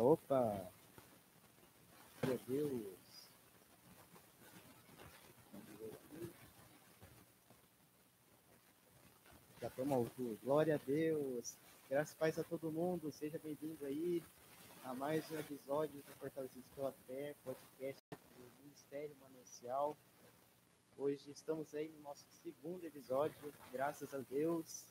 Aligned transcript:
opa. 0.00 0.72
Meu 2.26 2.38
Deus. 2.46 3.00
Já 9.60 9.68
estamos 9.68 9.92
ao 9.92 10.04
vivo. 10.04 10.38
Glória 10.42 10.76
a 10.76 10.78
Deus. 10.78 11.56
Graças 11.88 12.14
paz 12.14 12.38
a 12.38 12.44
todo 12.44 12.72
mundo. 12.72 13.12
Seja 13.12 13.38
bem-vindo 13.38 13.84
aí 13.84 14.22
a 14.84 14.94
mais 14.94 15.30
um 15.30 15.38
episódio 15.38 16.00
do 16.02 16.12
Fortalecidos 16.14 16.70
pela 16.74 16.92
Fé, 17.06 17.34
podcast 17.44 18.02
do 18.10 18.62
Ministério 18.62 19.14
Manancial. 19.20 19.96
Hoje 20.96 21.30
estamos 21.30 21.74
aí 21.74 21.88
no 21.88 22.00
nosso 22.00 22.24
segundo 22.42 22.84
episódio, 22.84 23.34
graças 23.72 24.12
a 24.14 24.18
Deus. 24.18 24.84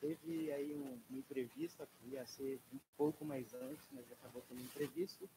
Teve 0.00 0.50
aí 0.52 0.74
um, 0.74 0.98
um 1.10 1.18
imprevisto, 1.18 1.86
que 1.98 2.14
ia 2.14 2.24
ser 2.26 2.58
um 2.72 2.78
pouco 2.96 3.24
mais 3.24 3.52
antes, 3.52 3.86
mas 3.92 4.10
acabou 4.12 4.42
tendo 4.48 4.62
imprevisto. 4.62 5.28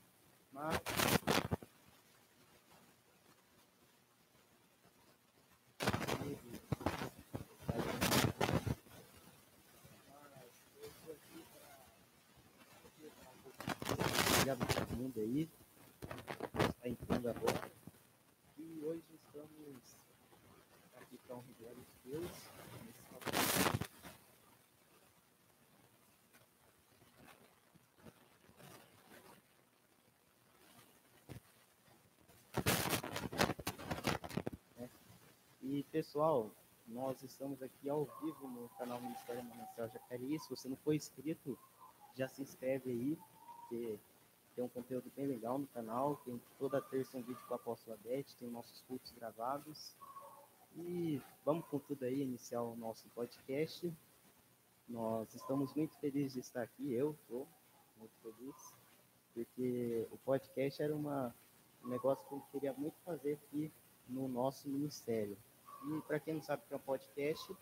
Mas 0.54 0.82
Obrigado 14.44 14.64
a 14.64 14.66
todo 14.66 14.98
mundo 14.98 15.20
aí. 15.20 15.50
Está 16.70 16.90
entrando 16.90 17.30
agora. 17.30 17.72
E 18.58 18.82
hoje 18.84 19.04
estamos 19.14 19.82
aqui 20.98 21.18
para 21.26 21.36
um 21.38 21.44
glória 21.60 21.78
de. 22.06 22.93
E 35.74 35.82
pessoal, 35.86 36.52
nós 36.88 37.24
estamos 37.24 37.60
aqui 37.64 37.90
ao 37.90 38.06
vivo 38.22 38.48
no 38.48 38.70
canal 38.78 39.02
Ministério 39.02 39.44
Manancial 39.44 39.90
Jacareí. 39.90 40.40
Se 40.40 40.48
você 40.48 40.70
não 40.70 40.76
for 40.76 40.94
inscrito, 40.94 41.58
já 42.16 42.28
se 42.28 42.44
inscreve 42.44 42.92
aí, 42.92 43.18
porque 43.58 44.00
tem 44.56 44.64
um 44.64 44.68
conteúdo 44.68 45.12
bem 45.16 45.26
legal 45.26 45.58
no 45.58 45.66
canal. 45.66 46.18
Tem 46.18 46.40
toda 46.60 46.80
terça 46.80 47.18
um 47.18 47.24
vídeo 47.24 47.44
com 47.48 47.56
a 47.56 47.58
apóstola 47.58 47.98
Beth, 48.04 48.36
tem 48.38 48.52
nossos 48.52 48.82
cultos 48.82 49.12
gravados. 49.14 49.96
E 50.76 51.20
vamos 51.44 51.66
com 51.66 51.80
tudo 51.80 52.06
aí 52.06 52.22
iniciar 52.22 52.62
o 52.62 52.76
nosso 52.76 53.10
podcast. 53.10 53.92
Nós 54.88 55.34
estamos 55.34 55.74
muito 55.74 55.98
felizes 55.98 56.34
de 56.34 56.40
estar 56.42 56.62
aqui, 56.62 56.94
eu 56.94 57.18
estou 57.24 57.48
muito 57.98 58.14
feliz, 58.22 58.76
porque 59.34 60.08
o 60.12 60.20
podcast 60.20 60.84
era 60.84 60.96
uma, 60.96 61.34
um 61.84 61.88
negócio 61.88 62.24
que 62.28 62.36
eu 62.36 62.44
queria 62.52 62.74
muito 62.74 62.96
fazer 63.04 63.40
aqui 63.44 63.72
no 64.08 64.28
nosso 64.28 64.70
ministério. 64.70 65.36
E 65.86 66.02
para 66.02 66.20
quem 66.20 66.36
não 66.36 66.42
sabe 66.42 66.64
o 66.64 66.68
que 66.68 66.74
é 66.74 66.78
um 66.78 66.80
podcast, 66.80 67.56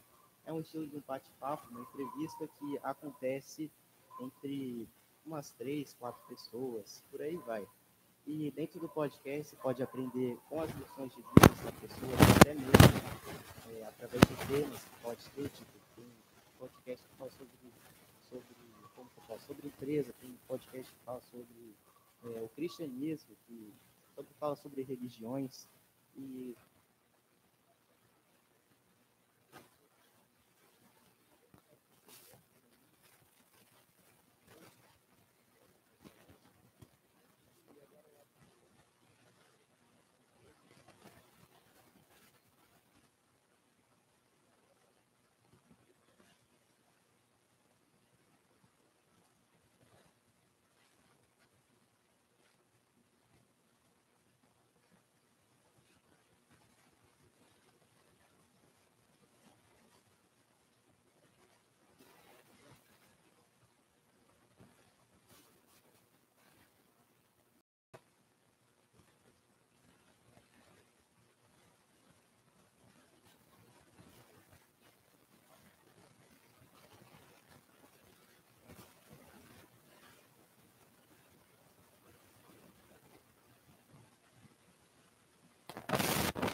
é 0.45 0.53
um 0.53 0.61
estilo 0.61 0.87
de 0.87 0.97
um 0.97 1.03
bate-papo, 1.07 1.67
uma 1.69 1.81
entrevista 1.81 2.47
que 2.47 2.79
acontece 2.83 3.71
entre 4.19 4.87
umas 5.25 5.51
três, 5.51 5.93
quatro 5.93 6.21
pessoas, 6.27 7.03
por 7.09 7.21
aí 7.21 7.35
vai. 7.37 7.67
E 8.27 8.51
dentro 8.51 8.79
do 8.79 8.87
podcast 8.87 9.49
você 9.49 9.55
pode 9.55 9.81
aprender 9.81 10.37
com 10.47 10.61
as 10.61 10.69
lições 10.71 11.11
de 11.11 11.17
vida 11.17 11.63
da 11.63 11.71
pessoa, 11.71 12.11
até 12.39 12.53
mesmo 12.53 13.79
é, 13.79 13.83
através 13.85 14.21
de 14.21 14.47
temas 14.47 14.83
que 14.83 15.01
pode 15.01 15.29
ter, 15.29 15.49
tipo, 15.49 15.71
tem 15.95 16.05
podcast 16.59 17.07
que 17.07 17.15
fala 17.15 17.31
sobre, 17.31 17.49
sobre 18.29 18.45
como 18.95 19.09
falo, 19.27 19.39
sobre 19.39 19.67
empresa, 19.67 20.13
tem 20.21 20.37
podcast 20.47 20.93
que 20.93 20.99
fala 21.03 21.21
sobre 21.21 21.75
é, 22.23 22.41
o 22.41 22.49
cristianismo, 22.49 23.35
que 23.47 23.73
fala 24.39 24.55
sobre 24.55 24.83
religiões, 24.83 25.67
e 26.15 26.55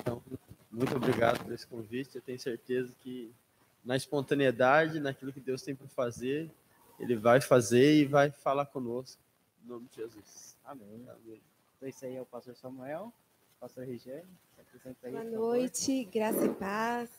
Então, 0.08 0.22
muito 0.78 0.96
obrigado 0.96 1.44
por 1.44 1.52
esse 1.52 1.66
convite. 1.66 2.16
Eu 2.16 2.22
tenho 2.22 2.40
certeza 2.40 2.94
que 3.02 3.34
na 3.84 3.98
espontaneidade, 3.98 5.00
naquilo 5.00 5.34
que 5.34 5.40
Deus 5.40 5.64
tem 5.64 5.74
para 5.76 5.88
fazer, 5.88 6.52
Ele 7.00 7.16
vai 7.16 7.42
fazer 7.42 7.96
e 7.96 8.06
vai 8.06 8.30
falar 8.30 8.68
conosco. 8.68 9.20
Em 9.66 9.68
nome 9.68 9.88
de 9.90 9.96
Jesus. 9.96 10.56
Amém. 10.64 11.04
Amém. 11.10 11.42
Então, 11.76 11.90
esse 11.90 12.06
aí 12.06 12.16
é 12.16 12.22
o 12.22 12.26
pastor 12.28 12.56
Samuel, 12.56 13.12
pastor 13.60 13.86
Regiane. 13.86 14.28
se 14.54 14.62
apresenta 14.62 15.08
aí, 15.08 15.14
Boa 15.14 15.24
noite, 15.24 16.04
graça 16.06 16.46
e 16.46 16.54
paz. 16.54 17.10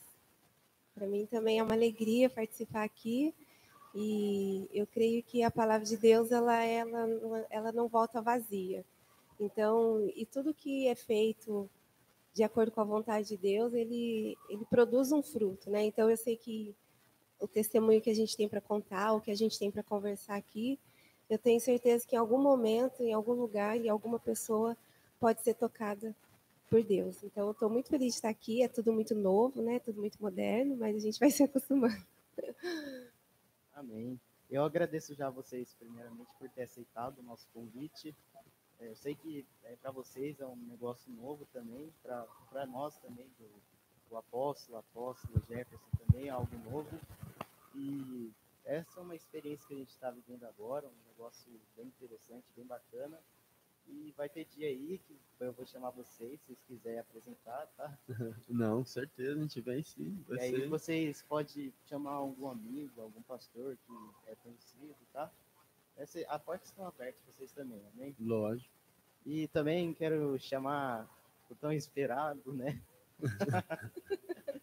Para 0.95 1.05
mim 1.05 1.25
também 1.25 1.59
é 1.59 1.63
uma 1.63 1.73
alegria 1.73 2.29
participar 2.29 2.83
aqui. 2.83 3.35
E 3.93 4.69
eu 4.71 4.87
creio 4.87 5.21
que 5.21 5.43
a 5.43 5.51
palavra 5.51 5.85
de 5.85 5.97
Deus 5.97 6.31
ela, 6.31 6.63
ela, 6.63 7.45
ela 7.49 7.71
não 7.73 7.89
volta 7.89 8.21
vazia. 8.21 8.85
Então, 9.37 10.09
e 10.15 10.25
tudo 10.25 10.53
que 10.53 10.87
é 10.87 10.95
feito 10.95 11.69
de 12.39 12.43
acordo 12.45 12.71
com 12.71 12.79
a 12.79 12.85
vontade 12.85 13.27
de 13.27 13.35
Deus, 13.35 13.73
ele, 13.73 14.37
ele 14.47 14.63
produz 14.69 15.11
um 15.11 15.21
fruto, 15.21 15.69
né? 15.69 15.83
Então, 15.83 16.09
eu 16.09 16.15
sei 16.15 16.37
que 16.37 16.73
o 17.37 17.45
testemunho 17.45 18.01
que 18.01 18.09
a 18.09 18.15
gente 18.15 18.37
tem 18.37 18.47
para 18.47 18.61
contar, 18.61 19.11
o 19.11 19.19
que 19.19 19.29
a 19.29 19.35
gente 19.35 19.59
tem 19.59 19.69
para 19.69 19.83
conversar 19.83 20.37
aqui, 20.37 20.79
eu 21.29 21.37
tenho 21.37 21.59
certeza 21.59 22.07
que 22.07 22.15
em 22.15 22.17
algum 22.17 22.41
momento, 22.41 23.03
em 23.03 23.11
algum 23.11 23.33
lugar, 23.33 23.75
e 23.75 23.89
alguma 23.89 24.17
pessoa 24.17 24.77
pode 25.19 25.41
ser 25.41 25.53
tocada 25.53 26.15
por 26.69 26.81
Deus. 26.81 27.21
Então, 27.25 27.47
eu 27.47 27.51
estou 27.51 27.69
muito 27.69 27.89
feliz 27.89 28.13
de 28.13 28.19
estar 28.19 28.29
aqui. 28.29 28.63
É 28.63 28.69
tudo 28.69 28.93
muito 28.93 29.13
novo, 29.13 29.61
né? 29.61 29.77
Tudo 29.79 29.99
muito 29.99 30.17
moderno, 30.21 30.77
mas 30.77 30.95
a 30.95 30.99
gente 30.99 31.19
vai 31.19 31.29
se 31.29 31.43
acostumando. 31.43 32.05
Amém. 33.73 34.17
Eu 34.49 34.63
agradeço 34.63 35.13
já 35.13 35.27
a 35.27 35.29
vocês, 35.29 35.75
primeiramente, 35.77 36.31
por 36.39 36.47
ter 36.51 36.63
aceitado 36.63 37.19
o 37.19 37.23
nosso 37.23 37.49
convite. 37.53 38.15
É, 38.79 38.87
Eu 38.87 38.95
sei 38.95 39.15
que 39.15 39.45
é, 39.63 39.75
para 39.75 39.91
vocês 39.91 40.39
é 40.39 40.45
um 40.45 40.55
negócio 40.55 41.11
novo 41.11 41.45
também, 41.53 41.91
para 42.01 42.65
nós 42.67 42.97
também, 42.99 43.27
do, 43.37 43.49
do 44.09 44.17
apóstolo, 44.17 44.77
apóstolo 44.77 45.41
Jefferson 45.47 45.89
também 45.97 46.27
é 46.27 46.31
algo 46.31 46.57
novo. 46.69 46.99
E 47.75 48.31
essa 48.65 48.99
é 48.99 49.03
uma 49.03 49.15
experiência 49.15 49.67
que 49.67 49.73
a 49.73 49.77
gente 49.77 49.89
está 49.89 50.11
vivendo 50.11 50.43
agora, 50.45 50.87
um 50.87 51.07
negócio 51.11 51.51
bem 51.75 51.87
interessante, 51.87 52.45
bem 52.55 52.65
bacana. 52.65 53.19
E 53.87 54.13
vai 54.15 54.29
ter 54.29 54.45
dia 54.45 54.67
aí 54.67 54.99
que 54.99 55.19
eu 55.39 55.51
vou 55.51 55.65
chamar 55.65 55.89
vocês, 55.89 56.39
se 56.41 56.45
vocês 56.47 56.59
quiserem 56.67 56.99
apresentar, 56.99 57.65
tá? 57.75 57.97
Não, 58.47 58.79
com 58.79 58.85
certeza, 58.85 59.39
a 59.39 59.41
gente 59.41 59.59
vem 59.61 59.81
sim. 59.81 60.23
E 60.29 60.35
Vai 60.35 60.39
aí 60.39 60.51
ser. 60.51 60.67
vocês 60.69 61.23
podem 61.23 61.73
chamar 61.87 62.11
algum 62.11 62.47
amigo, 62.47 63.01
algum 63.01 63.21
pastor 63.23 63.75
que 63.77 63.93
é 64.27 64.35
conhecido, 64.35 64.95
tá? 65.11 65.31
Essa, 65.99 66.19
a 66.29 66.39
porta 66.39 66.63
estão 66.65 66.87
abertas 66.87 67.19
para 67.21 67.33
vocês 67.33 67.51
também, 67.51 67.81
amém? 67.93 68.15
Lógico. 68.17 68.69
E 69.25 69.49
também 69.49 69.93
quero 69.93 70.39
chamar 70.39 71.05
o 71.51 71.55
tão 71.55 71.73
esperado, 71.73 72.53
né? 72.53 72.79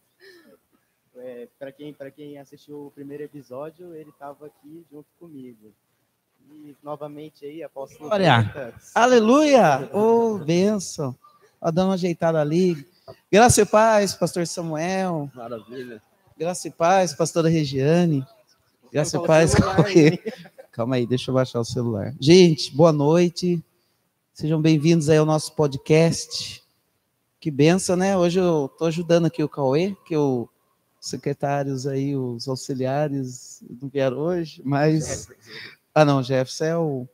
é, 1.16 1.46
para 1.58 1.70
quem, 1.72 1.92
para 1.92 2.10
quem 2.10 2.38
assistiu 2.38 2.86
o 2.86 2.90
primeiro 2.90 3.22
episódio, 3.22 3.94
ele 3.94 4.08
estava 4.08 4.46
aqui 4.46 4.82
junto 4.90 5.06
comigo. 5.20 5.74
E 6.50 6.74
novamente 6.82 7.44
aí, 7.44 7.62
apóstolo 7.62 8.08
Glória. 8.08 8.38
Lucas. 8.38 8.92
Aleluia! 8.94 9.90
Ô, 9.94 10.38
benção. 10.38 11.14
Ó, 11.60 11.70
dando 11.70 11.88
uma 11.88 11.94
ajeitada 11.94 12.40
ali. 12.40 12.88
Graça 13.30 13.60
e 13.60 13.66
paz, 13.66 14.14
pastor 14.14 14.46
Samuel. 14.46 15.30
Maravilha. 15.34 16.02
Graça 16.38 16.68
e 16.68 16.70
paz, 16.70 17.12
pastora 17.14 17.50
Regiane. 17.50 18.26
Graça 18.90 19.18
e 19.18 19.26
paz. 19.26 19.52
Calma 20.76 20.96
aí, 20.96 21.06
deixa 21.06 21.30
eu 21.30 21.34
baixar 21.34 21.58
o 21.58 21.64
celular. 21.64 22.14
Gente, 22.20 22.70
boa 22.76 22.92
noite. 22.92 23.64
Sejam 24.34 24.60
bem-vindos 24.60 25.08
aí 25.08 25.16
ao 25.16 25.24
nosso 25.24 25.54
podcast. 25.54 26.62
Que 27.40 27.50
benção, 27.50 27.96
né? 27.96 28.14
Hoje 28.14 28.40
eu 28.40 28.66
estou 28.66 28.86
ajudando 28.86 29.24
aqui 29.24 29.42
o 29.42 29.48
Cauê, 29.48 29.96
que 30.06 30.14
os 30.14 30.48
secretários 31.00 31.86
aí, 31.86 32.14
os 32.14 32.46
auxiliares 32.46 33.64
não 33.80 33.88
vieram 33.88 34.18
hoje, 34.18 34.60
mas... 34.62 35.28
Ah, 35.94 36.04
não, 36.04 36.22
Jefferson 36.22 36.64
é 36.64 36.76
o 36.76 37.08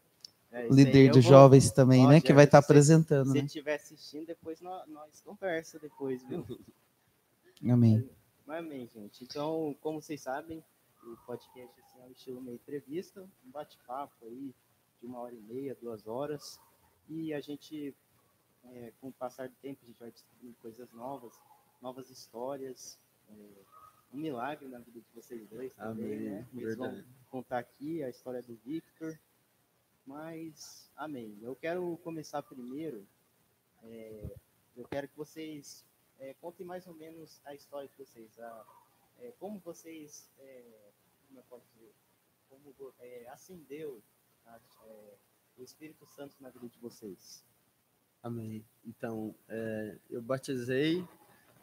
É, 0.51 0.67
líder 0.69 1.13
vou- 1.13 1.21
jovens 1.23 1.71
também, 1.71 2.05
Ó, 2.05 2.09
né? 2.09 2.21
Que 2.21 2.33
vai 2.33 2.47
estar 2.47 2.61
se- 2.61 2.65
apresentando, 2.67 3.29
Se 3.31 3.39
né? 3.39 3.45
estiver 3.45 3.77
assistindo, 3.77 4.27
depois 4.27 4.61
nós, 4.61 4.83
nós 4.89 5.23
conversa 5.25 5.79
depois, 5.79 6.21
viu? 6.25 6.45
Amém. 7.71 8.05
Mas 8.45 8.59
amém, 8.59 8.89
gente. 8.93 9.23
Então, 9.23 9.77
como 9.81 10.03
vocês 10.03 10.21
sabem, 10.21 10.65
o 11.05 11.17
podcast 11.27 11.81
assim, 11.81 12.01
é 12.01 12.05
um 12.05 12.11
estilo 12.13 12.41
meio 12.41 12.55
entrevista, 12.57 13.23
um 13.45 13.51
bate-papo 13.51 14.25
aí 14.27 14.55
de 15.01 15.07
uma 15.07 15.21
hora 15.21 15.35
e 15.35 15.41
meia, 15.41 15.75
duas 15.81 16.07
horas. 16.07 16.61
E 17.09 17.35
a 17.35 17.41
gente, 17.41 17.95
é, 18.65 18.93
com 19.01 19.09
o 19.09 19.13
passar 19.13 19.49
do 19.49 19.55
tempo, 19.57 19.81
a 19.83 19.87
gente 19.87 19.99
vai 19.99 20.11
descobrindo 20.11 20.55
coisas 20.63 20.91
novas, 20.93 21.33
novas 21.81 22.09
histórias, 22.11 22.99
é, 23.29 23.35
um 24.15 24.19
milagre 24.19 24.69
na 24.69 24.79
vida 24.79 25.01
de 25.01 25.07
vocês 25.15 25.49
dois 25.49 25.75
também, 25.75 26.05
Amém. 26.15 26.31
né? 26.31 26.49
Eles 26.55 26.77
vão 26.77 27.03
contar 27.31 27.59
aqui 27.59 28.03
a 28.03 28.09
história 28.11 28.43
do 28.43 28.55
Victor. 28.65 29.19
Mas, 30.07 30.91
amém. 30.97 31.39
Eu 31.43 31.55
quero 31.55 31.97
começar 32.03 32.43
primeiro. 32.43 33.07
é, 33.85 34.35
eu 34.77 34.85
quero 34.89 35.09
que 35.09 35.17
vocês 35.17 35.85
é, 36.19 36.35
contem 36.35 36.65
mais 36.65 36.87
ou 36.87 36.95
menos 36.95 37.41
a 37.45 37.55
história 37.55 37.89
de 37.89 37.95
vocês. 37.97 38.39
a- 38.39 38.67
é, 39.21 39.33
como 39.39 39.59
vocês, 39.61 40.29
é, 40.39 40.82
como 41.33 41.41
eu 41.41 41.45
posso 41.49 41.67
dizer, 41.75 41.95
como 42.51 42.95
é, 43.01 43.27
acendeu 43.29 44.03
a- 44.45 44.61
é, 44.85 45.15
o 45.57 45.63
Espírito 45.63 46.07
Santo 46.07 46.37
na 46.41 46.51
vida 46.51 46.69
de 46.69 46.79
vocês. 46.79 47.43
Amém. 48.23 48.65
Então, 48.85 49.35
é, 49.49 49.97
eu 50.11 50.21
batizei 50.21 51.07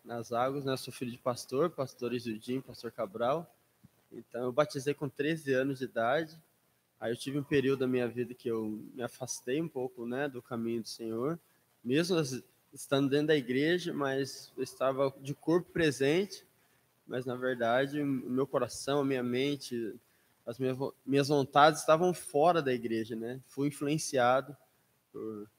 nas 0.03 0.31
águas, 0.31 0.65
né? 0.65 0.73
Eu 0.73 0.77
sou 0.77 0.91
filho 0.91 1.11
de 1.11 1.17
pastor, 1.19 1.69
pastor 1.69 2.13
Isudinho, 2.13 2.63
pastor 2.63 2.91
Cabral. 2.91 3.47
Então, 4.11 4.45
eu 4.45 4.51
batizei 4.51 4.93
com 4.93 5.07
13 5.07 5.53
anos 5.53 5.77
de 5.79 5.85
idade. 5.85 6.35
Aí 6.99 7.11
eu 7.11 7.17
tive 7.17 7.37
um 7.37 7.43
período 7.43 7.81
da 7.81 7.87
minha 7.87 8.07
vida 8.07 8.33
que 8.33 8.49
eu 8.49 8.67
me 8.93 9.03
afastei 9.03 9.61
um 9.61 9.69
pouco, 9.69 10.05
né, 10.05 10.27
do 10.27 10.41
caminho 10.41 10.81
do 10.81 10.89
Senhor, 10.89 11.39
mesmo 11.83 12.17
estando 12.73 13.09
dentro 13.09 13.27
da 13.27 13.35
igreja, 13.35 13.93
mas 13.93 14.51
eu 14.57 14.63
estava 14.63 15.13
de 15.21 15.33
corpo 15.33 15.71
presente, 15.71 16.45
mas 17.09 17.25
na 17.25 17.35
verdade 17.35 18.01
o 18.01 18.05
meu 18.05 18.45
coração, 18.45 19.01
a 19.01 19.05
minha 19.05 19.23
mente, 19.23 19.95
as 20.45 20.59
minhas, 20.59 20.77
minhas 21.05 21.27
vontades 21.27 21.81
estavam 21.81 22.13
fora 22.13 22.61
da 22.61 22.71
igreja, 22.71 23.15
né? 23.15 23.41
Fui 23.47 23.67
influenciado 23.67 24.55
por 25.11 25.49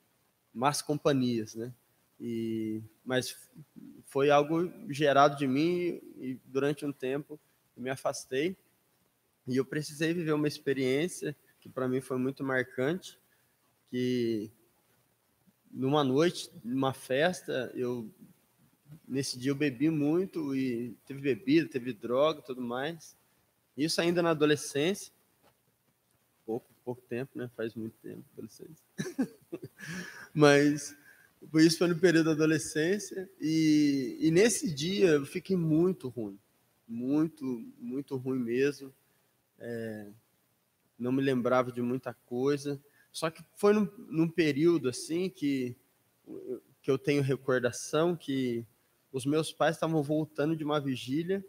más 0.54 0.80
companhias, 0.80 1.56
né? 1.56 1.74
E 2.20 2.80
mas 3.04 3.50
foi 4.06 4.30
algo 4.30 4.72
gerado 4.88 5.36
de 5.36 5.46
mim 5.46 6.00
e 6.18 6.38
durante 6.46 6.86
um 6.86 6.92
tempo 6.92 7.38
eu 7.76 7.82
me 7.82 7.90
afastei 7.90 8.56
e 9.46 9.56
eu 9.56 9.64
precisei 9.64 10.14
viver 10.14 10.32
uma 10.32 10.48
experiência 10.48 11.36
que 11.60 11.68
para 11.68 11.88
mim 11.88 12.00
foi 12.00 12.16
muito 12.16 12.44
marcante, 12.44 13.18
que 13.90 14.50
numa 15.70 16.04
noite, 16.04 16.50
numa 16.64 16.92
festa, 16.92 17.70
eu 17.74 18.08
nesse 19.06 19.38
dia 19.38 19.50
eu 19.50 19.54
bebi 19.54 19.90
muito 19.90 20.54
e 20.54 20.96
teve 21.06 21.20
bebida, 21.20 21.68
teve 21.68 21.92
droga, 21.92 22.42
tudo 22.42 22.60
mais. 22.60 23.16
Isso 23.76 24.00
ainda 24.00 24.22
na 24.22 24.30
adolescência, 24.30 25.12
pouco, 26.44 26.66
pouco 26.84 27.02
tempo, 27.02 27.38
né? 27.38 27.50
Faz 27.56 27.74
muito 27.74 27.94
tempo, 28.02 28.24
adolescência. 28.32 28.84
Mas 30.34 30.96
isso 31.54 31.78
foi 31.78 31.88
no 31.88 31.98
período 31.98 32.26
da 32.26 32.32
adolescência 32.32 33.28
e, 33.40 34.18
e 34.20 34.30
nesse 34.30 34.72
dia 34.72 35.08
eu 35.10 35.26
fiquei 35.26 35.56
muito 35.56 36.08
ruim, 36.08 36.38
muito, 36.86 37.44
muito 37.78 38.16
ruim 38.16 38.38
mesmo. 38.38 38.92
É, 39.58 40.08
não 40.98 41.12
me 41.12 41.22
lembrava 41.22 41.72
de 41.72 41.80
muita 41.80 42.12
coisa. 42.26 42.80
Só 43.10 43.30
que 43.30 43.42
foi 43.56 43.72
num, 43.72 43.88
num 44.08 44.28
período 44.28 44.88
assim 44.88 45.28
que 45.28 45.76
que 46.82 46.90
eu 46.90 46.98
tenho 46.98 47.22
recordação 47.22 48.16
que 48.16 48.64
os 49.12 49.26
meus 49.26 49.52
pais 49.52 49.76
estavam 49.76 50.02
voltando 50.02 50.56
de 50.56 50.64
uma 50.64 50.80
vigília 50.80 51.44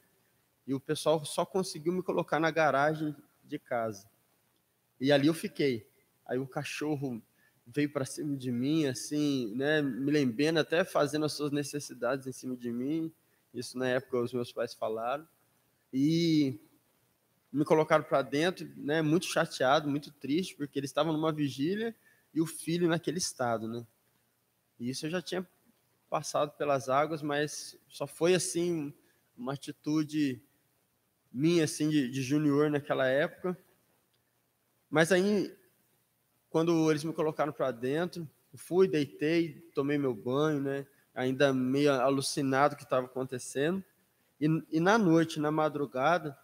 e 0.65 0.73
o 0.73 0.79
pessoal 0.79 1.23
só 1.25 1.45
conseguiu 1.45 1.93
me 1.93 2.01
colocar 2.01 2.39
na 2.39 2.51
garagem 2.51 3.15
de 3.43 3.59
casa. 3.59 4.09
E 4.99 5.11
ali 5.11 5.27
eu 5.27 5.33
fiquei. 5.33 5.87
Aí 6.25 6.37
o 6.37 6.47
cachorro 6.47 7.21
veio 7.65 7.91
para 7.91 8.05
cima 8.05 8.35
de 8.35 8.51
mim, 8.51 8.85
assim, 8.85 9.53
né, 9.55 9.81
me 9.81 10.11
lembrando 10.11 10.59
até 10.59 10.83
fazendo 10.83 11.25
as 11.25 11.33
suas 11.33 11.51
necessidades 11.51 12.27
em 12.27 12.31
cima 12.31 12.55
de 12.55 12.71
mim. 12.71 13.11
Isso 13.53 13.77
na 13.77 13.87
época 13.87 14.19
os 14.19 14.33
meus 14.33 14.51
pais 14.51 14.73
falaram. 14.73 15.27
E 15.93 16.59
me 17.51 17.65
colocaram 17.65 18.03
para 18.03 18.21
dentro, 18.21 18.71
né, 18.77 19.01
muito 19.01 19.25
chateado, 19.25 19.89
muito 19.89 20.11
triste, 20.11 20.55
porque 20.55 20.79
eles 20.79 20.89
estavam 20.89 21.11
numa 21.11 21.31
vigília 21.31 21.93
e 22.33 22.39
o 22.39 22.45
filho 22.45 22.87
naquele 22.87 23.17
estado, 23.17 23.67
né? 23.67 23.85
E 24.79 24.89
isso 24.89 25.05
eu 25.05 25.09
já 25.09 25.21
tinha 25.21 25.47
passado 26.11 26.51
pelas 26.57 26.89
águas, 26.89 27.21
mas 27.21 27.79
só 27.87 28.05
foi 28.05 28.35
assim 28.35 28.93
uma 29.37 29.53
atitude 29.53 30.43
minha 31.31 31.63
assim 31.63 31.89
de, 31.89 32.09
de 32.09 32.21
junior 32.21 32.69
naquela 32.69 33.07
época. 33.07 33.57
Mas 34.89 35.13
aí 35.13 35.55
quando 36.49 36.91
eles 36.91 37.05
me 37.05 37.13
colocaram 37.13 37.53
para 37.53 37.71
dentro, 37.71 38.29
fui, 38.55 38.85
deitei, 38.85 39.53
tomei 39.73 39.97
meu 39.97 40.13
banho, 40.13 40.59
né? 40.59 40.85
Ainda 41.15 41.53
meio 41.53 41.93
alucinado 41.93 42.75
que 42.75 42.83
estava 42.83 43.05
acontecendo. 43.05 43.81
E, 44.39 44.47
e 44.69 44.79
na 44.81 44.97
noite, 44.97 45.39
na 45.39 45.49
madrugada, 45.49 46.37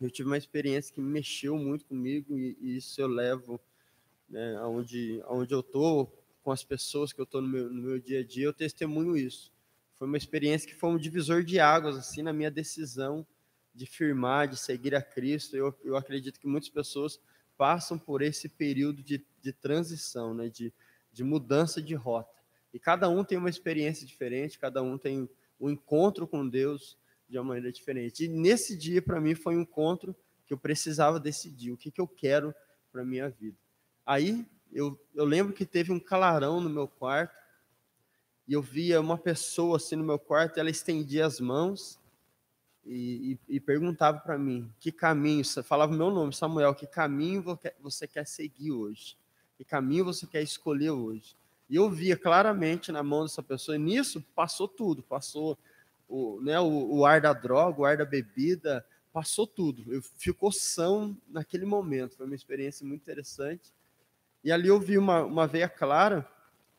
eu 0.00 0.08
tive 0.08 0.28
uma 0.28 0.38
experiência 0.38 0.94
que 0.94 1.00
mexeu 1.00 1.58
muito 1.58 1.84
comigo 1.86 2.38
e, 2.38 2.56
e 2.60 2.76
isso 2.76 3.00
eu 3.00 3.08
levo 3.08 3.60
né, 4.28 4.56
aonde, 4.58 5.20
aonde 5.24 5.52
eu 5.52 5.62
tô 5.62 6.08
com 6.46 6.52
as 6.52 6.62
pessoas 6.62 7.12
que 7.12 7.20
eu 7.20 7.26
tô 7.26 7.40
no 7.40 7.48
meu, 7.48 7.68
no 7.68 7.82
meu 7.82 7.98
dia 7.98 8.20
a 8.20 8.24
dia, 8.24 8.44
eu 8.44 8.52
testemunho 8.52 9.16
isso. 9.16 9.52
Foi 9.96 10.06
uma 10.06 10.16
experiência 10.16 10.68
que 10.68 10.76
foi 10.76 10.90
um 10.90 10.96
divisor 10.96 11.42
de 11.42 11.58
águas 11.58 11.96
assim 11.96 12.22
na 12.22 12.32
minha 12.32 12.52
decisão 12.52 13.26
de 13.74 13.84
firmar, 13.84 14.46
de 14.46 14.56
seguir 14.56 14.94
a 14.94 15.02
Cristo. 15.02 15.56
Eu, 15.56 15.76
eu 15.82 15.96
acredito 15.96 16.38
que 16.38 16.46
muitas 16.46 16.70
pessoas 16.70 17.18
passam 17.56 17.98
por 17.98 18.22
esse 18.22 18.48
período 18.48 19.02
de, 19.02 19.26
de 19.42 19.52
transição, 19.52 20.34
né, 20.34 20.48
de, 20.48 20.72
de 21.12 21.24
mudança 21.24 21.82
de 21.82 21.96
rota. 21.96 22.38
E 22.72 22.78
cada 22.78 23.08
um 23.08 23.24
tem 23.24 23.36
uma 23.36 23.50
experiência 23.50 24.06
diferente, 24.06 24.56
cada 24.56 24.80
um 24.80 24.96
tem 24.96 25.28
um 25.58 25.68
encontro 25.68 26.28
com 26.28 26.48
Deus 26.48 26.96
de 27.28 27.36
uma 27.38 27.44
maneira 27.46 27.72
diferente. 27.72 28.26
E 28.26 28.28
nesse 28.28 28.76
dia, 28.78 29.02
para 29.02 29.20
mim, 29.20 29.34
foi 29.34 29.56
um 29.56 29.62
encontro 29.62 30.14
que 30.46 30.54
eu 30.54 30.58
precisava 30.58 31.18
decidir 31.18 31.72
o 31.72 31.76
que, 31.76 31.90
que 31.90 32.00
eu 32.00 32.06
quero 32.06 32.54
para 32.92 33.04
minha 33.04 33.28
vida. 33.28 33.58
Aí, 34.06 34.46
eu, 34.72 34.98
eu 35.14 35.24
lembro 35.24 35.52
que 35.52 35.64
teve 35.64 35.92
um 35.92 36.00
clarão 36.00 36.60
no 36.60 36.70
meu 36.70 36.88
quarto, 36.88 37.36
e 38.48 38.52
eu 38.52 38.62
via 38.62 39.00
uma 39.00 39.18
pessoa 39.18 39.76
assim 39.76 39.96
no 39.96 40.04
meu 40.04 40.18
quarto, 40.18 40.58
ela 40.58 40.70
estendia 40.70 41.26
as 41.26 41.40
mãos 41.40 41.98
e, 42.84 43.38
e, 43.48 43.56
e 43.56 43.60
perguntava 43.60 44.20
para 44.20 44.38
mim 44.38 44.70
que 44.78 44.92
caminho, 44.92 45.44
falava 45.64 45.92
o 45.92 45.96
meu 45.96 46.10
nome, 46.10 46.32
Samuel, 46.32 46.74
que 46.74 46.86
caminho 46.86 47.44
você 47.80 48.06
quer 48.06 48.26
seguir 48.26 48.70
hoje? 48.70 49.16
Que 49.56 49.64
caminho 49.64 50.04
você 50.04 50.26
quer 50.26 50.42
escolher 50.42 50.90
hoje? 50.90 51.34
E 51.68 51.74
eu 51.74 51.90
via 51.90 52.16
claramente 52.16 52.92
na 52.92 53.02
mão 53.02 53.24
dessa 53.24 53.42
pessoa, 53.42 53.74
e 53.74 53.80
nisso 53.80 54.24
passou 54.34 54.68
tudo, 54.68 55.02
passou 55.02 55.58
o, 56.08 56.40
né, 56.40 56.60
o, 56.60 56.98
o 56.98 57.04
ar 57.04 57.20
da 57.20 57.32
droga, 57.32 57.80
o 57.80 57.84
ar 57.84 57.96
da 57.96 58.04
bebida, 58.04 58.86
passou 59.12 59.46
tudo. 59.46 59.82
Eu 59.92 60.00
ficou 60.02 60.52
são 60.52 61.16
naquele 61.28 61.64
momento, 61.64 62.16
foi 62.16 62.26
uma 62.26 62.34
experiência 62.36 62.86
muito 62.86 63.02
interessante. 63.02 63.72
E 64.46 64.52
ali 64.52 64.68
eu 64.68 64.78
vi 64.78 64.96
uma, 64.96 65.24
uma 65.24 65.44
veia 65.44 65.68
clara 65.68 66.24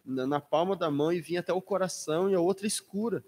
na, 0.05 0.25
na 0.25 0.39
palma 0.39 0.73
da 0.73 0.89
mão 0.89 1.11
e 1.11 1.19
vinha 1.19 1.41
até 1.41 1.51
o 1.51 1.61
coração, 1.61 2.29
e 2.29 2.33
a 2.33 2.39
outra 2.39 2.65
escura 2.65 3.21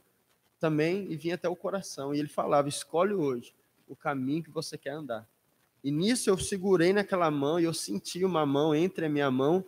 também, 0.58 1.12
e 1.12 1.17
vinha 1.17 1.36
até 1.36 1.50
o 1.50 1.58
coração. 1.58 2.15
E 2.15 2.19
ele 2.19 2.29
falava: 2.29 2.69
escolhe 2.69 3.13
hoje 3.13 3.53
o 3.86 3.98
caminho 3.98 4.41
que 4.41 4.50
você 4.50 4.77
quer 4.77 4.91
andar. 4.91 5.27
E 5.84 5.91
nisso 5.91 6.29
eu 6.29 6.38
segurei 6.38 6.93
naquela 6.93 7.29
mão, 7.29 7.60
e 7.60 7.65
eu 7.65 7.74
senti 7.74 8.24
uma 8.24 8.46
mão 8.46 8.74
entre 8.74 9.08
a 9.08 9.10
minha 9.10 9.29
mão, 9.29 9.62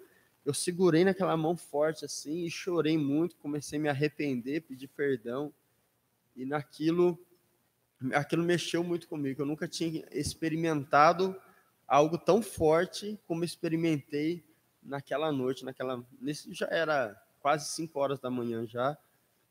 eu 0.46 0.54
segurei 0.54 1.04
naquela 1.04 1.36
mão 1.36 1.58
forte 1.58 2.06
assim, 2.06 2.46
e 2.46 2.50
chorei 2.50 2.98
muito, 2.98 3.36
comecei 3.36 3.78
a 3.78 3.82
me 3.82 3.90
arrepender, 3.90 4.62
pedir 4.62 4.88
perdão. 4.88 5.54
E 6.34 6.46
naquilo, 6.46 7.20
aquilo 8.14 8.42
mexeu 8.42 8.86
muito 8.86 9.06
comigo. 9.10 9.42
Eu 9.42 9.46
nunca 9.46 9.68
tinha 9.68 10.08
experimentado 10.14 11.36
algo 11.86 12.18
tão 12.18 12.42
forte 12.42 13.20
como 13.28 13.44
experimentei 13.44 14.50
naquela 14.82 15.32
noite, 15.32 15.64
naquela, 15.66 16.06
nesse 16.20 16.54
já 16.54 16.68
era 16.70 17.16
quase 17.40 17.70
5 17.74 18.00
horas 18.00 18.20
da 18.20 18.30
manhã 18.30 18.66
já, 18.68 18.98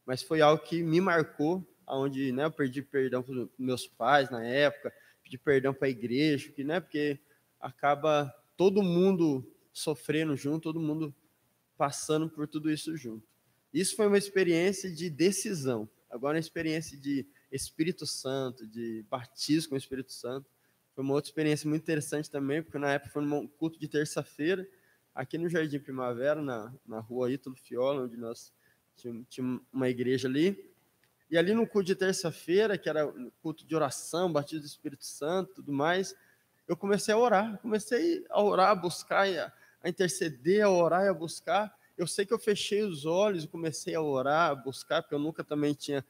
mas 0.06 0.22
foi 0.22 0.40
algo 0.40 0.62
que 0.62 0.82
me 0.82 1.00
marcou, 1.00 1.66
aonde, 1.86 2.32
né, 2.32 2.44
eu 2.44 2.50
perdi 2.50 2.82
perdão 2.82 3.22
para 3.22 3.46
meus 3.58 3.86
pais 3.86 4.30
na 4.30 4.44
época, 4.44 4.92
pedi 5.22 5.38
perdão 5.38 5.74
para 5.74 5.88
a 5.88 5.90
igreja, 5.90 6.50
que, 6.50 6.64
né, 6.64 6.80
porque 6.80 7.18
acaba 7.60 8.32
todo 8.56 8.82
mundo 8.82 9.44
sofrendo 9.72 10.36
junto, 10.36 10.64
todo 10.64 10.80
mundo 10.80 11.14
passando 11.76 12.28
por 12.28 12.46
tudo 12.46 12.70
isso 12.70 12.96
junto. 12.96 13.26
Isso 13.72 13.96
foi 13.96 14.06
uma 14.06 14.18
experiência 14.18 14.90
de 14.92 15.08
decisão. 15.08 15.88
Agora, 16.10 16.34
uma 16.34 16.40
experiência 16.40 16.98
de 16.98 17.26
Espírito 17.50 18.06
Santo, 18.06 18.66
de 18.66 19.04
batismo 19.08 19.70
com 19.70 19.74
o 19.76 19.78
Espírito 19.78 20.12
Santo, 20.12 20.50
foi 20.94 21.04
uma 21.04 21.14
outra 21.14 21.30
experiência 21.30 21.68
muito 21.68 21.82
interessante 21.82 22.30
também, 22.30 22.62
porque 22.62 22.78
na 22.78 22.92
época 22.92 23.12
foi 23.12 23.22
um 23.22 23.46
culto 23.46 23.78
de 23.78 23.88
terça-feira, 23.88 24.68
aqui 25.14 25.38
no 25.38 25.48
Jardim 25.48 25.78
Primavera, 25.78 26.40
na, 26.40 26.72
na 26.86 27.00
rua 27.00 27.30
Ítalo 27.30 27.56
Fiola, 27.56 28.04
onde 28.04 28.16
nós 28.16 28.52
tínhamos 28.96 29.26
tinha 29.28 29.60
uma 29.72 29.88
igreja 29.88 30.28
ali. 30.28 30.70
E 31.30 31.38
ali 31.38 31.54
no 31.54 31.66
culto 31.66 31.86
de 31.86 31.94
terça-feira, 31.94 32.76
que 32.76 32.88
era 32.88 33.12
culto 33.40 33.64
de 33.64 33.74
oração, 33.74 34.32
batismo 34.32 34.60
do 34.60 34.66
Espírito 34.66 35.04
Santo 35.04 35.54
tudo 35.54 35.72
mais, 35.72 36.14
eu 36.66 36.76
comecei 36.76 37.14
a 37.14 37.18
orar, 37.18 37.58
comecei 37.58 38.24
a 38.30 38.42
orar, 38.42 38.70
a 38.70 38.74
buscar, 38.74 39.28
a, 39.28 39.52
a 39.82 39.88
interceder, 39.88 40.64
a 40.64 40.70
orar 40.70 41.04
e 41.04 41.08
a 41.08 41.14
buscar. 41.14 41.74
Eu 41.96 42.06
sei 42.06 42.24
que 42.24 42.32
eu 42.32 42.38
fechei 42.38 42.82
os 42.82 43.04
olhos 43.04 43.44
e 43.44 43.48
comecei 43.48 43.94
a 43.94 44.00
orar, 44.00 44.50
a 44.50 44.54
buscar, 44.54 45.02
porque 45.02 45.14
eu 45.14 45.18
nunca 45.18 45.44
também 45.44 45.74
tinha 45.74 46.04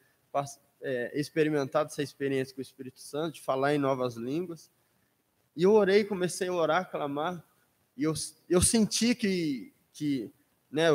é, 0.81 1.19
experimentado 1.19 1.89
essa 1.89 2.03
experiência 2.03 2.55
com 2.55 2.61
o 2.61 2.63
Espírito 2.63 3.01
Santo, 3.01 3.35
de 3.35 3.41
falar 3.41 3.75
em 3.75 3.79
novas 3.79 4.17
línguas. 4.17 4.71
E 5.57 5.65
eu 5.65 5.73
orei, 5.73 6.05
comecei 6.05 6.49
a 6.49 6.53
orar, 6.53 6.83
a 6.83 6.85
clamar, 6.85 7.45
e 8.01 8.05
eu, 8.05 8.15
eu 8.49 8.63
senti 8.63 9.15
que, 9.15 9.75
que 9.93 10.33
né, 10.73 10.87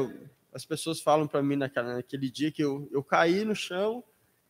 as 0.51 0.65
pessoas 0.65 0.99
falam 0.99 1.27
para 1.27 1.43
mim 1.43 1.55
naquela, 1.55 1.97
naquele 1.97 2.31
dia 2.31 2.51
que 2.51 2.63
eu, 2.63 2.89
eu 2.91 3.03
caí 3.03 3.45
no 3.45 3.55
chão 3.55 4.03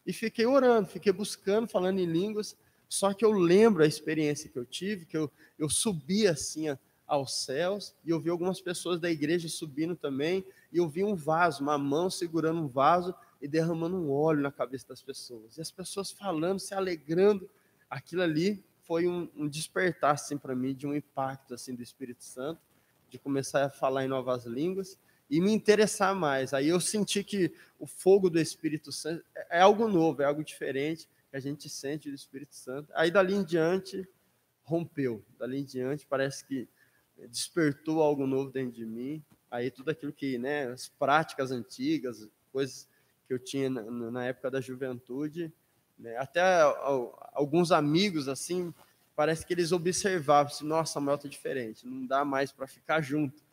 e 0.05 0.13
fiquei 0.13 0.45
orando, 0.45 0.87
fiquei 0.87 1.11
buscando, 1.11 1.67
falando 1.67 1.99
em 1.99 2.05
línguas, 2.05 2.57
só 2.87 3.13
que 3.13 3.25
eu 3.25 3.33
lembro 3.33 3.83
a 3.83 3.85
experiência 3.85 4.49
que 4.49 4.57
eu 4.57 4.65
tive, 4.65 5.05
que 5.05 5.17
eu, 5.17 5.29
eu 5.59 5.67
subi 5.67 6.29
assim 6.29 6.67
aos 7.05 7.43
céus, 7.43 7.93
e 8.05 8.09
eu 8.09 8.21
vi 8.21 8.29
algumas 8.29 8.61
pessoas 8.61 9.01
da 9.01 9.11
igreja 9.11 9.49
subindo 9.49 9.93
também, 9.93 10.45
e 10.71 10.77
eu 10.77 10.87
vi 10.87 11.03
um 11.03 11.13
vaso, 11.13 11.61
uma 11.61 11.77
mão 11.77 12.09
segurando 12.09 12.61
um 12.61 12.69
vaso 12.69 13.13
e 13.41 13.49
derramando 13.49 13.97
um 13.97 14.09
óleo 14.13 14.39
na 14.39 14.51
cabeça 14.51 14.87
das 14.87 15.01
pessoas. 15.01 15.57
E 15.57 15.61
as 15.61 15.71
pessoas 15.71 16.09
falando, 16.09 16.61
se 16.61 16.73
alegrando, 16.73 17.49
aquilo 17.89 18.21
ali 18.21 18.63
foi 18.85 19.07
um, 19.07 19.29
um 19.35 19.47
despertar 19.47 20.13
assim 20.13 20.37
para 20.37 20.55
mim 20.55 20.73
de 20.73 20.87
um 20.87 20.95
impacto 20.95 21.53
assim 21.53 21.75
do 21.75 21.81
Espírito 21.81 22.23
Santo, 22.23 22.61
de 23.09 23.19
começar 23.19 23.65
a 23.65 23.69
falar 23.69 24.05
em 24.05 24.07
novas 24.07 24.45
línguas 24.45 24.99
e 25.29 25.41
me 25.41 25.51
interessar 25.51 26.15
mais. 26.15 26.53
Aí 26.53 26.67
eu 26.67 26.79
senti 26.79 27.23
que 27.23 27.53
o 27.79 27.87
fogo 27.87 28.29
do 28.29 28.39
Espírito 28.39 28.91
Santo 28.91 29.23
é, 29.35 29.59
é 29.59 29.61
algo 29.61 29.87
novo, 29.87 30.21
é 30.21 30.25
algo 30.25 30.43
diferente 30.43 31.07
que 31.29 31.37
a 31.37 31.39
gente 31.39 31.69
sente 31.69 32.09
do 32.09 32.15
Espírito 32.15 32.55
Santo. 32.55 32.91
Aí 32.95 33.09
dali 33.09 33.33
em 33.33 33.43
diante 33.43 34.07
rompeu, 34.63 35.23
dali 35.37 35.59
em 35.59 35.65
diante 35.65 36.05
parece 36.05 36.45
que 36.45 36.67
despertou 37.29 38.01
algo 38.01 38.27
novo 38.27 38.51
dentro 38.51 38.73
de 38.73 38.85
mim. 38.85 39.23
Aí 39.49 39.71
tudo 39.71 39.89
aquilo 39.89 40.11
que, 40.11 40.37
né, 40.37 40.67
as 40.67 40.89
práticas 40.89 41.51
antigas, 41.51 42.27
coisas 42.51 42.87
que 43.27 43.33
eu 43.33 43.39
tinha 43.39 43.69
na, 43.69 43.83
na 44.11 44.25
época 44.25 44.51
da 44.51 44.61
juventude, 44.61 45.51
né? 45.97 46.17
Até 46.17 46.41
alguns 47.33 47.71
amigos, 47.71 48.27
assim, 48.27 48.73
parece 49.15 49.45
que 49.45 49.53
eles 49.53 49.71
observavam, 49.71 50.51
assim, 50.51 50.65
nossa, 50.65 50.93
Samuel 50.93 51.15
está 51.15 51.27
diferente, 51.27 51.87
não 51.87 52.05
dá 52.05 52.25
mais 52.25 52.51
para 52.51 52.67
ficar 52.67 53.01
junto. 53.01 53.43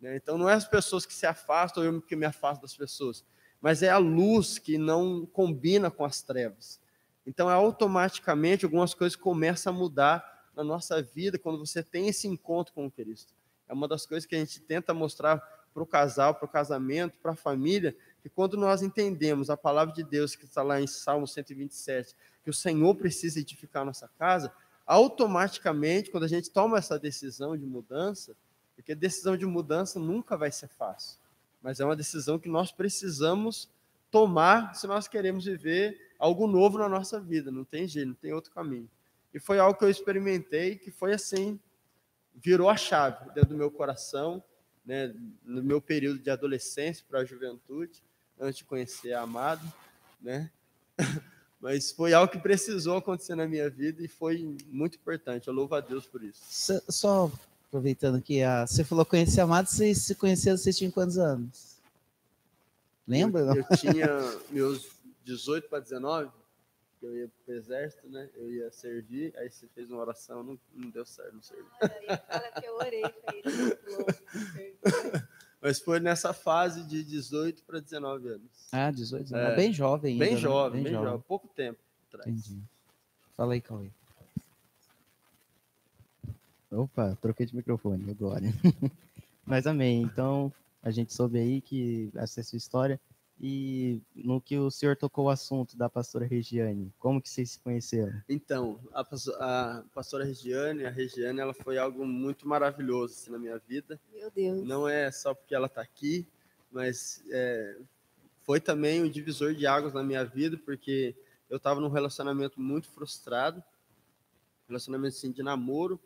Né? 0.00 0.16
Então, 0.16 0.36
não 0.36 0.48
é 0.48 0.54
as 0.54 0.66
pessoas 0.66 1.06
que 1.06 1.14
se 1.14 1.26
afastam, 1.26 1.84
eu 1.84 2.02
que 2.02 2.16
me 2.16 2.26
afasto 2.26 2.62
das 2.62 2.76
pessoas, 2.76 3.24
mas 3.60 3.82
é 3.82 3.88
a 3.88 3.98
luz 3.98 4.58
que 4.58 4.76
não 4.76 5.24
combina 5.26 5.90
com 5.90 6.04
as 6.04 6.22
trevas. 6.22 6.80
Então, 7.24 7.48
é 7.48 7.54
automaticamente, 7.54 8.64
algumas 8.64 8.94
coisas 8.94 9.14
começam 9.14 9.72
a 9.72 9.76
mudar 9.76 10.50
na 10.56 10.64
nossa 10.64 11.00
vida 11.00 11.38
quando 11.38 11.58
você 11.58 11.82
tem 11.82 12.08
esse 12.08 12.26
encontro 12.26 12.74
com 12.74 12.90
Cristo. 12.90 13.32
É 13.68 13.72
uma 13.72 13.86
das 13.86 14.04
coisas 14.04 14.26
que 14.26 14.34
a 14.34 14.38
gente 14.38 14.60
tenta 14.60 14.92
mostrar 14.92 15.38
para 15.72 15.82
o 15.82 15.86
casal, 15.86 16.34
para 16.34 16.44
o 16.44 16.48
casamento, 16.48 17.16
para 17.18 17.32
a 17.32 17.36
família, 17.36 17.96
que 18.22 18.28
quando 18.28 18.56
nós 18.56 18.82
entendemos 18.82 19.50
a 19.50 19.56
palavra 19.56 19.92
de 19.92 20.04
Deus, 20.04 20.36
que 20.36 20.44
está 20.44 20.62
lá 20.62 20.80
em 20.80 20.86
Salmo 20.86 21.26
127, 21.26 22.14
que 22.44 22.50
o 22.50 22.54
Senhor 22.54 22.94
precisa 22.94 23.40
edificar 23.40 23.84
nossa 23.84 24.08
casa, 24.18 24.52
automaticamente, 24.86 26.10
quando 26.10 26.24
a 26.24 26.28
gente 26.28 26.50
toma 26.50 26.78
essa 26.78 26.98
decisão 26.98 27.56
de 27.56 27.66
mudança, 27.66 28.36
porque 28.76 28.94
decisão 28.94 29.36
de 29.36 29.46
mudança 29.46 29.98
nunca 29.98 30.36
vai 30.36 30.50
ser 30.50 30.68
fácil, 30.68 31.18
mas 31.60 31.80
é 31.80 31.84
uma 31.84 31.96
decisão 31.96 32.38
que 32.38 32.48
nós 32.48 32.72
precisamos 32.72 33.68
tomar 34.10 34.74
se 34.74 34.86
nós 34.86 35.08
queremos 35.08 35.44
viver 35.44 36.12
algo 36.18 36.46
novo 36.46 36.78
na 36.78 36.88
nossa 36.88 37.20
vida, 37.20 37.50
não 37.50 37.64
tem 37.64 37.88
jeito, 37.88 38.08
não 38.08 38.14
tem 38.14 38.32
outro 38.32 38.52
caminho. 38.52 38.88
E 39.34 39.40
foi 39.40 39.58
algo 39.58 39.78
que 39.78 39.84
eu 39.84 39.90
experimentei, 39.90 40.76
que 40.76 40.90
foi 40.90 41.12
assim, 41.12 41.58
virou 42.34 42.68
a 42.68 42.76
chave 42.76 43.26
dentro 43.32 43.50
do 43.50 43.56
meu 43.56 43.70
coração, 43.70 44.42
né, 44.84 45.14
no 45.44 45.62
meu 45.62 45.80
período 45.80 46.18
de 46.18 46.30
adolescência 46.30 47.04
para 47.08 47.20
a 47.20 47.24
juventude, 47.24 48.02
antes 48.42 48.58
de 48.58 48.64
conhecer 48.64 49.12
a 49.12 49.22
Amado, 49.22 49.62
né? 50.20 50.50
Mas 51.60 51.92
foi 51.92 52.12
algo 52.12 52.30
que 52.30 52.38
precisou 52.38 52.96
acontecer 52.96 53.36
na 53.36 53.46
minha 53.46 53.70
vida 53.70 54.02
e 54.02 54.08
foi 54.08 54.56
muito 54.66 54.96
importante. 54.96 55.46
Eu 55.46 55.54
louvo 55.54 55.76
a 55.76 55.80
Deus 55.80 56.06
por 56.06 56.22
isso. 56.22 56.42
Só 56.88 57.30
aproveitando 57.68 58.20
que 58.20 58.42
a, 58.42 58.66
você 58.66 58.82
falou 58.82 59.06
conhecer 59.06 59.40
a 59.40 59.44
Amado, 59.44 59.68
vocês 59.68 59.98
se 59.98 60.14
conheceram, 60.16 60.56
vocês 60.56 60.76
tinham 60.76 60.90
quantos 60.90 61.18
anos? 61.18 61.76
Lembra? 63.06 63.42
Eu, 63.42 63.54
eu 63.54 63.76
tinha 63.78 64.08
meus 64.50 64.90
18 65.24 65.68
para 65.68 65.78
19 65.78 66.30
eu 67.02 67.16
ia 67.16 67.28
para 67.44 67.52
o 67.52 67.56
exército, 67.56 68.08
né? 68.08 68.30
Eu 68.34 68.50
ia 68.50 68.70
servir, 68.70 69.36
aí 69.36 69.50
você 69.50 69.66
fez 69.74 69.90
uma 69.90 70.00
oração, 70.00 70.42
não, 70.42 70.58
não 70.72 70.88
deu 70.90 71.04
certo, 71.04 71.34
não 71.34 71.42
serviu. 71.42 71.66
Fala 72.28 72.50
que 72.52 72.64
eu 72.64 72.74
orei 72.76 73.02
para 73.02 73.36
ele. 73.36 73.50
Mas 75.62 75.78
foi 75.78 76.00
nessa 76.00 76.32
fase 76.32 76.82
de 76.82 77.04
18 77.04 77.62
para 77.62 77.78
19 77.78 78.28
anos. 78.28 78.50
Ah, 78.72 78.90
18, 78.90 79.22
19. 79.30 79.52
É, 79.52 79.56
bem 79.56 79.72
jovem 79.72 80.12
ainda, 80.14 80.24
Bem 80.24 80.34
né? 80.34 80.40
jovem, 80.40 80.82
bem, 80.82 80.92
bem 80.92 81.02
jovem. 81.02 81.24
Pouco 81.28 81.46
tempo 81.46 81.78
atrás. 82.08 82.28
Entendi. 82.28 82.60
Fala 83.36 83.54
aí, 83.54 83.60
Cauê. 83.60 83.88
Opa, 86.68 87.16
troquei 87.22 87.46
de 87.46 87.54
microfone 87.54 88.10
agora. 88.10 88.42
Mas 89.46 89.66
amém. 89.66 90.02
Então, 90.02 90.52
a 90.82 90.90
gente 90.90 91.14
soube 91.14 91.38
aí 91.38 91.60
que 91.60 92.10
essa 92.16 92.40
é 92.40 92.42
a 92.42 92.44
sua 92.44 92.56
história. 92.56 93.00
E 93.40 94.00
no 94.14 94.40
que 94.40 94.56
o 94.56 94.70
senhor 94.70 94.96
tocou 94.96 95.24
o 95.24 95.30
assunto 95.30 95.76
da 95.76 95.88
pastora 95.88 96.26
Regiane, 96.26 96.92
como 96.98 97.20
que 97.20 97.28
vocês 97.28 97.52
se 97.52 97.58
conheceram? 97.58 98.22
Então, 98.28 98.80
a, 98.92 99.00
a 99.00 99.84
pastora 99.92 100.24
Regiane, 100.24 100.84
a 100.84 100.90
Regiane, 100.90 101.40
ela 101.40 101.52
foi 101.52 101.76
algo 101.76 102.06
muito 102.06 102.46
maravilhoso 102.46 103.14
assim, 103.14 103.32
na 103.32 103.38
minha 103.38 103.58
vida. 103.58 104.00
Meu 104.12 104.30
Deus. 104.30 104.62
Não 104.62 104.88
é 104.88 105.10
só 105.10 105.34
porque 105.34 105.54
ela 105.54 105.66
está 105.66 105.80
aqui, 105.80 106.26
mas 106.70 107.22
é, 107.30 107.78
foi 108.42 108.60
também 108.60 109.02
um 109.02 109.08
divisor 109.08 109.54
de 109.54 109.66
águas 109.66 109.92
na 109.92 110.02
minha 110.02 110.24
vida, 110.24 110.56
porque 110.56 111.14
eu 111.50 111.56
estava 111.56 111.80
num 111.80 111.88
relacionamento 111.88 112.60
muito 112.60 112.88
frustrado, 112.88 113.62
relacionamento 114.68 115.16
assim, 115.16 115.32
de 115.32 115.42
namoro, 115.42 116.00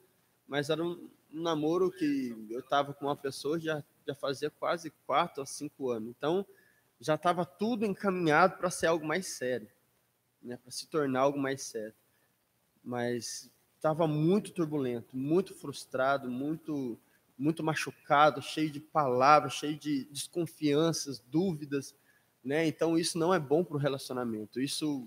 mas 0.47 0.71
era 0.71 0.83
um, 0.83 1.09
um 1.33 1.43
namoro 1.43 1.91
que 1.91 2.35
eu 2.51 2.61
estava 2.61 2.93
com 2.95 3.07
uma 3.07 3.17
pessoa 3.17 3.59
já, 3.59 3.83
já 4.07 4.15
fazia 4.15 4.51
quase 4.51 4.91
quatro 5.07 5.43
a 5.43 5.47
cinco 5.47 5.91
anos. 5.91 6.09
Então, 6.09 6.47
já 7.01 7.15
estava 7.15 7.45
tudo 7.45 7.85
encaminhado 7.85 8.57
para 8.57 8.71
ser 8.71 8.87
algo 8.87 9.07
mais 9.07 9.27
sério, 9.27 9.69
né, 10.43 10.57
para 10.57 10.71
se 10.71 10.87
tornar 10.87 11.21
algo 11.21 11.39
mais 11.39 11.63
sério. 11.63 11.95
Mas 12.83 13.51
estava 13.75 14.07
muito 14.07 14.53
turbulento, 14.53 15.17
muito 15.17 15.55
frustrado, 15.55 16.31
muito 16.31 16.99
muito 17.39 17.63
machucado, 17.63 18.41
cheio 18.41 18.71
de 18.71 18.81
palavras, 18.81 19.53
cheio 19.53 19.77
de 19.77 20.05
desconfianças, 20.07 21.21
dúvidas, 21.21 21.95
né? 22.43 22.67
Então 22.67 22.97
isso 22.97 23.19
não 23.19 23.35
é 23.35 23.39
bom 23.39 23.63
para 23.63 23.77
o 23.77 23.81
relacionamento. 23.81 24.59
Isso 24.59 25.07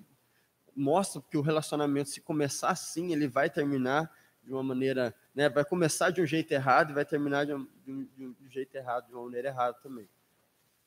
mostra 0.76 1.22
que 1.22 1.38
o 1.38 1.42
relacionamento, 1.42 2.10
se 2.10 2.22
começar 2.22 2.70
assim, 2.70 3.12
ele 3.12 3.28
vai 3.28 3.50
terminar 3.50 4.14
de 4.44 4.54
uma 4.54 4.62
maneira, 4.62 5.16
né? 5.34 5.50
Vai 5.50 5.66
começar 5.66 6.12
de 6.12 6.22
um 6.22 6.26
jeito 6.26 6.52
errado 6.52 6.92
e 6.92 6.94
vai 6.94 7.04
terminar 7.04 7.46
de 7.46 7.54
um, 7.54 7.68
de 7.84 7.92
um, 7.92 8.06
de 8.34 8.46
um 8.46 8.50
jeito 8.50 8.76
errado, 8.76 9.08
de 9.08 9.14
uma 9.14 9.24
maneira 9.24 9.48
errada 9.48 9.78
também. 9.82 10.08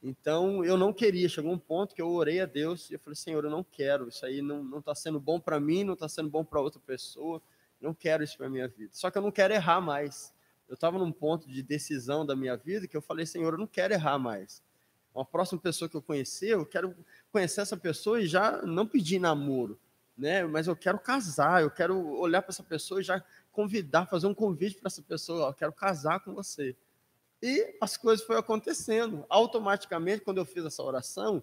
Então 0.02 0.64
eu 0.64 0.76
não 0.76 0.92
queria. 0.92 1.28
Chegou 1.28 1.52
um 1.52 1.58
ponto 1.58 1.94
que 1.94 2.02
eu 2.02 2.10
orei 2.10 2.40
a 2.40 2.46
Deus 2.46 2.90
e 2.90 2.94
eu 2.94 2.98
falei: 2.98 3.14
Senhor, 3.14 3.44
eu 3.44 3.50
não 3.50 3.62
quero. 3.62 4.08
Isso 4.08 4.26
aí 4.26 4.42
não 4.42 4.78
está 4.78 4.94
sendo 4.94 5.20
bom 5.20 5.38
para 5.38 5.60
mim, 5.60 5.84
não 5.84 5.94
está 5.94 6.08
sendo 6.08 6.28
bom 6.28 6.44
para 6.44 6.60
outra 6.60 6.80
pessoa. 6.80 7.40
Não 7.80 7.94
quero 7.94 8.22
isso 8.22 8.36
para 8.36 8.48
minha 8.48 8.66
vida. 8.66 8.90
Só 8.92 9.10
que 9.10 9.18
eu 9.18 9.22
não 9.22 9.30
quero 9.30 9.54
errar 9.54 9.80
mais. 9.80 10.32
Eu 10.68 10.74
estava 10.74 10.98
num 10.98 11.12
ponto 11.12 11.48
de 11.48 11.62
decisão 11.62 12.24
da 12.24 12.34
minha 12.34 12.56
vida 12.56 12.88
que 12.88 12.96
eu 12.96 13.02
falei: 13.02 13.26
Senhor, 13.26 13.52
eu 13.54 13.58
não 13.58 13.66
quero 13.66 13.94
errar 13.94 14.18
mais. 14.18 14.62
Uma 15.14 15.24
próxima 15.24 15.60
pessoa 15.60 15.88
que 15.88 15.96
eu 15.96 16.02
conhecer, 16.02 16.54
eu 16.54 16.64
quero 16.64 16.96
conhecer 17.30 17.60
essa 17.60 17.76
pessoa 17.76 18.20
e 18.20 18.26
já 18.26 18.62
não 18.62 18.86
pedir 18.86 19.18
namoro, 19.18 19.78
né? 20.16 20.42
Mas 20.44 20.66
eu 20.66 20.74
quero 20.74 20.98
casar. 20.98 21.62
Eu 21.62 21.70
quero 21.70 21.96
olhar 22.18 22.40
para 22.40 22.50
essa 22.50 22.62
pessoa 22.62 23.00
e 23.00 23.04
já 23.04 23.22
convidar, 23.52 24.06
fazer 24.06 24.26
um 24.26 24.34
convite 24.34 24.78
para 24.78 24.88
essa 24.88 25.02
pessoa. 25.02 25.50
Eu 25.50 25.54
quero 25.54 25.72
casar 25.72 26.20
com 26.20 26.34
você. 26.34 26.74
E 27.42 27.76
as 27.80 27.96
coisas 27.96 28.24
foram 28.24 28.38
acontecendo. 28.38 29.26
Automaticamente, 29.28 30.22
quando 30.22 30.38
eu 30.38 30.44
fiz 30.44 30.64
essa 30.64 30.82
oração, 30.82 31.42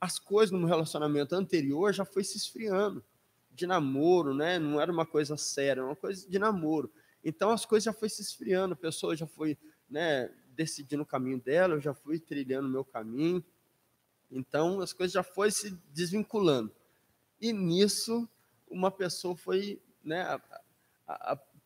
as 0.00 0.18
coisas 0.18 0.52
no 0.52 0.58
meu 0.58 0.68
relacionamento 0.68 1.34
anterior 1.34 1.92
já 1.92 2.04
foi 2.04 2.22
se 2.22 2.36
esfriando. 2.36 3.02
De 3.50 3.66
namoro, 3.66 4.34
né? 4.34 4.58
Não 4.58 4.80
era 4.80 4.92
uma 4.92 5.06
coisa 5.06 5.36
séria, 5.36 5.80
era 5.80 5.84
uma 5.84 5.96
coisa 5.96 6.28
de 6.28 6.38
namoro. 6.38 6.92
Então 7.24 7.50
as 7.50 7.64
coisas 7.64 7.84
já 7.84 7.92
foi 7.92 8.08
se 8.08 8.22
esfriando, 8.22 8.74
a 8.74 8.76
pessoa 8.76 9.16
já 9.16 9.26
foi 9.26 9.58
né, 9.90 10.30
decidindo 10.50 11.02
o 11.02 11.06
caminho 11.06 11.40
dela, 11.40 11.74
eu 11.74 11.80
já 11.80 11.94
fui 11.94 12.20
trilhando 12.20 12.68
o 12.68 12.70
meu 12.70 12.84
caminho. 12.84 13.44
Então 14.30 14.80
as 14.80 14.92
coisas 14.92 15.12
já 15.12 15.22
foi 15.22 15.50
se 15.50 15.70
desvinculando. 15.92 16.72
E 17.40 17.52
nisso 17.52 18.28
uma 18.68 18.90
pessoa 18.90 19.34
foi 19.34 19.80
né, 20.04 20.40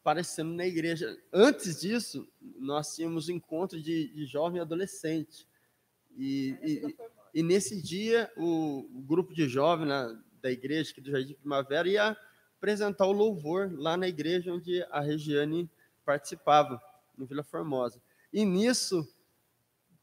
aparecendo 0.02 0.52
na 0.52 0.66
igreja. 0.66 1.16
Antes 1.32 1.80
disso, 1.80 2.28
nós 2.59 2.94
tínhamos 2.94 3.28
um 3.28 3.32
encontro 3.32 3.80
de, 3.80 4.09
de 4.09 4.26
jovem 4.26 4.59
e 4.59 4.61
adolescente. 4.61 5.47
E, 6.18 6.59
e, 6.61 6.97
e, 7.32 7.42
nesse 7.42 7.80
dia, 7.80 8.30
o, 8.37 8.80
o 8.92 9.00
grupo 9.02 9.32
de 9.32 9.49
jovens 9.49 9.88
da 10.42 10.50
igreja 10.50 10.90
aqui 10.90 11.00
do 11.00 11.11
Jardim 11.11 11.35
Primavera 11.35 11.88
ia 11.88 12.16
apresentar 12.59 13.06
o 13.06 13.12
louvor 13.12 13.73
lá 13.75 13.97
na 13.97 14.09
igreja 14.09 14.52
onde 14.52 14.82
a 14.90 15.00
Regiane 15.00 15.71
participava, 16.04 16.82
no 17.16 17.25
Vila 17.25 17.44
Formosa. 17.44 18.02
E 18.32 18.44
nisso, 18.44 19.06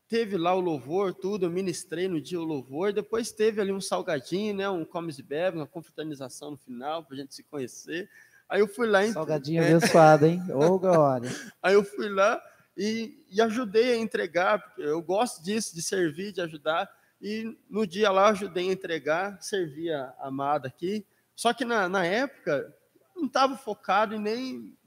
teve 0.07 0.37
lá 0.37 0.55
o 0.55 0.61
louvor, 0.61 1.13
tudo, 1.13 1.45
eu 1.45 1.49
ministrei 1.51 2.07
no 2.07 2.21
dia 2.21 2.39
o 2.39 2.43
louvor, 2.43 2.93
depois 2.93 3.31
teve 3.31 3.59
ali 3.59 3.71
um 3.71 3.81
salgadinho, 3.81 4.55
né, 4.55 4.69
um 4.69 4.85
comes 4.85 5.19
e 5.19 5.23
bebe, 5.23 5.57
uma 5.57 5.67
confraternização 5.67 6.51
no 6.51 6.57
final, 6.57 7.03
para 7.03 7.15
a 7.15 7.19
gente 7.19 7.35
se 7.35 7.43
conhecer. 7.43 8.09
Aí 8.49 8.61
eu 8.61 8.67
fui 8.67 8.87
lá... 8.87 9.05
Salgadinho 9.05 9.61
é. 9.61 9.67
abençoado, 9.67 10.25
hein? 10.25 10.41
Ô, 10.49 10.65
oh, 10.65 10.79
glória! 10.79 11.29
Aí 11.61 11.75
eu 11.75 11.83
fui 11.83 12.09
lá 12.09 12.41
e, 12.75 13.23
e 13.29 13.39
ajudei 13.41 13.93
a 13.93 13.97
entregar, 13.97 14.59
porque 14.59 14.81
eu 14.81 15.01
gosto 15.01 15.43
disso, 15.43 15.75
de 15.75 15.81
servir, 15.83 16.31
de 16.31 16.41
ajudar, 16.41 16.89
e 17.21 17.55
no 17.69 17.85
dia 17.85 18.09
lá 18.09 18.23
eu 18.23 18.31
ajudei 18.31 18.69
a 18.69 18.73
entregar, 18.73 19.39
servi 19.41 19.91
a 19.91 20.15
amada 20.19 20.67
aqui, 20.67 21.05
só 21.35 21.53
que 21.53 21.63
na, 21.63 21.87
na 21.87 22.05
época 22.05 22.73
não 23.15 23.27
estava 23.27 23.55
focado 23.55 24.15
em 24.15 24.19
nem... 24.19 24.77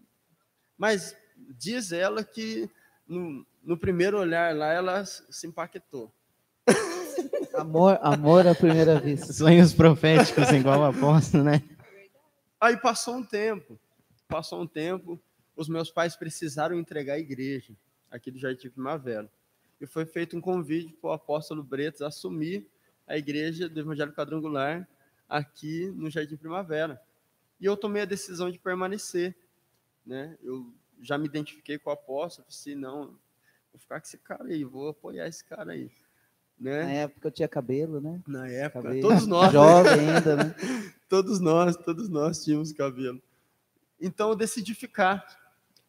Mas 0.76 1.16
diz 1.56 1.92
ela 1.92 2.24
que 2.24 2.68
no, 3.06 3.46
no 3.62 3.76
primeiro 3.76 4.18
olhar 4.18 4.54
lá, 4.56 4.72
ela 4.72 5.04
se 5.04 5.46
impactou. 5.46 6.12
Amor, 7.54 7.98
amor 8.02 8.46
à 8.46 8.54
primeira 8.54 8.98
vista. 8.98 9.32
Sonhos 9.32 9.74
proféticos, 9.74 10.50
igual 10.50 10.80
o 10.80 10.84
apóstolo, 10.84 11.44
né? 11.44 11.62
Aí 12.62 12.76
passou 12.76 13.16
um 13.16 13.24
tempo, 13.24 13.76
passou 14.28 14.62
um 14.62 14.68
tempo, 14.68 15.20
os 15.56 15.68
meus 15.68 15.90
pais 15.90 16.14
precisaram 16.14 16.78
entregar 16.78 17.14
a 17.14 17.18
igreja 17.18 17.74
aqui 18.08 18.30
do 18.30 18.38
Jardim 18.38 18.70
Primavera. 18.70 19.28
E 19.80 19.86
foi 19.86 20.06
feito 20.06 20.36
um 20.36 20.40
convite 20.40 20.92
para 20.92 21.10
o 21.10 21.12
apóstolo 21.12 21.60
Bretas 21.64 22.02
assumir 22.02 22.64
a 23.04 23.18
igreja 23.18 23.68
do 23.68 23.80
Evangelho 23.80 24.12
Quadrangular 24.12 24.88
aqui 25.28 25.88
no 25.88 26.08
Jardim 26.08 26.36
Primavera. 26.36 27.02
E 27.60 27.64
eu 27.64 27.76
tomei 27.76 28.02
a 28.02 28.04
decisão 28.04 28.48
de 28.48 28.60
permanecer. 28.60 29.36
Né? 30.06 30.38
Eu 30.40 30.72
já 31.00 31.18
me 31.18 31.26
identifiquei 31.26 31.80
com 31.80 31.90
o 31.90 31.92
apóstolo, 31.92 32.46
disse, 32.46 32.76
não, 32.76 33.06
vou 33.72 33.80
ficar 33.80 34.00
com 34.00 34.06
esse 34.06 34.18
cara 34.18 34.44
aí, 34.44 34.62
vou 34.62 34.90
apoiar 34.90 35.26
esse 35.26 35.44
cara 35.44 35.72
aí. 35.72 35.90
Né? 36.62 36.84
Na 36.84 36.92
época 36.92 37.26
eu 37.26 37.32
tinha 37.32 37.48
cabelo, 37.48 38.00
né? 38.00 38.20
Na 38.26 38.48
época, 38.48 38.82
cabelo. 38.84 39.08
todos 39.08 39.26
nós. 39.26 39.46
Né? 39.46 39.52
Jovem 39.52 39.92
ainda, 39.92 40.36
né? 40.36 40.54
todos 41.08 41.40
nós, 41.40 41.76
todos 41.76 42.08
nós 42.08 42.44
tínhamos 42.44 42.72
cabelo. 42.72 43.20
Então 44.00 44.30
eu 44.30 44.36
decidi 44.36 44.72
ficar. 44.72 45.26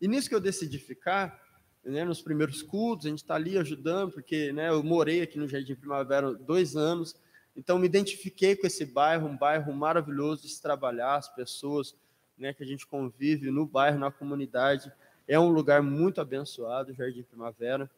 E 0.02 0.08
nisso 0.08 0.28
que 0.28 0.34
eu 0.34 0.40
decidi 0.40 0.80
ficar, 0.80 1.40
né, 1.86 2.04
nos 2.04 2.22
primeiros 2.22 2.64
cultos, 2.64 3.06
a 3.06 3.10
gente 3.10 3.20
está 3.20 3.36
ali 3.36 3.56
ajudando, 3.58 4.12
porque 4.12 4.52
né, 4.52 4.70
eu 4.70 4.84
morei 4.84 5.22
aqui 5.22 5.38
no 5.38 5.48
Jardim 5.48 5.76
Primavera 5.76 6.34
dois 6.34 6.76
anos, 6.76 7.16
então 7.56 7.78
me 7.78 7.86
identifiquei 7.86 8.56
com 8.56 8.66
esse 8.66 8.84
bairro, 8.84 9.28
um 9.28 9.38
bairro 9.38 9.72
maravilhoso 9.74 10.42
de 10.42 10.50
se 10.50 10.62
trabalhar, 10.62 11.16
as 11.16 11.30
pessoas 11.30 11.96
né, 12.38 12.52
que 12.52 12.64
a 12.64 12.66
gente 12.66 12.88
convive 12.88 13.52
no 13.52 13.66
bairro, 13.66 14.00
na 14.00 14.12
comunidade. 14.12 14.92
É 15.28 15.40
um 15.40 15.50
lugar 15.50 15.84
muito 15.84 16.20
abençoado, 16.20 16.92
o 16.92 16.96
Jardim 16.96 17.24
Primavera. 17.24 17.90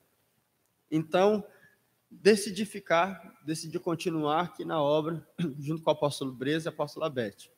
Então, 0.92 1.44
decidi 2.10 2.66
ficar, 2.66 3.38
decidi 3.46 3.80
continuar 3.80 4.42
aqui 4.42 4.66
na 4.66 4.82
obra, 4.82 5.26
junto 5.60 5.84
com 5.84 5.90
o 5.90 5.94
apóstolo 5.94 6.32
Breza 6.32 6.68
e 6.68 6.70
a 6.70 6.74
apóstola 6.74 7.10
Beth. 7.10 7.50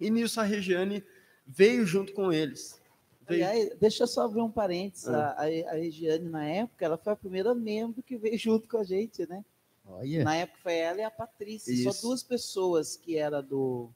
E 0.00 0.10
nisso 0.10 0.40
a 0.40 0.44
Regiane 0.44 1.04
veio 1.46 1.86
junto 1.86 2.12
com 2.12 2.32
eles. 2.32 2.80
Aliás, 3.26 3.70
deixa 3.80 4.04
eu 4.04 4.06
só 4.06 4.22
abrir 4.22 4.40
um 4.40 4.50
parênteses. 4.50 5.08
Ah. 5.08 5.36
A, 5.38 5.42
a 5.42 5.74
Regiane, 5.74 6.28
na 6.28 6.44
época, 6.44 6.84
ela 6.84 6.96
foi 6.96 7.12
a 7.12 7.16
primeira 7.16 7.54
membro 7.54 8.02
que 8.02 8.16
veio 8.16 8.38
junto 8.38 8.68
com 8.68 8.78
a 8.78 8.84
gente, 8.84 9.26
né? 9.28 9.44
Olha. 9.84 10.24
Na 10.24 10.36
época 10.36 10.58
foi 10.62 10.74
ela 10.74 11.00
e 11.00 11.04
a 11.04 11.10
Patrícia, 11.10 11.72
Isso. 11.72 11.92
só 11.92 12.08
duas 12.08 12.22
pessoas 12.22 12.96
que 12.96 13.16
era 13.16 13.40
do 13.40 13.88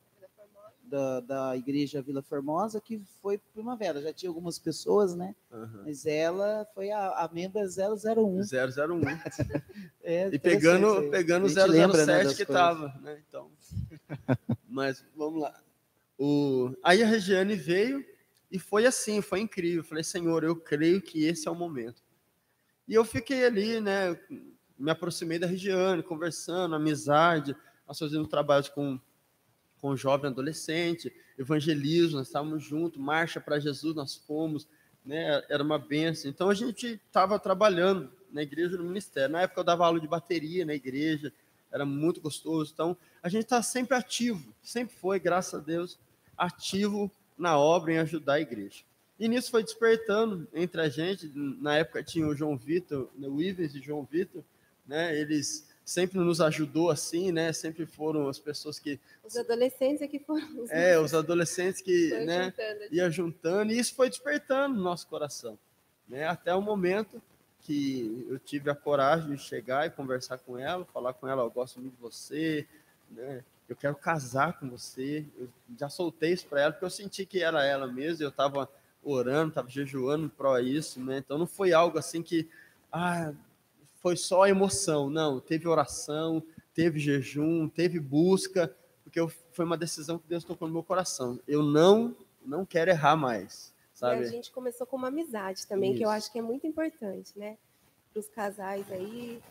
da, 0.90 1.20
da 1.20 1.57
igreja 1.57 2.03
Vila 2.03 2.20
Formosa, 2.20 2.81
que 2.81 3.00
foi 3.22 3.38
primavera. 3.38 4.03
Já 4.03 4.12
tinha 4.12 4.29
algumas 4.29 4.59
pessoas, 4.59 5.14
né? 5.14 5.35
Uhum. 5.53 5.83
Mas 5.85 6.05
ela 6.05 6.66
foi 6.74 6.90
a, 6.90 7.11
a 7.11 7.31
membra 7.33 7.62
001. 7.62 8.40
001. 8.40 9.00
é, 10.03 10.29
e 10.33 10.38
pegando, 10.38 11.09
pegando 11.11 11.46
o 11.46 11.48
007 11.48 11.70
lembra, 11.70 12.05
né, 12.05 12.35
que 12.35 12.42
estava, 12.42 12.88
né? 13.00 13.22
Então. 13.29 13.50
Mas 14.68 15.05
vamos 15.16 15.40
lá. 15.40 15.59
O... 16.18 16.74
Aí 16.83 17.03
a 17.03 17.07
Regiane 17.07 17.55
veio 17.55 18.05
e 18.50 18.59
foi 18.59 18.85
assim, 18.85 19.22
foi 19.22 19.40
incrível. 19.40 19.85
falei, 19.85 20.03
Senhor, 20.03 20.42
eu 20.42 20.57
creio 20.57 21.00
que 21.00 21.24
esse 21.24 21.46
é 21.46 21.50
o 21.50 21.55
momento. 21.55 22.03
E 22.88 22.94
eu 22.94 23.05
fiquei 23.05 23.44
ali, 23.46 23.81
né? 23.81 24.18
Me 24.76 24.90
aproximei 24.90 25.38
da 25.38 25.46
Regiane, 25.46 26.03
conversando, 26.03 26.74
amizade, 26.74 27.55
nós 27.87 27.98
fazendo 27.98 28.26
trabalhos 28.26 28.68
com 28.68 28.98
com 29.81 29.97
jovem 29.97 30.31
adolescente, 30.31 31.12
evangelismo, 31.38 32.19
nós 32.19 32.27
estávamos 32.27 32.62
juntos, 32.62 33.01
marcha 33.01 33.40
para 33.40 33.59
Jesus, 33.59 33.95
nós 33.95 34.14
fomos, 34.14 34.66
né, 35.05 35.43
era 35.49 35.62
uma 35.62 35.79
benção. 35.79 36.31
Então 36.31 36.51
a 36.51 36.55
gente 36.55 37.01
estava 37.07 37.38
trabalhando 37.38 38.11
na 38.31 38.43
igreja 38.43 38.77
no 38.77 38.85
ministério. 38.85 39.33
Na 39.33 39.43
época 39.43 39.61
eu 39.61 39.64
dava 39.64 39.87
aula 39.87 40.01
de 40.01 40.07
bateria 40.07 40.64
na 40.64 40.75
igreja, 40.75 41.33
era 41.73 41.85
muito 41.85 42.21
gostoso. 42.21 42.71
Então 42.73 42.97
a 43.23 43.29
gente 43.29 43.45
está 43.45 43.62
sempre 43.62 43.97
ativo, 43.97 44.55
sempre 44.62 44.95
foi, 44.95 45.19
graças 45.19 45.55
a 45.55 45.62
Deus, 45.62 45.99
ativo 46.37 47.11
na 47.37 47.59
obra 47.59 47.93
em 47.93 47.99
ajudar 47.99 48.35
a 48.35 48.40
igreja. 48.40 48.85
E 49.19 49.29
nisso 49.29 49.51
foi 49.51 49.62
despertando 49.62 50.49
entre 50.55 50.81
a 50.81 50.88
gente. 50.88 51.31
Na 51.35 51.77
época 51.77 52.03
tinha 52.03 52.27
o 52.27 52.35
João 52.35 52.57
Vitor, 52.57 53.11
né, 53.19 53.29
o 53.29 53.40
Ivens 53.40 53.75
e 53.75 53.79
o 53.79 53.83
João 53.83 54.03
Vitor, 54.11 54.43
né? 54.87 55.19
Eles 55.19 55.69
sempre 55.85 56.19
nos 56.19 56.40
ajudou 56.40 56.90
assim, 56.90 57.33
né? 57.33 57.53
Sempre 57.53 57.87
foram 57.87 58.29
as 58.29 58.38
pessoas 58.38 58.79
que 58.79 58.99
os 59.25 59.37
adolescentes 59.37 60.03
é 60.03 60.09
que 60.09 60.19
foram 60.19 60.62
os 60.62 60.71
é 60.71 60.99
os 60.99 61.14
adolescentes 61.14 61.81
que 61.81 62.11
né 62.25 62.45
juntando, 62.45 62.95
ia 62.95 63.11
juntando 63.11 63.73
e 63.73 63.79
isso 63.79 63.95
foi 63.95 64.09
despertando 64.09 64.77
no 64.77 64.83
nosso 64.83 65.07
coração, 65.09 65.59
né? 66.09 66.27
Até 66.27 66.55
o 66.55 66.62
momento 66.62 67.21
que 67.62 68.27
eu 68.29 68.38
tive 68.38 68.71
a 68.71 68.75
coragem 68.75 69.35
de 69.35 69.43
chegar 69.43 69.87
e 69.87 69.90
conversar 69.90 70.38
com 70.38 70.59
ela, 70.59 70.85
falar 70.87 71.12
com 71.12 71.29
ela, 71.29 71.43
eu 71.43 71.51
gosto 71.51 71.81
muito 71.81 71.95
de 71.95 72.01
você, 72.01 72.66
né? 73.11 73.45
Eu 73.69 73.77
quero 73.77 73.95
casar 73.95 74.59
com 74.59 74.69
você. 74.69 75.25
Eu 75.38 75.49
já 75.79 75.88
soltei 75.88 76.33
isso 76.33 76.47
para 76.49 76.62
ela 76.62 76.73
porque 76.73 76.85
eu 76.85 76.90
senti 76.90 77.25
que 77.25 77.40
era 77.40 77.64
ela 77.64 77.87
mesmo. 77.87 78.25
Eu 78.25 78.31
estava 78.31 78.69
orando, 79.03 79.51
estava 79.51 79.69
jejuando 79.69 80.29
para 80.29 80.61
isso, 80.61 81.01
né? 81.01 81.19
Então 81.19 81.38
não 81.38 81.47
foi 81.47 81.73
algo 81.73 81.97
assim 81.97 82.21
que 82.21 82.49
ah, 82.93 83.33
foi 84.01 84.17
só 84.17 84.47
emoção, 84.47 85.09
não, 85.09 85.41
teve 85.41 85.69
oração, 85.69 86.43
teve 86.75 86.99
jejum, 86.99 87.69
teve 87.69 88.01
busca, 88.01 88.75
porque 89.05 89.21
foi 89.53 89.65
uma 89.65 89.77
decisão 89.77 90.19
que 90.19 90.27
Deus 90.27 90.45
tocou 90.45 90.67
no 90.67 90.75
meu 90.75 90.83
coração. 90.83 91.39
Eu 91.47 91.63
não 91.63 92.17
não 92.45 92.65
quero 92.65 92.91
errar 92.91 93.17
mais, 93.17 93.75
sabe? 93.93 94.23
E 94.23 94.25
a 94.25 94.31
gente 94.31 94.51
começou 94.51 94.87
com 94.87 94.97
uma 94.97 95.09
amizade 95.09 95.67
também, 95.67 95.91
Isso. 95.91 95.99
que 95.99 96.05
eu 96.07 96.11
acho 96.11 96.33
que 96.33 96.39
é 96.39 96.43
muito 96.43 96.67
importante, 96.67 97.39
né? 97.39 97.59
Para 98.13 98.21
os 98.21 98.29
casais 98.29 98.91
aí 98.91 99.43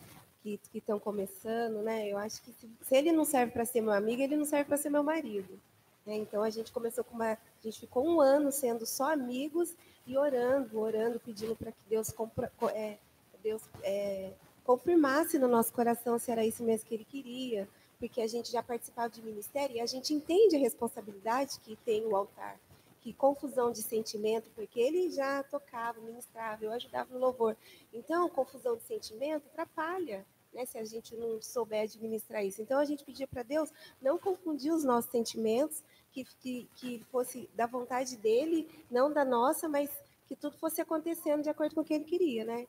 que 0.42 0.58
estão 0.74 0.98
começando, 0.98 1.82
né? 1.82 2.08
Eu 2.08 2.18
acho 2.18 2.42
que 2.42 2.52
se, 2.52 2.68
se 2.82 2.96
ele 2.96 3.12
não 3.12 3.24
serve 3.24 3.52
para 3.52 3.64
ser 3.64 3.80
meu 3.80 3.92
amigo, 3.92 4.22
ele 4.22 4.36
não 4.36 4.44
serve 4.44 4.64
para 4.64 4.76
ser 4.76 4.90
meu 4.90 5.02
marido. 5.02 5.60
Né? 6.04 6.16
Então 6.16 6.42
a 6.42 6.50
gente 6.50 6.72
começou 6.72 7.04
com 7.04 7.14
uma, 7.14 7.32
a 7.32 7.38
gente 7.62 7.80
ficou 7.80 8.04
um 8.04 8.20
ano 8.20 8.50
sendo 8.50 8.86
só 8.86 9.12
amigos 9.12 9.76
e 10.06 10.16
orando, 10.16 10.80
orando, 10.80 11.20
pedindo 11.20 11.54
para 11.54 11.70
que 11.70 11.84
Deus 11.88 12.10
compra, 12.10 12.50
é, 12.74 12.96
Deus 13.42 13.62
é, 13.82 14.32
confirmasse 14.64 15.38
no 15.38 15.48
nosso 15.48 15.72
coração 15.72 16.18
se 16.18 16.30
era 16.30 16.44
isso 16.44 16.62
mesmo 16.62 16.86
que 16.86 16.94
ele 16.94 17.04
queria, 17.04 17.68
porque 17.98 18.20
a 18.20 18.26
gente 18.26 18.50
já 18.50 18.62
participava 18.62 19.10
de 19.10 19.22
ministério 19.22 19.76
e 19.76 19.80
a 19.80 19.86
gente 19.86 20.14
entende 20.14 20.56
a 20.56 20.58
responsabilidade 20.58 21.60
que 21.60 21.76
tem 21.76 22.04
o 22.06 22.16
altar, 22.16 22.58
que 23.00 23.12
confusão 23.12 23.72
de 23.72 23.82
sentimento, 23.82 24.50
porque 24.54 24.80
ele 24.80 25.10
já 25.10 25.42
tocava, 25.42 26.00
ministrava, 26.00 26.64
eu 26.64 26.72
ajudava 26.72 27.12
no 27.12 27.20
louvor. 27.20 27.56
Então, 27.92 28.28
confusão 28.28 28.76
de 28.76 28.82
sentimento 28.84 29.46
atrapalha, 29.48 30.24
né, 30.52 30.64
se 30.64 30.78
a 30.78 30.84
gente 30.84 31.14
não 31.14 31.40
souber 31.42 31.82
administrar 31.82 32.44
isso. 32.44 32.60
Então, 32.60 32.78
a 32.78 32.84
gente 32.84 33.04
pedia 33.04 33.26
para 33.26 33.42
Deus 33.42 33.70
não 34.00 34.18
confundir 34.18 34.72
os 34.72 34.84
nossos 34.84 35.10
sentimentos, 35.10 35.82
que, 36.12 36.24
que, 36.40 36.68
que 36.76 37.04
fosse 37.10 37.48
da 37.54 37.66
vontade 37.66 38.16
dele, 38.16 38.68
não 38.90 39.12
da 39.12 39.24
nossa, 39.24 39.68
mas 39.68 39.90
que 40.26 40.36
tudo 40.36 40.56
fosse 40.58 40.80
acontecendo 40.80 41.42
de 41.42 41.50
acordo 41.50 41.74
com 41.74 41.80
o 41.80 41.84
que 41.84 41.94
ele 41.94 42.04
queria, 42.04 42.44
né? 42.44 42.66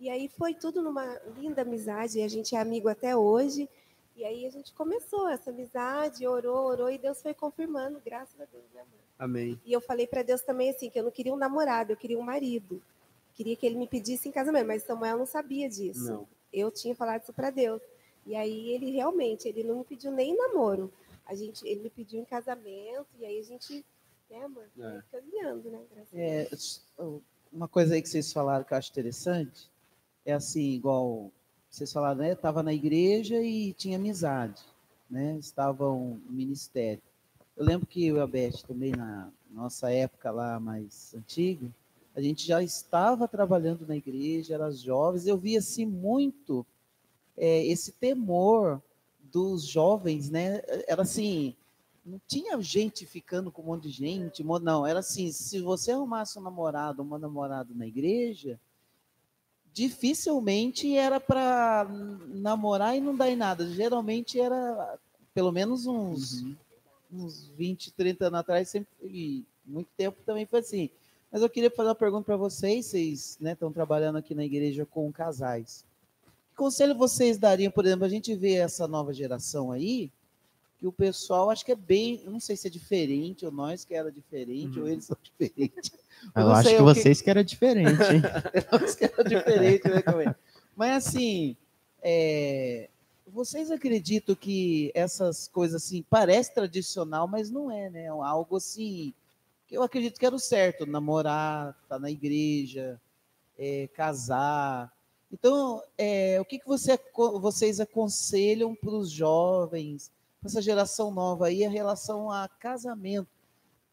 E 0.00 0.08
aí 0.08 0.28
foi 0.28 0.54
tudo 0.54 0.80
numa 0.82 1.04
linda 1.36 1.62
amizade, 1.62 2.18
e 2.18 2.22
a 2.22 2.28
gente 2.28 2.54
é 2.56 2.58
amigo 2.58 2.88
até 2.88 3.14
hoje. 3.14 3.68
E 4.16 4.24
aí 4.24 4.46
a 4.46 4.50
gente 4.50 4.72
começou 4.72 5.28
essa 5.28 5.50
amizade, 5.50 6.26
orou, 6.26 6.66
orou, 6.66 6.90
e 6.90 6.98
Deus 6.98 7.20
foi 7.22 7.34
confirmando, 7.34 8.00
graças 8.04 8.40
a 8.40 8.44
Deus, 8.46 8.64
né, 8.74 8.80
mãe? 8.80 9.00
Amém. 9.18 9.60
E 9.64 9.72
eu 9.72 9.80
falei 9.80 10.06
para 10.06 10.22
Deus 10.22 10.40
também 10.40 10.70
assim, 10.70 10.88
que 10.90 10.98
eu 10.98 11.04
não 11.04 11.10
queria 11.10 11.32
um 11.32 11.36
namorado, 11.36 11.92
eu 11.92 11.96
queria 11.96 12.18
um 12.18 12.22
marido. 12.22 12.82
Queria 13.34 13.54
que 13.56 13.64
ele 13.66 13.76
me 13.76 13.86
pedisse 13.86 14.28
em 14.28 14.32
casamento, 14.32 14.66
mas 14.66 14.82
Samuel 14.82 15.18
não 15.18 15.26
sabia 15.26 15.68
disso. 15.68 16.10
Não. 16.12 16.28
Eu 16.52 16.70
tinha 16.70 16.94
falado 16.94 17.22
isso 17.22 17.32
para 17.32 17.50
Deus. 17.50 17.80
E 18.26 18.34
aí 18.34 18.70
ele 18.70 18.90
realmente, 18.90 19.46
ele 19.48 19.62
não 19.64 19.78
me 19.78 19.84
pediu 19.84 20.10
nem 20.10 20.36
namoro. 20.36 20.92
A 21.26 21.34
gente, 21.34 21.66
ele 21.66 21.80
me 21.82 21.90
pediu 21.90 22.20
em 22.20 22.24
casamento 22.24 23.06
e 23.18 23.24
aí 23.24 23.38
a 23.38 23.42
gente, 23.42 23.84
né, 24.30 24.44
amor, 24.44 24.64
É. 24.78 25.02
foi 25.10 25.20
caminhando, 25.20 25.70
né? 25.70 25.80
Graças 25.94 26.14
a 26.14 26.18
É, 26.18 26.44
Deus. 26.44 26.52
s- 26.52 26.80
uma 27.52 27.68
coisa 27.68 27.94
aí 27.94 28.02
que 28.02 28.08
vocês 28.08 28.32
falaram 28.32 28.64
que 28.64 28.72
eu 28.74 28.78
acho 28.78 28.90
interessante 28.90 29.70
é 30.24 30.32
assim, 30.32 30.72
igual 30.72 31.30
vocês 31.70 31.92
falaram, 31.92 32.20
né? 32.20 32.32
Estava 32.32 32.62
na 32.62 32.72
igreja 32.72 33.40
e 33.40 33.72
tinha 33.72 33.96
amizade, 33.96 34.62
né? 35.08 35.36
Estavam 35.38 36.20
no 36.26 36.32
ministério. 36.32 37.02
Eu 37.56 37.64
lembro 37.64 37.86
que 37.86 38.06
eu 38.06 38.16
e 38.16 38.20
a 38.20 38.26
Beth 38.26 38.62
também, 38.66 38.92
na 38.92 39.30
nossa 39.50 39.90
época 39.90 40.30
lá 40.30 40.58
mais 40.58 41.14
antiga, 41.14 41.70
a 42.14 42.20
gente 42.20 42.46
já 42.46 42.62
estava 42.62 43.28
trabalhando 43.28 43.86
na 43.86 43.96
igreja, 43.96 44.54
eram 44.54 44.72
jovens, 44.72 45.26
eu 45.26 45.36
via 45.36 45.58
assim 45.58 45.86
muito 45.86 46.66
é, 47.36 47.64
esse 47.66 47.92
temor 47.92 48.82
dos 49.20 49.64
jovens, 49.64 50.28
né? 50.28 50.60
Era 50.88 51.02
assim, 51.02 51.54
não 52.04 52.20
tinha 52.26 52.60
gente 52.60 53.06
ficando 53.06 53.50
com 53.52 53.62
um 53.62 53.66
monte 53.66 53.84
de 53.84 53.90
gente, 53.90 54.42
não, 54.42 54.86
era 54.86 54.98
assim, 54.98 55.30
se 55.30 55.60
você 55.60 55.92
arrumasse 55.92 56.38
um 56.38 56.42
namorado, 56.42 57.02
uma 57.02 57.18
namorada 57.18 57.72
na 57.74 57.86
igreja, 57.86 58.58
dificilmente 59.72 60.96
era 60.96 61.20
para 61.20 61.86
namorar 62.28 62.96
e 62.96 63.00
não 63.00 63.16
dar 63.16 63.30
em 63.30 63.36
nada. 63.36 63.68
Geralmente 63.68 64.40
era 64.40 64.98
pelo 65.34 65.52
menos 65.52 65.86
uns, 65.86 66.44
uns 67.12 67.48
20, 67.56 67.92
30 67.92 68.26
anos 68.26 68.40
atrás, 68.40 68.68
sempre, 68.68 68.88
e 69.04 69.44
muito 69.64 69.88
tempo 69.96 70.18
também 70.24 70.46
foi 70.46 70.60
assim. 70.60 70.90
Mas 71.30 71.42
eu 71.42 71.48
queria 71.48 71.70
fazer 71.70 71.88
uma 71.88 71.94
pergunta 71.94 72.24
para 72.24 72.36
vocês, 72.36 72.86
vocês 72.86 73.38
né, 73.40 73.52
estão 73.52 73.72
trabalhando 73.72 74.18
aqui 74.18 74.34
na 74.34 74.44
igreja 74.44 74.84
com 74.84 75.12
casais. 75.12 75.84
Que 76.50 76.56
conselho 76.56 76.94
vocês 76.96 77.38
dariam, 77.38 77.70
por 77.70 77.86
exemplo, 77.86 78.04
a 78.04 78.08
gente 78.08 78.34
vê 78.34 78.54
essa 78.54 78.88
nova 78.88 79.14
geração 79.14 79.70
aí, 79.70 80.10
que 80.80 80.86
o 80.86 80.92
pessoal 80.92 81.50
acho 81.50 81.62
que 81.62 81.72
é 81.72 81.76
bem, 81.76 82.22
eu 82.24 82.30
não 82.30 82.40
sei 82.40 82.56
se 82.56 82.66
é 82.66 82.70
diferente, 82.70 83.44
ou 83.44 83.52
nós 83.52 83.84
que 83.84 83.94
era 83.94 84.10
diferente, 84.10 84.80
ou 84.80 84.88
eles 84.88 85.04
são 85.04 85.16
diferentes. 85.38 85.92
Eu 86.34 86.44
não 86.44 86.52
acho 86.52 86.70
que 86.70 86.74
o 86.74 86.78
que- 86.78 86.82
vocês 86.82 87.20
que 87.20 87.28
era 87.28 87.44
diferente, 87.44 88.02
hein? 88.02 88.22
nós 88.72 88.94
que 88.94 89.04
era 89.04 89.22
diferente, 89.22 89.86
né? 89.88 90.34
Mas 90.74 91.06
assim, 91.06 91.54
é, 92.02 92.88
vocês 93.26 93.70
acreditam 93.70 94.34
que 94.34 94.90
essas 94.94 95.48
coisas 95.48 95.84
assim, 95.84 96.02
parece 96.08 96.54
tradicional, 96.54 97.28
mas 97.28 97.50
não 97.50 97.70
é, 97.70 97.90
né? 97.90 98.04
É 98.04 98.08
Algo 98.08 98.56
assim, 98.56 99.12
que 99.68 99.76
eu 99.76 99.82
acredito 99.82 100.18
que 100.18 100.24
era 100.24 100.34
o 100.34 100.38
certo, 100.38 100.86
namorar, 100.86 101.76
estar 101.82 101.98
na 101.98 102.10
igreja, 102.10 102.98
é, 103.58 103.86
casar. 103.92 104.90
Então, 105.30 105.82
é, 105.98 106.40
o 106.40 106.44
que, 106.46 106.58
que 106.58 106.66
você 106.66 106.98
vocês 107.38 107.80
aconselham 107.80 108.74
para 108.74 108.90
os 108.90 109.10
jovens, 109.10 110.10
para 110.40 110.48
essa 110.48 110.62
geração 110.62 111.10
nova 111.10 111.46
aí, 111.46 111.62
em 111.62 111.70
relação 111.70 112.30
a 112.30 112.48
casamento? 112.48 113.28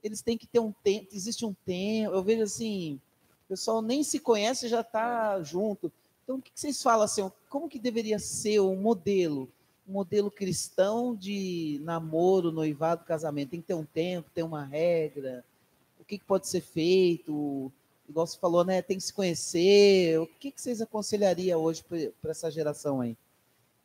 Eles 0.03 0.21
têm 0.21 0.37
que 0.37 0.47
ter 0.47 0.59
um 0.59 0.71
tempo, 0.83 1.07
existe 1.11 1.45
um 1.45 1.53
tempo, 1.65 2.13
eu 2.13 2.23
vejo 2.23 2.43
assim, 2.43 2.99
o 3.45 3.49
pessoal 3.49 3.81
nem 3.81 4.03
se 4.03 4.19
conhece 4.19 4.67
já 4.67 4.81
está 4.81 5.41
junto. 5.43 5.91
Então, 6.23 6.37
o 6.37 6.41
que, 6.41 6.51
vocês 6.53 6.81
falam 6.81 7.03
assim? 7.03 7.29
Como 7.49 7.69
que 7.69 7.79
deveria 7.79 8.19
ser 8.19 8.59
um 8.59 8.75
modelo? 8.75 9.49
Um 9.87 9.93
modelo 9.93 10.29
cristão 10.29 11.15
de 11.15 11.79
namoro, 11.83 12.51
noivado, 12.51 13.05
casamento? 13.05 13.51
Tem 13.51 13.61
que 13.61 13.67
ter 13.67 13.73
um 13.73 13.85
tempo, 13.85 14.29
tem 14.33 14.43
uma 14.43 14.65
regra? 14.65 15.45
O 15.99 16.03
que, 16.03 16.17
que 16.17 16.25
pode 16.25 16.47
ser 16.47 16.61
feito? 16.61 17.71
Igual 18.07 18.27
você 18.27 18.37
falou, 18.37 18.65
né? 18.65 18.81
Tem 18.81 18.97
que 18.97 19.03
se 19.03 19.13
conhecer. 19.13 20.19
O 20.19 20.27
que, 20.27 20.51
que 20.51 20.61
vocês 20.61 20.81
aconselhariam 20.81 21.61
hoje 21.61 21.83
para 22.21 22.31
essa 22.31 22.51
geração 22.51 23.01
aí? 23.01 23.17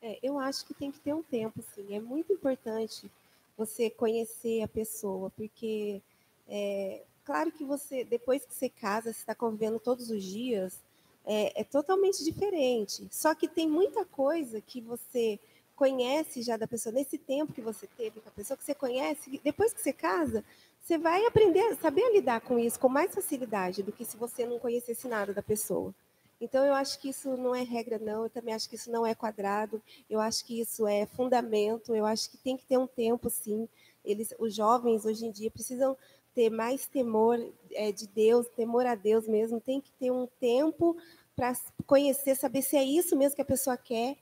É, 0.03 0.19
eu 0.23 0.39
acho 0.39 0.67
que 0.67 0.75
tem 0.75 0.91
que 0.91 0.99
ter 0.99 1.15
um 1.15 1.23
tempo, 1.23 1.63
sim. 1.75 1.95
É 1.95 2.01
muito 2.01 2.33
importante 2.33 3.09
você 3.57 3.89
conhecer 3.89 4.61
a 4.63 4.69
pessoa, 4.69 5.31
porque 5.31 6.03
é 6.49 7.03
claro 7.25 7.53
que 7.53 7.65
você, 7.65 8.05
depois 8.05 8.45
que 8.45 8.53
você 8.55 8.69
casa, 8.69 9.13
você 9.13 9.21
está 9.21 9.35
convivendo 9.35 9.79
todos 9.79 10.11
os 10.11 10.25
dias, 10.25 10.81
é, 11.25 11.61
é 11.61 11.65
totalmente 11.65 12.25
diferente. 12.25 13.07
Só 13.11 13.35
que 13.35 13.47
tem 13.47 13.69
muita 13.69 14.05
coisa 14.05 14.61
que 14.61 14.81
você 14.81 15.39
conhece 15.77 16.43
já 16.43 16.57
da 16.57 16.67
pessoa 16.67 16.93
nesse 16.93 17.17
tempo 17.17 17.53
que 17.53 17.61
você 17.61 17.87
teve 17.87 18.21
com 18.21 18.29
a 18.29 18.33
pessoa, 18.33 18.57
que 18.57 18.65
você 18.65 18.75
conhece, 18.75 19.41
depois 19.43 19.73
que 19.73 19.81
você 19.81 19.93
casa, 19.93 20.45
você 20.81 20.99
vai 20.99 21.25
aprender 21.27 21.61
a 21.61 21.77
saber 21.77 22.13
lidar 22.13 22.41
com 22.41 22.59
isso 22.59 22.79
com 22.79 22.89
mais 22.89 23.15
facilidade 23.15 23.83
do 23.83 23.93
que 23.93 24.05
se 24.05 24.17
você 24.17 24.45
não 24.45 24.59
conhecesse 24.59 25.07
nada 25.07 25.33
da 25.33 25.43
pessoa. 25.43 25.95
Então, 26.43 26.67
eu 26.67 26.75
acho 26.75 26.99
que 26.99 27.09
isso 27.09 27.37
não 27.37 27.55
é 27.55 27.63
regra, 27.63 28.01
não. 28.01 28.25
Eu 28.25 28.31
também 28.31 28.53
acho 28.53 28.69
que 28.69 28.75
isso 28.75 28.91
não 28.91 29.07
é 29.07 29.15
quadrado. 29.15 29.81
Eu 30.11 30.19
acho 30.19 30.45
que 30.45 30.59
isso 30.59 30.89
é 30.89 31.07
fundamento. 31.07 31.95
Eu 31.95 32.05
acho 32.05 32.29
que 32.29 32.37
tem 32.37 32.57
que 32.57 32.67
ter 32.67 32.77
um 32.77 32.87
tempo, 32.87 33.31
sim. 33.31 33.69
Eles, 34.05 34.35
os 34.41 34.53
jovens, 34.53 35.05
hoje 35.05 35.25
em 35.25 35.31
dia, 35.31 35.53
precisam 35.53 35.97
ter 36.35 36.51
mais 36.51 36.85
temor 36.89 37.39
é, 37.71 37.93
de 37.93 38.09
Deus, 38.09 38.49
temor 38.49 38.85
a 38.87 38.97
Deus 38.97 39.29
mesmo. 39.29 39.61
Tem 39.61 39.81
que 39.81 39.93
ter 39.93 40.11
um 40.11 40.27
tempo 40.41 40.97
para 41.37 41.53
conhecer, 41.87 42.35
saber 42.35 42.63
se 42.63 42.77
é 42.77 42.83
isso 42.83 43.17
mesmo 43.17 43.37
que 43.37 43.43
a 43.43 43.45
pessoa 43.45 43.77
quer. 43.77 44.17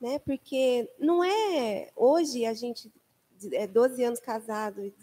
Né? 0.00 0.20
Porque 0.20 0.88
não 1.00 1.24
é... 1.24 1.90
Hoje, 1.96 2.46
a 2.46 2.54
gente... 2.54 2.92
É 3.52 3.66
12 3.66 4.04
anos 4.04 4.20
casado, 4.20 4.94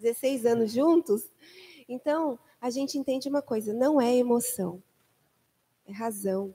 16 0.00 0.46
anos 0.46 0.72
juntos. 0.72 1.28
Então, 1.86 2.38
a 2.60 2.70
gente 2.70 2.96
entende 2.96 3.28
uma 3.28 3.42
coisa, 3.42 3.74
não 3.74 4.00
é 4.00 4.16
emoção 4.16 4.82
é 5.86 5.92
razão. 5.92 6.54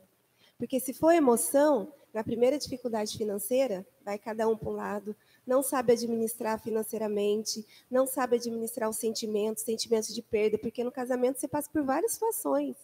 Porque 0.57 0.79
se 0.79 0.93
for 0.93 1.11
emoção, 1.11 1.91
na 2.13 2.23
primeira 2.23 2.57
dificuldade 2.57 3.17
financeira, 3.17 3.85
vai 4.03 4.17
cada 4.19 4.47
um 4.47 4.55
para 4.55 4.69
um 4.69 4.73
lado, 4.73 5.15
não 5.45 5.63
sabe 5.63 5.93
administrar 5.93 6.59
financeiramente, 6.61 7.65
não 7.89 8.05
sabe 8.05 8.35
administrar 8.35 8.89
os 8.89 8.97
sentimentos, 8.97 9.63
sentimentos 9.63 10.13
de 10.13 10.21
perda, 10.21 10.57
porque 10.57 10.83
no 10.83 10.91
casamento 10.91 11.39
você 11.39 11.47
passa 11.47 11.69
por 11.69 11.83
várias 11.83 12.13
situações. 12.13 12.75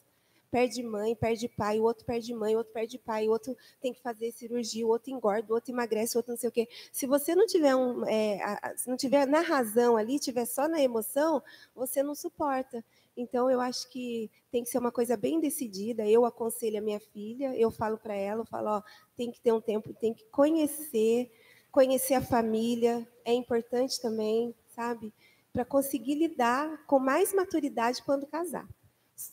Perde 0.49 0.81
mãe, 0.81 1.13
perde 1.13 1.49
pai, 1.49 1.77
o 1.77 1.83
outro 1.83 2.05
perde 2.05 2.33
mãe, 2.33 2.55
o 2.55 2.59
outro 2.59 2.71
perde 2.71 2.97
pai, 2.97 3.27
o 3.27 3.31
outro 3.31 3.55
tem 3.81 3.93
que 3.93 4.01
fazer 4.01 4.31
cirurgia, 4.31 4.87
o 4.87 4.89
outro 4.89 5.11
engorda, 5.11 5.51
o 5.51 5.55
outro 5.55 5.73
emagrece, 5.73 6.15
o 6.15 6.19
outro 6.19 6.31
não 6.31 6.37
sei 6.37 6.47
o 6.47 6.51
quê. 6.51 6.69
Se 6.91 7.05
você 7.05 7.35
não 7.35 7.45
tiver 7.45 7.75
um, 7.75 8.05
é, 8.05 8.41
a, 8.41 8.73
se 8.77 8.89
não 8.89 8.95
tiver 8.95 9.27
na 9.27 9.41
razão 9.41 9.97
ali, 9.97 10.17
tiver 10.17 10.45
só 10.45 10.69
na 10.69 10.81
emoção, 10.81 11.43
você 11.75 12.01
não 12.01 12.15
suporta. 12.15 12.83
Então, 13.17 13.49
eu 13.49 13.59
acho 13.59 13.89
que 13.89 14.29
tem 14.51 14.63
que 14.63 14.69
ser 14.69 14.77
uma 14.77 14.91
coisa 14.91 15.17
bem 15.17 15.39
decidida. 15.39 16.07
Eu 16.07 16.23
aconselho 16.23 16.77
a 16.77 16.81
minha 16.81 16.99
filha, 16.99 17.57
eu 17.57 17.71
falo 17.71 17.97
para 17.97 18.15
ela, 18.15 18.41
eu 18.41 18.45
falo, 18.45 18.67
ó, 18.69 18.83
tem 19.15 19.31
que 19.31 19.41
ter 19.41 19.51
um 19.51 19.59
tempo, 19.59 19.91
tem 19.95 20.13
que 20.13 20.23
conhecer, 20.25 21.31
conhecer 21.71 22.13
a 22.13 22.21
família, 22.21 23.07
é 23.25 23.33
importante 23.33 23.99
também, 23.99 24.53
sabe? 24.67 25.11
Para 25.51 25.65
conseguir 25.65 26.13
lidar 26.13 26.85
com 26.85 26.99
mais 26.99 27.33
maturidade 27.33 28.03
quando 28.03 28.27
casar. 28.27 28.67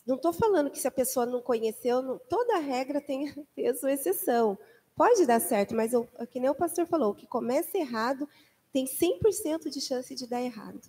Não 0.06 0.16
estou 0.16 0.32
falando 0.32 0.70
que 0.70 0.78
se 0.78 0.88
a 0.88 0.90
pessoa 0.90 1.26
não 1.26 1.42
conheceu, 1.42 2.00
não, 2.00 2.18
toda 2.18 2.56
regra 2.58 3.02
tem, 3.02 3.30
tem 3.54 3.68
a 3.68 3.74
sua 3.74 3.92
exceção. 3.92 4.58
Pode 4.96 5.26
dar 5.26 5.40
certo, 5.40 5.74
mas 5.74 5.92
eu, 5.92 6.08
que 6.30 6.40
nem 6.40 6.48
o 6.48 6.54
pastor 6.54 6.86
falou, 6.86 7.10
o 7.10 7.14
que 7.14 7.26
começa 7.26 7.76
errado 7.76 8.26
tem 8.72 8.86
100% 8.86 9.68
de 9.68 9.80
chance 9.80 10.14
de 10.14 10.26
dar 10.26 10.40
errado. 10.40 10.80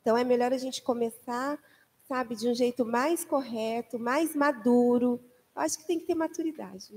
Então, 0.00 0.16
é 0.16 0.24
melhor 0.24 0.52
a 0.52 0.58
gente 0.58 0.82
começar 0.82 1.58
sabe, 2.06 2.36
de 2.36 2.48
um 2.48 2.54
jeito 2.54 2.84
mais 2.84 3.24
correto, 3.24 3.98
mais 3.98 4.34
maduro. 4.34 5.20
Eu 5.54 5.62
acho 5.62 5.78
que 5.78 5.86
tem 5.86 5.98
que 5.98 6.06
ter 6.06 6.14
maturidade. 6.14 6.92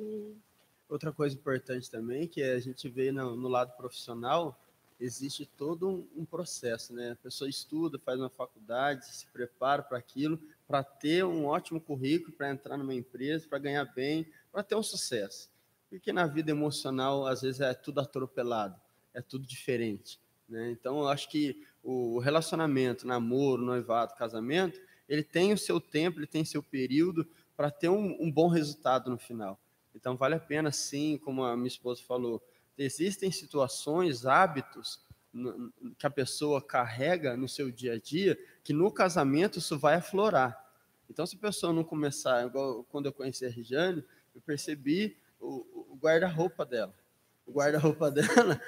Outra 0.90 1.12
coisa 1.12 1.36
importante 1.36 1.90
também, 1.90 2.28
que 2.28 2.42
a 2.42 2.60
gente 2.60 2.88
vê 2.88 3.12
no, 3.12 3.36
no 3.36 3.48
lado 3.48 3.76
profissional, 3.76 4.58
existe 5.00 5.46
todo 5.46 5.88
um, 5.88 6.08
um, 6.22 6.26
processo, 6.26 6.94
né? 6.94 7.12
A 7.12 7.16
pessoa 7.16 7.50
estuda, 7.50 8.00
faz 8.00 8.20
uma 8.20 8.30
faculdade, 8.30 9.06
se 9.06 9.28
prepara 9.28 9.84
para 9.84 9.98
aquilo, 9.98 10.40
para 10.68 10.84
ter 10.84 11.24
um 11.24 11.46
ótimo 11.46 11.80
currículo, 11.80 12.32
para 12.32 12.50
entrar 12.50 12.78
numa 12.78 12.94
empresa, 12.94 13.48
para 13.48 13.60
ganhar 13.60 13.86
bem, 13.86 14.26
para 14.52 14.64
ter 14.64 14.76
um 14.76 14.84
sucesso. 14.84 15.50
Porque 15.90 16.12
na 16.12 16.26
vida 16.26 16.52
emocional, 16.52 17.26
às 17.26 17.42
vezes, 17.42 17.62
é 17.62 17.74
tudo 17.74 18.00
atropelado, 18.00 18.80
é 19.14 19.22
tudo 19.22 19.46
diferente. 19.46 20.20
Né? 20.50 20.72
Então, 20.72 21.00
eu 21.00 21.08
acho 21.08 21.30
que 21.30 21.66
o 21.84 22.20
relacionamento, 22.20 23.08
namoro, 23.08 23.62
noivado, 23.62 24.16
casamento, 24.16 24.80
ele 25.08 25.24
tem 25.24 25.54
o 25.54 25.58
seu 25.58 25.80
tempo, 25.80 26.20
ele 26.20 26.28
tem 26.28 26.44
seu 26.44 26.62
período 26.62 27.28
para 27.56 27.72
ter 27.72 27.90
um, 27.90 28.16
um, 28.20 28.32
bom 28.32 28.48
resultado 28.48 29.10
no 29.10 29.18
final. 29.18 29.60
Então, 29.96 30.16
vale 30.16 30.36
a 30.36 30.40
pena, 30.40 30.72
sim, 30.72 31.18
como 31.18 31.44
a 31.44 31.56
minha 31.56 31.68
esposa 31.68 32.04
falou, 32.04 32.42
existem 32.78 33.32
situações, 33.32 34.26
hábitos 34.26 35.00
que 35.98 36.06
a 36.06 36.10
pessoa 36.10 36.62
carrega 36.62 37.36
no 37.36 37.48
seu 37.48 37.72
dia 37.72 37.94
a 37.94 38.00
dia, 38.00 38.38
que 38.64 38.74
no 38.74 38.92
casamento 38.92 39.60
isso 39.60 39.78
vai 39.78 39.96
aflorar. 39.96 40.66
Então, 41.10 41.26
se 41.26 41.36
a 41.36 41.40
pessoa 41.40 41.74
não 41.74 41.84
começar, 41.84 42.46
igual 42.46 42.84
quando 42.86 43.06
eu 43.08 43.14
conheci 43.14 43.46
a 43.46 43.50
Regiane, 43.50 44.04
eu 44.36 44.42
percebi 44.42 45.18
o, 45.40 45.92
o 45.92 46.00
guarda-roupa 46.02 46.66
dela. 46.66 46.94
o 47.46 47.52
guarda-roupa 47.52 48.12
dela, 48.12 48.62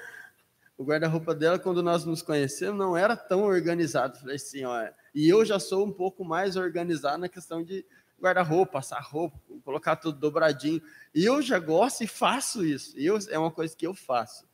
o 0.78 0.84
guarda-roupa 0.84 1.36
dela, 1.36 1.60
quando 1.60 1.84
nós 1.84 2.06
nos 2.06 2.22
conhecemos, 2.22 2.78
não 2.78 2.96
era 2.96 3.16
tão 3.16 3.44
organizado. 3.44 4.18
Falei 4.20 4.36
assim, 4.36 4.64
ó, 4.64 4.90
e 5.14 5.28
eu 5.28 5.44
já 5.46 5.60
sou 5.60 5.86
um 5.86 5.92
pouco 5.92 6.24
mais 6.24 6.56
organizado 6.56 7.18
na 7.18 7.30
questão 7.30 7.64
de 7.64 7.86
guarda-roupa, 8.22 8.74
passar 8.74 9.00
roupa, 9.00 9.40
colocar 9.64 9.96
tudo 9.96 10.20
dobradinho. 10.20 10.82
E 11.14 11.24
eu 11.24 11.42
já 11.42 11.58
gosto 11.58 12.04
e 12.04 12.08
faço 12.08 12.66
isso. 12.66 12.98
Eu, 12.98 13.18
é 13.30 13.40
uma 13.40 13.52
coisa 13.52 13.76
que 13.76 13.88
eu 13.88 13.94
faço. 13.94 14.48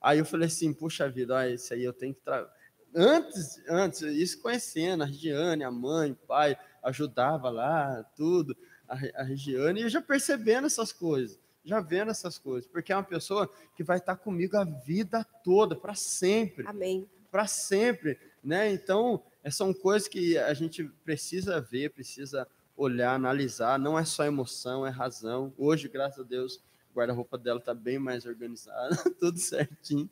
Aí 0.00 0.18
eu 0.18 0.24
falei 0.24 0.48
assim, 0.48 0.72
puxa 0.72 1.08
vida, 1.08 1.34
ó, 1.34 1.42
isso 1.44 1.72
aí 1.72 1.84
eu 1.84 1.92
tenho 1.92 2.14
que 2.14 2.20
trazer. 2.20 2.48
Antes, 2.94 3.62
antes, 3.68 4.00
isso 4.02 4.40
conhecendo 4.40 5.02
a 5.02 5.06
Regiane, 5.06 5.64
a 5.64 5.70
mãe, 5.70 6.12
o 6.12 6.16
pai, 6.16 6.56
ajudava 6.82 7.50
lá, 7.50 8.02
tudo, 8.16 8.56
a, 8.88 8.94
a 9.20 9.22
Regiane, 9.22 9.80
e 9.80 9.82
eu 9.84 9.88
já 9.88 10.00
percebendo 10.00 10.66
essas 10.66 10.92
coisas 10.92 11.38
já 11.66 11.80
vendo 11.80 12.12
essas 12.12 12.38
coisas, 12.38 12.70
porque 12.70 12.92
é 12.92 12.96
uma 12.96 13.02
pessoa 13.02 13.50
que 13.74 13.82
vai 13.82 13.98
estar 13.98 14.14
comigo 14.14 14.56
a 14.56 14.64
vida 14.64 15.26
toda, 15.42 15.74
para 15.74 15.96
sempre. 15.96 16.64
Amém. 16.66 17.10
Para 17.28 17.48
sempre, 17.48 18.18
né? 18.42 18.72
Então, 18.72 19.20
são 19.50 19.72
coisas 19.72 20.08
que 20.08 20.36
a 20.38 20.52
gente 20.54 20.84
precisa 21.04 21.60
ver, 21.60 21.90
precisa 21.90 22.46
olhar, 22.76 23.14
analisar, 23.14 23.78
não 23.78 23.98
é 23.98 24.04
só 24.04 24.24
emoção, 24.24 24.86
é 24.86 24.90
razão. 24.90 25.52
Hoje, 25.56 25.88
graças 25.88 26.20
a 26.20 26.22
Deus, 26.22 26.56
o 26.92 26.98
guarda-roupa 26.98 27.38
dela 27.38 27.58
está 27.58 27.74
bem 27.74 27.98
mais 27.98 28.26
organizado, 28.26 28.96
tudo 29.18 29.38
certinho. 29.38 30.10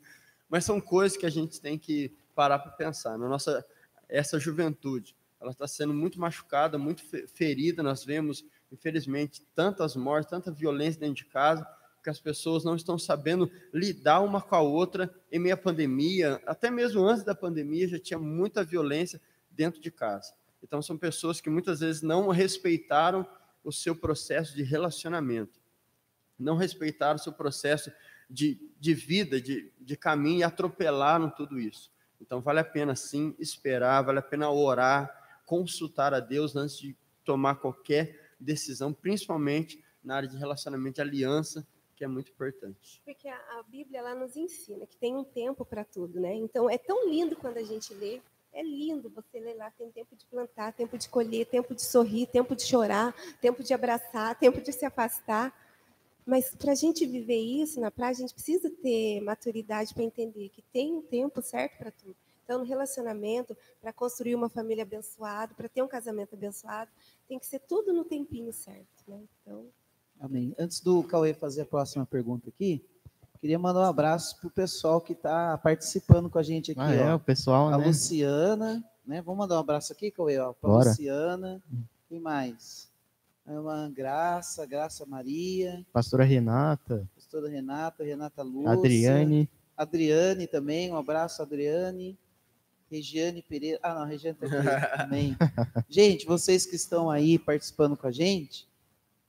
Mas 0.49 0.65
são 0.65 0.79
coisas 0.79 1.17
que 1.17 1.25
a 1.25 1.29
gente 1.29 1.59
tem 1.59 1.77
que 1.77 2.11
parar 2.33 2.59
para 2.59 2.71
pensar. 2.71 3.17
Na 3.17 3.27
nossa 3.27 3.65
essa 4.07 4.39
juventude, 4.39 5.15
ela 5.41 5.51
está 5.51 5.67
sendo 5.67 5.93
muito 5.93 6.19
machucada, 6.19 6.77
muito 6.77 7.03
ferida. 7.27 7.81
Nós 7.81 8.03
vemos 8.05 8.45
infelizmente, 8.71 9.41
tantas 9.55 9.95
mortes, 9.95 10.29
tanta 10.29 10.51
violência 10.51 10.99
dentro 10.99 11.15
de 11.15 11.25
casa, 11.25 11.65
que 12.05 12.09
as 12.11 12.19
pessoas 12.19 12.63
não 12.63 12.75
estão 12.75 12.99
sabendo 12.99 13.51
lidar 13.73 14.21
uma 14.21 14.39
com 14.39 14.53
a 14.53 14.61
outra 14.61 15.11
em 15.31 15.39
meio 15.39 15.55
à 15.55 15.57
pandemia. 15.57 16.39
Até 16.45 16.69
mesmo 16.69 17.03
antes 17.03 17.23
da 17.23 17.33
pandemia 17.33 17.87
já 17.87 17.97
tinha 17.97 18.19
muita 18.19 18.63
violência 18.63 19.19
dentro 19.49 19.81
de 19.81 19.89
casa. 19.89 20.31
Então, 20.61 20.83
são 20.83 20.95
pessoas 20.99 21.41
que 21.41 21.49
muitas 21.49 21.79
vezes 21.79 22.03
não 22.03 22.27
respeitaram 22.29 23.27
o 23.63 23.71
seu 23.71 23.95
processo 23.95 24.55
de 24.55 24.61
relacionamento, 24.61 25.59
não 26.37 26.55
respeitaram 26.55 27.15
o 27.15 27.19
seu 27.19 27.33
processo 27.33 27.91
de, 28.29 28.71
de 28.79 28.93
vida, 28.93 29.41
de, 29.41 29.73
de 29.81 29.97
caminho 29.97 30.41
e 30.41 30.43
atropelaram 30.43 31.27
tudo 31.31 31.59
isso. 31.59 31.91
Então, 32.21 32.39
vale 32.39 32.59
a 32.59 32.63
pena 32.63 32.95
sim 32.95 33.35
esperar, 33.39 34.03
vale 34.03 34.19
a 34.19 34.21
pena 34.21 34.47
orar, 34.51 35.41
consultar 35.43 36.13
a 36.13 36.19
Deus 36.19 36.55
antes 36.55 36.77
de 36.77 36.95
tomar 37.23 37.55
qualquer 37.55 38.35
decisão, 38.39 38.93
principalmente 38.93 39.83
na 40.03 40.17
área 40.17 40.29
de 40.29 40.37
relacionamento 40.37 40.99
e 40.99 41.01
aliança, 41.01 41.67
que 41.95 42.03
é 42.03 42.07
muito 42.07 42.31
importante. 42.31 43.01
Porque 43.05 43.27
a, 43.27 43.37
a 43.59 43.63
Bíblia 43.63 43.99
ela 43.99 44.13
nos 44.13 44.35
ensina 44.35 44.85
que 44.85 44.97
tem 44.97 45.15
um 45.15 45.23
tempo 45.23 45.65
para 45.65 45.83
tudo, 45.83 46.19
né? 46.19 46.35
Então 46.35 46.69
é 46.69 46.77
tão 46.77 47.07
lindo 47.07 47.35
quando 47.35 47.57
a 47.57 47.63
gente 47.63 47.93
lê. 47.93 48.21
É 48.51 48.63
lindo 48.63 49.09
você 49.09 49.39
ler 49.39 49.55
lá, 49.55 49.69
tem 49.71 49.91
tempo 49.91 50.15
de 50.15 50.25
plantar, 50.25 50.71
tempo 50.73 50.97
de 50.97 51.09
colher, 51.09 51.45
tempo 51.45 51.75
de 51.75 51.81
sorrir, 51.81 52.27
tempo 52.27 52.55
de 52.55 52.63
chorar, 52.63 53.13
tempo 53.41 53.61
de 53.61 53.73
abraçar, 53.73 54.37
tempo 54.39 54.61
de 54.61 54.71
se 54.71 54.85
afastar. 54.85 55.53
Mas 56.25 56.55
para 56.55 56.71
a 56.71 56.75
gente 56.75 57.05
viver 57.05 57.37
isso 57.37 57.79
na 57.81 57.91
praia, 57.91 58.11
a 58.11 58.15
gente 58.15 58.33
precisa 58.33 58.69
ter 58.69 59.19
maturidade 59.21 59.93
para 59.93 60.03
entender 60.03 60.49
que 60.49 60.61
tem 60.61 60.93
um 60.93 61.01
tempo 61.01 61.41
certo 61.41 61.77
para 61.77 61.91
tudo. 61.91 62.15
Então, 62.43 62.59
no 62.59 62.65
relacionamento, 62.65 63.57
para 63.81 63.91
construir 63.91 64.35
uma 64.35 64.49
família 64.49 64.83
abençoada, 64.83 65.53
para 65.53 65.67
ter 65.67 65.81
um 65.81 65.87
casamento 65.87 66.35
abençoado, 66.35 66.91
tem 67.27 67.37
que 67.37 67.45
ser 67.45 67.59
tudo 67.59 67.91
no 67.91 68.05
tempinho 68.05 68.53
certo. 68.53 69.03
Né? 69.07 69.21
Então... 69.41 69.69
Amém. 70.19 70.55
Antes 70.57 70.79
do 70.79 71.03
Cauê 71.03 71.33
fazer 71.33 71.61
a 71.61 71.65
próxima 71.65 72.05
pergunta 72.05 72.49
aqui, 72.49 72.83
queria 73.39 73.59
mandar 73.59 73.81
um 73.81 73.83
abraço 73.83 74.39
para 74.39 74.47
o 74.47 74.51
pessoal 74.51 74.99
que 74.99 75.13
está 75.13 75.57
participando 75.57 76.29
com 76.29 76.39
a 76.39 76.43
gente 76.43 76.71
aqui. 76.71 76.79
Ah, 76.81 76.93
é, 76.93 77.13
ó. 77.13 77.15
o 77.15 77.19
pessoal, 77.19 77.67
A 77.67 77.77
né? 77.77 77.85
Luciana, 77.85 78.83
né? 79.05 79.21
Vamos 79.21 79.39
mandar 79.39 79.57
um 79.57 79.59
abraço 79.59 79.93
aqui, 79.93 80.09
Cauê, 80.09 80.37
para 80.59 80.71
a. 80.71 80.77
Luciana. 80.77 81.61
Quem 82.09 82.19
mais? 82.19 82.89
A 83.45 83.53
irmã 83.53 83.91
Graça, 83.91 84.65
Graça 84.65 85.05
Maria, 85.05 85.85
Pastora 85.93 86.23
Renata, 86.23 87.07
pastora 87.13 87.47
Renata, 87.47 88.03
Renata 88.03 88.41
Lúcia. 88.41 88.71
Adriane, 88.71 89.49
Adriane 89.77 90.47
também, 90.47 90.91
um 90.91 90.97
abraço, 90.97 91.43
Adriane. 91.43 92.17
Regiane 92.89 93.41
Pereira. 93.41 93.79
Ah, 93.83 93.93
não, 93.93 94.05
Regiane 94.05 94.37
também. 94.97 95.35
Gente, 95.89 96.25
vocês 96.25 96.65
que 96.65 96.75
estão 96.75 97.09
aí 97.09 97.37
participando 97.37 97.97
com 97.97 98.07
a 98.07 98.11
gente, 98.11 98.67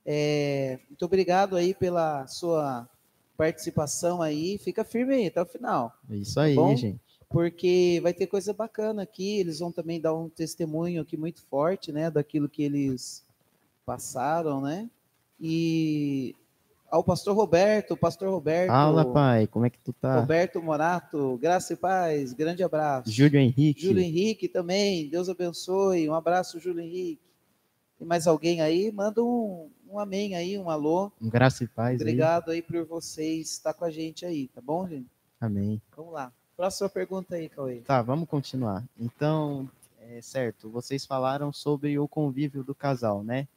é, 0.09 0.79
muito 0.89 1.03
obrigado 1.03 1.57
aí 1.57 1.73
pela 1.73 2.25
sua 2.27 2.87
participação 3.35 4.21
aí. 4.21 4.57
Fica 4.57 4.85
firme 4.85 5.15
aí 5.15 5.27
até 5.27 5.41
o 5.41 5.45
final, 5.45 5.93
isso 6.09 6.39
aí, 6.39 6.55
bom? 6.55 6.73
gente. 6.73 6.97
porque 7.27 7.99
vai 8.01 8.13
ter 8.13 8.25
coisa 8.27 8.53
bacana 8.53 9.03
aqui. 9.03 9.37
Eles 9.37 9.59
vão 9.59 9.69
também 9.69 9.99
dar 9.99 10.13
um 10.13 10.29
testemunho 10.29 11.01
aqui 11.01 11.17
muito 11.17 11.43
forte, 11.43 11.91
né, 11.91 12.09
daquilo 12.09 12.47
que 12.47 12.63
eles 12.63 13.21
passaram, 13.85 14.61
né? 14.61 14.89
E 15.39 16.33
ao 16.89 17.03
pastor 17.03 17.35
Roberto, 17.35 17.97
pastor 17.97 18.29
Roberto. 18.29 18.69
Fala, 18.69 19.11
pai, 19.11 19.45
como 19.45 19.65
é 19.65 19.69
que 19.69 19.77
tu 19.77 19.91
tá? 19.91 20.21
Roberto 20.21 20.61
Morato, 20.61 21.37
graça 21.37 21.73
e 21.73 21.75
paz, 21.75 22.31
grande 22.31 22.63
abraço. 22.63 23.11
Júlio 23.11 23.39
Henrique. 23.41 23.81
Júlio 23.81 24.01
Henrique 24.01 24.47
também, 24.47 25.09
Deus 25.09 25.27
abençoe, 25.27 26.09
um 26.09 26.13
abraço, 26.13 26.59
Júlio 26.59 26.81
Henrique. 26.81 27.26
Tem 27.97 28.07
mais 28.07 28.27
alguém 28.27 28.61
aí? 28.61 28.91
Manda 28.91 29.23
um, 29.23 29.69
um 29.89 29.99
amém 29.99 30.35
aí, 30.35 30.57
um 30.57 30.69
alô. 30.69 31.11
Um 31.21 31.29
graça 31.29 31.63
e 31.63 31.67
paz 31.67 31.99
Obrigado 31.99 32.51
aí 32.51 32.61
por 32.61 32.85
vocês 32.85 33.51
estar 33.51 33.73
com 33.73 33.85
a 33.85 33.91
gente 33.91 34.25
aí, 34.25 34.47
tá 34.49 34.61
bom, 34.61 34.87
gente? 34.87 34.99
aí. 35.01 35.47
Amém. 35.47 35.81
Vamos 35.95 36.13
lá. 36.13 36.31
Próxima 36.55 36.89
pergunta 36.89 37.35
aí, 37.35 37.49
Cauê. 37.49 37.81
Tá, 37.81 38.01
vamos 38.01 38.27
continuar. 38.27 38.83
Então, 38.99 39.69
é 39.99 40.21
certo, 40.21 40.69
vocês 40.69 41.05
falaram 41.05 41.51
sobre 41.51 41.99
o 41.99 42.07
convívio 42.07 42.63
do 42.63 42.73
casal, 42.73 43.23
né? 43.23 43.47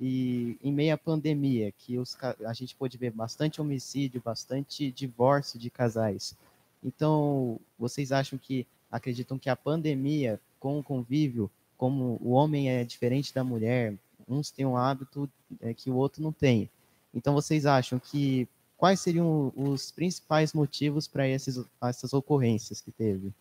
E 0.00 0.58
em 0.62 0.72
meio 0.72 0.94
à 0.94 0.98
pandemia, 0.98 1.72
que 1.72 1.98
os, 1.98 2.16
a 2.46 2.52
gente 2.52 2.74
pôde 2.74 2.98
ver 2.98 3.10
bastante 3.10 3.60
homicídio, 3.60 4.22
bastante 4.22 4.90
divórcio 4.90 5.58
de 5.58 5.70
casais. 5.70 6.36
Então, 6.84 7.58
vocês 7.78 8.12
acham 8.12 8.38
que, 8.38 8.66
acreditam 8.90 9.38
que 9.38 9.48
a 9.48 9.56
pandemia, 9.56 10.38
com 10.60 10.78
o 10.78 10.82
convívio, 10.82 11.50
como 11.76 12.18
o 12.20 12.30
homem 12.30 12.70
é 12.70 12.84
diferente 12.84 13.34
da 13.34 13.44
mulher, 13.44 13.94
uns 14.28 14.50
têm 14.50 14.66
um 14.66 14.76
hábito 14.76 15.30
é, 15.60 15.72
que 15.72 15.90
o 15.90 15.96
outro 15.96 16.22
não 16.22 16.32
tem. 16.32 16.70
Então, 17.14 17.34
vocês 17.34 17.66
acham 17.66 17.98
que 17.98 18.48
quais 18.76 19.00
seriam 19.00 19.52
os 19.56 19.90
principais 19.90 20.52
motivos 20.52 21.08
para 21.08 21.26
essas 21.26 22.12
ocorrências 22.12 22.80
que 22.80 22.90
teve? 22.90 23.32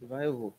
Vai, 0.00 0.26
eu 0.26 0.36
vou. 0.36 0.54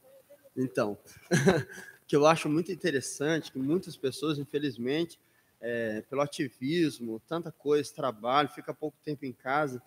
Então, 0.55 0.97
que 2.07 2.15
eu 2.15 2.25
acho 2.25 2.47
muito 2.49 2.71
interessante 2.71 3.51
que 3.51 3.59
muitas 3.59 3.95
pessoas, 3.97 4.37
infelizmente, 4.37 5.19
é, 5.59 6.01
pelo 6.09 6.21
ativismo, 6.21 7.21
tanta 7.27 7.51
coisa, 7.51 7.93
trabalho, 7.93 8.49
fica 8.49 8.73
pouco 8.73 8.97
tempo 9.03 9.25
em 9.25 9.31
casa 9.31 9.81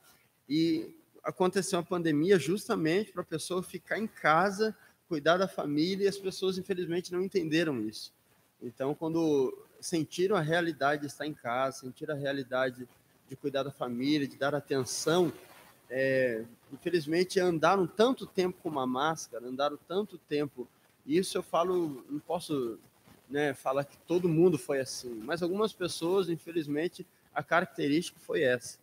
e 0.48 0.94
aconteceu 1.22 1.78
a 1.78 1.82
pandemia 1.82 2.38
justamente 2.38 3.12
para 3.12 3.22
a 3.22 3.26
pessoa 3.26 3.62
ficar 3.62 3.98
em 3.98 4.06
casa, 4.06 4.76
cuidar 5.08 5.36
da 5.36 5.48
família 5.48 6.04
e 6.04 6.08
as 6.08 6.18
pessoas, 6.18 6.58
infelizmente, 6.58 7.12
não 7.12 7.22
entenderam 7.22 7.80
isso. 7.80 8.12
Então, 8.62 8.94
quando 8.94 9.56
sentiram 9.80 10.36
a 10.36 10.40
realidade 10.40 11.02
de 11.02 11.06
estar 11.08 11.26
em 11.26 11.34
casa, 11.34 11.80
sentiram 11.80 12.14
a 12.14 12.18
realidade 12.18 12.88
de 13.28 13.36
cuidar 13.36 13.62
da 13.62 13.70
família, 13.70 14.26
de 14.26 14.36
dar 14.36 14.54
atenção, 14.54 15.32
é, 15.90 16.44
infelizmente 16.72 17.38
andaram 17.38 17.86
tanto 17.86 18.26
tempo 18.26 18.58
com 18.62 18.68
uma 18.68 18.86
máscara, 18.86 19.46
andaram 19.46 19.78
tanto 19.88 20.18
tempo. 20.18 20.66
Isso 21.04 21.38
eu 21.38 21.42
falo, 21.42 22.04
não 22.10 22.18
posso 22.18 22.78
né, 23.28 23.54
falar 23.54 23.84
que 23.84 23.96
todo 23.98 24.28
mundo 24.28 24.58
foi 24.58 24.80
assim, 24.80 25.20
mas 25.24 25.42
algumas 25.42 25.72
pessoas, 25.72 26.28
infelizmente, 26.28 27.06
a 27.34 27.42
característica 27.42 28.18
foi 28.20 28.42
essa, 28.42 28.78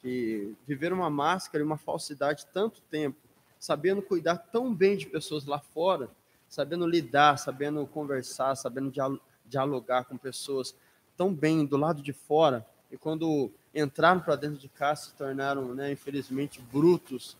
que 0.00 0.54
viveram 0.66 0.98
uma 0.98 1.10
máscara 1.10 1.62
e 1.62 1.66
uma 1.66 1.78
falsidade 1.78 2.46
tanto 2.52 2.80
tempo, 2.82 3.18
sabendo 3.58 4.02
cuidar 4.02 4.36
tão 4.36 4.74
bem 4.74 4.96
de 4.96 5.06
pessoas 5.06 5.44
lá 5.44 5.58
fora, 5.58 6.08
sabendo 6.48 6.86
lidar, 6.86 7.38
sabendo 7.38 7.86
conversar, 7.86 8.54
sabendo 8.54 8.90
dial- 8.90 9.18
dialogar 9.44 10.04
com 10.04 10.16
pessoas 10.16 10.74
tão 11.16 11.32
bem 11.32 11.64
do 11.64 11.76
lado 11.76 12.02
de 12.02 12.12
fora, 12.12 12.66
e 12.90 12.96
quando 12.96 13.50
entraram 13.74 14.20
para 14.20 14.36
dentro 14.36 14.58
de 14.58 14.68
casa 14.68 15.06
se 15.06 15.14
tornaram, 15.14 15.74
né, 15.74 15.92
infelizmente, 15.92 16.60
brutos 16.60 17.36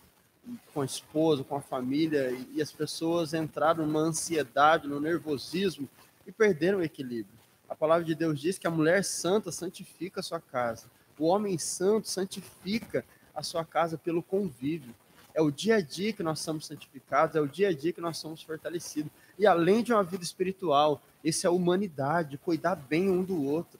com 0.73 0.81
a 0.81 0.85
esposa, 0.85 1.45
com 1.45 1.57
a 1.57 1.61
família, 1.61 2.31
e 2.53 2.63
as 2.63 2.73
pessoas 2.73 3.35
entraram 3.35 3.87
numa 3.87 4.01
ansiedade, 4.01 4.89
no 4.89 5.01
nervosismo 5.01 5.89
e 6.27 6.33
perderam 6.33 6.79
o 6.79 6.83
equilíbrio. 6.83 7.35
A 7.69 7.75
palavra 7.75 8.05
de 8.05 8.15
Deus 8.15 8.41
diz 8.41 8.59
que 8.59 8.67
a 8.67 8.71
mulher 8.71 9.05
santa 9.05 9.51
santifica 9.51 10.21
a 10.21 10.23
sua 10.23 10.41
casa, 10.41 10.87
o 11.19 11.27
homem 11.27 11.59
santo 11.59 12.09
santifica 12.09 13.05
a 13.35 13.43
sua 13.43 13.65
casa 13.65 13.99
pelo 13.99 14.23
convívio. 14.23 14.95
É 15.37 15.43
o 15.43 15.51
dia 15.51 15.77
a 15.77 15.81
dia 15.81 16.13
que 16.13 16.23
nós 16.23 16.41
somos 16.41 16.67
santificados, 16.67 17.37
é 17.37 17.41
o 17.41 17.47
dia 17.47 17.69
a 17.69 17.73
dia 17.73 17.93
que 17.93 18.01
nós 18.01 18.17
somos 18.17 18.43
fortalecidos. 18.43 19.13
E 19.39 19.47
além 19.47 19.83
de 19.83 19.93
uma 19.93 20.03
vida 20.03 20.25
espiritual, 20.25 21.01
isso 21.23 21.47
é 21.47 21.49
a 21.49 21.53
humanidade, 21.53 22.31
de 22.31 22.39
cuidar 22.39 22.75
bem 22.75 23.11
um 23.11 23.23
do 23.23 23.45
outro 23.45 23.79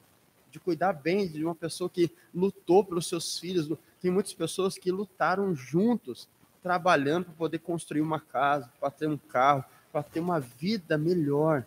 de 0.57 0.59
cuidar 0.59 0.93
bem 0.93 1.27
de 1.27 1.43
uma 1.43 1.55
pessoa 1.55 1.89
que 1.89 2.11
lutou 2.33 2.83
pelos 2.83 3.07
seus 3.07 3.37
filhos, 3.37 3.69
tem 4.01 4.11
muitas 4.11 4.33
pessoas 4.33 4.77
que 4.77 4.91
lutaram 4.91 5.55
juntos, 5.55 6.27
trabalhando 6.63 7.25
para 7.25 7.33
poder 7.35 7.59
construir 7.59 8.01
uma 8.01 8.19
casa, 8.19 8.71
para 8.79 8.89
ter 8.89 9.07
um 9.07 9.17
carro, 9.17 9.63
para 9.91 10.03
ter 10.03 10.19
uma 10.19 10.39
vida 10.39 10.97
melhor. 10.97 11.65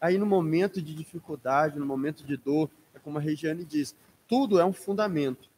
Aí 0.00 0.18
no 0.18 0.26
momento 0.26 0.82
de 0.82 0.94
dificuldade, 0.94 1.78
no 1.78 1.86
momento 1.86 2.24
de 2.24 2.36
dor, 2.36 2.68
é 2.94 2.98
como 2.98 3.18
a 3.18 3.20
Regiane 3.20 3.64
diz, 3.64 3.94
tudo 4.28 4.58
é 4.58 4.64
um 4.64 4.72
fundamento. 4.72 5.48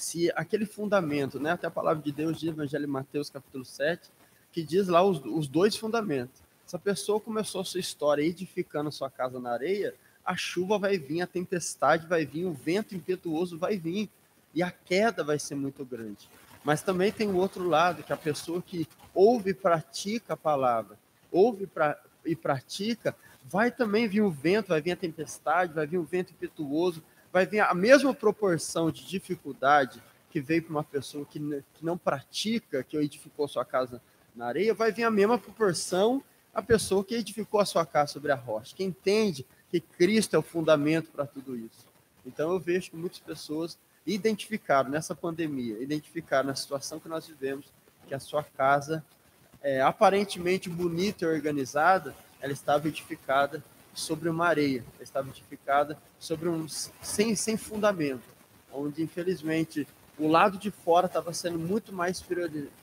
Se 0.00 0.32
aquele 0.34 0.64
fundamento, 0.64 1.38
né, 1.38 1.50
até 1.50 1.66
a 1.66 1.70
palavra 1.70 2.02
de 2.02 2.10
Deus 2.10 2.40
diz 2.40 2.48
no 2.48 2.62
Evangelho 2.62 2.86
de 2.86 2.90
Mateus 2.90 3.28
capítulo 3.28 3.66
7, 3.66 4.10
que 4.50 4.62
diz 4.62 4.88
lá 4.88 5.02
os, 5.02 5.22
os 5.26 5.46
dois 5.46 5.76
fundamentos. 5.76 6.40
Se 6.64 6.74
a 6.74 6.78
pessoa 6.78 7.20
começou 7.20 7.60
a 7.60 7.64
sua 7.64 7.80
história 7.80 8.22
edificando 8.22 8.90
sua 8.90 9.10
casa 9.10 9.38
na 9.38 9.52
areia, 9.52 9.94
a 10.24 10.34
chuva 10.34 10.78
vai 10.78 10.96
vir, 10.96 11.20
a 11.20 11.26
tempestade 11.26 12.06
vai 12.06 12.24
vir, 12.24 12.46
o 12.46 12.52
vento 12.54 12.94
impetuoso 12.94 13.58
vai 13.58 13.76
vir 13.76 14.08
e 14.54 14.62
a 14.62 14.70
queda 14.70 15.22
vai 15.22 15.38
ser 15.38 15.54
muito 15.54 15.84
grande. 15.84 16.30
Mas 16.64 16.80
também 16.80 17.12
tem 17.12 17.28
o 17.28 17.36
outro 17.36 17.68
lado, 17.68 18.02
que 18.02 18.12
a 18.12 18.16
pessoa 18.16 18.62
que 18.62 18.88
ouve 19.14 19.50
e 19.50 19.54
pratica 19.54 20.32
a 20.32 20.36
palavra, 20.36 20.98
ouve 21.30 21.66
pra, 21.66 22.00
e 22.24 22.34
pratica, 22.34 23.14
vai 23.44 23.70
também 23.70 24.08
vir 24.08 24.22
o 24.22 24.30
vento, 24.30 24.68
vai 24.68 24.80
vir 24.80 24.92
a 24.92 24.96
tempestade, 24.96 25.74
vai 25.74 25.86
vir 25.86 25.98
o 25.98 26.04
vento 26.04 26.32
impetuoso, 26.32 27.02
vai 27.32 27.46
vir 27.46 27.60
a 27.60 27.74
mesma 27.74 28.14
proporção 28.14 28.90
de 28.90 29.04
dificuldade 29.06 30.02
que 30.30 30.40
veio 30.40 30.62
para 30.62 30.70
uma 30.70 30.84
pessoa 30.84 31.24
que, 31.24 31.38
que 31.74 31.84
não 31.84 31.98
pratica, 31.98 32.82
que 32.82 32.96
edificou 32.96 33.48
sua 33.48 33.64
casa 33.64 34.00
na 34.34 34.46
areia, 34.46 34.72
vai 34.72 34.92
vir 34.92 35.04
a 35.04 35.10
mesma 35.10 35.38
proporção 35.38 36.22
a 36.52 36.62
pessoa 36.62 37.04
que 37.04 37.14
edificou 37.14 37.60
a 37.60 37.64
sua 37.64 37.86
casa 37.86 38.12
sobre 38.12 38.32
a 38.32 38.34
rocha, 38.34 38.74
que 38.74 38.82
entende 38.82 39.46
que 39.70 39.80
Cristo 39.80 40.34
é 40.34 40.38
o 40.38 40.42
fundamento 40.42 41.10
para 41.10 41.24
tudo 41.24 41.56
isso. 41.56 41.86
Então 42.26 42.52
eu 42.52 42.58
vejo 42.58 42.90
que 42.90 42.96
muitas 42.96 43.20
pessoas 43.20 43.78
identificaram 44.04 44.90
nessa 44.90 45.14
pandemia, 45.14 45.80
identificaram 45.80 46.48
na 46.48 46.54
situação 46.54 46.98
que 46.98 47.08
nós 47.08 47.26
vivemos, 47.26 47.66
que 48.08 48.14
a 48.14 48.20
sua 48.20 48.42
casa, 48.42 49.04
é, 49.62 49.80
aparentemente 49.80 50.68
bonita 50.68 51.24
e 51.24 51.28
organizada, 51.28 52.14
ela 52.40 52.52
estava 52.52 52.88
edificada 52.88 53.62
sobre 54.00 54.28
uma 54.28 54.46
areia, 54.46 54.84
estava 55.00 55.28
edificada 55.28 55.98
sobre 56.18 56.48
um 56.48 56.66
sem, 56.68 57.34
sem 57.36 57.56
fundamento, 57.56 58.22
onde 58.72 59.02
infelizmente 59.02 59.86
o 60.18 60.28
lado 60.28 60.58
de 60.58 60.70
fora 60.70 61.06
estava 61.06 61.32
sendo 61.32 61.58
muito 61.58 61.92
mais 61.92 62.22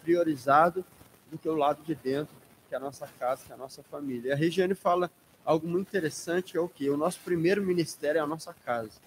priorizado 0.03 0.83
do 1.29 1.37
que 1.37 1.47
o 1.47 1.55
lado 1.55 1.83
de 1.83 1.93
dentro, 1.93 2.33
que 2.67 2.73
é 2.73 2.77
a 2.77 2.81
nossa 2.81 3.07
casa, 3.19 3.43
que 3.45 3.51
é 3.51 3.55
a 3.55 3.57
nossa 3.57 3.83
família. 3.83 4.29
E 4.29 4.31
a 4.31 4.35
Regiane 4.35 4.73
fala 4.73 5.11
algo 5.45 5.67
muito 5.67 5.87
interessante, 5.87 6.57
é 6.57 6.59
o 6.59 6.67
que? 6.67 6.89
O 6.89 6.97
nosso 6.97 7.19
primeiro 7.19 7.63
ministério 7.63 8.19
é 8.19 8.21
a 8.21 8.27
nossa 8.27 8.53
casa. 8.53 8.99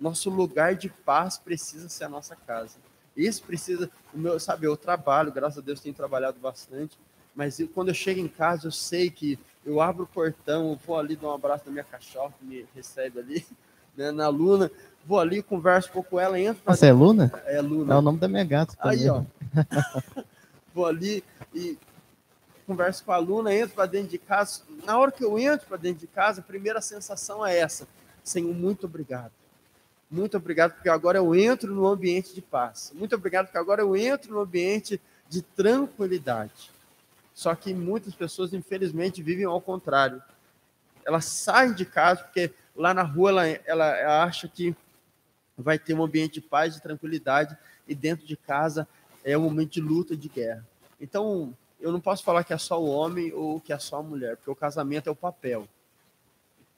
Nosso 0.00 0.30
lugar 0.30 0.74
de 0.74 0.88
paz 0.88 1.38
precisa 1.38 1.88
ser 1.88 2.04
a 2.04 2.08
nossa 2.08 2.34
casa. 2.34 2.78
Isso 3.16 3.42
precisa, 3.42 3.90
o 4.12 4.18
meu, 4.18 4.38
sabe, 4.40 4.66
eu 4.66 4.76
trabalho, 4.76 5.32
graças 5.32 5.58
a 5.58 5.60
Deus 5.60 5.80
tenho 5.80 5.94
trabalhado 5.94 6.38
bastante, 6.38 6.98
mas 7.34 7.60
eu, 7.60 7.68
quando 7.68 7.88
eu 7.88 7.94
chego 7.94 8.20
em 8.20 8.28
casa, 8.28 8.66
eu 8.66 8.72
sei 8.72 9.10
que 9.10 9.38
eu 9.64 9.80
abro 9.80 10.04
o 10.04 10.06
portão, 10.06 10.78
vou 10.86 10.98
ali 10.98 11.16
dar 11.16 11.28
um 11.28 11.34
abraço 11.34 11.64
na 11.66 11.72
minha 11.72 11.84
cachorra, 11.84 12.32
que 12.38 12.44
me 12.44 12.66
recebe 12.74 13.18
ali, 13.18 13.46
né, 13.96 14.10
na 14.10 14.28
Luna, 14.28 14.70
vou 15.04 15.18
ali, 15.18 15.42
converso 15.42 15.88
um 15.90 15.92
pouco 15.92 16.10
com 16.10 16.20
ela, 16.20 16.38
entro. 16.38 16.62
Você 16.66 16.86
é 16.86 16.92
Luna? 16.92 17.32
É 17.46 17.60
Luna. 17.60 17.94
É 17.94 17.96
o 17.96 18.02
nome 18.02 18.18
da 18.18 18.28
minha 18.28 18.44
gata. 18.44 18.74
Aí, 18.80 19.08
ó. 19.08 19.22
vou 20.74 20.86
ali 20.86 21.22
e 21.54 21.78
converso 22.66 23.04
com 23.04 23.12
a 23.12 23.18
Luna, 23.18 23.54
entro 23.54 23.74
para 23.74 23.86
dentro 23.86 24.08
de 24.08 24.18
casa. 24.18 24.62
Na 24.84 24.98
hora 24.98 25.10
que 25.10 25.24
eu 25.24 25.38
entro 25.38 25.66
para 25.66 25.76
dentro 25.76 26.00
de 26.00 26.06
casa, 26.06 26.40
a 26.40 26.44
primeira 26.44 26.80
sensação 26.80 27.44
é 27.44 27.58
essa: 27.58 27.86
Senhor, 28.22 28.54
muito 28.54 28.86
obrigado. 28.86 29.32
Muito 30.10 30.36
obrigado, 30.36 30.72
porque 30.72 30.88
agora 30.88 31.18
eu 31.18 31.34
entro 31.34 31.72
no 31.72 31.86
ambiente 31.86 32.34
de 32.34 32.42
paz. 32.42 32.92
Muito 32.94 33.14
obrigado, 33.14 33.46
porque 33.46 33.58
agora 33.58 33.82
eu 33.82 33.96
entro 33.96 34.32
no 34.34 34.40
ambiente 34.40 35.00
de 35.28 35.40
tranquilidade. 35.40 36.70
Só 37.40 37.54
que 37.54 37.72
muitas 37.72 38.14
pessoas, 38.14 38.52
infelizmente, 38.52 39.22
vivem 39.22 39.46
ao 39.46 39.62
contrário. 39.62 40.22
Elas 41.06 41.24
saem 41.24 41.72
de 41.72 41.86
casa 41.86 42.22
porque 42.22 42.52
lá 42.76 42.92
na 42.92 43.02
rua 43.02 43.30
ela, 43.30 43.46
ela 43.46 44.24
acha 44.24 44.46
que 44.46 44.76
vai 45.56 45.78
ter 45.78 45.94
um 45.94 46.04
ambiente 46.04 46.34
de 46.34 46.42
paz 46.42 46.76
e 46.76 46.82
tranquilidade, 46.82 47.56
e 47.88 47.94
dentro 47.94 48.26
de 48.26 48.36
casa 48.36 48.86
é 49.24 49.38
um 49.38 49.44
momento 49.44 49.70
de 49.70 49.80
luta, 49.80 50.14
de 50.14 50.28
guerra. 50.28 50.68
Então, 51.00 51.56
eu 51.80 51.90
não 51.90 51.98
posso 51.98 52.22
falar 52.22 52.44
que 52.44 52.52
é 52.52 52.58
só 52.58 52.78
o 52.78 52.90
homem 52.90 53.32
ou 53.32 53.58
que 53.58 53.72
é 53.72 53.78
só 53.78 54.00
a 54.00 54.02
mulher, 54.02 54.36
porque 54.36 54.50
o 54.50 54.54
casamento 54.54 55.08
é 55.08 55.10
o 55.10 55.16
papel. 55.16 55.66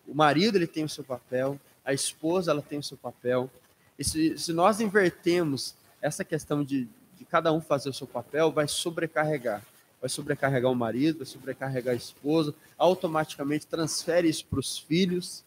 O 0.07 0.15
marido 0.15 0.59
ele 0.59 0.69
tem 0.69 0.85
o 0.85 0.89
seu 0.89 1.03
papel, 1.03 1.59
a 1.85 1.93
esposa 1.93 2.53
ela 2.53 2.63
tem 2.63 2.79
o 2.79 2.85
seu 2.85 2.97
papel. 2.97 3.51
E 3.99 4.05
se, 4.05 4.39
se 4.39 4.53
nós 4.53 4.81
invertemos 4.81 5.75
essa 6.01 6.25
questão 6.25 6.63
de, 6.63 6.89
de 7.19 7.25
cada 7.25 7.53
um 7.53 7.61
fazer 7.61 7.89
o 7.89 7.93
seu 7.93 8.07
papel, 8.07 8.53
vai 8.53 8.69
sobrecarregar. 8.69 9.61
Vai 10.03 10.11
sobrecarregar 10.11 10.71
o 10.71 10.75
marido, 10.75 11.19
vai 11.19 11.27
sobrecarregar 11.27 11.95
a 11.95 11.97
esposa, 11.97 12.55
automaticamente 12.77 13.67
transfere 13.67 14.29
isso 14.29 14.45
para 14.45 14.61
os 14.61 14.77
filhos 14.77 15.45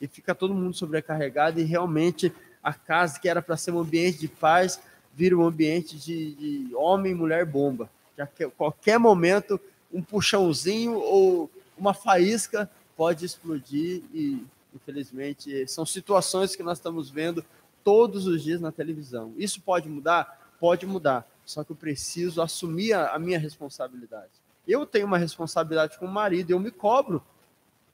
e 0.00 0.06
fica 0.06 0.34
todo 0.34 0.54
mundo 0.54 0.74
sobrecarregado 0.74 1.60
e 1.60 1.64
realmente 1.64 2.32
a 2.62 2.72
casa 2.72 3.18
que 3.18 3.28
era 3.28 3.42
para 3.42 3.56
ser 3.56 3.72
um 3.72 3.80
ambiente 3.80 4.18
de 4.18 4.28
paz 4.28 4.80
vira 5.14 5.36
um 5.36 5.44
ambiente 5.44 5.96
de, 5.96 6.34
de 6.34 6.74
homem 6.74 7.12
e 7.12 7.14
mulher 7.14 7.44
bomba. 7.44 7.90
Já 8.16 8.26
que 8.26 8.44
a 8.44 8.50
qualquer 8.50 8.98
momento 8.98 9.60
um 9.92 10.00
puxãozinho 10.00 10.94
ou 10.94 11.50
uma 11.76 11.92
faísca 11.92 12.70
pode 12.96 13.24
explodir 13.24 14.02
e 14.14 14.42
infelizmente 14.74 15.66
são 15.66 15.84
situações 15.84 16.54
que 16.54 16.62
nós 16.62 16.78
estamos 16.78 17.10
vendo 17.10 17.44
todos 17.82 18.26
os 18.26 18.42
dias 18.42 18.60
na 18.60 18.70
televisão. 18.70 19.32
Isso 19.36 19.60
pode 19.60 19.88
mudar? 19.88 20.52
Pode 20.60 20.86
mudar. 20.86 21.26
Só 21.48 21.64
que 21.64 21.72
eu 21.72 21.76
preciso 21.76 22.42
assumir 22.42 22.92
a, 22.92 23.14
a 23.14 23.18
minha 23.18 23.38
responsabilidade. 23.38 24.32
Eu 24.66 24.84
tenho 24.84 25.06
uma 25.06 25.16
responsabilidade 25.16 25.98
com 25.98 26.04
o 26.04 26.12
marido, 26.12 26.50
eu 26.50 26.60
me 26.60 26.70
cobro 26.70 27.24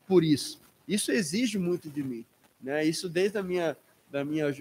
por 0.09 0.25
isso. 0.25 0.61
Isso 0.89 1.13
exige 1.13 1.57
muito 1.57 1.89
de 1.89 2.03
mim, 2.03 2.27
né? 2.61 2.85
Isso 2.85 3.09
desde 3.09 3.39
a 3.39 3.45
minha 3.45 3.77
da 4.11 4.25
minha 4.25 4.53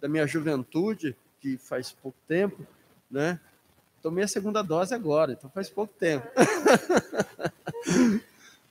da 0.00 0.08
minha 0.08 0.24
juventude, 0.28 1.16
que 1.40 1.58
faz 1.58 1.90
pouco 1.90 2.16
tempo, 2.28 2.64
né? 3.10 3.40
Tomei 4.00 4.22
a 4.22 4.28
segunda 4.28 4.62
dose 4.62 4.94
agora, 4.94 5.32
então 5.32 5.50
faz 5.50 5.68
pouco 5.68 5.92
tempo. 5.94 6.28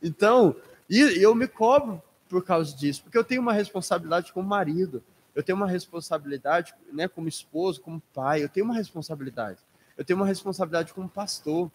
então, 0.01 0.55
eu 0.89 1.35
me 1.35 1.49
cobro 1.49 2.01
por 2.29 2.45
causa 2.45 2.73
disso, 2.73 3.03
porque 3.03 3.17
eu 3.17 3.25
tenho 3.25 3.41
uma 3.41 3.51
responsabilidade 3.51 4.31
como 4.31 4.47
marido, 4.47 5.03
eu 5.35 5.43
tenho 5.43 5.57
uma 5.57 5.67
responsabilidade, 5.67 6.73
né, 6.91 7.07
como 7.09 7.27
esposo, 7.27 7.81
como 7.81 8.01
pai, 8.13 8.41
eu 8.41 8.49
tenho 8.49 8.65
uma 8.65 8.75
responsabilidade. 8.75 9.59
Eu 9.97 10.05
tenho 10.05 10.17
uma 10.17 10.25
responsabilidade 10.25 10.93
como 10.93 11.09
pastor, 11.09 11.69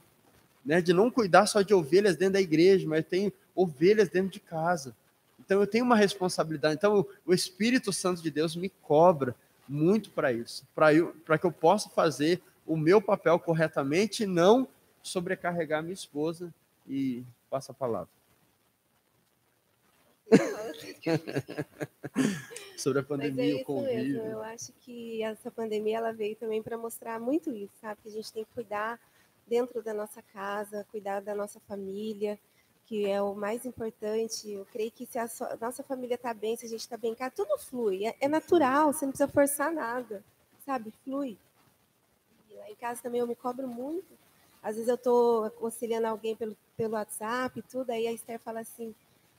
né, 0.64 0.81
de 0.81 0.94
não 0.94 1.11
cuidar 1.11 1.46
só 1.46 1.61
de 1.61 1.75
ovelhas 1.75 2.16
dentro 2.16 2.35
da 2.35 2.40
igreja, 2.40 2.88
mas 2.88 3.01
eu 3.01 3.05
tenho 3.05 3.33
ovelhas 3.55 4.09
dentro 4.09 4.31
de 4.31 4.40
casa. 4.40 4.96
Então 5.38 5.61
eu 5.61 5.66
tenho 5.66 5.85
uma 5.85 5.96
responsabilidade. 5.96 6.77
Então 6.77 7.07
o 7.27 7.35
Espírito 7.35 7.92
Santo 7.92 8.23
de 8.23 8.31
Deus 8.31 8.57
me 8.57 8.68
cobra 8.68 9.37
muito 9.68 10.11
para 10.11 10.33
isso, 10.33 10.66
para 10.75 11.38
que 11.38 11.46
eu 11.46 11.53
possa 11.53 11.88
fazer 11.90 12.42
o 12.66 12.77
meu 12.77 13.01
papel 13.01 13.38
corretamente 13.38 14.23
e 14.23 14.27
não 14.27 14.66
sobrecarregar 15.03 15.83
minha 15.83 15.94
esposa 15.94 16.53
e 16.88 17.25
passa 17.49 17.73
a 17.73 17.75
palavra. 17.75 18.19
Sobre 22.77 23.01
a 23.01 23.03
pandemia, 23.03 23.59
é 23.59 23.62
o 23.62 23.64
convívio. 23.64 24.23
Mesmo. 24.23 24.31
Eu 24.31 24.43
acho 24.43 24.73
que 24.81 25.23
essa 25.23 25.51
pandemia 25.51 25.99
ela 25.99 26.12
veio 26.12 26.37
também 26.37 26.62
para 26.62 26.79
mostrar 26.79 27.21
muito 27.21 27.53
isso, 27.53 27.73
sabe? 27.81 28.01
Que 28.03 28.09
a 28.09 28.12
gente 28.12 28.33
tem 28.33 28.45
que 28.45 28.55
cuidar 28.55 28.99
dentro 29.47 29.83
da 29.83 29.93
nossa 29.93 30.23
casa, 30.23 30.87
cuidar 30.90 31.21
da 31.21 31.35
nossa 31.35 31.61
família, 31.61 32.38
que 32.87 33.07
é 33.09 33.21
o 33.21 33.35
mais 33.35 33.66
importante. 33.66 34.51
Eu 34.51 34.64
creio 34.66 34.90
que 34.90 35.05
se 35.05 35.19
a 35.19 35.29
nossa 35.61 35.83
família 35.83 36.14
está 36.14 36.33
bem, 36.33 36.57
se 36.57 36.66
a 36.66 36.69
gente 36.69 36.81
está 36.81 36.97
bem, 36.97 37.14
cá, 37.14 37.31
tudo 37.31 37.59
flui. 37.59 38.07
É, 38.07 38.16
é, 38.21 38.29
natural, 38.29 38.93
você 38.93 39.05
não 39.05 39.12
precisa 39.12 39.29
forçar 39.29 39.73
nada, 39.73 40.25
sabe? 40.65 40.92
Flui. 41.04 41.37
E 42.48 42.54
lá 42.54 42.71
em 42.71 42.77
casa 42.77 43.02
também 43.02 43.21
eu 43.21 43.27
me 43.27 43.35
cobro 43.35 43.69
muito. 43.69 44.19
Às 44.63 44.77
vezes 44.77 44.88
eu 44.88 44.94
estou 44.94 45.44
aconselhando 45.44 46.07
alguém 46.07 46.37
pelo, 46.37 46.57
pelo 46.77 46.94
WhatsApp 46.94 47.59
e 47.59 47.63
tudo, 47.63 47.90
aí 47.90 48.07
a 48.07 48.13
Esther 48.13 48.38
fala 48.38 48.61
assim, 48.61 48.94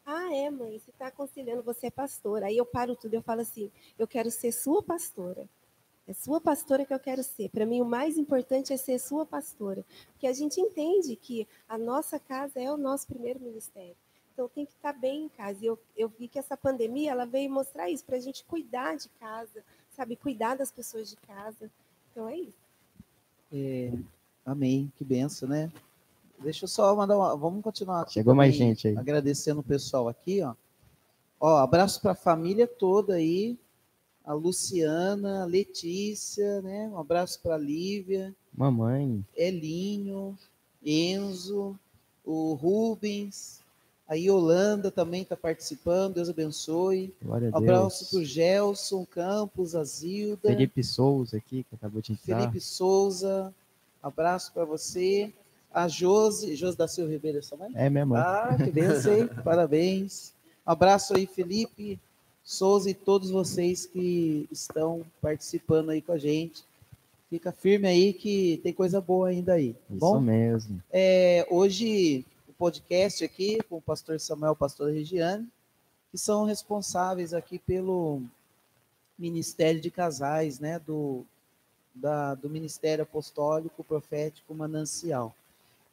ah, 0.05 0.33
é, 0.35 0.49
mãe, 0.49 0.79
você 0.79 0.89
está 0.89 1.07
aconselhando, 1.07 1.63
você 1.63 1.87
é 1.87 1.91
pastora. 1.91 2.47
Aí 2.47 2.57
eu 2.57 2.65
paro 2.65 2.95
tudo, 2.95 3.13
eu 3.13 3.21
falo 3.21 3.41
assim: 3.41 3.71
eu 3.97 4.07
quero 4.07 4.31
ser 4.31 4.51
sua 4.51 4.81
pastora. 4.81 5.47
É 6.07 6.13
sua 6.13 6.41
pastora 6.41 6.85
que 6.85 6.93
eu 6.93 6.99
quero 6.99 7.23
ser. 7.23 7.49
Para 7.49 7.65
mim, 7.65 7.79
o 7.79 7.85
mais 7.85 8.17
importante 8.17 8.73
é 8.73 8.77
ser 8.77 8.99
sua 8.99 9.25
pastora. 9.25 9.85
Porque 10.11 10.27
a 10.27 10.33
gente 10.33 10.59
entende 10.59 11.15
que 11.15 11.47
a 11.69 11.77
nossa 11.77 12.19
casa 12.19 12.59
é 12.59 12.71
o 12.71 12.77
nosso 12.77 13.07
primeiro 13.07 13.39
ministério. 13.39 13.95
Então, 14.33 14.49
tem 14.49 14.65
que 14.65 14.73
estar 14.73 14.93
tá 14.93 14.99
bem 14.99 15.25
em 15.25 15.29
casa. 15.29 15.63
E 15.63 15.67
eu, 15.67 15.79
eu 15.95 16.09
vi 16.09 16.27
que 16.27 16.39
essa 16.39 16.57
pandemia 16.57 17.11
ela 17.11 17.25
veio 17.25 17.49
mostrar 17.51 17.89
isso, 17.89 18.03
para 18.03 18.17
a 18.17 18.19
gente 18.19 18.43
cuidar 18.43 18.97
de 18.97 19.07
casa, 19.09 19.63
sabe? 19.91 20.15
Cuidar 20.15 20.55
das 20.55 20.71
pessoas 20.71 21.09
de 21.09 21.15
casa. 21.17 21.69
Então, 22.11 22.27
é 22.27 22.37
isso. 22.37 22.71
É, 23.53 23.93
amém. 24.45 24.91
Que 24.97 25.05
benção, 25.05 25.47
né? 25.47 25.71
Deixa 26.43 26.65
eu 26.65 26.67
só 26.67 26.95
mandar 26.95 27.17
uma. 27.17 27.35
Vamos 27.35 27.63
continuar 27.63 28.01
aqui. 28.01 28.13
Chegou 28.13 28.33
mais 28.33 28.53
gente 28.53 28.87
aí. 28.87 28.97
Agradecendo 28.97 29.59
o 29.61 29.63
pessoal 29.63 30.07
aqui, 30.07 30.41
ó. 30.41 30.53
Ó, 31.39 31.57
abraço 31.57 31.99
para 32.01 32.11
a 32.11 32.15
família 32.15 32.67
toda 32.67 33.15
aí. 33.15 33.57
a 34.23 34.33
Luciana, 34.33 35.43
a 35.43 35.45
Letícia, 35.45 36.61
né? 36.61 36.89
Um 36.93 36.99
abraço 36.99 37.39
para 37.41 37.55
a 37.55 37.57
Lívia, 37.57 38.35
Mamãe, 38.53 39.25
Elinho, 39.35 40.37
Enzo, 40.85 41.75
o 42.23 42.53
Rubens, 42.53 43.61
a 44.07 44.15
Yolanda 44.15 44.91
também 44.91 45.21
está 45.21 45.35
participando, 45.35 46.15
Deus 46.15 46.29
abençoe. 46.29 47.15
glória 47.23 47.49
a 47.53 47.57
abraço 47.57 48.09
para 48.09 48.19
o. 48.19 48.25
Gelson 48.25 49.05
Campos, 49.05 49.73
a 49.73 49.83
Zilda, 49.83 50.49
Felipe 50.49 50.83
Souza 50.83 51.37
aqui, 51.37 51.63
que 51.63 51.75
acabou 51.75 52.01
de 52.01 52.11
entrar. 52.11 52.39
Felipe 52.39 52.59
Souza, 52.59 53.53
abraço 54.03 54.51
para 54.53 54.65
você. 54.65 55.33
A 55.73 55.87
Josi, 55.87 56.55
Josi 56.55 56.77
da 56.77 56.87
Silva 56.87 57.11
Ribeiro, 57.11 57.37
é 57.37 57.41
sua 57.41 57.57
mãe? 57.57 57.71
É 57.75 57.89
minha 57.89 58.05
mãe. 58.05 58.19
Ah, 58.21 58.57
que 58.61 58.69
benção, 58.71 59.13
hein? 59.15 59.29
Parabéns. 59.43 60.33
Um 60.67 60.71
abraço 60.71 61.15
aí, 61.15 61.25
Felipe, 61.25 61.99
Souza 62.43 62.89
e 62.89 62.93
todos 62.93 63.29
vocês 63.29 63.85
que 63.85 64.47
estão 64.51 65.05
participando 65.21 65.91
aí 65.91 66.01
com 66.01 66.11
a 66.11 66.17
gente. 66.17 66.63
Fica 67.29 67.51
firme 67.53 67.87
aí 67.87 68.11
que 68.13 68.59
tem 68.61 68.73
coisa 68.73 68.99
boa 68.99 69.29
ainda 69.29 69.53
aí, 69.53 69.73
tá 69.73 69.79
Isso 69.91 69.99
bom? 69.99 70.19
mesmo. 70.19 70.83
É, 70.91 71.47
hoje, 71.49 72.25
o 72.49 72.53
podcast 72.53 73.23
aqui 73.23 73.57
com 73.69 73.77
o 73.77 73.81
pastor 73.81 74.19
Samuel, 74.19 74.53
pastor 74.55 74.91
Regiane, 74.91 75.47
que 76.11 76.17
são 76.17 76.43
responsáveis 76.43 77.33
aqui 77.33 77.57
pelo 77.57 78.21
Ministério 79.17 79.79
de 79.79 79.89
Casais, 79.89 80.59
né, 80.59 80.77
do, 80.79 81.23
da- 81.95 82.35
do 82.35 82.49
Ministério 82.49 83.03
Apostólico 83.03 83.81
Profético 83.83 84.53
Manancial. 84.53 85.33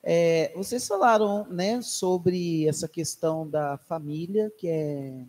É, 0.02 0.52
vocês 0.54 0.86
falaram, 0.86 1.46
né, 1.48 1.82
sobre 1.82 2.66
essa 2.66 2.88
questão 2.88 3.48
da 3.48 3.76
família, 3.78 4.50
que 4.56 4.68
é, 4.68 5.24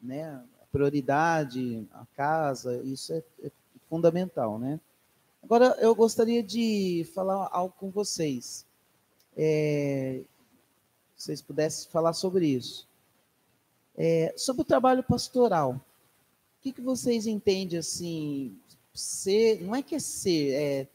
né, 0.00 0.24
a 0.24 0.66
prioridade, 0.70 1.86
a 1.92 2.06
casa, 2.16 2.82
isso 2.84 3.12
é, 3.12 3.22
é 3.42 3.50
fundamental, 3.88 4.58
né? 4.58 4.80
Agora, 5.42 5.76
eu 5.80 5.94
gostaria 5.94 6.42
de 6.42 7.06
falar 7.14 7.48
algo 7.50 7.74
com 7.78 7.90
vocês. 7.90 8.64
É, 9.36 10.22
se 11.16 11.26
vocês 11.26 11.42
pudessem 11.42 11.90
falar 11.90 12.12
sobre 12.12 12.46
isso. 12.46 12.86
É, 13.96 14.32
sobre 14.36 14.62
o 14.62 14.64
trabalho 14.64 15.02
pastoral. 15.02 15.72
O 15.72 16.62
que, 16.62 16.72
que 16.72 16.80
vocês 16.80 17.26
entendem 17.26 17.78
assim? 17.78 18.56
Ser, 18.94 19.62
não 19.62 19.74
é 19.74 19.82
que 19.82 19.94
é 19.94 19.98
ser, 19.98 20.52
é, 20.52 20.88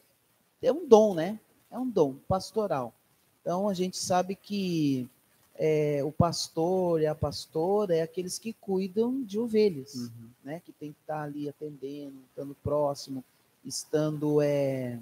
é 0.62 0.72
um 0.72 0.86
dom, 0.86 1.14
né? 1.14 1.40
É 1.70 1.78
um 1.78 1.88
dom 1.88 2.14
pastoral. 2.28 2.92
Então 3.40 3.68
a 3.68 3.74
gente 3.74 3.96
sabe 3.96 4.34
que 4.34 5.08
é, 5.54 6.02
o 6.04 6.12
pastor 6.12 7.00
e 7.00 7.06
a 7.06 7.14
pastora 7.14 7.96
é 7.96 8.02
aqueles 8.02 8.38
que 8.38 8.52
cuidam 8.52 9.22
de 9.22 9.38
ovelhas, 9.38 9.94
Uhum. 9.94 10.30
né? 10.44 10.60
Que 10.64 10.72
tem 10.72 10.92
que 10.92 11.00
estar 11.00 11.22
ali 11.22 11.48
atendendo, 11.48 12.16
estando 12.28 12.54
próximo, 12.62 13.24
estando 13.64 14.40
é, 14.42 14.98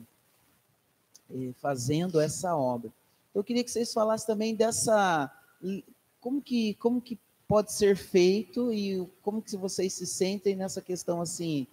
é, 1.31 1.53
fazendo 1.61 2.21
essa 2.21 2.57
obra. 2.57 2.93
Eu 3.35 3.43
queria 3.43 3.65
que 3.65 3.71
vocês 3.71 3.93
falassem 3.93 4.27
também 4.27 4.55
dessa 4.55 5.31
como 6.21 6.41
que 6.41 6.75
como 6.75 7.01
que 7.01 7.19
pode 7.49 7.73
ser 7.73 7.97
feito 7.97 8.73
e 8.73 9.07
como 9.23 9.43
que 9.43 9.57
vocês 9.57 9.93
se 9.93 10.07
sentem 10.07 10.55
nessa 10.57 10.81
questão 10.81 11.21
assim 11.21 11.67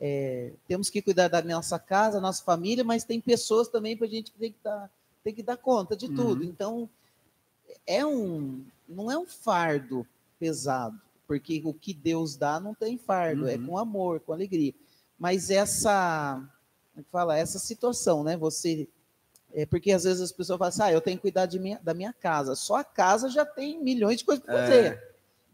é, 0.00 0.52
temos 0.66 0.88
que 0.88 1.02
cuidar 1.02 1.28
da 1.28 1.42
nossa 1.42 1.78
casa, 1.78 2.20
nossa 2.20 2.42
família, 2.42 2.84
mas 2.84 3.04
tem 3.04 3.20
pessoas 3.20 3.68
também 3.68 3.96
para 3.96 4.06
a 4.06 4.10
gente 4.10 4.30
que 4.30 4.38
tem 4.38 4.52
que 4.52 4.58
dar 4.62 4.90
tem 5.24 5.34
que 5.34 5.42
dar 5.42 5.56
conta 5.56 5.96
de 5.96 6.08
tudo. 6.08 6.42
Uhum. 6.42 6.48
Então 6.48 6.90
é 7.86 8.06
um 8.06 8.64
não 8.88 9.10
é 9.10 9.18
um 9.18 9.26
fardo 9.26 10.06
pesado, 10.38 10.98
porque 11.26 11.60
o 11.64 11.74
que 11.74 11.92
Deus 11.92 12.36
dá 12.36 12.60
não 12.60 12.74
tem 12.74 12.96
fardo, 12.96 13.48
é 13.48 13.56
Uhum. 13.56 13.66
com 13.66 13.78
amor, 13.78 14.20
com 14.20 14.32
alegria. 14.32 14.72
Mas 15.18 15.50
essa 15.50 16.36
como 16.92 17.00
é 17.00 17.02
que 17.02 17.10
fala 17.10 17.36
essa 17.36 17.58
situação, 17.58 18.22
né? 18.22 18.36
Você 18.36 18.88
é 19.52 19.66
porque 19.66 19.90
às 19.92 20.04
vezes 20.04 20.20
as 20.20 20.32
pessoas 20.32 20.58
falam 20.58 20.68
assim, 20.68 20.82
ah, 20.82 20.92
eu 20.92 21.00
tenho 21.00 21.16
que 21.16 21.22
cuidar 21.22 21.48
minha, 21.58 21.80
da 21.82 21.94
minha 21.94 22.12
casa. 22.12 22.54
Só 22.54 22.76
a 22.76 22.84
casa 22.84 23.28
já 23.30 23.44
tem 23.44 23.82
milhões 23.82 24.18
de 24.18 24.24
coisas 24.24 24.44
para 24.44 24.58
fazer. 24.58 25.07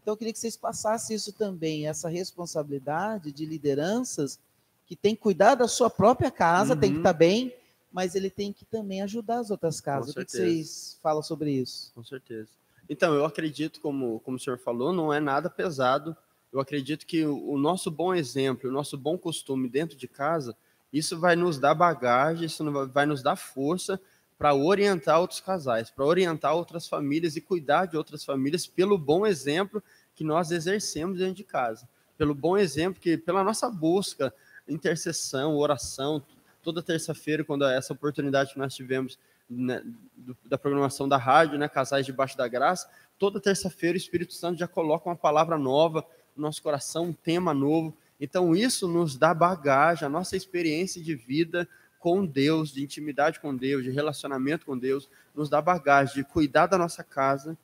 Então 0.05 0.13
eu 0.13 0.17
queria 0.17 0.33
que 0.33 0.37
vocês 0.37 0.55
passassem 0.55 1.15
isso 1.15 1.33
também, 1.33 1.87
essa 1.87 2.07
responsabilidade 2.07 3.31
de 3.31 3.43
lideranças 3.43 4.39
que 4.85 4.95
tem 4.95 5.15
que 5.15 5.21
cuidar 5.23 5.55
da 5.55 5.67
sua 5.67 5.89
própria 5.89 6.29
casa, 6.29 6.75
tem 6.75 6.91
que 6.91 6.97
Uhum. 6.97 7.01
estar 7.01 7.13
bem, 7.13 7.51
mas 7.91 8.13
ele 8.13 8.29
tem 8.29 8.53
que 8.53 8.63
também 8.65 9.01
ajudar 9.01 9.39
as 9.39 9.49
outras 9.49 9.81
casas. 9.81 10.15
O 10.15 10.23
que, 10.23 10.31
vocês 10.31 10.99
falam 11.01 11.23
sobre 11.23 11.49
isso? 11.53 11.91
Com 11.95 12.03
certeza. 12.03 12.49
Então, 12.87 13.15
eu 13.15 13.25
acredito, 13.25 13.81
como, 13.81 14.19
como 14.19 14.37
o 14.37 14.39
senhor 14.39 14.59
falou, 14.59 14.93
não 14.93 15.11
é 15.11 15.19
nada 15.19 15.49
pesado. 15.49 16.15
Eu 16.53 16.59
acredito 16.59 17.07
que 17.07 17.25
o, 17.25 17.53
o 17.53 17.57
nosso 17.57 17.89
bom 17.89 18.13
exemplo, 18.13 18.69
o 18.69 18.73
nosso 18.73 18.95
bom 18.95 19.17
costume 19.17 19.67
dentro 19.67 19.97
de 19.97 20.07
casa, 20.07 20.55
isso 20.93 21.19
vai 21.19 21.35
nos 21.35 21.57
dar 21.57 21.73
bagagem, 21.73 22.45
isso 22.45 22.63
vai 22.89 23.07
nos 23.07 23.23
dar 23.23 23.35
força 23.35 23.99
para 24.37 24.53
orientar 24.53 25.19
outros 25.19 25.39
casais, 25.39 25.89
para 25.89 26.05
orientar 26.05 26.55
outras 26.55 26.87
famílias 26.87 27.35
e 27.35 27.41
cuidar 27.41 27.87
de 27.87 27.97
outras 27.97 28.23
famílias 28.23 28.67
pelo 28.67 28.99
bom 28.99 29.25
exemplo 29.25 29.81
que 30.15 30.23
nós 30.23 30.51
exercemos 30.51 31.17
dentro 31.19 31.35
de 31.35 31.43
casa. 31.43 31.87
Pelo 32.17 32.33
bom 32.33 32.57
exemplo 32.57 33.01
que, 33.01 33.17
pela 33.17 33.43
nossa 33.43 33.69
busca, 33.69 34.33
intercessão, 34.67 35.55
oração, 35.57 36.23
toda 36.63 36.81
terça-feira, 36.81 37.43
quando 37.43 37.65
é 37.65 37.77
essa 37.77 37.93
oportunidade 37.93 38.53
que 38.53 38.59
nós 38.59 38.73
tivemos 38.73 39.19
né, 39.47 39.83
do- 40.17 40.35
da 40.45 40.57
programação 40.57 41.07
da 41.07 41.17
rádio, 41.17 41.59
né, 41.59 41.69
Casais 41.69 42.05
Debaixo 42.05 42.35
da 42.35 42.47
Graça, 42.47 42.89
toda 43.19 43.39
terça-feira 43.39 43.93
o 43.93 43.97
Espírito 43.97 44.33
Santo 44.33 44.57
já 44.57 44.67
coloca 44.67 45.07
uma 45.07 45.15
palavra 45.15 45.57
nova 45.57 46.03
no 46.35 46.41
nosso 46.43 46.63
coração, 46.63 47.05
um 47.05 47.13
tema 47.13 47.53
novo. 47.53 47.95
Então 48.19 48.55
isso 48.55 48.87
nos 48.87 49.15
dá 49.15 49.33
bagagem, 49.33 50.05
a 50.05 50.09
nossa 50.09 50.35
experiência 50.35 51.03
de 51.03 51.13
vida 51.13 51.67
com 51.99 52.25
Deus, 52.25 52.71
de 52.71 52.83
intimidade 52.83 53.39
com 53.39 53.55
Deus, 53.55 53.83
de 53.83 53.91
relacionamento 53.91 54.65
com 54.65 54.77
Deus, 54.77 55.07
nos 55.35 55.49
dá 55.49 55.61
bagagem 55.61 56.15
de 56.15 56.23
cuidar 56.23 56.65
da 56.65 56.77
nossa 56.77 57.03
casa 57.03 57.55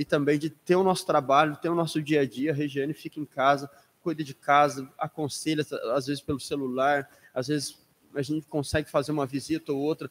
e 0.00 0.04
também 0.06 0.38
de 0.38 0.48
ter 0.48 0.76
o 0.76 0.82
nosso 0.82 1.04
trabalho, 1.04 1.56
ter 1.56 1.68
o 1.68 1.74
nosso 1.74 2.00
dia 2.00 2.22
a 2.22 2.26
dia. 2.26 2.52
A 2.52 2.54
Regiane 2.54 2.94
fica 2.94 3.20
em 3.20 3.26
casa, 3.26 3.70
cuida 4.02 4.24
de 4.24 4.32
casa, 4.32 4.90
aconselha, 4.96 5.62
às 5.94 6.06
vezes 6.06 6.22
pelo 6.22 6.40
celular, 6.40 7.06
às 7.34 7.48
vezes 7.48 7.78
a 8.14 8.22
gente 8.22 8.46
consegue 8.46 8.90
fazer 8.90 9.12
uma 9.12 9.26
visita 9.26 9.70
ou 9.74 9.78
outra. 9.78 10.10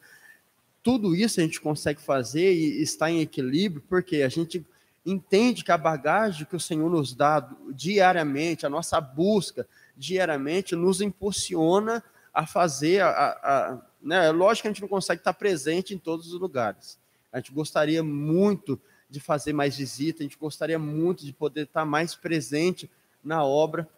Tudo 0.80 1.12
isso 1.12 1.40
a 1.40 1.42
gente 1.42 1.60
consegue 1.60 2.00
fazer 2.00 2.54
e 2.54 2.80
está 2.80 3.10
em 3.10 3.20
equilíbrio, 3.20 3.82
porque 3.88 4.22
a 4.22 4.28
gente 4.28 4.64
entende 5.04 5.64
que 5.64 5.72
a 5.72 5.76
bagagem 5.76 6.46
que 6.46 6.54
o 6.54 6.60
Senhor 6.60 6.88
nos 6.88 7.12
dá 7.12 7.50
diariamente, 7.74 8.64
a 8.64 8.70
nossa 8.70 9.00
busca 9.00 9.66
diariamente, 9.96 10.76
nos 10.76 11.00
impulsiona 11.00 12.00
a 12.32 12.46
fazer. 12.46 13.02
A, 13.02 13.08
a, 13.08 13.28
a- 13.72 13.82
né? 14.00 14.28
É 14.28 14.30
lógico 14.30 14.62
que 14.62 14.68
a 14.68 14.70
gente 14.70 14.82
não 14.82 14.88
consegue 14.88 15.20
estar 15.20 15.34
presente 15.34 15.92
em 15.92 15.98
todos 15.98 16.32
os 16.32 16.40
lugares. 16.40 16.96
A 17.32 17.38
gente 17.38 17.50
gostaria 17.52 18.04
muito 18.04 18.80
de 19.10 19.20
fazer 19.20 19.52
mais 19.52 19.76
visita, 19.76 20.20
a 20.20 20.22
gente 20.22 20.38
gostaria 20.38 20.78
muito 20.78 21.24
de 21.24 21.32
poder 21.32 21.62
estar 21.62 21.84
mais 21.84 22.14
presente 22.14 22.88
na 23.22 23.44
obra, 23.44 23.88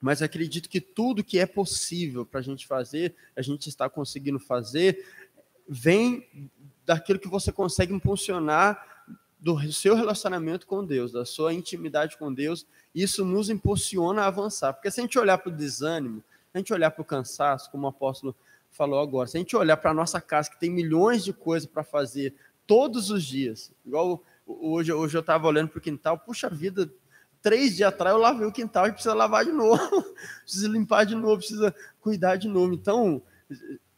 mas 0.00 0.22
acredito 0.22 0.68
que 0.68 0.80
tudo 0.80 1.24
que 1.24 1.38
é 1.38 1.46
possível 1.46 2.24
para 2.24 2.40
a 2.40 2.42
gente 2.42 2.66
fazer, 2.66 3.14
a 3.34 3.42
gente 3.42 3.68
está 3.68 3.88
conseguindo 3.88 4.38
fazer, 4.38 5.04
vem 5.68 6.50
daquilo 6.84 7.18
que 7.18 7.28
você 7.28 7.50
consegue 7.50 7.92
impulsionar 7.92 8.96
do 9.38 9.72
seu 9.72 9.94
relacionamento 9.94 10.66
com 10.66 10.84
Deus, 10.84 11.12
da 11.12 11.24
sua 11.24 11.52
intimidade 11.52 12.16
com 12.16 12.32
Deus, 12.32 12.66
isso 12.94 13.24
nos 13.24 13.50
impulsiona 13.50 14.22
a 14.22 14.26
avançar. 14.26 14.72
Porque 14.72 14.90
se 14.90 15.00
a 15.00 15.02
gente 15.02 15.18
olhar 15.18 15.38
para 15.38 15.52
o 15.52 15.56
desânimo, 15.56 16.20
se 16.50 16.50
a 16.54 16.58
gente 16.58 16.72
olhar 16.72 16.90
para 16.90 17.02
o 17.02 17.04
cansaço, 17.04 17.70
como 17.70 17.86
o 17.86 17.90
apóstolo 17.90 18.34
falou 18.70 19.00
agora, 19.00 19.28
se 19.28 19.36
a 19.36 19.40
gente 19.40 19.56
olhar 19.56 19.76
para 19.76 19.90
a 19.90 19.94
nossa 19.94 20.20
casa, 20.20 20.50
que 20.50 20.58
tem 20.58 20.70
milhões 20.70 21.24
de 21.24 21.32
coisas 21.32 21.68
para 21.68 21.84
fazer 21.84 22.34
todos 22.66 23.10
os 23.10 23.24
dias, 23.24 23.70
igual 23.84 24.22
hoje, 24.46 24.92
hoje 24.92 25.16
eu 25.16 25.20
estava 25.20 25.46
olhando 25.46 25.68
para 25.68 25.78
o 25.78 25.82
quintal, 25.82 26.18
puxa 26.18 26.48
vida, 26.48 26.90
três 27.42 27.76
dias 27.76 27.88
atrás 27.88 28.14
eu 28.14 28.20
lavei 28.20 28.46
o 28.46 28.52
quintal 28.52 28.86
e 28.86 28.92
precisa 28.92 29.14
lavar 29.14 29.44
de 29.44 29.52
novo, 29.52 29.78
precisa 30.42 30.68
limpar 30.68 31.04
de 31.04 31.14
novo, 31.14 31.38
precisa 31.38 31.74
cuidar 32.00 32.36
de 32.36 32.48
novo. 32.48 32.72
Então, 32.72 33.22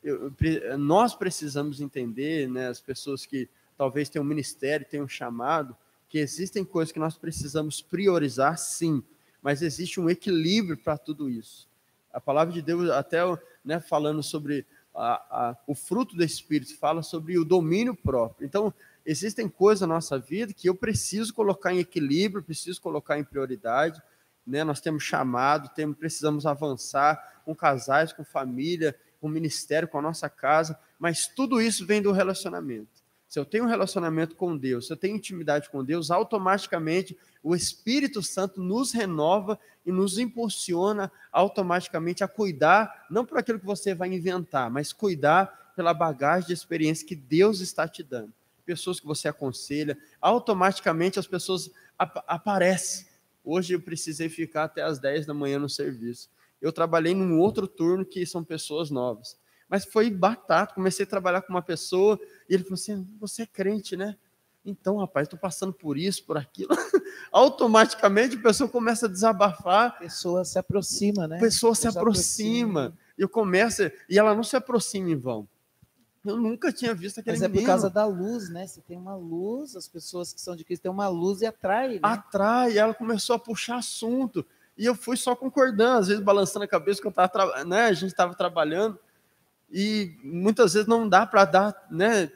eu- 0.03 0.33
nós 0.79 1.15
precisamos 1.15 1.81
entender, 1.81 2.49
né, 2.49 2.69
as 2.69 2.81
pessoas 2.81 3.27
que 3.27 3.49
talvez 3.77 4.09
tenham 4.09 4.25
um 4.25 4.29
ministério, 4.29 4.87
tenham 4.89 5.05
um 5.05 5.09
chamado, 5.09 5.77
que 6.09 6.19
existem 6.19 6.65
coisas 6.65 6.91
que 6.93 6.99
nós 6.99 7.17
precisamos 7.17 7.83
priorizar, 7.83 8.57
sim, 8.59 9.03
mas 9.43 9.63
existe 9.63 10.01
um 10.01 10.09
equilíbrio 10.09 10.77
para 10.77 10.97
tudo 10.97 11.29
isso. 11.29 11.69
A 12.13 12.21
palavra 12.21 12.53
de 12.53 12.63
Deus, 12.63 12.91
até 12.91 13.19
né, 13.65 13.79
falando 13.79 14.23
sobre 14.23 14.67
a- 14.95 15.23
a- 15.51 15.57
o 15.67 15.75
fruto 15.75 16.17
do 16.17 16.25
Espírito, 16.25 16.77
fala 16.77 17.03
sobre 17.03 17.39
o 17.39 17.45
domínio 17.45 17.95
próprio. 17.95 18.45
Então, 18.47 18.73
existem 19.11 19.49
coisas 19.49 19.81
na 19.89 19.95
nossa 19.95 20.19
vida 20.19 20.53
que 20.53 20.69
eu 20.69 20.75
preciso 20.75 21.33
colocar 21.33 21.73
em 21.73 21.79
equilíbrio, 21.79 22.45
preciso 22.45 22.79
colocar 22.79 23.19
em 23.19 23.25
prioridade. 23.25 24.03
Né? 24.47 24.63
Nós 24.63 24.83
temos 24.83 25.03
chamado, 25.03 25.71
temos, 25.75 25.97
precisamos 25.97 26.45
avançar 26.45 27.41
com 27.43 27.55
casais, 27.55 28.13
com 28.13 28.23
família, 28.23 28.95
com 29.19 29.27
ministério, 29.27 29.89
com 29.89 29.99
a 29.99 30.03
nossa 30.03 30.29
casa, 30.29 30.79
mas 30.99 31.27
tudo 31.27 31.59
isso 31.59 31.87
vem 31.87 32.03
do 32.03 32.13
relacionamento. 32.13 33.03
Se 33.27 33.39
eu 33.39 33.47
tenho 33.47 33.65
um 33.65 33.69
relacionamento 33.69 34.37
com 34.37 34.55
Deus, 34.55 34.87
se 34.87 34.93
eu 34.93 34.97
tenho 34.97 35.17
intimidade 35.17 35.71
com 35.71 35.83
Deus, 35.83 36.11
automaticamente 36.11 37.17
o 37.43 37.55
Espírito 37.57 38.23
Santo 38.23 38.61
nos 38.61 38.93
renova 38.93 39.59
e 39.87 39.93
nos 39.93 40.19
impulsiona 40.19 41.11
automaticamente 41.33 42.23
a 42.23 42.29
cuidar, 42.29 43.07
não 43.11 43.25
por 43.25 43.39
aquilo 43.39 43.59
que 43.59 43.67
você 43.67 43.95
vai 43.95 44.13
inventar, 44.13 44.71
mas 44.71 44.93
cuidar 44.93 45.73
pela 45.75 45.95
bagagem 45.95 46.49
de 46.49 46.53
experiência 46.53 47.07
que 47.07 47.17
Deus 47.17 47.61
está 47.61 47.89
te 47.89 48.03
dando. 48.03 48.33
Pessoas 48.69 49.01
que 49.01 49.07
você 49.07 49.29
aconselha, 49.29 49.97
automaticamente 50.21 51.19
as 51.19 51.27
pessoas 51.27 51.71
ap 51.99 52.23
aparecem. 52.27 53.07
Hoje 53.43 53.73
eu 53.73 53.81
precisei 53.81 54.29
ficar 54.29 54.65
até 54.65 54.83
as 54.83 54.99
10 54.99 55.25
da 55.25 55.33
manhã 55.33 55.59
no 55.59 55.71
serviço. 55.71 56.29
Eu 56.61 56.71
trabalhei 56.71 57.15
num 57.15 57.39
outro 57.39 57.67
turno 57.67 58.05
que 58.05 58.27
são 58.27 58.45
pessoas 58.45 58.91
novas. 58.91 59.39
Mas 59.71 59.87
foi 59.87 60.11
batata. 60.11 60.75
Comecei 60.75 61.07
a 61.07 61.09
trabalhar 61.09 61.41
com 61.41 61.55
uma 61.55 61.63
pessoa 61.63 62.21
e 62.47 62.53
ele 62.53 62.63
falou 62.63 62.75
assim: 62.75 63.07
Você 63.19 63.45
é 63.45 63.47
crente, 63.47 63.97
né? 63.97 64.19
Então, 64.63 64.99
rapaz, 64.99 65.25
estou 65.25 65.39
passando 65.39 65.73
por 65.73 65.97
isso, 65.97 66.27
por 66.27 66.37
aquilo. 66.37 66.69
Automaticamente 67.33 68.37
a 68.37 68.43
pessoa 68.43 68.69
começa 68.69 69.07
a 69.07 69.09
desabafar. 69.09 69.87
A 69.87 69.91
pessoa 69.93 70.45
se 70.45 70.59
aproxima, 70.59 71.27
né? 71.27 71.39
A 71.39 71.41
pessoa 71.41 71.75
se 71.75 71.89
aproxima. 71.89 72.83
aproxima. 72.83 72.99
E 73.17 73.23
eu 73.23 73.31
começo, 73.31 73.91
e 74.11 74.19
ela 74.19 74.35
não 74.35 74.45
se 74.45 74.57
aproxima 74.57 75.09
em 75.09 75.17
vão. 75.17 75.49
Eu 76.29 76.37
nunca 76.37 76.73
tinha 76.73 76.95
visto 76.95 77.21
aquele 77.21 77.39
Mas 77.39 77.43
é 77.43 77.49
por 77.49 77.65
causa 77.65 77.89
da 77.89 78.05
luz, 78.05 78.51
né? 78.51 78.67
Você 78.67 78.81
tem 78.81 78.97
uma 78.97 79.17
luz, 79.17 79.75
as 79.75 79.89
pessoas 79.89 80.33
que 80.33 80.41
são 80.41 80.55
de 80.55 80.65
Cristo 80.65 80.83
têm 80.83 80.91
uma 80.91 81.09
luz 81.09 81.41
e 81.41 81.47
atrai. 81.47 81.95
Né? 81.95 82.01
Atrai, 82.03 82.77
ela 82.77 82.93
começou 82.93 83.37
a 83.37 83.39
puxar 83.39 83.77
assunto. 83.77 84.45
E 84.77 84.85
eu 84.85 84.95
fui 84.95 85.17
só 85.17 85.35
concordando, 85.35 85.99
às 85.99 86.09
vezes 86.09 86.23
balançando 86.23 86.65
a 86.65 86.69
cabeça 86.69 87.01
que 87.01 87.07
eu 87.07 87.13
tava, 87.13 87.65
né, 87.65 87.87
a 87.87 87.93
gente 87.93 88.11
estava 88.11 88.35
trabalhando. 88.35 88.99
E 89.71 90.17
muitas 90.23 90.75
vezes 90.75 90.87
não 90.87 91.09
dá 91.09 91.27
para 91.27 91.45
dar, 91.45 91.87
né, 91.91 92.31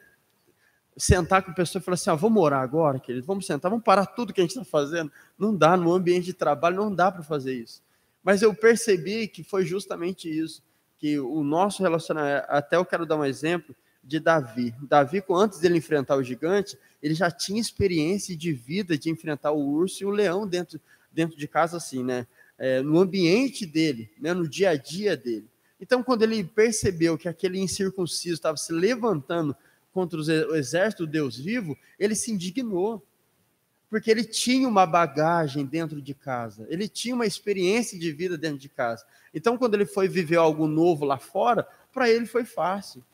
sentar 0.97 1.43
com 1.43 1.53
a 1.53 1.55
pessoa 1.55 1.81
e 1.81 1.85
falar 1.85 1.95
assim: 1.95 2.11
ah, 2.11 2.15
vamos 2.15 2.43
orar 2.43 2.61
agora, 2.61 2.99
querido, 2.99 3.27
vamos 3.27 3.47
sentar, 3.47 3.71
vamos 3.71 3.85
parar 3.85 4.07
tudo 4.07 4.33
que 4.33 4.41
a 4.41 4.45
gente 4.45 4.57
está 4.59 4.65
fazendo. 4.65 5.11
Não 5.39 5.55
dá, 5.55 5.77
no 5.77 5.93
ambiente 5.93 6.25
de 6.27 6.35
trabalho, 6.35 6.77
não 6.77 6.95
dá 6.95 7.13
para 7.13 7.23
fazer 7.23 7.55
isso. 7.55 7.83
Mas 8.23 8.43
eu 8.43 8.55
percebi 8.55 9.29
que 9.29 9.45
foi 9.45 9.65
justamente 9.65 10.29
isso, 10.29 10.63
que 10.99 11.19
o 11.19 11.43
nosso 11.43 11.83
relacionamento, 11.83 12.47
até 12.49 12.77
eu 12.77 12.85
quero 12.85 13.07
dar 13.07 13.17
um 13.17 13.25
exemplo 13.25 13.75
de 14.03 14.19
Davi. 14.19 14.75
Davi, 14.83 15.23
antes 15.31 15.61
dele 15.61 15.79
enfrentar 15.79 16.17
o 16.17 16.23
gigante, 16.23 16.77
ele 17.03 17.15
já 17.15 17.31
tinha 17.31 17.61
experiência 17.61 18.37
de 18.37 18.53
vida 18.53 18.99
de 18.99 19.11
enfrentar 19.11 19.53
o 19.53 19.61
urso 19.61 20.03
e 20.03 20.07
o 20.07 20.11
leão 20.11 20.47
dentro, 20.47 20.81
dentro 21.13 21.37
de 21.37 21.47
casa, 21.47 21.77
assim, 21.77 22.03
né? 22.03 22.27
É, 22.59 22.81
no 22.81 22.99
ambiente 22.99 23.67
dele, 23.67 24.11
né? 24.21 24.33
no 24.33 24.47
dia 24.47 24.71
a 24.71 24.77
dia 24.77 25.17
dele. 25.17 25.47
Então, 25.81 26.03
quando 26.03 26.23
ele 26.23 26.45
percebeu 26.45 27.19
que 27.19 27.29
aquele 27.29 27.59
incircunciso 27.59 28.35
estava 28.35 28.57
se 28.57 28.73
levantando 28.73 29.57
contra 29.93 30.19
o 30.19 30.55
exército 30.55 31.05
do 31.05 31.11
Deus 31.11 31.37
vivo, 31.37 31.77
ele 31.99 32.15
se 32.15 32.31
indignou. 32.31 33.03
Porque 33.91 34.11
ele 34.11 34.25
tinha 34.25 34.67
uma 34.67 34.87
bagagem 34.87 35.67
dentro 35.67 36.01
de 36.01 36.15
casa, 36.15 36.67
ele 36.71 36.89
tinha 36.89 37.15
uma 37.15 37.27
experiência 37.27 37.99
de 37.99 38.11
vida 38.11 38.39
dentro 38.39 38.59
de 38.59 38.69
casa. 38.69 39.05
Então, 39.35 39.59
quando 39.59 39.75
ele 39.75 39.85
foi 39.85 40.09
viver 40.09 40.37
algo 40.37 40.67
novo 40.67 41.05
lá 41.05 41.19
fora, 41.19 41.67
para 41.93 42.09
ele 42.09 42.25
foi 42.25 42.45
fácil. 42.45 43.05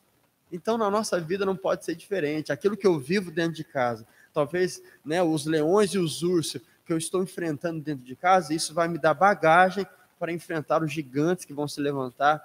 Então, 0.51 0.79
na 0.79 0.91
nossa 0.91 1.21
vida 1.21 1.45
não 1.45 1.57
pode 1.57 1.85
ser 1.85 1.95
diferente. 1.95 2.53
Aquilo 2.53 2.77
que 2.77 2.87
eu 2.87 2.99
vivo 2.99 3.31
dentro 3.31 3.55
de 3.55 3.65
casa, 3.65 4.07
talvez 4.33 4.83
né, 5.05 5.23
os 5.23 5.47
leões 5.47 5.91
e 5.95 5.99
os 5.99 6.23
ursos 6.23 6.61
que 6.85 6.93
eu 6.93 6.99
estou 6.99 7.23
enfrentando 7.23 7.81
dentro 7.81 8.05
de 8.05 8.17
casa, 8.17 8.55
isso 8.55 8.73
vai 8.73 8.89
me 8.89 8.99
dar 8.99 9.15
bagagem 9.15 9.87
para 10.19 10.33
enfrentar 10.33 10.83
os 10.83 10.93
gigantes 10.93 11.45
que 11.45 11.53
vão 11.53 11.69
se 11.69 11.81
levantar 11.81 12.43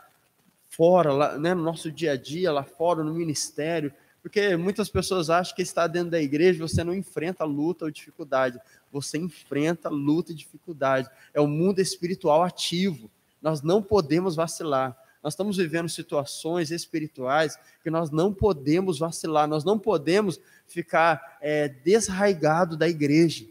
fora, 0.69 1.13
lá, 1.13 1.37
né, 1.37 1.53
no 1.53 1.63
nosso 1.63 1.91
dia 1.91 2.13
a 2.13 2.17
dia, 2.17 2.51
lá 2.51 2.63
fora, 2.63 3.03
no 3.03 3.13
ministério, 3.13 3.93
porque 4.23 4.55
muitas 4.55 4.89
pessoas 4.89 5.29
acham 5.29 5.55
que 5.55 5.61
estar 5.61 5.85
dentro 5.87 6.11
da 6.11 6.21
igreja 6.21 6.65
você 6.65 6.83
não 6.83 6.95
enfrenta 6.95 7.43
luta 7.43 7.85
ou 7.85 7.91
dificuldade, 7.91 8.57
você 8.91 9.17
enfrenta 9.17 9.89
luta 9.89 10.31
e 10.31 10.35
dificuldade. 10.35 11.09
É 11.33 11.41
o 11.41 11.47
mundo 11.47 11.79
espiritual 11.79 12.41
ativo. 12.41 13.11
Nós 13.41 13.61
não 13.61 13.83
podemos 13.83 14.35
vacilar. 14.35 14.97
Nós 15.23 15.33
estamos 15.33 15.55
vivendo 15.55 15.87
situações 15.87 16.69
espirituais 16.69 17.57
que 17.81 17.89
nós 17.89 18.11
não 18.11 18.33
podemos 18.33 18.99
vacilar, 18.99 19.47
nós 19.47 19.63
não 19.63 19.79
podemos 19.79 20.37
ficar 20.67 21.37
é, 21.41 21.69
desraigado 21.69 22.75
da 22.75 22.89
igreja. 22.89 23.47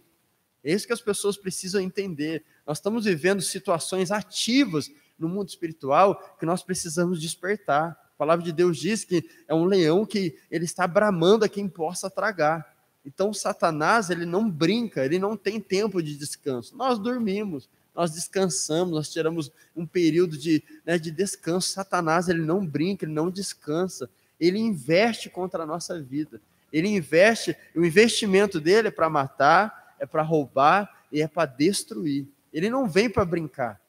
É 0.62 0.72
isso 0.72 0.86
que 0.86 0.92
as 0.92 1.00
pessoas 1.00 1.36
precisam 1.38 1.80
entender. 1.80 2.44
Nós 2.66 2.76
estamos 2.76 3.06
vivendo 3.06 3.40
situações 3.40 4.10
ativas 4.10 4.90
no 5.18 5.28
mundo 5.28 5.48
espiritual 5.48 6.36
que 6.38 6.44
nós 6.44 6.62
precisamos 6.62 7.20
despertar. 7.20 7.90
A 8.14 8.18
palavra 8.18 8.44
de 8.44 8.52
Deus 8.52 8.76
diz 8.76 9.02
que 9.02 9.24
é 9.48 9.54
um 9.54 9.64
leão 9.64 10.04
que 10.04 10.38
ele 10.50 10.66
está 10.66 10.86
bramando 10.86 11.44
a 11.44 11.48
quem 11.48 11.68
possa 11.68 12.10
tragar. 12.10 12.70
Então, 13.04 13.32
Satanás, 13.32 14.10
ele 14.10 14.26
não 14.26 14.48
brinca, 14.48 15.04
ele 15.04 15.18
não 15.18 15.36
tem 15.36 15.58
tempo 15.58 16.02
de 16.02 16.16
descanso. 16.16 16.76
Nós 16.76 16.98
dormimos, 16.98 17.68
nós 17.94 18.12
descansamos, 18.12 18.94
nós 18.94 19.10
tiramos 19.10 19.52
um 19.76 19.86
período 19.86 20.36
de, 20.36 20.62
né, 20.84 20.98
de 20.98 21.10
descanso. 21.10 21.68
Satanás, 21.68 22.28
ele 22.28 22.42
não 22.42 22.66
brinca, 22.66 23.04
ele 23.04 23.12
não 23.12 23.30
descansa. 23.30 24.08
Ele 24.40 24.58
investe 24.58 25.28
contra 25.28 25.62
a 25.62 25.66
nossa 25.66 26.00
vida. 26.00 26.40
Ele 26.72 26.88
investe, 26.88 27.56
o 27.74 27.84
investimento 27.84 28.58
dele 28.58 28.88
é 28.88 28.90
para 28.90 29.10
matar, 29.10 29.94
é 30.00 30.06
para 30.06 30.22
roubar 30.22 31.04
e 31.12 31.20
é 31.20 31.28
para 31.28 31.46
destruir. 31.46 32.26
Ele 32.52 32.70
não 32.70 32.88
vem 32.88 33.10
para 33.10 33.24
brincar. 33.24 33.80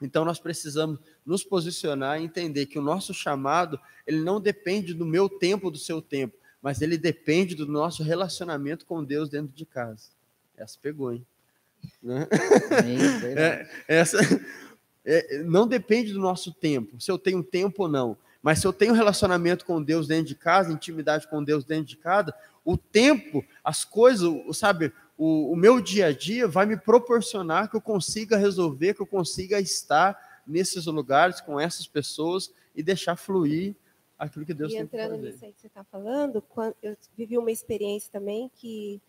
Então 0.00 0.24
nós 0.24 0.38
precisamos 0.38 0.98
nos 1.24 1.42
posicionar 1.42 2.20
e 2.20 2.24
entender 2.24 2.66
que 2.66 2.78
o 2.78 2.82
nosso 2.82 3.14
chamado, 3.14 3.80
ele 4.06 4.20
não 4.20 4.40
depende 4.40 4.92
do 4.92 5.06
meu 5.06 5.28
tempo, 5.28 5.70
do 5.70 5.78
seu 5.78 6.02
tempo, 6.02 6.36
mas 6.60 6.82
ele 6.82 6.98
depende 6.98 7.54
do 7.54 7.66
nosso 7.66 8.02
relacionamento 8.02 8.84
com 8.84 9.02
Deus 9.02 9.28
dentro 9.28 9.54
de 9.54 9.64
casa. 9.64 10.10
Essa 10.56 10.78
pegou, 10.80 11.12
hein? 11.12 11.24
Né? 12.02 12.26
é, 13.36 13.68
essa 13.86 14.18
é, 15.04 15.42
não 15.42 15.66
depende 15.66 16.12
do 16.12 16.18
nosso 16.18 16.52
tempo, 16.52 17.00
se 17.00 17.10
eu 17.10 17.18
tenho 17.18 17.42
tempo 17.42 17.84
ou 17.84 17.88
não. 17.88 18.16
Mas 18.42 18.58
se 18.58 18.66
eu 18.66 18.72
tenho 18.72 18.92
relacionamento 18.92 19.64
com 19.64 19.80
Deus 19.80 20.08
dentro 20.08 20.26
de 20.26 20.34
casa, 20.34 20.72
intimidade 20.72 21.28
com 21.28 21.44
Deus 21.44 21.64
dentro 21.64 21.84
de 21.84 21.96
casa, 21.96 22.34
o 22.64 22.76
tempo, 22.76 23.44
as 23.62 23.84
coisas, 23.84 24.28
sabe, 24.56 24.92
o, 25.16 25.52
o 25.52 25.56
meu 25.56 25.80
dia 25.80 26.06
a 26.06 26.12
dia 26.12 26.48
vai 26.48 26.66
me 26.66 26.76
proporcionar 26.76 27.70
que 27.70 27.76
eu 27.76 27.80
consiga 27.80 28.36
resolver, 28.36 28.94
que 28.94 29.02
eu 29.02 29.06
consiga 29.06 29.60
estar 29.60 30.42
nesses 30.44 30.86
lugares 30.86 31.40
com 31.40 31.58
essas 31.58 31.86
pessoas 31.86 32.52
e 32.74 32.82
deixar 32.82 33.14
fluir 33.16 33.76
aquilo 34.18 34.44
que 34.44 34.54
Deus 34.54 34.72
e 34.72 34.76
tem 34.76 34.82
entrando 34.82 35.16
fazer. 35.16 35.22
nisso 35.22 35.44
aí 35.44 35.52
que 35.52 35.60
você 35.60 35.66
está 35.68 35.84
falando, 35.84 36.42
eu 36.82 36.96
vivi 37.16 37.38
uma 37.38 37.50
experiência 37.50 38.10
também 38.10 38.50
que 38.54 39.00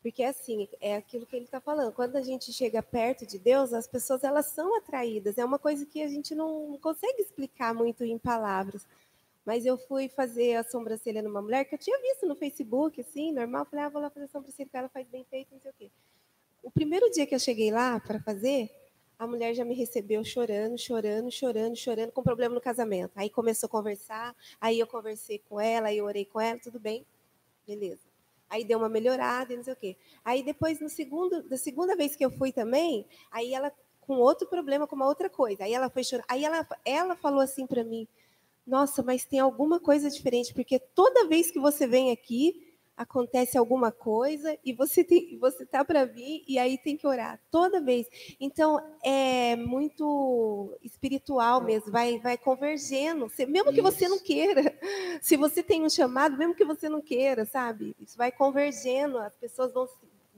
porque 0.00 0.22
assim 0.22 0.68
é 0.80 0.96
aquilo 0.96 1.26
que 1.26 1.34
ele 1.34 1.44
está 1.44 1.60
falando. 1.60 1.92
Quando 1.92 2.16
a 2.16 2.22
gente 2.22 2.52
chega 2.52 2.82
perto 2.82 3.26
de 3.26 3.38
Deus, 3.38 3.72
as 3.72 3.86
pessoas 3.86 4.22
elas 4.22 4.46
são 4.46 4.76
atraídas. 4.76 5.38
É 5.38 5.44
uma 5.44 5.58
coisa 5.58 5.84
que 5.84 6.02
a 6.02 6.08
gente 6.08 6.34
não 6.34 6.78
consegue 6.80 7.20
explicar 7.20 7.74
muito 7.74 8.04
em 8.04 8.18
palavras. 8.18 8.86
Mas 9.44 9.64
eu 9.64 9.78
fui 9.78 10.08
fazer 10.08 10.56
a 10.56 10.62
sobrancelha 10.62 11.22
numa 11.22 11.42
mulher 11.42 11.64
que 11.64 11.74
eu 11.74 11.78
tinha 11.78 11.98
visto 12.00 12.26
no 12.26 12.36
Facebook, 12.36 13.00
assim, 13.00 13.32
normal. 13.32 13.64
Falei, 13.64 13.84
ah, 13.86 13.88
vou 13.88 14.00
lá 14.00 14.10
fazer 14.10 14.26
a 14.26 14.28
sobrancelha, 14.28 14.68
ela 14.72 14.88
faz 14.88 15.08
bem 15.08 15.24
feito, 15.28 15.52
não 15.52 15.60
sei 15.60 15.70
o 15.70 15.74
quê. 15.74 15.90
O 16.62 16.70
primeiro 16.70 17.10
dia 17.10 17.26
que 17.26 17.34
eu 17.34 17.38
cheguei 17.38 17.70
lá 17.70 17.98
para 17.98 18.20
fazer, 18.20 18.70
a 19.18 19.26
mulher 19.26 19.54
já 19.54 19.64
me 19.64 19.74
recebeu 19.74 20.22
chorando, 20.24 20.78
chorando, 20.78 21.30
chorando, 21.30 21.76
chorando, 21.76 22.12
com 22.12 22.22
problema 22.22 22.54
no 22.54 22.60
casamento. 22.60 23.12
Aí 23.16 23.28
começou 23.28 23.66
a 23.66 23.70
conversar, 23.70 24.36
aí 24.60 24.78
eu 24.78 24.86
conversei 24.86 25.40
com 25.48 25.58
ela, 25.58 25.88
aí 25.88 25.98
eu 25.98 26.04
orei 26.04 26.24
com 26.24 26.40
ela, 26.40 26.58
tudo 26.60 26.78
bem, 26.78 27.04
beleza. 27.66 28.07
Aí 28.50 28.64
deu 28.64 28.78
uma 28.78 28.88
melhorada 28.88 29.52
e 29.52 29.56
não 29.56 29.64
sei 29.64 29.72
o 29.72 29.76
quê. 29.76 29.96
Aí 30.24 30.42
depois, 30.42 30.80
no 30.80 30.88
segundo, 30.88 31.42
da 31.42 31.56
segunda 31.56 31.94
vez 31.96 32.16
que 32.16 32.24
eu 32.24 32.30
fui 32.30 32.52
também, 32.52 33.06
aí 33.30 33.52
ela 33.52 33.72
com 34.00 34.14
outro 34.14 34.48
problema, 34.48 34.86
com 34.86 34.96
uma 34.96 35.06
outra 35.06 35.28
coisa. 35.28 35.64
Aí 35.64 35.74
ela 35.74 35.90
foi 35.90 36.02
chorar. 36.02 36.24
Aí 36.28 36.44
ela, 36.44 36.66
ela 36.84 37.14
falou 37.14 37.40
assim 37.40 37.66
para 37.66 37.84
mim: 37.84 38.08
nossa, 38.66 39.02
mas 39.02 39.24
tem 39.24 39.40
alguma 39.40 39.78
coisa 39.78 40.10
diferente, 40.10 40.54
porque 40.54 40.78
toda 40.78 41.28
vez 41.28 41.50
que 41.50 41.58
você 41.58 41.86
vem 41.86 42.10
aqui, 42.10 42.67
acontece 42.98 43.56
alguma 43.56 43.92
coisa 43.92 44.58
e 44.64 44.72
você 44.72 45.04
tem, 45.04 45.38
você 45.38 45.64
tá 45.64 45.84
para 45.84 46.04
vir 46.04 46.42
e 46.48 46.58
aí 46.58 46.76
tem 46.76 46.96
que 46.96 47.06
orar 47.06 47.40
toda 47.50 47.80
vez. 47.80 48.08
Então 48.40 48.78
é 49.04 49.54
muito 49.54 50.76
espiritual 50.82 51.62
mesmo, 51.62 51.92
vai 51.92 52.18
vai 52.18 52.36
convergendo. 52.36 53.30
Mesmo 53.48 53.72
que 53.72 53.80
você 53.80 54.08
não 54.08 54.18
queira, 54.18 54.76
se 55.22 55.36
você 55.36 55.62
tem 55.62 55.84
um 55.84 55.88
chamado, 55.88 56.36
mesmo 56.36 56.54
que 56.54 56.64
você 56.64 56.88
não 56.88 57.00
queira, 57.00 57.46
sabe? 57.46 57.94
Isso 58.00 58.18
vai 58.18 58.32
convergendo, 58.32 59.18
as 59.18 59.34
pessoas 59.36 59.72
vão 59.72 59.86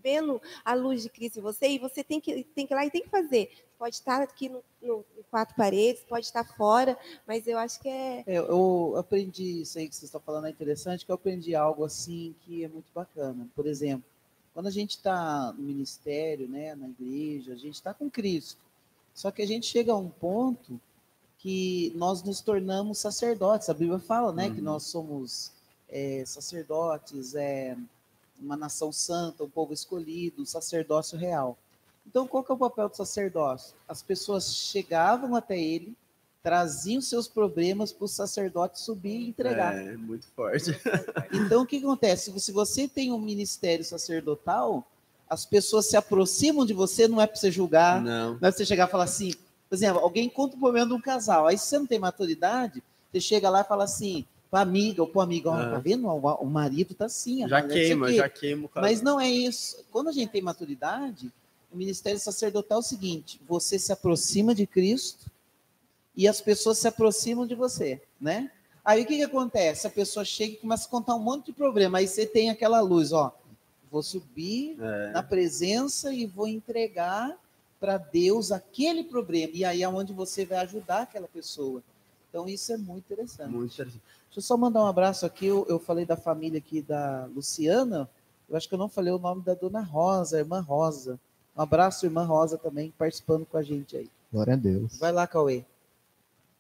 vendo 0.02 0.40
a 0.64 0.74
luz 0.74 1.02
de 1.02 1.08
Cristo 1.08 1.38
em 1.38 1.42
você 1.42 1.68
e 1.68 1.78
você 1.78 2.02
tem 2.02 2.20
que 2.20 2.44
tem 2.44 2.66
que 2.66 2.74
ir 2.74 2.76
lá 2.76 2.86
e 2.86 2.90
tem 2.90 3.02
que 3.02 3.08
fazer 3.08 3.50
pode 3.80 3.94
estar 3.94 4.20
aqui 4.20 4.50
no, 4.50 4.62
no, 4.82 5.02
em 5.18 5.22
quatro 5.30 5.56
paredes, 5.56 6.02
pode 6.06 6.26
estar 6.26 6.44
fora, 6.44 6.98
mas 7.26 7.46
eu 7.46 7.56
acho 7.56 7.80
que 7.80 7.88
é... 7.88 8.22
é... 8.26 8.38
Eu 8.38 8.94
aprendi, 8.98 9.62
isso 9.62 9.78
aí 9.78 9.88
que 9.88 9.96
você 9.96 10.04
está 10.04 10.20
falando 10.20 10.46
é 10.46 10.50
interessante, 10.50 11.06
que 11.06 11.10
eu 11.10 11.14
aprendi 11.14 11.54
algo 11.54 11.82
assim 11.82 12.34
que 12.42 12.62
é 12.62 12.68
muito 12.68 12.92
bacana. 12.94 13.48
Por 13.56 13.66
exemplo, 13.66 14.04
quando 14.52 14.66
a 14.66 14.70
gente 14.70 14.90
está 14.90 15.54
no 15.54 15.62
ministério, 15.62 16.46
né, 16.46 16.74
na 16.74 16.90
igreja, 16.90 17.54
a 17.54 17.56
gente 17.56 17.76
está 17.76 17.94
com 17.94 18.10
Cristo. 18.10 18.60
Só 19.14 19.30
que 19.30 19.40
a 19.40 19.46
gente 19.46 19.64
chega 19.66 19.92
a 19.92 19.96
um 19.96 20.10
ponto 20.10 20.78
que 21.38 21.90
nós 21.96 22.22
nos 22.22 22.42
tornamos 22.42 22.98
sacerdotes. 22.98 23.70
A 23.70 23.74
Bíblia 23.74 23.98
fala, 23.98 24.30
né, 24.30 24.48
uhum. 24.48 24.54
que 24.56 24.60
nós 24.60 24.82
somos 24.82 25.52
é, 25.88 26.22
sacerdotes, 26.26 27.34
é, 27.34 27.78
uma 28.40 28.56
nação 28.56 28.90
santa, 28.92 29.44
um 29.44 29.50
povo 29.50 29.72
escolhido, 29.72 30.42
um 30.42 30.46
sacerdócio 30.46 31.18
real. 31.18 31.58
Então, 32.06 32.26
qual 32.26 32.42
que 32.42 32.50
é 32.50 32.54
o 32.54 32.58
papel 32.58 32.88
do 32.88 32.96
sacerdócio? 32.96 33.74
As 33.86 34.02
pessoas 34.02 34.54
chegavam 34.54 35.36
até 35.36 35.58
ele, 35.58 35.94
traziam 36.42 37.00
seus 37.00 37.28
problemas 37.28 37.92
para 37.92 38.04
o 38.04 38.08
sacerdote 38.08 38.80
subir 38.80 39.20
e 39.20 39.28
entregar. 39.28 39.76
É, 39.76 39.96
muito 39.96 40.26
forte. 40.34 40.70
Então, 41.32 41.62
o 41.62 41.66
que 41.66 41.78
acontece? 41.78 42.32
Se 42.40 42.50
você 42.50 42.88
tem 42.88 43.12
um 43.12 43.20
ministério 43.20 43.84
sacerdotal, 43.84 44.84
as 45.28 45.46
pessoas 45.46 45.86
se 45.86 45.96
aproximam 45.96 46.66
de 46.66 46.72
você, 46.72 47.06
não 47.06 47.20
é 47.20 47.26
para 47.26 47.36
você 47.36 47.52
julgar, 47.52 48.02
Não. 48.02 48.30
não 48.30 48.36
é 48.36 48.38
para 48.38 48.52
você 48.52 48.66
chegar 48.66 48.88
e 48.88 48.90
falar 48.90 49.04
assim, 49.04 49.32
por 49.68 49.76
exemplo, 49.76 50.00
alguém 50.00 50.28
conta 50.28 50.56
o 50.56 50.58
problema 50.58 50.88
de 50.88 50.92
um 50.92 51.00
casal, 51.00 51.46
aí 51.46 51.56
se 51.56 51.66
você 51.66 51.78
não 51.78 51.86
tem 51.86 52.00
maturidade, 52.00 52.82
você 53.12 53.20
chega 53.20 53.48
lá 53.48 53.60
e 53.60 53.64
fala 53.64 53.84
assim, 53.84 54.26
para 54.50 54.60
amiga 54.62 55.02
ou 55.02 55.08
para 55.08 55.22
amigo, 55.22 55.48
Ah. 55.50 55.70
tá 55.70 55.78
vendo? 55.78 56.06
O, 56.08 56.18
o 56.18 56.46
marido 56.46 56.94
tá 56.94 57.04
assim, 57.06 57.44
a 57.44 57.48
Já 57.48 57.62
queima, 57.62 58.12
já 58.12 58.28
queima 58.28 58.66
o 58.66 58.68
cara. 58.68 58.86
Mas 58.86 59.00
não 59.00 59.20
é 59.20 59.30
isso. 59.30 59.84
Quando 59.92 60.08
a 60.08 60.12
gente 60.12 60.30
tem 60.30 60.42
maturidade, 60.42 61.32
o 61.72 61.76
ministério 61.76 62.18
sacerdotal 62.18 62.78
é 62.78 62.80
o 62.80 62.84
seguinte: 62.84 63.40
você 63.46 63.78
se 63.78 63.92
aproxima 63.92 64.54
de 64.54 64.66
Cristo 64.66 65.30
e 66.16 66.26
as 66.26 66.40
pessoas 66.40 66.78
se 66.78 66.88
aproximam 66.88 67.46
de 67.46 67.54
você, 67.54 68.00
né? 68.20 68.50
Aí 68.84 69.02
o 69.02 69.06
que, 69.06 69.16
que 69.18 69.22
acontece? 69.22 69.86
A 69.86 69.90
pessoa 69.90 70.24
chega 70.24 70.54
e 70.54 70.56
começa 70.56 70.86
a 70.86 70.90
contar 70.90 71.14
um 71.14 71.20
monte 71.20 71.46
de 71.46 71.52
problema. 71.52 71.98
Aí 71.98 72.08
você 72.08 72.26
tem 72.26 72.50
aquela 72.50 72.80
luz, 72.80 73.12
ó. 73.12 73.32
Vou 73.90 74.02
subir 74.02 74.76
É. 74.80 75.12
na 75.12 75.22
presença 75.22 76.12
e 76.12 76.24
vou 76.26 76.48
entregar 76.48 77.36
para 77.78 77.98
Deus 77.98 78.50
aquele 78.50 79.04
problema. 79.04 79.52
E 79.54 79.64
aí 79.64 79.82
é 79.82 79.88
onde 79.88 80.12
você 80.12 80.44
vai 80.44 80.58
ajudar 80.58 81.02
aquela 81.02 81.28
pessoa. 81.28 81.82
Então 82.28 82.48
isso 82.48 82.72
é 82.72 82.76
muito 82.76 83.04
interessante. 83.12 83.50
Muito 83.50 83.72
interessante. 83.74 84.02
Deixa 84.30 84.38
eu 84.38 84.42
só 84.42 84.56
mandar 84.56 84.82
um 84.82 84.86
abraço 84.86 85.26
aqui. 85.26 85.46
Eu, 85.46 85.66
eu 85.68 85.78
falei 85.78 86.06
da 86.06 86.16
família 86.16 86.58
aqui 86.58 86.80
da 86.80 87.26
Luciana. 87.34 88.08
Eu 88.48 88.56
acho 88.56 88.68
que 88.68 88.74
eu 88.74 88.78
não 88.78 88.88
falei 88.88 89.12
o 89.12 89.18
nome 89.18 89.42
da 89.42 89.54
dona 89.54 89.80
Rosa, 89.80 90.36
a 90.36 90.40
irmã 90.40 90.60
Rosa. 90.60 91.18
Um 91.56 91.62
abraço, 91.62 92.06
irmã 92.06 92.24
Rosa, 92.24 92.56
também 92.56 92.92
participando 92.96 93.44
com 93.44 93.56
a 93.56 93.62
gente 93.62 93.96
aí. 93.96 94.08
Glória 94.32 94.54
a 94.54 94.56
Deus. 94.56 94.98
Vai 94.98 95.10
lá, 95.12 95.26
Cauê. 95.26 95.64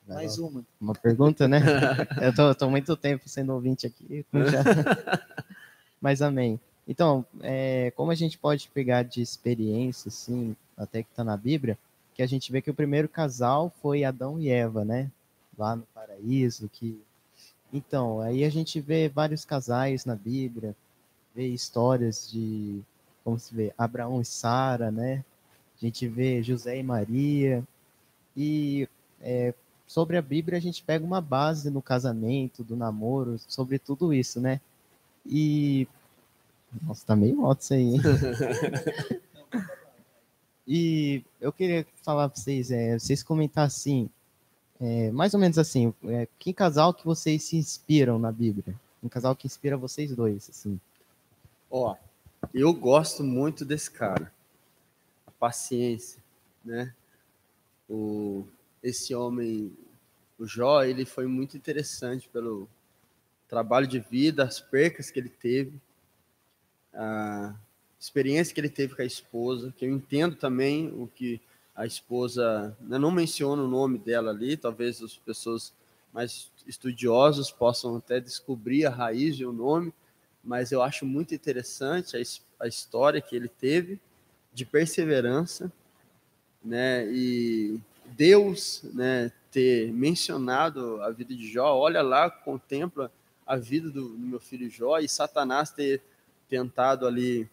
Vai 0.06 0.16
Mais 0.16 0.36
lá. 0.36 0.48
uma. 0.48 0.64
Uma 0.80 0.92
pergunta, 0.94 1.46
né? 1.46 1.60
eu 2.20 2.34
tô, 2.34 2.52
tô 2.54 2.68
muito 2.68 2.96
tempo 2.96 3.28
sendo 3.28 3.52
ouvinte 3.54 3.86
aqui. 3.86 4.26
já- 4.32 5.24
Mas 6.00 6.20
amém. 6.22 6.58
Então, 6.88 7.24
é, 7.40 7.92
como 7.94 8.10
a 8.10 8.14
gente 8.16 8.36
pode 8.36 8.68
pegar 8.68 9.04
de 9.04 9.22
experiência, 9.22 10.08
assim, 10.08 10.56
até 10.76 11.02
que 11.04 11.10
está 11.10 11.22
na 11.22 11.36
Bíblia, 11.36 11.78
que 12.14 12.22
a 12.22 12.26
gente 12.26 12.50
vê 12.50 12.60
que 12.60 12.70
o 12.70 12.74
primeiro 12.74 13.08
casal 13.08 13.72
foi 13.80 14.02
Adão 14.02 14.40
e 14.40 14.48
Eva, 14.48 14.84
né? 14.84 15.08
Lá 15.56 15.76
no 15.76 15.84
paraíso, 15.94 16.68
que... 16.68 17.00
Então, 17.72 18.20
aí 18.20 18.44
a 18.44 18.50
gente 18.50 18.80
vê 18.80 19.08
vários 19.08 19.44
casais 19.44 20.04
na 20.04 20.16
Bíblia, 20.16 20.74
vê 21.34 21.46
histórias 21.46 22.28
de, 22.30 22.80
como 23.24 23.38
se 23.38 23.54
vê, 23.54 23.72
Abraão 23.78 24.20
e 24.20 24.24
Sara, 24.24 24.90
né? 24.90 25.24
A 25.80 25.84
gente 25.84 26.08
vê 26.08 26.42
José 26.42 26.78
e 26.78 26.82
Maria, 26.82 27.64
e 28.36 28.88
é, 29.20 29.54
sobre 29.86 30.16
a 30.16 30.22
Bíblia 30.22 30.58
a 30.58 30.60
gente 30.60 30.82
pega 30.82 31.04
uma 31.04 31.20
base 31.20 31.70
no 31.70 31.82
casamento, 31.82 32.62
do 32.64 32.76
namoro, 32.76 33.38
sobre 33.48 33.78
tudo 33.78 34.12
isso, 34.12 34.40
né? 34.40 34.60
E. 35.26 35.86
Nossa, 36.82 37.04
tá 37.04 37.16
meio 37.16 37.44
alto 37.44 37.62
isso 37.62 37.74
aí, 37.74 37.82
hein? 37.82 38.00
e 40.66 41.24
eu 41.40 41.52
queria 41.52 41.84
falar 42.02 42.28
pra 42.28 42.40
vocês, 42.40 42.70
é, 42.70 42.98
vocês 42.98 43.22
comentar 43.22 43.66
assim, 43.66 44.08
é, 44.80 45.10
mais 45.10 45.34
ou 45.34 45.40
menos 45.40 45.58
assim, 45.58 45.92
é, 46.04 46.26
que 46.38 46.54
casal 46.54 46.94
que 46.94 47.04
vocês 47.04 47.42
se 47.42 47.56
inspiram 47.56 48.18
na 48.18 48.32
Bíblia? 48.32 48.74
Um 49.02 49.08
casal 49.08 49.36
que 49.36 49.46
inspira 49.46 49.76
vocês 49.76 50.14
dois, 50.14 50.48
assim. 50.48 50.80
Ó, 51.70 51.94
eu 52.54 52.72
gosto 52.72 53.22
muito 53.22 53.64
desse 53.64 53.90
cara. 53.90 54.32
A 55.26 55.30
paciência, 55.32 56.22
né? 56.64 56.94
O, 57.88 58.44
esse 58.82 59.14
homem, 59.14 59.70
o 60.38 60.46
Jó, 60.46 60.82
ele 60.82 61.04
foi 61.04 61.26
muito 61.26 61.56
interessante 61.56 62.28
pelo 62.28 62.66
trabalho 63.48 63.86
de 63.86 64.00
vida, 64.00 64.44
as 64.44 64.60
percas 64.60 65.10
que 65.10 65.18
ele 65.18 65.28
teve, 65.28 65.78
a 66.94 67.54
experiência 67.98 68.54
que 68.54 68.60
ele 68.60 68.70
teve 68.70 68.94
com 68.94 69.02
a 69.02 69.06
esposa, 69.06 69.74
que 69.76 69.84
eu 69.84 69.90
entendo 69.90 70.36
também 70.36 70.88
o 70.88 71.06
que 71.14 71.40
a 71.80 71.86
esposa, 71.86 72.76
eu 72.90 72.98
não 72.98 73.10
menciono 73.10 73.64
o 73.64 73.68
nome 73.68 73.96
dela 73.96 74.32
ali, 74.32 74.54
talvez 74.54 75.02
as 75.02 75.16
pessoas 75.16 75.72
mais 76.12 76.52
estudiosos 76.66 77.50
possam 77.50 77.96
até 77.96 78.20
descobrir 78.20 78.84
a 78.84 78.90
raiz 78.90 79.36
e 79.36 79.46
o 79.46 79.52
nome, 79.52 79.90
mas 80.44 80.72
eu 80.72 80.82
acho 80.82 81.06
muito 81.06 81.34
interessante 81.34 82.18
a, 82.18 82.64
a 82.64 82.68
história 82.68 83.22
que 83.22 83.34
ele 83.34 83.48
teve 83.48 83.98
de 84.52 84.66
perseverança, 84.66 85.72
né? 86.62 87.10
E 87.10 87.80
Deus, 88.04 88.82
né, 88.92 89.32
ter 89.50 89.90
mencionado 89.90 91.02
a 91.02 91.10
vida 91.10 91.34
de 91.34 91.50
Jó, 91.50 91.74
olha 91.78 92.02
lá, 92.02 92.28
contempla 92.28 93.10
a 93.46 93.56
vida 93.56 93.88
do, 93.88 94.10
do 94.10 94.26
meu 94.26 94.38
filho 94.38 94.68
Jó 94.68 94.98
e 94.98 95.08
Satanás 95.08 95.70
ter 95.70 96.02
tentado 96.46 97.06
ali 97.06 97.48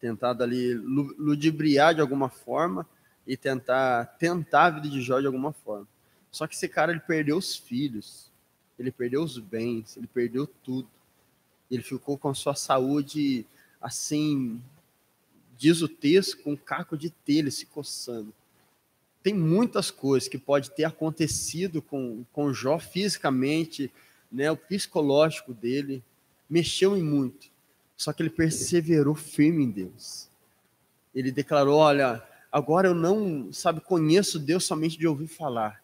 tentado 0.00 0.42
ali 0.42 0.72
lu- 0.72 1.14
ludibriar 1.18 1.94
de 1.94 2.00
alguma 2.00 2.30
forma 2.30 2.88
e 3.26 3.36
tentar 3.36 4.06
tentar 4.18 4.66
a 4.66 4.70
vida 4.70 4.88
de 4.88 5.00
Jó 5.00 5.20
de 5.20 5.26
alguma 5.26 5.52
forma. 5.52 5.86
Só 6.30 6.46
que 6.46 6.54
esse 6.54 6.68
cara 6.68 6.92
ele 6.92 7.00
perdeu 7.00 7.36
os 7.36 7.56
filhos, 7.56 8.30
ele 8.78 8.90
perdeu 8.90 9.22
os 9.22 9.38
bens, 9.38 9.96
ele 9.96 10.06
perdeu 10.06 10.46
tudo. 10.46 10.88
Ele 11.70 11.82
ficou 11.82 12.18
com 12.18 12.34
sua 12.34 12.54
saúde 12.54 13.46
assim, 13.80 14.60
diz 15.56 15.82
o 15.82 15.88
texto, 15.88 16.38
com 16.42 16.52
um 16.52 16.56
caco 16.56 16.96
de 16.96 17.10
telha 17.10 17.50
se 17.50 17.66
coçando. 17.66 18.32
Tem 19.22 19.34
muitas 19.34 19.90
coisas 19.90 20.28
que 20.28 20.38
pode 20.38 20.70
ter 20.70 20.84
acontecido 20.84 21.82
com 21.82 22.24
com 22.32 22.52
Jó 22.52 22.78
fisicamente, 22.78 23.92
né, 24.30 24.50
o 24.50 24.56
psicológico 24.56 25.52
dele 25.52 26.02
mexeu 26.48 26.96
em 26.96 27.02
muito. 27.02 27.48
Só 27.96 28.12
que 28.12 28.22
ele 28.22 28.30
perseverou 28.30 29.14
firme 29.14 29.64
em 29.64 29.70
Deus. 29.70 30.28
Ele 31.14 31.30
declarou: 31.30 31.76
Olha, 31.76 32.26
agora 32.50 32.88
eu 32.88 32.94
não, 32.94 33.52
sabe, 33.52 33.80
conheço 33.80 34.38
Deus 34.38 34.64
somente 34.64 34.98
de 34.98 35.06
ouvir 35.06 35.26
falar, 35.26 35.82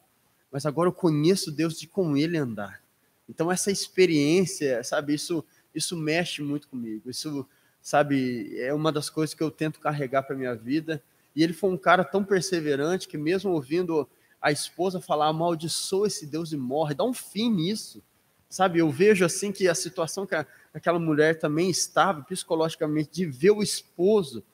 mas 0.51 0.67
agora 0.67 0.89
eu 0.89 0.93
conheço 0.93 1.51
Deus 1.51 1.79
de 1.79 1.87
com 1.87 2.17
Ele 2.17 2.37
andar. 2.37 2.83
Então, 3.29 3.51
essa 3.51 3.71
experiência, 3.71 4.83
sabe, 4.85 5.15
isso, 5.15 5.45
isso 5.75 5.97
mexe 5.97 6.43
muito 6.43 6.69
comigo. 6.69 7.11
Isso, 7.11 7.47
sabe, 7.83 8.57
é 8.59 8.73
uma 8.73 8.93
das 8.93 9.11
coisas 9.11 9.35
que 9.35 9.43
eu 9.43 9.51
tento 9.51 9.81
carregar 9.81 10.23
para 10.23 10.37
minha 10.37 10.55
vida. 10.55 11.03
E 11.35 11.43
ele 11.43 11.53
foi 11.53 11.71
um 11.71 11.77
cara 11.77 12.05
tão 12.05 12.25
perseverante 12.25 13.09
que, 13.09 13.19
mesmo 13.19 13.51
ouvindo 13.51 14.09
a 14.41 14.53
esposa 14.53 15.01
falar, 15.01 15.29
amaldiçoa 15.29 16.07
esse 16.07 16.27
Deus 16.27 16.53
e 16.53 16.57
morre, 16.57 16.95
dá 16.95 17.05
um 17.05 17.13
fim 17.13 17.51
nisso. 17.51 18.03
Sabe, 18.49 18.79
eu 18.79 18.91
vejo 18.91 19.25
assim 19.25 19.51
que 19.51 19.67
a 19.67 19.75
situação 19.75 20.25
que 20.25 20.35
a, 20.35 20.47
aquela 20.73 21.01
mulher 21.01 21.39
também 21.39 21.69
estava 21.69 22.23
psicologicamente 22.23 23.11
de 23.11 23.27
ver 23.27 23.51
o 23.51 23.63
esposo. 23.63 24.45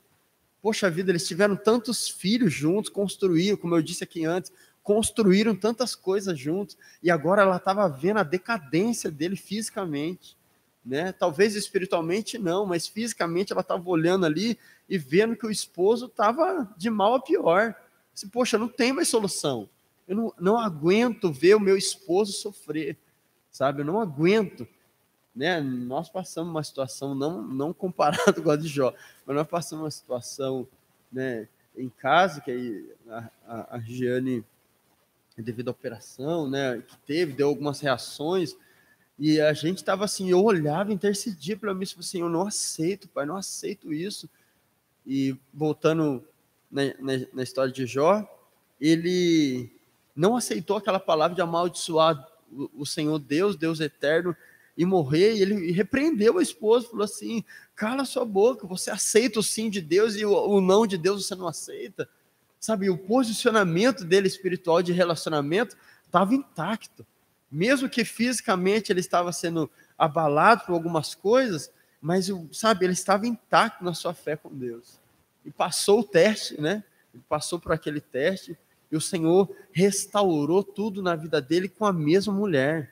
Poxa 0.62 0.88
vida, 0.88 1.10
eles 1.10 1.26
tiveram 1.26 1.56
tantos 1.56 2.08
filhos 2.08 2.52
juntos, 2.52 2.88
construíram, 2.88 3.56
como 3.56 3.74
eu 3.74 3.82
disse 3.82 4.04
aqui 4.04 4.24
antes, 4.24 4.52
construíram 4.80 5.56
tantas 5.56 5.96
coisas 5.96 6.38
juntos, 6.38 6.78
e 7.02 7.10
agora 7.10 7.42
ela 7.42 7.56
estava 7.56 7.88
vendo 7.88 8.18
a 8.18 8.22
decadência 8.22 9.10
dele 9.10 9.34
fisicamente. 9.34 10.36
Né? 10.84 11.12
Talvez 11.12 11.56
espiritualmente 11.56 12.38
não, 12.38 12.64
mas 12.64 12.86
fisicamente 12.86 13.52
ela 13.52 13.60
estava 13.60 13.88
olhando 13.88 14.24
ali 14.24 14.56
e 14.88 14.96
vendo 14.96 15.36
que 15.36 15.46
o 15.46 15.50
esposo 15.50 16.06
estava 16.06 16.72
de 16.76 16.90
mal 16.90 17.14
a 17.14 17.20
pior. 17.20 17.74
Assim, 18.14 18.28
Poxa, 18.28 18.56
não 18.56 18.68
tem 18.68 18.92
mais 18.92 19.08
solução. 19.08 19.68
Eu 20.06 20.16
não, 20.16 20.34
não 20.38 20.58
aguento 20.58 21.32
ver 21.32 21.54
o 21.54 21.60
meu 21.60 21.76
esposo 21.76 22.32
sofrer, 22.32 22.96
sabe? 23.50 23.82
Eu 23.82 23.84
não 23.84 24.00
aguento. 24.00 24.66
Né? 25.34 25.60
Nós 25.60 26.08
passamos 26.08 26.50
uma 26.50 26.62
situação, 26.62 27.14
não, 27.14 27.42
não 27.42 27.72
comparado 27.72 28.40
com 28.42 28.50
a 28.50 28.56
de 28.56 28.68
Jó, 28.68 28.92
mas 29.26 29.36
nós 29.36 29.46
passamos 29.46 29.84
uma 29.84 29.90
situação 29.90 30.68
né, 31.10 31.48
em 31.76 31.88
casa, 31.88 32.40
que 32.40 32.94
a, 33.08 33.30
a, 33.46 33.76
a 33.76 33.80
Giane, 33.80 34.44
devido 35.36 35.68
à 35.68 35.70
operação 35.70 36.48
né, 36.48 36.82
que 36.86 36.96
teve, 36.98 37.32
deu 37.32 37.48
algumas 37.48 37.80
reações, 37.80 38.56
e 39.18 39.40
a 39.40 39.52
gente 39.52 39.78
estava 39.78 40.04
assim, 40.04 40.30
eu 40.30 40.42
olhava, 40.42 40.92
intercedia 40.92 41.56
pela 41.56 41.74
mim, 41.74 41.84
assim, 41.98 42.20
eu 42.20 42.28
não 42.28 42.46
aceito, 42.46 43.08
pai, 43.08 43.24
não 43.24 43.36
aceito 43.36 43.92
isso. 43.92 44.28
E 45.06 45.36
voltando 45.52 46.24
na, 46.70 46.82
na, 46.98 47.26
na 47.32 47.42
história 47.42 47.72
de 47.72 47.86
Jó, 47.86 48.26
ele 48.80 49.70
não 50.16 50.36
aceitou 50.36 50.76
aquela 50.76 50.98
palavra 50.98 51.34
de 51.34 51.40
amaldiçoar 51.40 52.28
o 52.74 52.84
Senhor 52.84 53.18
Deus, 53.18 53.56
Deus 53.56 53.80
eterno, 53.80 54.36
e 54.76 54.84
morrer, 54.84 55.34
e 55.34 55.42
ele 55.42 55.72
repreendeu 55.72 56.38
a 56.38 56.42
esposa, 56.42 56.88
falou 56.88 57.04
assim: 57.04 57.44
cala 57.74 58.04
sua 58.04 58.24
boca, 58.24 58.66
você 58.66 58.90
aceita 58.90 59.40
o 59.40 59.42
sim 59.42 59.68
de 59.68 59.80
Deus 59.80 60.16
e 60.16 60.24
o, 60.24 60.60
não 60.60 60.86
de 60.86 60.96
Deus 60.96 61.26
você 61.26 61.34
não 61.34 61.46
aceita. 61.46 62.08
Sabe, 62.58 62.88
o 62.88 62.96
posicionamento 62.96 64.04
dele 64.04 64.28
espiritual 64.28 64.82
de 64.82 64.92
relacionamento 64.92 65.76
estava 66.06 66.34
intacto. 66.34 67.04
Mesmo 67.50 67.88
que 67.88 68.04
fisicamente 68.04 68.92
ele 68.92 69.00
estava 69.00 69.32
sendo 69.32 69.70
abalado 69.98 70.64
por 70.64 70.72
algumas 70.72 71.14
coisas, 71.14 71.70
mas, 72.00 72.30
sabe, 72.52 72.86
ele 72.86 72.92
estava 72.92 73.26
intacto 73.26 73.84
na 73.84 73.94
sua 73.94 74.14
fé 74.14 74.36
com 74.36 74.48
Deus. 74.48 75.00
E 75.44 75.50
passou 75.50 76.00
o 76.00 76.04
teste, 76.04 76.60
né? 76.60 76.82
Ele 77.12 77.22
passou 77.28 77.58
por 77.58 77.72
aquele 77.72 78.00
teste 78.00 78.56
e 78.90 78.96
o 78.96 79.00
Senhor 79.00 79.50
restaurou 79.72 80.62
tudo 80.62 81.02
na 81.02 81.16
vida 81.16 81.40
dele 81.40 81.68
com 81.68 81.84
a 81.84 81.92
mesma 81.92 82.32
mulher. 82.32 82.91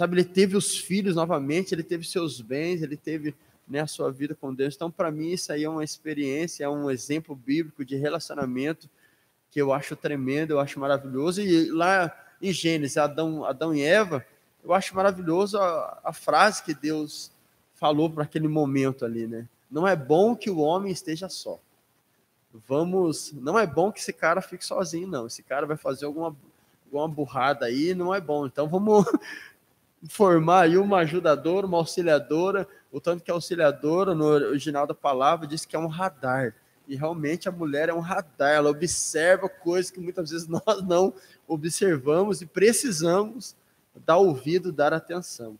Sabe, 0.00 0.14
ele 0.16 0.24
teve 0.24 0.56
os 0.56 0.78
filhos 0.78 1.14
novamente, 1.14 1.74
ele 1.74 1.82
teve 1.82 2.06
seus 2.06 2.40
bens, 2.40 2.80
ele 2.80 2.96
teve 2.96 3.34
né, 3.68 3.80
a 3.80 3.86
sua 3.86 4.10
vida 4.10 4.34
com 4.34 4.54
Deus. 4.54 4.74
Então, 4.74 4.90
para 4.90 5.10
mim, 5.10 5.28
isso 5.28 5.52
aí 5.52 5.64
é 5.64 5.68
uma 5.68 5.84
experiência, 5.84 6.64
é 6.64 6.68
um 6.70 6.90
exemplo 6.90 7.36
bíblico 7.36 7.84
de 7.84 7.96
relacionamento 7.96 8.88
que 9.50 9.60
eu 9.60 9.74
acho 9.74 9.94
tremendo, 9.94 10.52
eu 10.52 10.58
acho 10.58 10.80
maravilhoso. 10.80 11.42
E 11.42 11.70
lá 11.70 12.18
em 12.40 12.50
Gênesis, 12.50 12.96
Adão, 12.96 13.44
Adão 13.44 13.74
e 13.74 13.82
Eva, 13.82 14.24
eu 14.64 14.72
acho 14.72 14.96
maravilhoso 14.96 15.58
a, 15.58 16.00
a 16.02 16.14
frase 16.14 16.62
que 16.62 16.72
Deus 16.72 17.30
falou 17.74 18.08
para 18.08 18.22
aquele 18.22 18.48
momento 18.48 19.04
ali, 19.04 19.26
né? 19.26 19.46
Não 19.70 19.86
é 19.86 19.94
bom 19.94 20.34
que 20.34 20.48
o 20.48 20.60
homem 20.60 20.90
esteja 20.90 21.28
só. 21.28 21.60
Vamos, 22.66 23.34
não 23.34 23.58
é 23.58 23.66
bom 23.66 23.92
que 23.92 24.00
esse 24.00 24.14
cara 24.14 24.40
fique 24.40 24.64
sozinho, 24.64 25.06
não. 25.06 25.26
Esse 25.26 25.42
cara 25.42 25.66
vai 25.66 25.76
fazer 25.76 26.06
alguma, 26.06 26.34
alguma 26.86 27.06
burrada 27.06 27.66
aí, 27.66 27.94
não 27.94 28.14
é 28.14 28.20
bom. 28.22 28.46
Então 28.46 28.66
vamos 28.66 29.04
formar 30.08 30.62
aí 30.62 30.78
uma 30.78 30.98
ajudadora, 30.98 31.66
uma 31.66 31.78
auxiliadora, 31.78 32.66
o 32.90 33.00
tanto 33.00 33.22
que 33.22 33.30
a 33.30 33.34
auxiliadora, 33.34 34.14
no 34.14 34.24
original 34.24 34.86
da 34.86 34.94
palavra, 34.94 35.46
diz 35.46 35.64
que 35.64 35.76
é 35.76 35.78
um 35.78 35.86
radar. 35.86 36.54
E 36.88 36.96
realmente 36.96 37.48
a 37.48 37.52
mulher 37.52 37.88
é 37.88 37.94
um 37.94 38.00
radar, 38.00 38.52
ela 38.52 38.70
observa 38.70 39.48
coisas 39.48 39.90
que 39.90 40.00
muitas 40.00 40.30
vezes 40.30 40.48
nós 40.48 40.82
não 40.86 41.14
observamos 41.46 42.42
e 42.42 42.46
precisamos 42.46 43.54
dar 44.04 44.16
ouvido, 44.16 44.72
dar 44.72 44.92
atenção. 44.92 45.58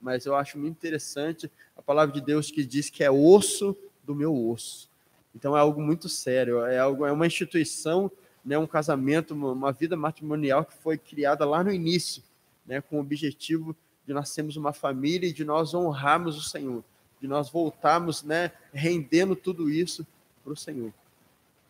Mas 0.00 0.26
eu 0.26 0.34
acho 0.34 0.58
muito 0.58 0.76
interessante 0.76 1.50
a 1.76 1.82
palavra 1.82 2.12
de 2.12 2.20
Deus 2.20 2.50
que 2.50 2.64
diz 2.64 2.90
que 2.90 3.04
é 3.04 3.10
osso 3.10 3.76
do 4.02 4.14
meu 4.14 4.34
osso. 4.34 4.90
Então 5.34 5.56
é 5.56 5.60
algo 5.60 5.80
muito 5.80 6.08
sério, 6.08 6.64
é 6.64 6.78
algo 6.78 7.06
é 7.06 7.12
uma 7.12 7.26
instituição, 7.26 8.10
né, 8.44 8.58
um 8.58 8.66
casamento, 8.66 9.34
uma, 9.34 9.52
uma 9.52 9.72
vida 9.72 9.96
matrimonial 9.96 10.64
que 10.64 10.74
foi 10.74 10.98
criada 10.98 11.44
lá 11.44 11.62
no 11.62 11.72
início, 11.72 12.22
né, 12.66 12.80
com 12.80 12.96
o 12.96 13.00
objetivo 13.00 13.76
de 14.06 14.12
nós 14.12 14.30
sermos 14.30 14.56
uma 14.56 14.72
família 14.72 15.28
e 15.28 15.32
de 15.32 15.44
nós 15.44 15.74
honrarmos 15.74 16.36
o 16.36 16.42
Senhor, 16.42 16.82
de 17.20 17.28
nós 17.28 17.50
voltarmos, 17.50 18.22
né, 18.22 18.52
rendendo 18.72 19.36
tudo 19.36 19.70
isso 19.70 20.06
para 20.42 20.52
o 20.52 20.56
Senhor. 20.56 20.92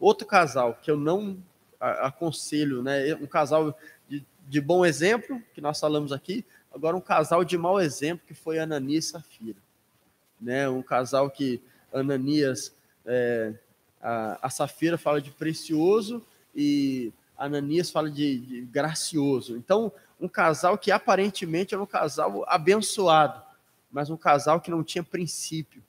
Outro 0.01 0.27
casal 0.27 0.79
que 0.83 0.91
eu 0.91 0.97
não 0.97 1.39
aconselho, 1.79 2.83
né, 2.83 3.15
um 3.17 3.27
casal 3.27 3.77
de, 4.09 4.25
de 4.49 4.61
bom 4.61 4.85
exemplo, 4.85 5.43
que 5.55 5.61
nós 5.61 5.79
falamos 5.79 6.13
aqui, 6.13 6.45
agora 6.73 6.97
um 6.97 7.01
casal 7.01 7.45
de 7.45 7.59
mau 7.59 7.81
exemplo, 7.81 8.25
que 8.27 8.35
foi 8.35 8.59
Ananias 8.59 9.07
e 9.07 9.09
Safira. 9.09 9.59
Né, 10.41 10.69
um 10.69 10.83
casal 10.83 11.31
que 11.31 11.61
Ananias, 11.93 12.75
é, 13.05 13.53
a, 14.01 14.47
a 14.47 14.51
Safira 14.51 14.97
fala 14.97 15.21
de 15.21 15.31
precioso 15.31 16.25
e 16.55 17.13
Ananias 17.37 17.91
fala 17.91 18.11
de, 18.11 18.39
de 18.39 18.61
gracioso. 18.63 19.57
Então, 19.57 19.93
um 20.23 20.29
casal 20.29 20.79
que 20.79 20.93
aparentemente 20.93 21.75
era 21.75 21.83
um 21.83 21.87
casal 21.87 22.45
abençoado, 22.47 23.43
mas 23.91 24.09
um 24.09 24.17
casal 24.17 24.61
que 24.61 24.71
não 24.71 24.85
tinha 24.85 25.03
princípio. 25.03 25.83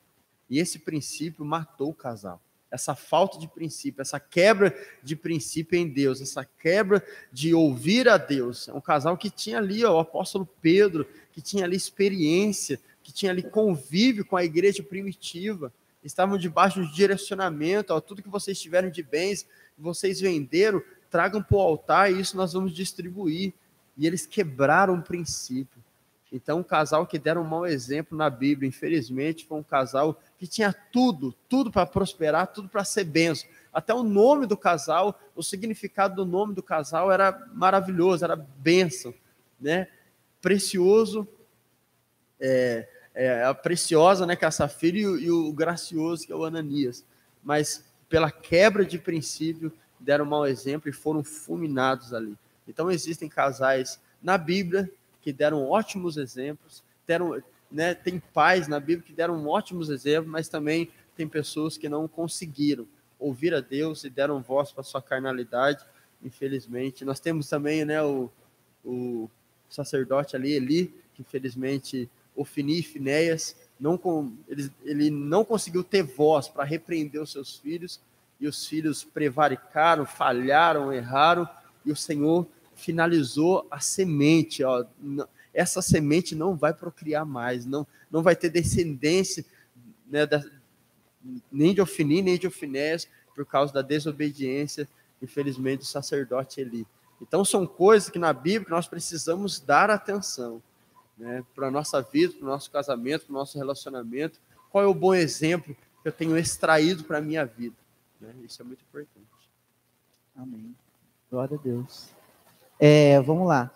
E 0.49 0.57
esse 0.57 0.79
princípio 0.79 1.45
matou 1.45 1.91
o 1.91 1.93
casal. 1.93 2.41
Essa 2.71 2.95
falta 2.95 3.37
de 3.37 3.47
princípio, 3.47 4.01
essa 4.01 4.19
quebra 4.19 4.75
de 5.03 5.15
princípio 5.15 5.77
em 5.77 5.87
Deus, 5.87 6.19
essa 6.19 6.43
quebra 6.43 7.05
de 7.31 7.53
ouvir 7.53 8.09
a 8.09 8.17
Deus. 8.17 8.67
É 8.67 8.73
um 8.73 8.81
casal 8.81 9.15
que 9.15 9.29
tinha 9.29 9.59
ali 9.59 9.85
ó, 9.85 9.97
o 9.97 9.99
apóstolo 9.99 10.49
Pedro, 10.59 11.07
que 11.31 11.39
tinha 11.39 11.65
ali 11.65 11.75
experiência, 11.75 12.79
que 13.03 13.13
tinha 13.13 13.31
ali 13.31 13.43
convívio 13.43 14.25
com 14.25 14.35
a 14.35 14.43
igreja 14.43 14.81
primitiva, 14.81 15.71
estavam 16.03 16.39
debaixo 16.39 16.83
de 16.83 16.91
direcionamento, 16.91 17.93
ó, 17.93 18.01
tudo 18.01 18.23
que 18.23 18.29
vocês 18.29 18.59
tiveram 18.59 18.89
de 18.89 19.03
bens, 19.03 19.45
vocês 19.77 20.19
venderam, 20.19 20.81
tragam 21.11 21.43
para 21.43 21.57
o 21.57 21.61
altar 21.61 22.11
e 22.11 22.19
isso 22.19 22.35
nós 22.35 22.53
vamos 22.53 22.73
distribuir 22.73 23.53
e 23.97 24.07
eles 24.07 24.25
quebraram 24.25 24.95
o 24.95 25.01
princípio. 25.01 25.81
Então, 26.31 26.59
um 26.59 26.63
casal 26.63 27.05
que 27.05 27.19
deram 27.19 27.43
um 27.43 27.47
mau 27.47 27.65
exemplo 27.65 28.17
na 28.17 28.27
Bíblia, 28.27 28.67
infelizmente, 28.67 29.45
foi 29.45 29.59
um 29.59 29.63
casal 29.63 30.19
que 30.39 30.47
tinha 30.47 30.73
tudo, 30.91 31.31
tudo 31.47 31.71
para 31.71 31.85
prosperar, 31.85 32.47
tudo 32.47 32.67
para 32.67 32.83
ser 32.83 33.03
benção. 33.03 33.47
Até 33.71 33.93
o 33.93 34.01
nome 34.01 34.47
do 34.47 34.57
casal, 34.57 35.19
o 35.35 35.43
significado 35.43 36.15
do 36.15 36.25
nome 36.25 36.55
do 36.55 36.63
casal 36.63 37.11
era 37.11 37.47
maravilhoso, 37.53 38.23
era 38.23 38.35
bênção, 38.35 39.13
né? 39.61 39.87
Precioso, 40.41 41.27
é, 42.39 42.89
é, 43.13 43.43
a 43.43 43.53
preciosa, 43.53 44.25
né, 44.25 44.35
que 44.35 44.43
é 44.43 44.47
a 44.47 44.51
Safira, 44.51 44.97
e 44.97 45.05
o, 45.05 45.19
e 45.19 45.31
o 45.31 45.53
gracioso, 45.53 46.25
que 46.25 46.31
é 46.31 46.35
o 46.35 46.43
Ananias. 46.43 47.05
Mas 47.43 47.85
pela 48.09 48.31
quebra 48.31 48.83
de 48.83 48.97
princípio, 48.97 49.71
deram 49.99 50.25
um 50.25 50.29
mau 50.29 50.47
exemplo 50.47 50.89
e 50.89 50.93
foram 50.93 51.23
fulminados 51.23 52.13
ali. 52.13 52.35
Então 52.67 52.89
existem 52.91 53.29
casais 53.29 53.99
na 54.21 54.37
Bíblia 54.37 54.89
que 55.21 55.31
deram 55.31 55.67
ótimos 55.69 56.17
exemplos, 56.17 56.83
deram, 57.07 57.41
né, 57.71 57.93
tem 57.93 58.19
pais 58.19 58.67
na 58.67 58.79
Bíblia 58.79 59.05
que 59.07 59.13
deram 59.13 59.47
ótimos 59.47 59.89
exemplos, 59.89 60.31
mas 60.31 60.49
também 60.49 60.91
tem 61.15 61.27
pessoas 61.27 61.77
que 61.77 61.87
não 61.87 62.07
conseguiram 62.07 62.87
ouvir 63.19 63.53
a 63.53 63.61
Deus 63.61 64.03
e 64.03 64.09
deram 64.09 64.41
voz 64.41 64.71
para 64.71 64.83
sua 64.83 65.01
carnalidade, 65.01 65.83
infelizmente. 66.21 67.05
Nós 67.05 67.19
temos 67.19 67.47
também, 67.47 67.85
né, 67.85 68.03
o, 68.03 68.29
o 68.83 69.29
sacerdote 69.69 70.35
ali, 70.35 70.53
Eli, 70.53 70.93
que 71.13 71.21
infelizmente 71.21 72.09
Ofini 72.35 72.79
e 72.79 72.83
Finéias, 72.83 73.55
não 73.79 73.97
com, 73.97 74.33
ele, 74.47 74.71
ele 74.83 75.09
não 75.09 75.45
conseguiu 75.45 75.83
ter 75.83 76.03
voz 76.03 76.47
para 76.47 76.63
repreender 76.63 77.21
os 77.21 77.31
seus 77.31 77.57
filhos, 77.57 77.99
e 78.39 78.47
os 78.47 78.67
filhos 78.67 79.05
prevaricaram, 79.05 80.05
falharam, 80.05 80.91
erraram, 80.91 81.47
e 81.85 81.91
o 81.91 81.95
Senhor 81.95 82.47
finalizou 82.75 83.67
a 83.69 83.79
semente. 83.79 84.63
Ó, 84.63 84.85
essa 85.53 85.81
semente 85.81 86.35
não 86.35 86.55
vai 86.55 86.73
procriar 86.73 87.25
mais, 87.25 87.65
não, 87.65 87.85
não 88.09 88.23
vai 88.23 88.35
ter 88.35 88.49
descendência 88.49 89.45
né, 90.07 90.25
da, 90.25 90.43
nem 91.51 91.73
de 91.73 91.81
Ofini, 91.81 92.21
nem 92.21 92.37
de 92.37 92.47
Ofinés, 92.47 93.07
por 93.35 93.45
causa 93.45 93.73
da 93.73 93.81
desobediência, 93.81 94.87
infelizmente, 95.21 95.79
do 95.79 95.85
sacerdote 95.85 96.59
Eli. 96.59 96.85
Então, 97.21 97.45
são 97.45 97.65
coisas 97.65 98.09
que 98.09 98.19
na 98.19 98.33
Bíblia 98.33 98.69
nós 98.69 98.87
precisamos 98.87 99.59
dar 99.59 99.89
atenção 99.89 100.61
né, 101.17 101.43
para 101.55 101.67
a 101.67 101.71
nossa 101.71 102.01
vida, 102.01 102.33
para 102.33 102.43
o 102.43 102.49
nosso 102.49 102.69
casamento, 102.69 103.25
para 103.25 103.31
o 103.31 103.37
nosso 103.37 103.57
relacionamento. 103.57 104.39
Qual 104.69 104.83
é 104.83 104.87
o 104.87 104.93
bom 104.93 105.13
exemplo 105.13 105.75
que 106.01 106.07
eu 106.07 106.11
tenho 106.11 106.37
extraído 106.37 107.03
para 107.03 107.19
a 107.19 107.21
minha 107.21 107.45
vida? 107.45 107.75
Né? 108.19 108.33
Isso 108.43 108.61
é 108.61 108.65
muito 108.65 108.81
importante. 108.81 109.27
Amém. 110.35 110.75
Glória 111.33 111.57
a 111.57 111.63
Deus. 111.63 112.09
É, 112.79 113.19
vamos 113.19 113.47
lá. 113.47 113.71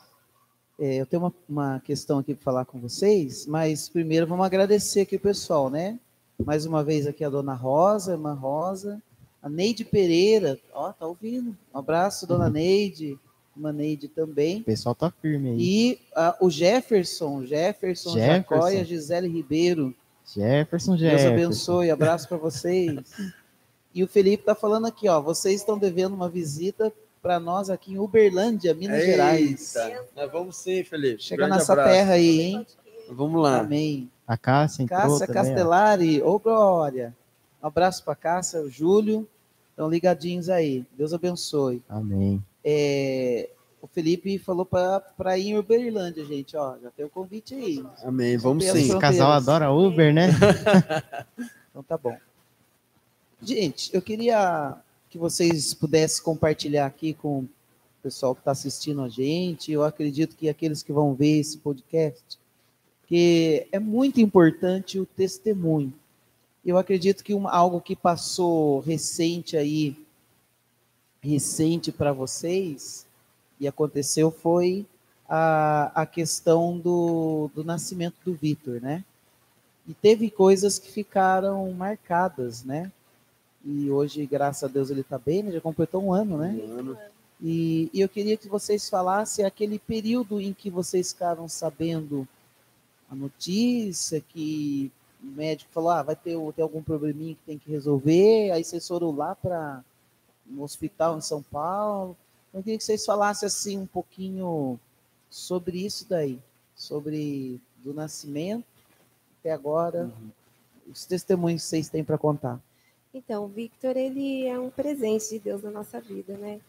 É, 0.79 0.97
eu 0.97 1.07
tenho 1.07 1.23
uma, 1.23 1.33
uma 1.49 1.79
questão 1.79 2.19
aqui 2.19 2.35
para 2.35 2.43
falar 2.43 2.65
com 2.65 2.79
vocês, 2.79 3.47
mas 3.47 3.89
primeiro 3.89 4.27
vamos 4.27 4.45
agradecer 4.45 5.01
aqui 5.01 5.15
o 5.15 5.19
pessoal, 5.19 5.67
né? 5.67 5.99
Mais 6.45 6.67
uma 6.67 6.83
vez 6.83 7.07
aqui 7.07 7.23
a 7.23 7.29
dona 7.31 7.55
Rosa, 7.55 8.11
a 8.11 8.13
irmã 8.13 8.35
Rosa, 8.35 9.01
a 9.41 9.49
Neide 9.49 9.83
Pereira, 9.83 10.59
ó, 10.71 10.93
tá 10.93 11.07
ouvindo? 11.07 11.57
Um 11.73 11.79
abraço, 11.79 12.27
dona. 12.27 12.47
Neide, 12.47 13.17
irmã 13.55 13.73
Neide 13.73 14.07
também. 14.07 14.59
O 14.59 14.65
pessoal 14.65 14.93
tá 14.93 15.11
firme 15.19 15.49
aí. 15.49 15.57
E 15.59 15.99
uh, 16.15 16.45
o 16.45 16.51
Jefferson, 16.51 17.43
Jefferson, 17.43 18.13
Jefferson. 18.13 18.55
Jacó 18.59 18.69
e 18.69 18.77
a 18.79 18.83
Gisele 18.83 19.27
Ribeiro. 19.27 19.95
Jefferson, 20.31 20.95
Jefferson. 20.95 21.29
Deus 21.29 21.33
abençoe, 21.33 21.89
abraço 21.89 22.27
para 22.27 22.37
vocês. 22.37 23.01
e 23.95 24.03
o 24.03 24.07
Felipe 24.07 24.43
tá 24.43 24.53
falando 24.53 24.85
aqui, 24.85 25.09
ó, 25.09 25.19
vocês 25.19 25.59
estão 25.59 25.75
devendo 25.75 26.13
uma 26.13 26.29
visita 26.29 26.93
para 27.21 27.39
nós 27.39 27.69
aqui 27.69 27.93
em 27.93 27.99
Uberlândia, 27.99 28.73
Minas 28.73 28.99
Eita. 28.99 29.11
Gerais. 29.11 29.73
Nós 30.15 30.31
vamos 30.31 30.57
sim, 30.57 30.83
Felipe. 30.83 31.21
Chega 31.21 31.43
Grande 31.43 31.59
nessa 31.59 31.73
abraço. 31.73 31.91
terra 31.91 32.13
aí, 32.13 32.41
hein? 32.41 32.67
Vamos 33.09 33.41
lá. 33.41 33.59
Amém. 33.59 34.09
A 34.27 34.37
Cássia 34.37 34.83
entrou 34.83 34.99
Cássia 34.99 35.27
também, 35.27 35.43
Castellari, 35.43 36.21
ô 36.21 36.31
oh, 36.31 36.39
Glória. 36.39 37.15
Um 37.63 37.67
abraço 37.67 38.03
para 38.03 38.15
Cássia, 38.15 38.61
o 38.61 38.69
Júlio. 38.69 39.27
Estão 39.69 39.89
ligadinhos 39.89 40.49
aí. 40.49 40.85
Deus 40.97 41.13
abençoe. 41.13 41.83
Amém. 41.87 42.43
É, 42.63 43.49
o 43.81 43.87
Felipe 43.87 44.37
falou 44.39 44.65
para 44.65 45.37
ir 45.37 45.49
em 45.49 45.57
Uberlândia, 45.57 46.25
gente. 46.25 46.57
Ó, 46.57 46.77
já 46.81 46.89
tem 46.91 47.05
o 47.05 47.09
convite 47.09 47.53
aí. 47.55 47.85
Amém. 48.03 48.37
Vamos 48.37 48.65
sim. 48.65 48.77
Esse 48.77 48.99
casal 48.99 49.31
adora 49.31 49.71
Uber, 49.71 50.13
né? 50.13 50.29
então 51.69 51.83
tá 51.83 51.97
bom. 51.97 52.17
Gente, 53.41 53.93
eu 53.93 54.01
queria 54.01 54.77
que 55.09 55.17
vocês 55.17 55.73
pudessem 55.73 56.23
compartilhar 56.23 56.85
aqui 56.85 57.13
com 57.13 57.39
o 57.39 57.49
pessoal 58.03 58.35
que 58.35 58.41
está 58.41 58.51
assistindo 58.51 59.01
a 59.01 59.09
gente. 59.09 59.71
Eu 59.71 59.83
acredito 59.83 60.35
que 60.35 60.49
aqueles 60.49 60.83
que 60.83 60.91
vão 60.91 61.13
ver 61.13 61.39
esse 61.39 61.57
podcast, 61.57 62.37
que 63.07 63.67
é 63.71 63.79
muito 63.79 64.19
importante 64.19 64.99
o 64.99 65.05
testemunho. 65.05 65.93
Eu 66.65 66.77
acredito 66.77 67.23
que 67.23 67.33
algo 67.45 67.79
que 67.79 67.95
passou 67.95 68.81
recente 68.81 69.55
aí, 69.55 69.97
recente 71.21 71.91
para 71.91 72.11
vocês, 72.11 73.05
e 73.59 73.67
aconteceu 73.67 74.29
foi 74.29 74.85
a, 75.27 76.01
a 76.01 76.05
questão 76.05 76.77
do, 76.77 77.49
do 77.55 77.63
nascimento 77.63 78.15
do 78.23 78.33
Vitor, 78.33 78.81
né? 78.81 79.03
E 79.87 79.93
teve 79.93 80.29
coisas 80.29 80.77
que 80.77 80.91
ficaram 80.91 81.71
marcadas, 81.71 82.63
né? 82.63 82.91
E 83.69 83.91
hoje, 83.91 84.25
graças 84.25 84.63
a 84.63 84.67
Deus, 84.71 84.89
ele 84.89 85.01
está 85.01 85.17
bem, 85.19 85.43
né? 85.43 85.51
já 85.51 85.59
completou 85.59 86.01
um 86.01 86.13
ano, 86.13 86.37
né? 86.37 86.57
Um 86.69 86.79
ano. 86.79 86.97
E, 87.41 87.89
e 87.93 87.99
eu 87.99 88.07
queria 88.07 88.37
que 88.37 88.47
vocês 88.47 88.89
falassem 88.89 89.43
aquele 89.43 89.77
período 89.77 90.39
em 90.39 90.53
que 90.53 90.69
vocês 90.69 91.11
ficaram 91.11 91.49
sabendo 91.49 92.25
a 93.11 93.15
notícia, 93.15 94.21
que 94.21 94.89
o 95.21 95.27
médico 95.27 95.69
falou, 95.73 95.89
ah, 95.89 96.01
vai 96.01 96.15
ter, 96.15 96.37
ter 96.55 96.61
algum 96.61 96.81
probleminha 96.81 97.35
que 97.35 97.41
tem 97.45 97.57
que 97.57 97.69
resolver, 97.69 98.51
aí 98.51 98.63
vocês 98.63 98.87
foram 98.87 99.13
lá 99.13 99.35
para 99.35 99.83
no 100.45 100.63
hospital 100.63 101.17
em 101.17 101.21
São 101.21 101.43
Paulo. 101.43 102.15
Eu 102.53 102.63
queria 102.63 102.77
que 102.77 102.83
vocês 102.85 103.05
falassem 103.05 103.47
assim 103.47 103.77
um 103.77 103.85
pouquinho 103.85 104.79
sobre 105.29 105.85
isso 105.85 106.05
daí, 106.07 106.39
sobre 106.73 107.59
do 107.83 107.93
nascimento 107.93 108.63
até 109.39 109.51
agora, 109.51 110.05
Uhum. 110.05 110.29
os 110.89 111.05
testemunhos 111.05 111.63
que 111.63 111.67
vocês 111.67 111.89
têm 111.89 112.03
para 112.03 112.17
contar. 112.17 112.61
Então, 113.17 113.45
o 113.45 113.47
Victor, 113.47 113.97
ele 113.97 114.45
é 114.45 114.59
um 114.59 114.69
presente 114.69 115.29
de 115.29 115.39
Deus 115.39 115.63
na 115.63 115.71
nossa 115.71 115.99
vida, 115.99 116.37
né? 116.37 116.59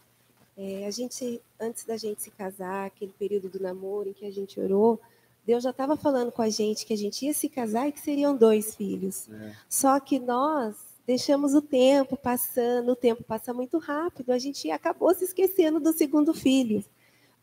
É, 0.57 0.85
a 0.85 0.91
gente, 0.91 1.41
antes 1.59 1.85
da 1.85 1.95
gente 1.95 2.21
se 2.21 2.31
casar, 2.31 2.87
aquele 2.87 3.13
período 3.17 3.47
do 3.47 3.61
namoro 3.61 4.09
em 4.09 4.13
que 4.13 4.25
a 4.25 4.31
gente 4.31 4.59
orou, 4.59 4.99
Deus 5.45 5.63
já 5.63 5.69
estava 5.69 5.95
falando 5.95 6.31
com 6.31 6.41
a 6.41 6.49
gente 6.49 6.85
que 6.85 6.93
a 6.93 6.97
gente 6.97 7.25
ia 7.25 7.33
se 7.33 7.47
casar 7.47 7.87
e 7.87 7.91
que 7.91 7.99
seriam 7.99 8.35
dois 8.35 8.75
filhos. 8.75 9.29
É. 9.29 9.53
Só 9.69 9.99
que 9.99 10.19
nós 10.19 10.75
deixamos 11.07 11.53
o 11.53 11.61
tempo 11.61 12.17
passando, 12.17 12.91
o 12.91 12.95
tempo 12.95 13.23
passa 13.23 13.53
muito 13.53 13.77
rápido, 13.77 14.31
a 14.31 14.37
gente 14.37 14.69
acabou 14.69 15.13
se 15.13 15.23
esquecendo 15.23 15.79
do 15.79 15.93
segundo 15.93 16.33
filho. 16.33 16.83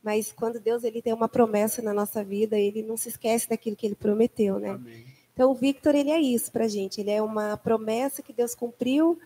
Mas 0.03 0.33
quando 0.33 0.61
Deus 0.61 0.85
ele 0.85 1.01
tem 1.01 1.13
uma 1.13 1.29
promessa 1.29 1.81
na 1.81 1.95
nossa 1.95 2.23
vida, 2.23 2.59
ele 2.59 2.83
não 2.83 2.97
se 2.97 3.09
esquece 3.09 3.49
daquilo 3.49 3.75
que 3.75 3.87
ele 3.87 3.97
prometeu, 3.97 4.59
né? 4.59 4.71
Amém. 4.71 5.16
Então, 5.37 5.51
o 5.51 5.55
Victor, 5.55 5.95
ele 5.95 6.11
é 6.11 6.19
isso 6.19 6.51
para 6.51 6.65
a 6.65 6.69
gente. 6.69 6.99
Ele 6.99 7.11
é 7.11 7.21
uma 7.21 7.59
promessa 7.59 8.23
que 8.23 8.33
Deus 8.33 8.55
cumpriu 8.55 9.19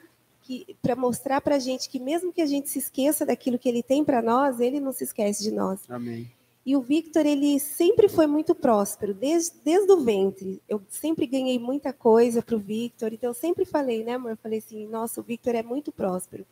para 0.83 0.97
mostrar 0.97 1.41
para 1.41 1.55
a 1.55 1.59
gente 1.61 1.89
que, 1.89 2.01
mesmo 2.01 2.33
que 2.33 2.43
a 2.43 2.47
gente 2.47 2.69
se 2.69 2.81
esqueça 2.81 3.25
daquilo 3.25 3.57
que 3.57 3.69
ele 3.69 3.81
tem 3.81 4.05
para 4.05 4.21
nós, 4.21 4.59
ele 4.59 4.81
não 4.81 4.91
se 4.91 5.05
esquece 5.05 5.41
de 5.41 5.53
nós. 5.53 5.79
Amém. 5.89 6.29
E 6.67 6.75
o 6.75 6.81
Victor, 6.81 7.25
ele 7.25 7.61
sempre 7.61 8.09
foi 8.09 8.27
muito 8.27 8.57
próspero, 8.57 9.15
desde, 9.15 9.57
desde 9.65 9.93
o 9.93 10.01
ventre. 10.01 10.61
Eu 10.69 10.83
sempre 10.89 11.29
ganhei 11.29 11.61
muita 11.61 11.93
coisa 11.93 12.43
para 12.43 12.57
o 12.57 12.59
Victor. 12.59 13.13
Então, 13.13 13.31
eu 13.31 13.35
sempre 13.35 13.65
falei, 13.65 14.03
né, 14.03 14.15
amor? 14.15 14.33
Eu 14.33 14.37
falei 14.37 14.59
assim: 14.59 14.89
nossa, 14.89 15.21
o 15.21 15.25
Victor 15.25 15.55
é 15.55 15.63
muito 15.63 15.93
próspero. 15.93 16.45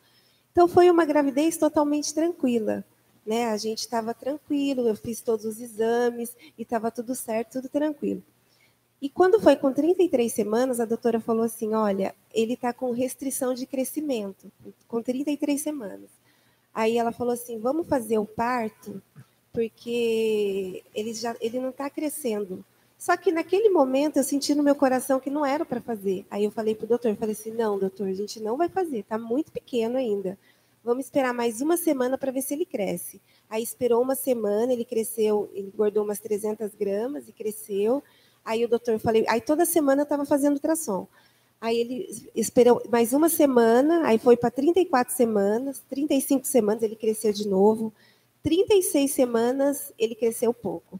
Então, 0.53 0.69
foi 0.69 0.89
uma 0.89 1.03
gravidez 1.03 1.57
totalmente 1.57 2.13
tranquila. 2.13 2.85
Né? 3.25 3.47
A 3.47 3.57
gente 3.57 3.79
estava 3.79 4.13
tranquilo, 4.13 4.87
eu 4.87 4.95
fiz 4.95 5.21
todos 5.21 5.43
os 5.43 5.59
exames 5.59 6.33
e 6.57 6.61
estava 6.61 6.89
tudo 6.89 7.13
certo, 7.13 7.59
tudo 7.59 7.67
tranquilo. 7.67 8.23
E 9.01 9.09
quando 9.09 9.39
foi 9.39 9.55
com 9.55 9.71
33 9.71 10.31
semanas, 10.31 10.79
a 10.79 10.85
doutora 10.85 11.19
falou 11.19 11.43
assim: 11.43 11.73
olha, 11.73 12.13
ele 12.33 12.53
está 12.53 12.73
com 12.73 12.91
restrição 12.91 13.53
de 13.53 13.65
crescimento, 13.65 14.51
com 14.87 15.01
33 15.01 15.61
semanas. 15.61 16.09
Aí 16.73 16.97
ela 16.97 17.11
falou 17.11 17.33
assim: 17.33 17.59
vamos 17.59 17.87
fazer 17.87 18.17
o 18.17 18.25
parto, 18.25 19.01
porque 19.53 20.83
ele, 20.93 21.13
já, 21.13 21.35
ele 21.39 21.59
não 21.59 21.69
está 21.69 21.89
crescendo. 21.89 22.63
Só 22.97 23.15
que 23.15 23.31
naquele 23.31 23.69
momento 23.69 24.17
eu 24.17 24.23
senti 24.23 24.53
no 24.53 24.61
meu 24.61 24.75
coração 24.75 25.21
que 25.21 25.29
não 25.29 25.45
era 25.45 25.65
para 25.65 25.79
fazer. 25.79 26.25
Aí 26.29 26.43
eu 26.43 26.51
falei 26.51 26.75
para 26.75 26.85
o 26.85 26.89
doutor: 26.89 27.15
falei 27.15 27.31
assim, 27.33 27.51
não, 27.51 27.79
doutor, 27.79 28.07
a 28.07 28.13
gente 28.13 28.41
não 28.41 28.57
vai 28.57 28.67
fazer, 28.67 28.99
está 28.99 29.17
muito 29.17 29.51
pequeno 29.51 29.97
ainda. 29.97 30.37
Vamos 30.83 31.05
esperar 31.05 31.33
mais 31.33 31.61
uma 31.61 31.77
semana 31.77 32.17
para 32.17 32.31
ver 32.31 32.41
se 32.41 32.53
ele 32.53 32.65
cresce. 32.65 33.21
Aí 33.49 33.63
esperou 33.63 34.01
uma 34.01 34.15
semana, 34.15 34.73
ele 34.73 34.85
cresceu, 34.85 35.49
ele 35.53 35.67
engordou 35.67 36.03
umas 36.03 36.19
300 36.19 36.73
gramas 36.75 37.27
e 37.27 37.31
cresceu. 37.31 38.03
Aí 38.43 38.65
o 38.65 38.67
doutor, 38.67 38.93
eu 38.93 38.99
falei, 38.99 39.25
aí 39.27 39.41
toda 39.41 39.65
semana 39.65 40.01
eu 40.01 40.03
estava 40.03 40.25
fazendo 40.25 40.53
ultrassom. 40.53 41.07
Aí 41.61 41.77
ele 41.77 42.29
esperou 42.35 42.81
mais 42.89 43.11
uma 43.11 43.27
semana, 43.27 44.07
aí 44.07 44.17
foi 44.17 44.37
para 44.37 44.49
34 44.49 45.13
semanas, 45.13 45.83
35 45.89 46.47
semanas 46.47 46.83
ele 46.83 46.95
cresceu 46.95 47.33
de 47.33 47.47
novo, 47.47 47.93
36 48.41 49.11
semanas 49.11 49.93
ele 49.99 50.15
cresceu 50.15 50.53
pouco. 50.53 50.99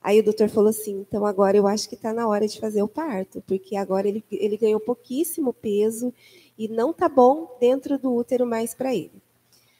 Aí 0.00 0.20
o 0.20 0.22
doutor 0.22 0.48
falou 0.48 0.70
assim, 0.70 1.04
então 1.06 1.26
agora 1.26 1.56
eu 1.56 1.66
acho 1.66 1.88
que 1.88 1.94
está 1.94 2.12
na 2.12 2.26
hora 2.26 2.48
de 2.48 2.58
fazer 2.58 2.82
o 2.82 2.88
parto, 2.88 3.42
porque 3.46 3.76
agora 3.76 4.08
ele, 4.08 4.24
ele 4.30 4.56
ganhou 4.56 4.80
pouquíssimo 4.80 5.52
peso 5.52 6.14
e 6.56 6.68
não 6.68 6.92
tá 6.92 7.08
bom 7.08 7.56
dentro 7.60 7.98
do 7.98 8.14
útero 8.14 8.46
mais 8.46 8.74
para 8.74 8.94
ele. 8.94 9.12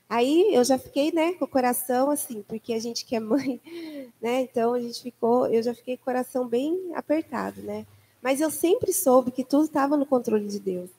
Aí 0.08 0.54
eu 0.54 0.64
já 0.64 0.78
fiquei, 0.78 1.12
né, 1.12 1.34
com 1.34 1.44
o 1.44 1.48
coração 1.48 2.10
assim, 2.10 2.42
porque 2.48 2.72
a 2.72 2.78
gente 2.78 3.04
que 3.04 3.14
é 3.14 3.20
mãe, 3.20 3.60
né, 4.20 4.42
então 4.42 4.72
a 4.72 4.80
gente 4.80 5.02
ficou, 5.02 5.46
eu 5.48 5.62
já 5.62 5.74
fiquei 5.74 5.96
com 5.96 6.02
o 6.02 6.04
coração 6.06 6.46
bem 6.46 6.92
apertado, 6.94 7.60
né. 7.60 7.86
Mas 8.22 8.40
eu 8.40 8.50
sempre 8.50 8.92
soube 8.92 9.30
que 9.30 9.44
tudo 9.44 9.64
estava 9.64 9.96
no 9.96 10.06
controle 10.06 10.48
de 10.48 10.58
Deus. 10.58 10.90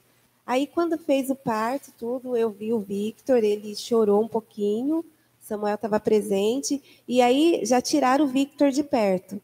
Aí 0.45 0.67
quando 0.67 0.97
fez 0.97 1.29
o 1.29 1.35
parto, 1.35 1.91
tudo, 1.97 2.37
eu 2.37 2.49
vi 2.49 2.71
o 2.71 2.79
Victor, 2.79 3.43
ele 3.43 3.75
chorou 3.75 4.21
um 4.21 4.27
pouquinho, 4.27 5.03
Samuel 5.41 5.75
estava 5.75 5.99
presente, 5.99 6.81
e 7.07 7.21
aí 7.21 7.61
já 7.63 7.81
tiraram 7.81 8.25
o 8.25 8.27
Victor 8.27 8.69
de 8.69 8.83
perto. 8.83 9.41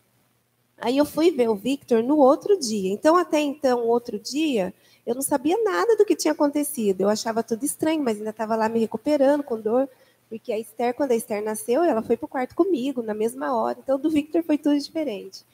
Aí 0.78 0.98
eu 0.98 1.06
fui 1.06 1.32
ver 1.32 1.50
o 1.50 1.56
Victor 1.56 2.04
no 2.04 2.18
outro 2.18 2.60
dia. 2.60 2.92
Então, 2.92 3.16
até 3.16 3.40
então, 3.40 3.88
outro 3.88 4.20
dia, 4.20 4.74
eu 5.06 5.16
não 5.16 5.22
sabia 5.22 5.62
nada 5.64 5.96
do 5.96 6.06
que 6.06 6.16
tinha 6.16 6.32
acontecido. 6.32 7.02
Eu 7.02 7.10
achava 7.10 7.44
tudo 7.44 7.64
estranho, 7.64 8.04
mas 8.04 8.18
ainda 8.18 8.32
estava 8.32 8.56
lá 8.56 8.68
me 8.68 8.80
recuperando 8.80 9.44
com 9.44 9.60
dor, 9.60 9.88
porque 10.30 10.52
a 10.52 10.60
Esther, 10.60 10.94
quando 10.94 11.12
a 11.12 11.16
Esther 11.16 11.44
nasceu, 11.44 11.84
ela 11.84 12.02
foi 12.02 12.18
para 12.18 12.26
o 12.26 12.30
quarto 12.30 12.56
comigo 12.56 13.02
na 13.04 13.14
mesma 13.14 13.56
hora. 13.56 13.78
Então, 13.82 14.00
do 14.00 14.10
Victor 14.10 14.44
foi 14.44 14.58
tudo 14.58 14.80
diferente. 14.80 15.46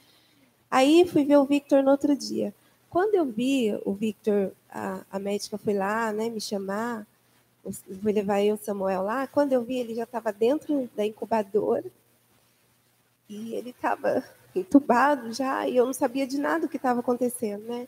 Aí 0.69 1.05
fui 1.05 1.25
ver 1.25 1.37
o 1.37 1.45
Victor 1.45 1.83
no 1.83 1.91
outro 1.91 2.15
dia. 2.15 2.53
Quando 2.89 3.15
eu 3.15 3.25
vi 3.25 3.77
o 3.85 3.93
Victor, 3.93 4.51
a, 4.69 5.01
a 5.11 5.19
médica 5.19 5.57
foi 5.57 5.73
lá, 5.73 6.11
né, 6.13 6.29
me 6.29 6.39
chamar, 6.39 7.05
foi 8.01 8.11
levar 8.11 8.41
eu, 8.41 8.57
Samuel 8.57 9.03
lá. 9.03 9.27
Quando 9.27 9.53
eu 9.53 9.61
vi, 9.63 9.77
ele 9.77 9.95
já 9.95 10.03
estava 10.03 10.31
dentro 10.31 10.89
da 10.95 11.05
incubadora 11.05 11.85
e 13.29 13.53
ele 13.53 13.69
estava 13.69 14.23
entubado 14.55 15.31
já 15.31 15.67
e 15.67 15.77
eu 15.77 15.85
não 15.85 15.93
sabia 15.93 16.27
de 16.27 16.37
nada 16.37 16.65
o 16.65 16.69
que 16.69 16.77
estava 16.77 16.99
acontecendo, 16.99 17.63
né? 17.63 17.87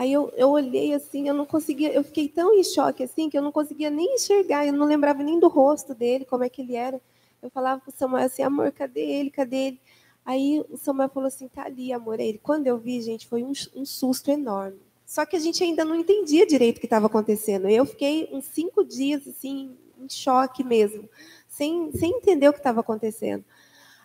Aí 0.00 0.14
eu, 0.14 0.32
eu 0.34 0.48
olhei 0.48 0.94
assim, 0.94 1.28
eu 1.28 1.34
não 1.34 1.44
conseguia, 1.44 1.92
eu 1.92 2.02
fiquei 2.02 2.26
tão 2.26 2.54
em 2.54 2.64
choque 2.64 3.02
assim 3.02 3.28
que 3.28 3.36
eu 3.36 3.42
não 3.42 3.52
conseguia 3.52 3.90
nem 3.90 4.14
enxergar, 4.14 4.66
eu 4.66 4.72
não 4.72 4.86
lembrava 4.86 5.22
nem 5.22 5.38
do 5.38 5.46
rosto 5.46 5.94
dele, 5.94 6.24
como 6.24 6.42
é 6.42 6.48
que 6.48 6.62
ele 6.62 6.74
era. 6.74 6.98
Eu 7.42 7.50
falava 7.50 7.82
para 7.82 7.90
o 7.90 7.92
Samuel 7.94 8.24
assim, 8.24 8.42
amor, 8.42 8.72
cadê 8.72 9.02
ele? 9.02 9.30
Cadê 9.30 9.56
ele? 9.56 9.80
Aí 10.24 10.64
o 10.70 10.78
Samuel 10.78 11.10
falou 11.10 11.26
assim, 11.26 11.48
tá 11.48 11.64
ali, 11.66 11.92
amor. 11.92 12.18
Aí 12.18 12.28
ele, 12.28 12.40
quando 12.42 12.66
eu 12.66 12.78
vi, 12.78 13.02
gente, 13.02 13.26
foi 13.26 13.44
um, 13.44 13.52
um 13.76 13.84
susto 13.84 14.30
enorme. 14.30 14.78
Só 15.04 15.26
que 15.26 15.36
a 15.36 15.38
gente 15.38 15.62
ainda 15.62 15.84
não 15.84 15.94
entendia 15.94 16.46
direito 16.46 16.78
o 16.78 16.80
que 16.80 16.86
estava 16.86 17.04
acontecendo. 17.04 17.68
Eu 17.68 17.84
fiquei 17.84 18.26
uns 18.32 18.46
cinco 18.46 18.82
dias 18.82 19.28
assim, 19.28 19.76
em 20.00 20.08
choque 20.08 20.64
mesmo, 20.64 21.10
sem, 21.46 21.92
sem 21.92 22.12
entender 22.12 22.48
o 22.48 22.54
que 22.54 22.60
estava 22.60 22.80
acontecendo. 22.80 23.44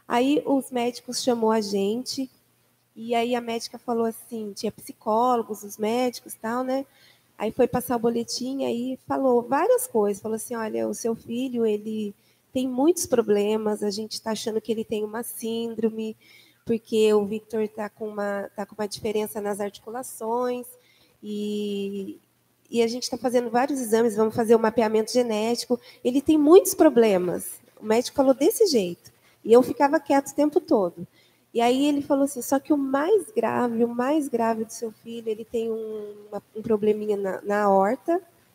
Aí 0.06 0.44
os 0.46 0.72
médicos 0.72 1.24
chamou 1.24 1.52
a 1.52 1.62
gente 1.62 2.30
e 2.96 3.14
aí 3.14 3.36
a 3.36 3.42
médica 3.42 3.78
falou 3.78 4.06
assim, 4.06 4.54
tinha 4.54 4.72
psicólogos, 4.72 5.64
os 5.64 5.78
médicos, 5.78 6.34
tal, 6.36 6.64
né? 6.64 6.86
Aí 7.38 7.52
foi 7.52 7.68
passar 7.68 7.98
o 7.98 8.00
boletim 8.00 8.64
aí 8.64 8.98
falou 9.08 9.42
várias 9.42 9.86
coisas, 9.88 10.22
falou 10.22 10.38
assim, 10.38 10.56
olha, 10.56 10.88
o 10.88 10.94
seu 10.94 11.16
filho 11.16 11.66
ele 11.66 12.16
tem 12.54 12.68
muitos 12.68 13.06
problemas, 13.06 13.84
a 13.84 13.92
gente 13.92 14.14
está 14.14 14.32
achando 14.32 14.62
que 14.62 14.72
ele 14.72 14.86
tem 14.86 15.04
uma 15.04 15.24
síndrome, 15.24 16.16
porque 16.66 17.14
o 17.14 17.26
Victor 17.26 17.62
está 17.64 17.90
com 17.90 18.08
uma 18.08 18.50
tá 18.56 18.66
com 18.66 18.76
uma 18.76 18.88
diferença 18.88 19.42
nas 19.42 19.60
articulações 19.60 20.66
e 21.22 22.20
e 22.70 22.82
a 22.82 22.88
gente 22.88 23.04
está 23.04 23.18
fazendo 23.18 23.50
vários 23.50 23.80
exames, 23.80 24.16
vamos 24.16 24.36
fazer 24.36 24.56
o 24.56 24.58
um 24.58 24.62
mapeamento 24.62 25.12
genético. 25.12 25.80
Ele 26.04 26.22
tem 26.22 26.38
muitos 26.38 26.74
problemas. 26.74 27.60
O 27.80 27.86
médico 27.86 28.18
falou 28.18 28.34
desse 28.34 28.66
jeito. 28.66 29.12
E 29.44 29.54
eu 29.54 29.62
ficava 29.62 30.00
quieto 30.00 30.30
o 30.30 30.36
tempo 30.36 30.60
todo. 30.60 31.08
E 31.56 31.62
aí 31.62 31.86
ele 31.86 32.02
falou 32.02 32.26
assim, 32.26 32.42
só 32.42 32.60
que 32.60 32.74
o 32.74 32.78
mais 32.78 33.32
grave, 33.32 33.82
o 33.86 33.88
mais 33.88 34.28
grave 34.28 34.66
do 34.66 34.74
seu 34.74 34.92
filho, 34.92 35.30
ele 35.30 35.46
tem 35.46 35.72
um, 35.72 36.14
uma, 36.28 36.44
um 36.54 36.62
probleminha 36.62 37.16
na, 37.16 37.42
na 37.44 37.98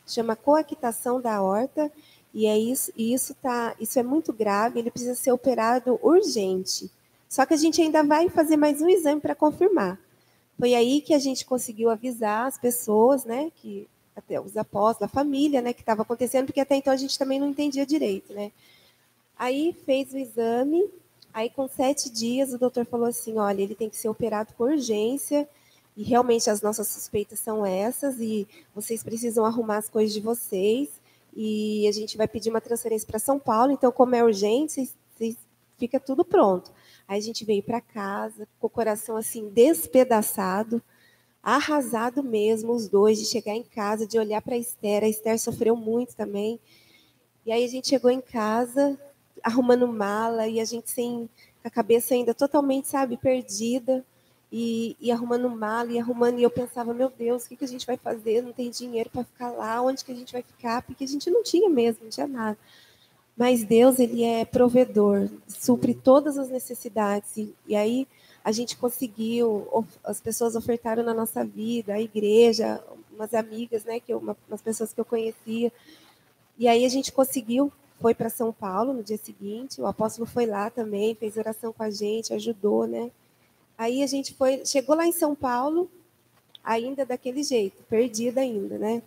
chama 0.06 0.36
coactação 0.36 1.18
da 1.18 1.36
aorta, 1.36 1.90
e 2.34 2.46
é 2.46 2.58
isso, 2.58 2.92
e 2.94 3.14
isso 3.14 3.34
tá, 3.40 3.74
isso 3.80 3.98
é 3.98 4.02
muito 4.02 4.34
grave, 4.34 4.78
ele 4.78 4.90
precisa 4.90 5.14
ser 5.14 5.32
operado 5.32 5.98
urgente. 6.02 6.90
Só 7.26 7.46
que 7.46 7.54
a 7.54 7.56
gente 7.56 7.80
ainda 7.80 8.04
vai 8.04 8.28
fazer 8.28 8.58
mais 8.58 8.82
um 8.82 8.88
exame 8.88 9.18
para 9.18 9.34
confirmar. 9.34 9.98
Foi 10.58 10.74
aí 10.74 11.00
que 11.00 11.14
a 11.14 11.18
gente 11.18 11.46
conseguiu 11.46 11.88
avisar 11.88 12.48
as 12.48 12.58
pessoas, 12.58 13.24
né, 13.24 13.50
que 13.56 13.88
até 14.14 14.38
os 14.38 14.58
apóstolos, 14.58 15.10
a 15.10 15.14
família, 15.16 15.62
né, 15.62 15.72
que 15.72 15.80
estava 15.80 16.02
acontecendo, 16.02 16.44
porque 16.44 16.60
até 16.60 16.76
então 16.76 16.92
a 16.92 16.96
gente 16.96 17.18
também 17.18 17.40
não 17.40 17.48
entendia 17.48 17.86
direito, 17.86 18.34
né. 18.34 18.52
Aí 19.38 19.74
fez 19.86 20.12
o 20.12 20.18
exame, 20.18 20.86
aí 21.32 21.50
com 21.50 21.68
sete 21.68 22.10
dias 22.10 22.52
o 22.52 22.58
doutor 22.58 22.84
falou 22.84 23.06
assim, 23.06 23.38
olha, 23.38 23.62
ele 23.62 23.74
tem 23.74 23.88
que 23.88 23.96
ser 23.96 24.08
operado 24.08 24.52
com 24.54 24.64
urgência, 24.64 25.48
e 25.96 26.02
realmente 26.02 26.48
as 26.48 26.62
nossas 26.62 26.88
suspeitas 26.88 27.40
são 27.40 27.64
essas, 27.64 28.20
e 28.20 28.46
vocês 28.74 29.02
precisam 29.02 29.44
arrumar 29.44 29.78
as 29.78 29.88
coisas 29.88 30.12
de 30.12 30.20
vocês, 30.20 30.88
e 31.34 31.86
a 31.88 31.92
gente 31.92 32.16
vai 32.16 32.26
pedir 32.26 32.50
uma 32.50 32.60
transferência 32.60 33.06
para 33.06 33.18
São 33.18 33.38
Paulo, 33.38 33.72
então 33.72 33.92
como 33.92 34.14
é 34.14 34.24
urgente, 34.24 34.90
fica 35.78 35.98
tudo 35.98 36.24
pronto. 36.24 36.70
Aí 37.08 37.18
a 37.18 37.22
gente 37.22 37.44
veio 37.44 37.62
para 37.62 37.80
casa 37.80 38.46
com 38.60 38.66
o 38.66 38.70
coração 38.70 39.16
assim 39.16 39.48
despedaçado, 39.48 40.82
arrasado 41.42 42.22
mesmo 42.22 42.72
os 42.72 42.86
dois 42.86 43.18
de 43.18 43.24
chegar 43.24 43.54
em 43.54 43.62
casa, 43.62 44.06
de 44.06 44.18
olhar 44.18 44.42
para 44.42 44.54
a 44.54 44.58
Esther. 44.58 45.02
A 45.02 45.08
Esther 45.08 45.38
sofreu 45.38 45.74
muito 45.74 46.14
também. 46.14 46.60
E 47.46 47.50
aí 47.50 47.64
a 47.64 47.68
gente 47.68 47.88
chegou 47.88 48.10
em 48.10 48.20
casa 48.20 48.98
arrumando 49.42 49.86
mala 49.88 50.46
e 50.46 50.60
a 50.60 50.64
gente 50.64 50.90
sem 50.90 51.28
a 51.62 51.70
cabeça 51.70 52.14
ainda 52.14 52.32
totalmente, 52.32 52.88
sabe, 52.88 53.16
perdida 53.16 54.04
e, 54.50 54.96
e, 55.00 55.12
arrumando 55.12 55.48
mala 55.50 55.92
e 55.92 55.98
arrumando. 55.98 56.38
E 56.38 56.42
eu 56.42 56.50
pensava, 56.50 56.92
meu 56.94 57.10
Deus, 57.10 57.44
o 57.44 57.48
que, 57.48 57.56
que 57.56 57.64
a 57.64 57.68
gente 57.68 57.86
vai 57.86 57.96
fazer? 57.96 58.42
Não 58.42 58.52
tem 58.52 58.70
dinheiro 58.70 59.10
para 59.10 59.24
ficar 59.24 59.50
lá, 59.50 59.80
onde 59.82 60.04
que 60.04 60.12
a 60.12 60.14
gente 60.14 60.32
vai 60.32 60.42
ficar? 60.42 60.82
Porque 60.82 61.04
a 61.04 61.08
gente 61.08 61.30
não 61.30 61.42
tinha 61.42 61.68
mesmo, 61.68 62.04
não 62.04 62.10
tinha 62.10 62.26
nada. 62.26 62.58
Mas 63.36 63.64
Deus, 63.64 63.98
ele 63.98 64.24
é 64.24 64.44
provedor, 64.44 65.28
supre 65.48 65.94
todas 65.94 66.36
as 66.36 66.48
necessidades. 66.48 67.36
E, 67.36 67.54
e 67.66 67.76
aí 67.76 68.08
a 68.42 68.52
gente 68.52 68.76
conseguiu, 68.76 69.86
as 70.02 70.20
pessoas 70.20 70.56
ofertaram 70.56 71.02
na 71.02 71.14
nossa 71.14 71.44
vida, 71.44 71.94
a 71.94 72.00
igreja, 72.00 72.82
umas 73.12 73.34
amigas, 73.34 73.84
né, 73.84 74.00
que 74.00 74.12
eu, 74.12 74.18
umas 74.18 74.62
pessoas 74.62 74.92
que 74.92 75.00
eu 75.00 75.04
conhecia. 75.04 75.72
E 76.58 76.66
aí 76.66 76.84
a 76.84 76.88
gente 76.88 77.12
conseguiu, 77.12 77.72
foi 78.00 78.14
para 78.14 78.30
São 78.30 78.52
Paulo 78.52 78.92
no 78.92 79.02
dia 79.02 79.18
seguinte, 79.18 79.80
o 79.80 79.86
apóstolo 79.86 80.26
foi 80.26 80.46
lá 80.46 80.70
também, 80.70 81.14
fez 81.14 81.36
oração 81.36 81.72
com 81.72 81.82
a 81.82 81.90
gente, 81.90 82.32
ajudou, 82.32 82.86
né? 82.86 83.10
Aí 83.76 84.02
a 84.02 84.06
gente 84.06 84.34
foi, 84.34 84.64
chegou 84.64 84.96
lá 84.96 85.06
em 85.06 85.12
São 85.12 85.34
Paulo, 85.34 85.90
ainda 86.64 87.04
daquele 87.04 87.42
jeito, 87.42 87.82
perdida 87.88 88.40
ainda, 88.40 88.78
né? 88.78 89.02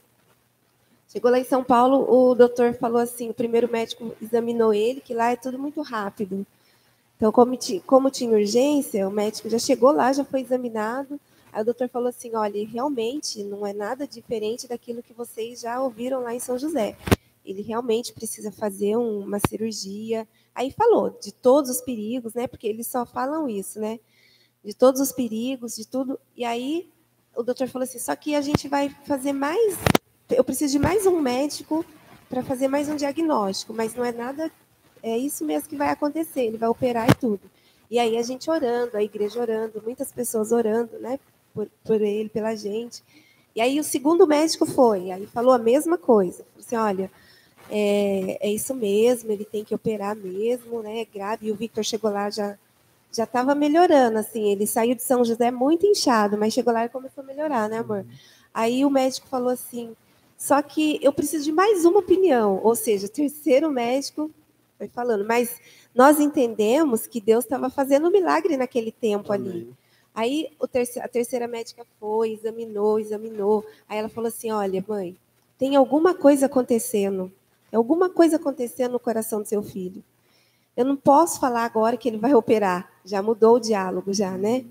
Chegou 1.07 1.29
lá 1.29 1.39
em 1.39 1.43
São 1.43 1.63
Paulo, 1.63 2.05
o 2.09 2.33
doutor 2.33 2.73
falou 2.73 3.01
assim, 3.01 3.29
o 3.29 3.33
primeiro 3.33 3.71
médico 3.71 4.15
examinou 4.21 4.73
ele, 4.73 5.01
que 5.01 5.13
lá 5.13 5.31
é 5.31 5.35
tudo 5.35 5.59
muito 5.59 5.81
rápido. 5.81 6.45
Então, 7.17 7.31
como, 7.31 7.57
como 7.85 8.09
tinha 8.09 8.35
urgência, 8.35 9.07
o 9.07 9.11
médico 9.11 9.49
já 9.49 9.59
chegou 9.59 9.91
lá, 9.91 10.11
já 10.11 10.25
foi 10.25 10.41
examinado. 10.41 11.19
Aí 11.51 11.61
o 11.61 11.65
doutor 11.65 11.87
falou 11.87 12.09
assim: 12.09 12.35
olha, 12.35 12.67
realmente 12.67 13.43
não 13.43 13.65
é 13.65 13.71
nada 13.71 14.07
diferente 14.07 14.67
daquilo 14.67 15.03
que 15.03 15.13
vocês 15.13 15.61
já 15.61 15.79
ouviram 15.79 16.21
lá 16.21 16.33
em 16.33 16.39
São 16.39 16.57
José. 16.57 16.97
Ele 17.45 17.61
realmente 17.61 18.13
precisa 18.13 18.51
fazer 18.51 18.95
uma 18.95 19.39
cirurgia. 19.47 20.27
Aí 20.55 20.71
falou 20.71 21.17
de 21.21 21.31
todos 21.31 21.69
os 21.69 21.81
perigos, 21.81 22.33
né? 22.33 22.47
Porque 22.47 22.67
eles 22.67 22.87
só 22.87 23.05
falam 23.05 23.49
isso, 23.49 23.79
né? 23.79 23.99
de 24.63 24.73
todos 24.73 25.01
os 25.01 25.11
perigos, 25.11 25.75
de 25.75 25.85
tudo. 25.85 26.19
E 26.35 26.45
aí 26.45 26.89
o 27.35 27.43
doutor 27.43 27.67
falou 27.67 27.83
assim: 27.83 27.99
só 27.99 28.15
que 28.15 28.33
a 28.33 28.41
gente 28.41 28.67
vai 28.67 28.89
fazer 29.05 29.33
mais. 29.33 29.75
Eu 30.29 30.43
preciso 30.43 30.73
de 30.73 30.79
mais 30.79 31.05
um 31.05 31.19
médico 31.19 31.85
para 32.29 32.41
fazer 32.41 32.67
mais 32.67 32.87
um 32.87 32.95
diagnóstico, 32.95 33.73
mas 33.73 33.93
não 33.93 34.05
é 34.05 34.11
nada. 34.11 34.51
É 35.01 35.17
isso 35.17 35.43
mesmo 35.43 35.67
que 35.67 35.75
vai 35.75 35.89
acontecer. 35.89 36.45
Ele 36.45 36.57
vai 36.57 36.69
operar 36.69 37.09
e 37.09 37.15
tudo. 37.15 37.41
E 37.91 37.99
aí 37.99 38.17
a 38.17 38.23
gente 38.23 38.49
orando, 38.49 38.95
a 38.95 39.03
igreja 39.03 39.39
orando, 39.39 39.81
muitas 39.83 40.11
pessoas 40.11 40.51
orando, 40.51 40.97
né, 40.99 41.19
por, 41.53 41.69
por 41.83 42.01
ele, 42.01 42.29
pela 42.29 42.55
gente. 42.55 43.03
E 43.53 43.61
aí 43.61 43.79
o 43.79 43.83
segundo 43.83 44.25
médico 44.25 44.65
foi, 44.65 45.11
aí 45.11 45.27
falou 45.27 45.53
a 45.53 45.59
mesma 45.59 45.95
coisa. 45.95 46.43
Falou 46.43 46.59
assim, 46.59 46.75
olha, 46.75 47.11
é, 47.75 48.37
é 48.39 48.51
isso 48.51 48.75
mesmo, 48.75 49.31
ele 49.31 49.43
tem 49.43 49.63
que 49.63 49.73
operar 49.73 50.15
mesmo, 50.15 50.83
né, 50.83 50.99
é 50.99 51.05
grave. 51.05 51.47
E 51.47 51.51
o 51.51 51.55
Victor 51.55 51.83
chegou 51.83 52.11
lá 52.11 52.29
já 52.29 52.57
já 53.15 53.25
estava 53.25 53.53
melhorando, 53.53 54.17
assim. 54.17 54.51
Ele 54.51 54.65
saiu 54.65 54.95
de 54.95 55.03
São 55.03 55.23
José 55.23 55.51
muito 55.51 55.85
inchado, 55.85 56.35
mas 56.37 56.53
chegou 56.53 56.73
lá 56.73 56.85
e 56.85 56.89
começou 56.89 57.23
a 57.23 57.27
melhorar, 57.27 57.69
né, 57.69 57.77
amor? 57.77 58.05
Aí 58.53 58.83
o 58.83 58.89
médico 58.89 59.27
falou 59.27 59.49
assim: 59.49 59.95
só 60.37 60.61
que 60.61 60.99
eu 61.01 61.13
preciso 61.13 61.45
de 61.45 61.51
mais 61.51 61.85
uma 61.85 61.99
opinião, 61.99 62.59
ou 62.63 62.75
seja, 62.75 63.05
o 63.05 63.09
terceiro 63.09 63.71
médico 63.71 64.31
foi 64.77 64.87
falando, 64.87 65.25
mas 65.25 65.59
nós 65.93 66.19
entendemos 66.19 67.07
que 67.07 67.21
Deus 67.21 67.43
estava 67.45 67.69
fazendo 67.69 68.07
um 68.07 68.11
milagre 68.11 68.57
naquele 68.57 68.91
tempo 68.91 69.31
Amém. 69.31 69.49
ali. 69.49 69.73
Aí 70.15 70.51
terceiro, 70.71 71.05
a 71.05 71.09
terceira 71.09 71.47
médica 71.47 71.85
foi, 71.99 72.33
examinou, 72.33 72.99
examinou. 72.99 73.65
Aí 73.87 73.97
ela 73.97 74.09
falou 74.09 74.27
assim: 74.27 74.51
olha, 74.51 74.83
mãe, 74.87 75.15
tem 75.57 75.75
alguma 75.75 76.13
coisa 76.13 76.47
acontecendo. 76.47 77.31
Tem 77.73 77.77
alguma 77.79 78.07
coisa 78.07 78.35
acontecendo 78.35 78.91
no 78.91 78.99
coração 78.99 79.41
do 79.41 79.47
seu 79.47 79.63
filho. 79.63 80.03
Eu 80.77 80.85
não 80.85 80.95
posso 80.95 81.39
falar 81.39 81.65
agora 81.65 81.97
que 81.97 82.07
ele 82.07 82.19
vai 82.19 82.31
operar. 82.35 82.87
Já 83.03 83.19
mudou 83.19 83.55
o 83.55 83.59
diálogo, 83.59 84.13
já, 84.13 84.37
né? 84.37 84.63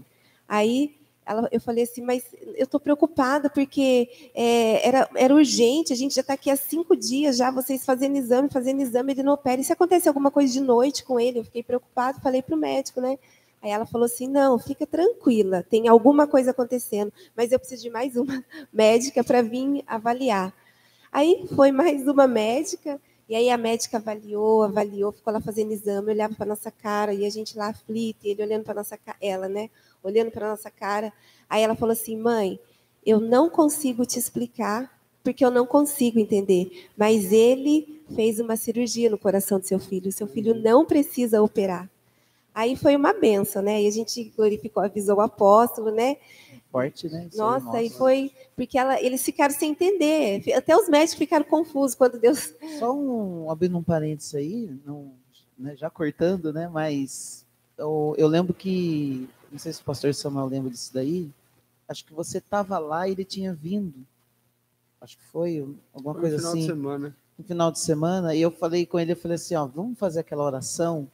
Aí 0.46 0.94
ela, 1.26 1.48
eu 1.50 1.60
falei 1.60 1.82
assim, 1.82 2.00
mas 2.00 2.24
eu 2.54 2.62
estou 2.62 2.78
preocupada 2.78 3.50
porque 3.50 4.08
é, 4.32 4.86
era, 4.86 5.10
era 5.16 5.34
urgente, 5.34 5.92
a 5.92 5.96
gente 5.96 6.14
já 6.14 6.20
está 6.20 6.34
aqui 6.34 6.48
há 6.48 6.54
cinco 6.54 6.94
dias 6.94 7.36
já, 7.36 7.50
vocês 7.50 7.84
fazendo 7.84 8.16
exame, 8.16 8.48
fazendo 8.48 8.80
exame, 8.80 9.14
ele 9.14 9.24
não 9.24 9.32
opera. 9.32 9.60
E 9.60 9.64
se 9.64 9.72
acontecer 9.72 10.06
alguma 10.06 10.30
coisa 10.30 10.52
de 10.52 10.60
noite 10.60 11.02
com 11.02 11.18
ele? 11.18 11.40
Eu 11.40 11.44
fiquei 11.44 11.64
preocupada, 11.64 12.20
falei 12.20 12.40
para 12.40 12.54
o 12.54 12.58
médico, 12.58 13.00
né? 13.00 13.18
Aí 13.60 13.72
ela 13.72 13.84
falou 13.84 14.04
assim: 14.04 14.28
não, 14.28 14.60
fica 14.60 14.86
tranquila, 14.86 15.66
tem 15.68 15.88
alguma 15.88 16.28
coisa 16.28 16.52
acontecendo, 16.52 17.12
mas 17.36 17.50
eu 17.50 17.58
preciso 17.58 17.82
de 17.82 17.90
mais 17.90 18.14
uma 18.14 18.44
médica 18.72 19.24
para 19.24 19.42
vir 19.42 19.82
avaliar. 19.88 20.54
Aí 21.12 21.46
foi 21.54 21.70
mais 21.70 22.06
uma 22.08 22.26
médica, 22.26 22.98
e 23.28 23.34
aí 23.34 23.50
a 23.50 23.58
médica 23.58 23.98
avaliou, 23.98 24.62
avaliou, 24.62 25.12
ficou 25.12 25.30
lá 25.30 25.42
fazendo 25.42 25.70
exame, 25.70 26.10
olhava 26.10 26.34
para 26.34 26.46
nossa 26.46 26.70
cara 26.70 27.12
e 27.12 27.26
a 27.26 27.30
gente 27.30 27.54
lá 27.56 27.68
aflita, 27.68 28.20
e 28.26 28.30
ele 28.30 28.42
olhando 28.42 28.64
para 28.64 28.72
nossa 28.72 28.96
cara, 28.96 29.18
ela, 29.20 29.46
né? 29.46 29.68
Olhando 30.02 30.30
para 30.30 30.48
nossa 30.48 30.70
cara. 30.70 31.12
Aí 31.50 31.62
ela 31.62 31.74
falou 31.76 31.92
assim: 31.92 32.16
"Mãe, 32.16 32.58
eu 33.04 33.20
não 33.20 33.50
consigo 33.50 34.06
te 34.06 34.18
explicar 34.18 34.90
porque 35.22 35.44
eu 35.44 35.50
não 35.50 35.66
consigo 35.66 36.18
entender, 36.18 36.88
mas 36.96 37.30
ele 37.30 38.02
fez 38.16 38.40
uma 38.40 38.56
cirurgia 38.56 39.10
no 39.10 39.18
coração 39.18 39.60
do 39.60 39.66
seu 39.66 39.78
filho. 39.78 40.10
seu 40.10 40.26
filho 40.26 40.54
não 40.54 40.86
precisa 40.86 41.42
operar." 41.42 41.90
Aí 42.54 42.76
foi 42.76 42.94
uma 42.94 43.12
benção, 43.12 43.62
né? 43.62 43.82
E 43.82 43.86
a 43.86 43.90
gente 43.90 44.32
glorificou, 44.36 44.82
avisou 44.82 45.16
o 45.16 45.20
apóstolo, 45.20 45.90
né? 45.90 46.16
Forte, 46.70 47.08
né? 47.08 47.26
Isso 47.28 47.38
nossa, 47.38 47.76
aí, 47.76 47.86
e 47.86 47.90
foi 47.90 48.32
porque 48.56 48.78
ela, 48.78 49.00
eles 49.00 49.22
ficaram 49.22 49.54
sem 49.54 49.72
entender. 49.72 50.42
Até 50.54 50.76
os 50.76 50.88
médicos 50.88 51.14
ficaram 51.14 51.44
confusos 51.44 51.94
quando 51.94 52.18
Deus. 52.18 52.54
Só 52.78 52.94
um 52.94 53.50
abrindo 53.50 53.76
um 53.76 53.82
parênteses 53.82 54.34
aí, 54.34 54.70
não, 54.84 55.12
né, 55.58 55.76
já 55.76 55.88
cortando, 55.88 56.52
né? 56.52 56.68
Mas 56.68 57.46
eu, 57.76 58.14
eu 58.18 58.28
lembro 58.28 58.52
que 58.54 59.28
não 59.50 59.58
sei 59.58 59.72
se 59.72 59.80
o 59.80 59.84
pastor 59.84 60.14
Samuel 60.14 60.46
lembra 60.46 60.70
disso 60.70 60.92
daí. 60.92 61.30
Acho 61.88 62.04
que 62.04 62.14
você 62.14 62.38
estava 62.38 62.78
lá 62.78 63.08
e 63.08 63.12
ele 63.12 63.24
tinha 63.24 63.52
vindo. 63.52 64.06
Acho 65.00 65.18
que 65.18 65.24
foi 65.24 65.58
alguma 65.92 66.14
foi 66.14 66.22
coisa 66.22 66.36
no 66.36 66.42
final 66.42 66.52
assim. 66.52 66.60
De 66.60 66.66
semana. 66.66 67.16
No 67.36 67.44
final 67.44 67.72
de 67.72 67.80
semana, 67.80 68.34
e 68.34 68.42
eu 68.42 68.50
falei 68.50 68.86
com 68.86 69.00
ele, 69.00 69.12
eu 69.12 69.16
falei 69.16 69.34
assim, 69.34 69.54
ó, 69.54 69.66
vamos 69.66 69.98
fazer 69.98 70.20
aquela 70.20 70.44
oração 70.44 71.10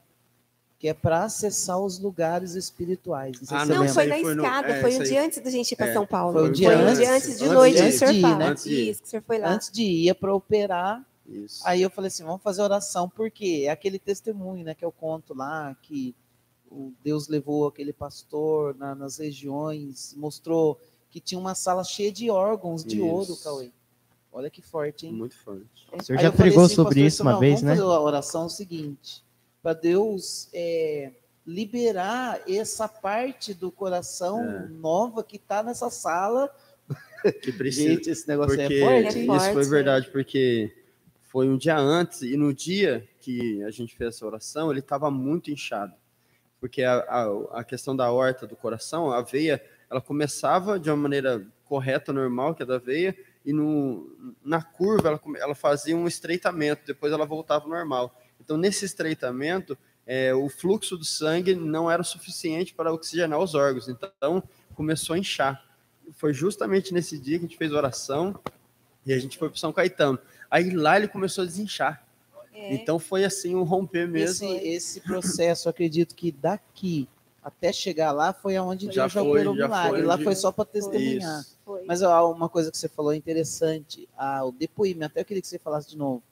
que 0.79 0.87
é 0.87 0.95
para 0.95 1.25
acessar 1.25 1.79
os 1.81 1.99
lugares 1.99 2.55
espirituais. 2.55 3.41
Não, 3.51 3.59
ah, 3.59 3.67
não 3.67 3.89
foi 3.89 4.07
na 4.07 4.17
foi 4.19 4.33
escada, 4.33 4.69
no, 4.69 4.75
é, 4.75 4.81
foi 4.81 4.97
um 4.97 5.03
dia 5.03 5.25
antes 5.25 5.43
da 5.43 5.51
gente 5.51 5.73
ir 5.73 5.77
para 5.77 5.89
é, 5.89 5.93
São 5.93 6.07
Paulo. 6.07 6.33
Foi 6.35 6.49
um 6.49 6.53
dia, 6.53 6.69
foi 6.71 6.87
antes, 6.87 7.09
antes 7.09 7.39
de 7.39 7.49
noite, 7.49 7.81
antes 7.81 7.99
de, 7.99 8.17
ir, 8.17 8.39
né? 8.39 8.47
Antes 8.47 8.65
de 8.65 8.71
ir. 8.71 8.91
Isso, 8.91 9.03
que 9.03 9.09
o 9.09 9.11
senhor 9.11 9.23
foi 9.23 9.39
lá. 9.39 9.51
Antes 9.51 9.71
de 9.73 9.83
ir 9.83 10.15
para 10.15 10.33
operar. 10.33 11.05
Isso. 11.27 11.67
Aí 11.67 11.83
eu 11.83 11.91
falei 11.91 12.09
assim, 12.09 12.23
vamos 12.23 12.43
fazer 12.43 12.63
oração, 12.63 13.09
porque 13.09 13.65
é 13.67 13.71
aquele 13.71 13.99
testemunho, 13.99 14.65
né, 14.65 14.73
que 14.73 14.85
eu 14.85 14.93
conto 14.93 15.35
lá, 15.35 15.77
que 15.83 16.15
o 16.71 16.93
Deus 17.03 17.29
levou 17.29 17.67
aquele 17.67 17.93
pastor 17.93 18.75
na, 18.77 18.95
nas 18.95 19.19
regiões, 19.19 20.15
mostrou 20.17 20.81
que 21.11 21.21
tinha 21.21 21.39
uma 21.39 21.55
sala 21.55 21.83
cheia 21.83 22.13
de 22.13 22.31
órgãos 22.31 22.85
de 22.85 22.97
isso. 22.97 23.07
ouro, 23.07 23.37
Cauê. 23.43 23.71
Olha 24.33 24.49
que 24.49 24.63
forte, 24.63 25.07
hein? 25.07 25.13
Muito 25.13 25.37
forte. 25.37 25.89
O 25.93 26.03
senhor 26.03 26.21
já 26.21 26.31
pregou 26.31 26.65
assim, 26.65 26.77
sobre 26.77 27.05
isso 27.05 27.23
uma 27.23 27.41
vez, 27.41 27.61
vamos 27.61 27.63
né? 27.63 27.75
Vamos 27.75 27.85
fazer 27.85 27.99
a 27.99 28.01
oração 28.01 28.47
o 28.47 28.51
seguinte 28.51 29.27
para 29.63 29.73
Deus 29.73 30.49
é, 30.53 31.13
liberar 31.47 32.43
essa 32.47 32.87
parte 32.87 33.55
do 33.55 33.73
coração 33.73 34.43
é. 34.43 34.69
nova 34.69 35.25
que 35.25 35.37
está 35.37 35.63
nessa 35.63 35.91
sala. 35.91 36.55
Que 37.43 37.53
precisa. 37.53 37.89
Gente, 37.89 38.11
esse 38.11 38.29
negócio 38.29 38.57
porque 38.57 38.75
é 38.75 38.81
forte. 38.81 39.19
É 39.19 39.27
forte, 39.27 39.43
isso 39.45 39.53
foi 39.53 39.65
verdade, 39.65 40.11
porque 40.11 40.77
foi 41.23 41.49
um 41.49 41.57
dia 41.57 41.77
antes 41.77 42.23
e 42.23 42.37
no 42.37 42.53
dia 42.53 43.07
que 43.21 43.63
a 43.65 43.71
gente 43.71 43.97
fez 43.97 44.15
essa 44.15 44.27
oração, 44.27 44.71
ele 44.71 44.81
estava 44.81 45.11
muito 45.11 45.51
inchado. 45.51 45.95
Porque 46.61 46.83
a, 46.83 46.97
a, 46.99 47.61
a, 47.61 47.65
questão 47.65 47.95
da 47.95 48.11
horta 48.11 48.47
do 48.47 48.57
coração, 48.57 49.13
a 49.13 49.23
veia, 49.23 49.63
ela 49.91 50.01
começava 50.01 50.79
de 50.79 50.91
uma 50.91 50.97
maneira 50.97 51.47
correta, 51.65 52.13
normal, 52.13 52.55
que 52.55 52.63
é 52.63 52.67
da 52.67 52.79
veia, 52.79 53.17
e 53.45 53.53
no, 53.53 54.35
na 54.45 54.63
curva 54.63 55.09
ela, 55.09 55.21
ela 55.37 55.55
fazia 55.55 55.97
um 55.97 56.07
estreitamento, 56.07 56.83
depois 56.87 57.13
ela 57.13 57.25
voltava 57.25 57.69
normal. 57.69 58.15
Então, 58.49 58.57
nesse 58.57 58.87
estreitamento, 58.87 59.77
é, 60.07 60.33
o 60.35 60.49
fluxo 60.49 60.97
do 60.97 61.05
sangue 61.05 61.55
não 61.55 61.91
era 61.91 62.03
suficiente 62.03 62.73
para 62.73 62.91
oxigenar 62.91 63.39
os 63.39 63.55
órgãos. 63.55 63.91
Então, 63.91 64.43
começou 64.75 65.13
a 65.13 65.19
inchar. 65.19 65.63
Foi 66.15 66.33
justamente 66.33 66.95
nesse 66.95 67.19
dia 67.19 67.39
que 67.39 67.45
a 67.45 67.49
gente 67.49 67.59
fez 67.59 67.73
oração 67.73 68.41
e 69.05 69.13
a 69.13 69.19
gente 69.19 69.37
foi 69.37 69.51
para 69.51 69.59
São 69.59 69.71
Caetano. 69.71 70.19
Aí 70.51 70.71
lá 70.71 70.97
ele 70.97 71.09
começou 71.09 71.45
a 71.45 71.47
desinchar. 71.47 72.03
É. 72.55 72.73
Então 72.73 72.99
foi 72.99 73.23
assim 73.23 73.55
um 73.55 73.65
romper 73.65 74.09
mesmo. 74.09 74.47
Esse, 74.47 74.67
esse 74.67 75.01
processo, 75.03 75.69
acredito 75.69 76.15
que 76.15 76.33
daqui 76.33 77.07
até 77.43 77.71
chegar 77.71 78.13
lá 78.13 78.33
foi 78.33 78.57
aonde 78.57 78.87
já 78.87 79.03
Deus 79.03 79.13
já 79.13 79.23
operou 79.23 79.53
o 79.53 79.57
milagre. 79.57 80.01
Lá 80.01 80.17
foi 80.17 80.35
só 80.35 80.51
para 80.51 80.65
testemunhar. 80.65 81.45
Mas 81.87 82.01
ó, 82.01 82.33
uma 82.33 82.49
coisa 82.49 82.71
que 82.71 82.79
você 82.79 82.89
falou 82.89 83.13
interessante, 83.13 84.09
ah, 84.17 84.43
o 84.47 84.53
depoimento, 84.53 85.13
até 85.13 85.21
eu 85.21 85.25
queria 85.27 85.43
que 85.43 85.49
você 85.49 85.59
falasse 85.59 85.91
de 85.91 85.99
novo 85.99 86.23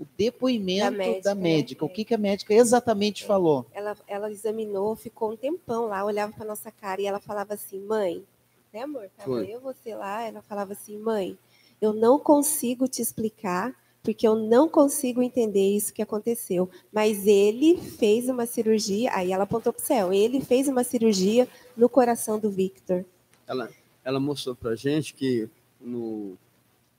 o 0.00 0.06
depoimento 0.16 0.82
da 0.84 0.90
Da 0.90 0.96
médica. 0.96 1.34
médica, 1.34 1.84
né? 1.84 1.90
O 1.90 1.94
que, 1.94 2.04
que 2.06 2.14
a 2.14 2.18
médica 2.18 2.54
exatamente 2.54 3.24
falou? 3.24 3.66
ela, 3.72 3.96
ela 4.06 4.32
examinou, 4.32 4.96
ficou 4.96 5.32
um 5.32 5.36
tempão 5.36 5.86
lá, 5.86 6.02
olhava 6.04 6.32
para 6.32 6.46
nossa 6.46 6.70
cara 6.70 7.02
e 7.02 7.06
ela 7.06 7.20
falava 7.20 7.52
assim, 7.54 7.78
mãe, 7.80 8.24
né 8.72 8.82
amor? 8.82 9.10
Tava 9.16 9.28
Foi. 9.30 9.46
eu, 9.54 9.60
você 9.60 9.94
lá, 9.94 10.22
ela 10.24 10.40
falava 10.40 10.72
assim, 10.72 10.96
mãe, 10.98 11.36
eu 11.82 11.92
não 11.92 12.18
consigo 12.18 12.88
te 12.88 13.02
explicar, 13.02 13.74
porque 14.02 14.26
eu 14.26 14.34
não 14.34 14.66
consigo 14.70 15.22
entender 15.22 15.76
isso 15.76 15.92
que 15.92 16.00
aconteceu. 16.00 16.70
Mas 16.90 17.26
ele 17.26 17.76
fez 17.76 18.26
uma 18.30 18.46
cirurgia, 18.46 19.10
aí 19.14 19.30
ela 19.32 19.44
apontou 19.44 19.70
para 19.72 19.82
o 19.82 19.86
céu, 19.86 20.12
ele 20.14 20.40
fez 20.40 20.66
uma 20.66 20.82
cirurgia 20.82 21.46
no 21.76 21.88
coração 21.90 22.38
do 22.38 22.50
Victor. 22.50 23.04
ela, 23.46 23.68
ela 24.02 24.18
mostrou 24.18 24.54
pra 24.56 24.74
gente 24.74 25.12
que 25.12 25.46
no, 25.78 26.38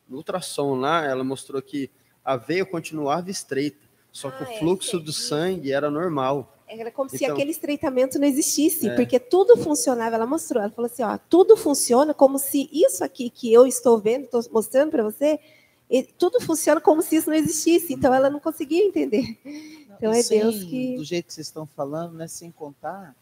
no 0.08 0.18
ultrassom 0.18 0.76
lá, 0.76 1.04
ela 1.04 1.24
mostrou 1.24 1.60
que 1.64 1.90
a 2.24 2.36
veia 2.38 2.66
continuava 2.66 3.30
estreita, 3.30 3.78
só 4.12 4.30
que 4.32 4.44
Ah, 4.44 4.48
o 4.48 4.52
é, 4.52 4.60
fluxo 4.60 4.92
sei, 4.92 5.00
do 5.02 5.12
sangue 5.14 5.72
era 5.72 5.90
normal. 5.90 6.58
Era 6.68 6.90
como 6.92 7.10
se 7.10 7.18
Então- 7.18 7.34
aquele 7.36 7.52
estreitamento 7.52 8.18
não 8.18 8.26
existisse, 8.28 8.88
É. 8.88 8.96
porque 8.96 9.20
tudo 9.20 9.58
funcionava. 9.58 10.16
Ela 10.16 10.26
mostrou, 10.26 10.62
ela 10.64 10.72
falou 10.72 10.90
assim: 10.90 11.04
ó, 11.04 11.18
tudo 11.18 11.58
funciona 11.58 12.14
como 12.14 12.38
se 12.40 12.70
isso 12.72 13.04
aqui 13.04 13.30
que 13.30 13.52
eu 13.52 13.66
estou 13.68 13.98
vendo, 14.00 14.24
estou 14.26 14.42
mostrando 14.52 14.90
para 14.92 15.04
você, 15.04 15.38
e- 15.90 16.04
tudo 16.04 16.40
funciona 16.40 16.80
como 16.80 17.02
se 17.02 17.18
isso 17.18 17.30
não 17.30 17.36
existisse. 17.36 17.94
Então 17.94 18.14
ela 18.14 18.30
não 18.30 18.40
conseguia 18.40 18.86
entender. 18.86 19.38
Então 19.98 20.14
E 20.14 20.20
é 20.20 20.24
Deus 20.24 20.64
que- 20.64 20.96
Do 20.96 21.04
jeito 21.04 21.26
que 21.28 21.34
vocês 21.34 21.48
estão 21.48 21.66
falando, 21.66 22.14
né? 22.14 22.28
Sem 22.28 22.50
contar 22.52 23.14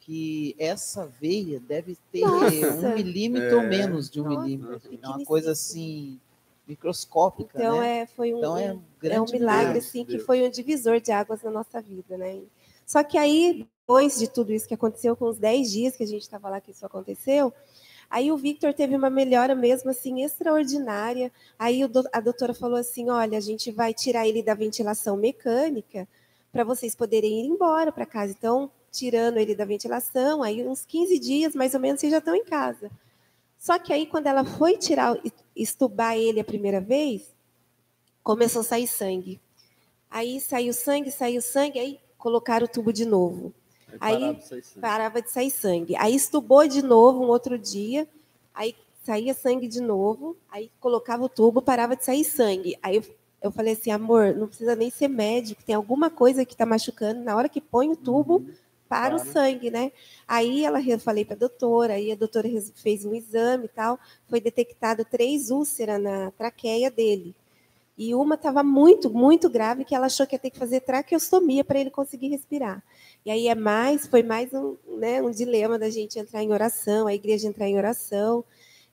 que 0.00 0.54
essa 0.58 1.06
veia 1.20 1.58
deve 1.58 1.96
ter 2.12 2.20
Nossa! 2.20 2.86
um 2.86 2.94
milímetro 2.94 3.56
ou 3.56 3.62
É. 3.62 3.66
menos 3.68 4.08
de 4.10 4.20
um 4.20 4.24
Nossa, 4.24 4.40
milímetro. 4.42 4.98
É 5.02 5.08
uma 5.08 5.24
coisa 5.24 5.50
assim 5.52 6.20
microscópica, 6.66 7.58
Então 7.58 7.82
né? 7.82 8.00
é, 8.02 8.06
foi 8.06 8.34
um, 8.34 8.38
Então 8.38 8.56
é 8.56 8.72
um 8.72 8.82
é 9.06 9.20
um 9.20 9.26
milagre 9.30 9.74
Deus, 9.74 9.84
assim 9.86 10.04
que 10.04 10.18
foi 10.18 10.46
um 10.46 10.50
divisor 10.50 11.00
de 11.00 11.12
águas 11.12 11.42
na 11.42 11.50
nossa 11.50 11.80
vida, 11.80 12.16
né? 12.16 12.40
Só 12.86 13.02
que 13.04 13.16
aí 13.18 13.66
depois 13.80 14.18
de 14.18 14.28
tudo 14.28 14.52
isso 14.52 14.66
que 14.66 14.74
aconteceu, 14.74 15.14
com 15.14 15.26
os 15.26 15.38
10 15.38 15.70
dias 15.70 15.94
que 15.96 16.02
a 16.02 16.06
gente 16.06 16.22
estava 16.22 16.48
lá 16.48 16.60
que 16.60 16.70
isso 16.70 16.84
aconteceu, 16.86 17.52
aí 18.10 18.32
o 18.32 18.36
Victor 18.36 18.72
teve 18.74 18.96
uma 18.96 19.10
melhora 19.10 19.54
mesmo 19.54 19.90
assim 19.90 20.22
extraordinária. 20.24 21.30
Aí 21.58 21.86
do- 21.86 22.08
a 22.12 22.20
doutora 22.20 22.54
falou 22.54 22.78
assim: 22.78 23.10
"Olha, 23.10 23.38
a 23.38 23.40
gente 23.40 23.70
vai 23.70 23.92
tirar 23.94 24.26
ele 24.26 24.42
da 24.42 24.54
ventilação 24.54 25.16
mecânica 25.16 26.08
para 26.52 26.64
vocês 26.64 26.94
poderem 26.94 27.40
ir 27.44 27.46
embora 27.48 27.92
para 27.92 28.06
casa". 28.06 28.32
Então, 28.36 28.70
tirando 28.90 29.38
ele 29.38 29.54
da 29.54 29.64
ventilação, 29.64 30.42
aí 30.42 30.66
uns 30.66 30.84
15 30.86 31.18
dias 31.18 31.54
mais 31.54 31.74
ou 31.74 31.80
menos 31.80 32.00
vocês 32.00 32.12
já 32.12 32.18
estão 32.18 32.34
em 32.34 32.44
casa. 32.44 32.90
Só 33.64 33.78
que 33.78 33.94
aí 33.94 34.04
quando 34.04 34.26
ela 34.26 34.44
foi 34.44 34.76
tirar 34.76 35.18
estubar 35.56 36.18
ele 36.18 36.38
a 36.38 36.44
primeira 36.44 36.82
vez, 36.82 37.34
começou 38.22 38.60
a 38.60 38.64
sair 38.64 38.86
sangue. 38.86 39.40
Aí 40.10 40.38
saiu 40.38 40.74
sangue, 40.74 41.10
saiu 41.10 41.40
sangue, 41.40 41.78
aí 41.78 41.98
colocaram 42.18 42.66
o 42.66 42.68
tubo 42.68 42.92
de 42.92 43.06
novo. 43.06 43.54
Aí, 43.98 44.18
parava 44.20 44.34
de 44.34 44.44
sair 44.46 44.62
sangue. 44.62 44.80
Parava 44.82 45.22
de 45.22 45.30
sair 45.30 45.50
sangue. 45.50 45.96
Aí 45.96 46.14
estubou 46.14 46.68
de 46.68 46.82
novo 46.82 47.24
um 47.24 47.28
outro 47.28 47.58
dia, 47.58 48.06
aí 48.52 48.76
saía 49.02 49.32
sangue 49.32 49.66
de 49.66 49.80
novo, 49.80 50.36
aí 50.50 50.70
colocava 50.78 51.24
o 51.24 51.28
tubo, 51.30 51.62
parava 51.62 51.96
de 51.96 52.04
sair 52.04 52.22
sangue. 52.22 52.76
Aí 52.82 52.96
eu, 52.96 53.04
eu 53.40 53.50
falei 53.50 53.72
assim, 53.72 53.90
amor, 53.90 54.34
não 54.34 54.46
precisa 54.46 54.76
nem 54.76 54.90
ser 54.90 55.08
médico, 55.08 55.64
tem 55.64 55.74
alguma 55.74 56.10
coisa 56.10 56.44
que 56.44 56.52
está 56.52 56.66
machucando, 56.66 57.24
na 57.24 57.34
hora 57.34 57.48
que 57.48 57.62
põe 57.62 57.88
o 57.90 57.96
tubo, 57.96 58.40
Uhum. 58.40 58.63
Para 58.94 59.16
o 59.16 59.18
Para. 59.18 59.32
sangue, 59.32 59.70
né? 59.72 59.90
Aí 60.26 60.64
ela 60.64 60.80
eu 60.80 61.00
falei 61.00 61.24
para 61.24 61.34
a 61.34 61.38
doutora, 61.38 61.94
aí 61.94 62.12
a 62.12 62.14
doutora 62.14 62.48
fez 62.76 63.04
um 63.04 63.12
exame 63.12 63.64
e 63.64 63.68
tal, 63.68 63.98
foi 64.28 64.40
detectado 64.40 65.04
três 65.04 65.50
úlceras 65.50 66.00
na 66.00 66.30
traqueia 66.30 66.92
dele. 66.92 67.34
E 67.98 68.14
uma 68.14 68.36
estava 68.36 68.62
muito, 68.62 69.10
muito 69.10 69.50
grave, 69.50 69.84
que 69.84 69.94
ela 69.94 70.06
achou 70.06 70.26
que 70.26 70.36
ia 70.36 70.38
ter 70.38 70.50
que 70.50 70.58
fazer 70.58 70.80
traqueostomia 70.80 71.64
para 71.64 71.80
ele 71.80 71.90
conseguir 71.90 72.28
respirar. 72.28 72.82
E 73.26 73.30
aí 73.32 73.48
é 73.48 73.54
mais, 73.54 74.06
foi 74.06 74.22
mais 74.22 74.52
um, 74.52 74.76
né, 74.98 75.20
um 75.20 75.30
dilema 75.30 75.76
da 75.76 75.90
gente 75.90 76.18
entrar 76.18 76.42
em 76.42 76.52
oração, 76.52 77.08
a 77.08 77.14
igreja 77.14 77.48
entrar 77.48 77.68
em 77.68 77.76
oração. 77.76 78.44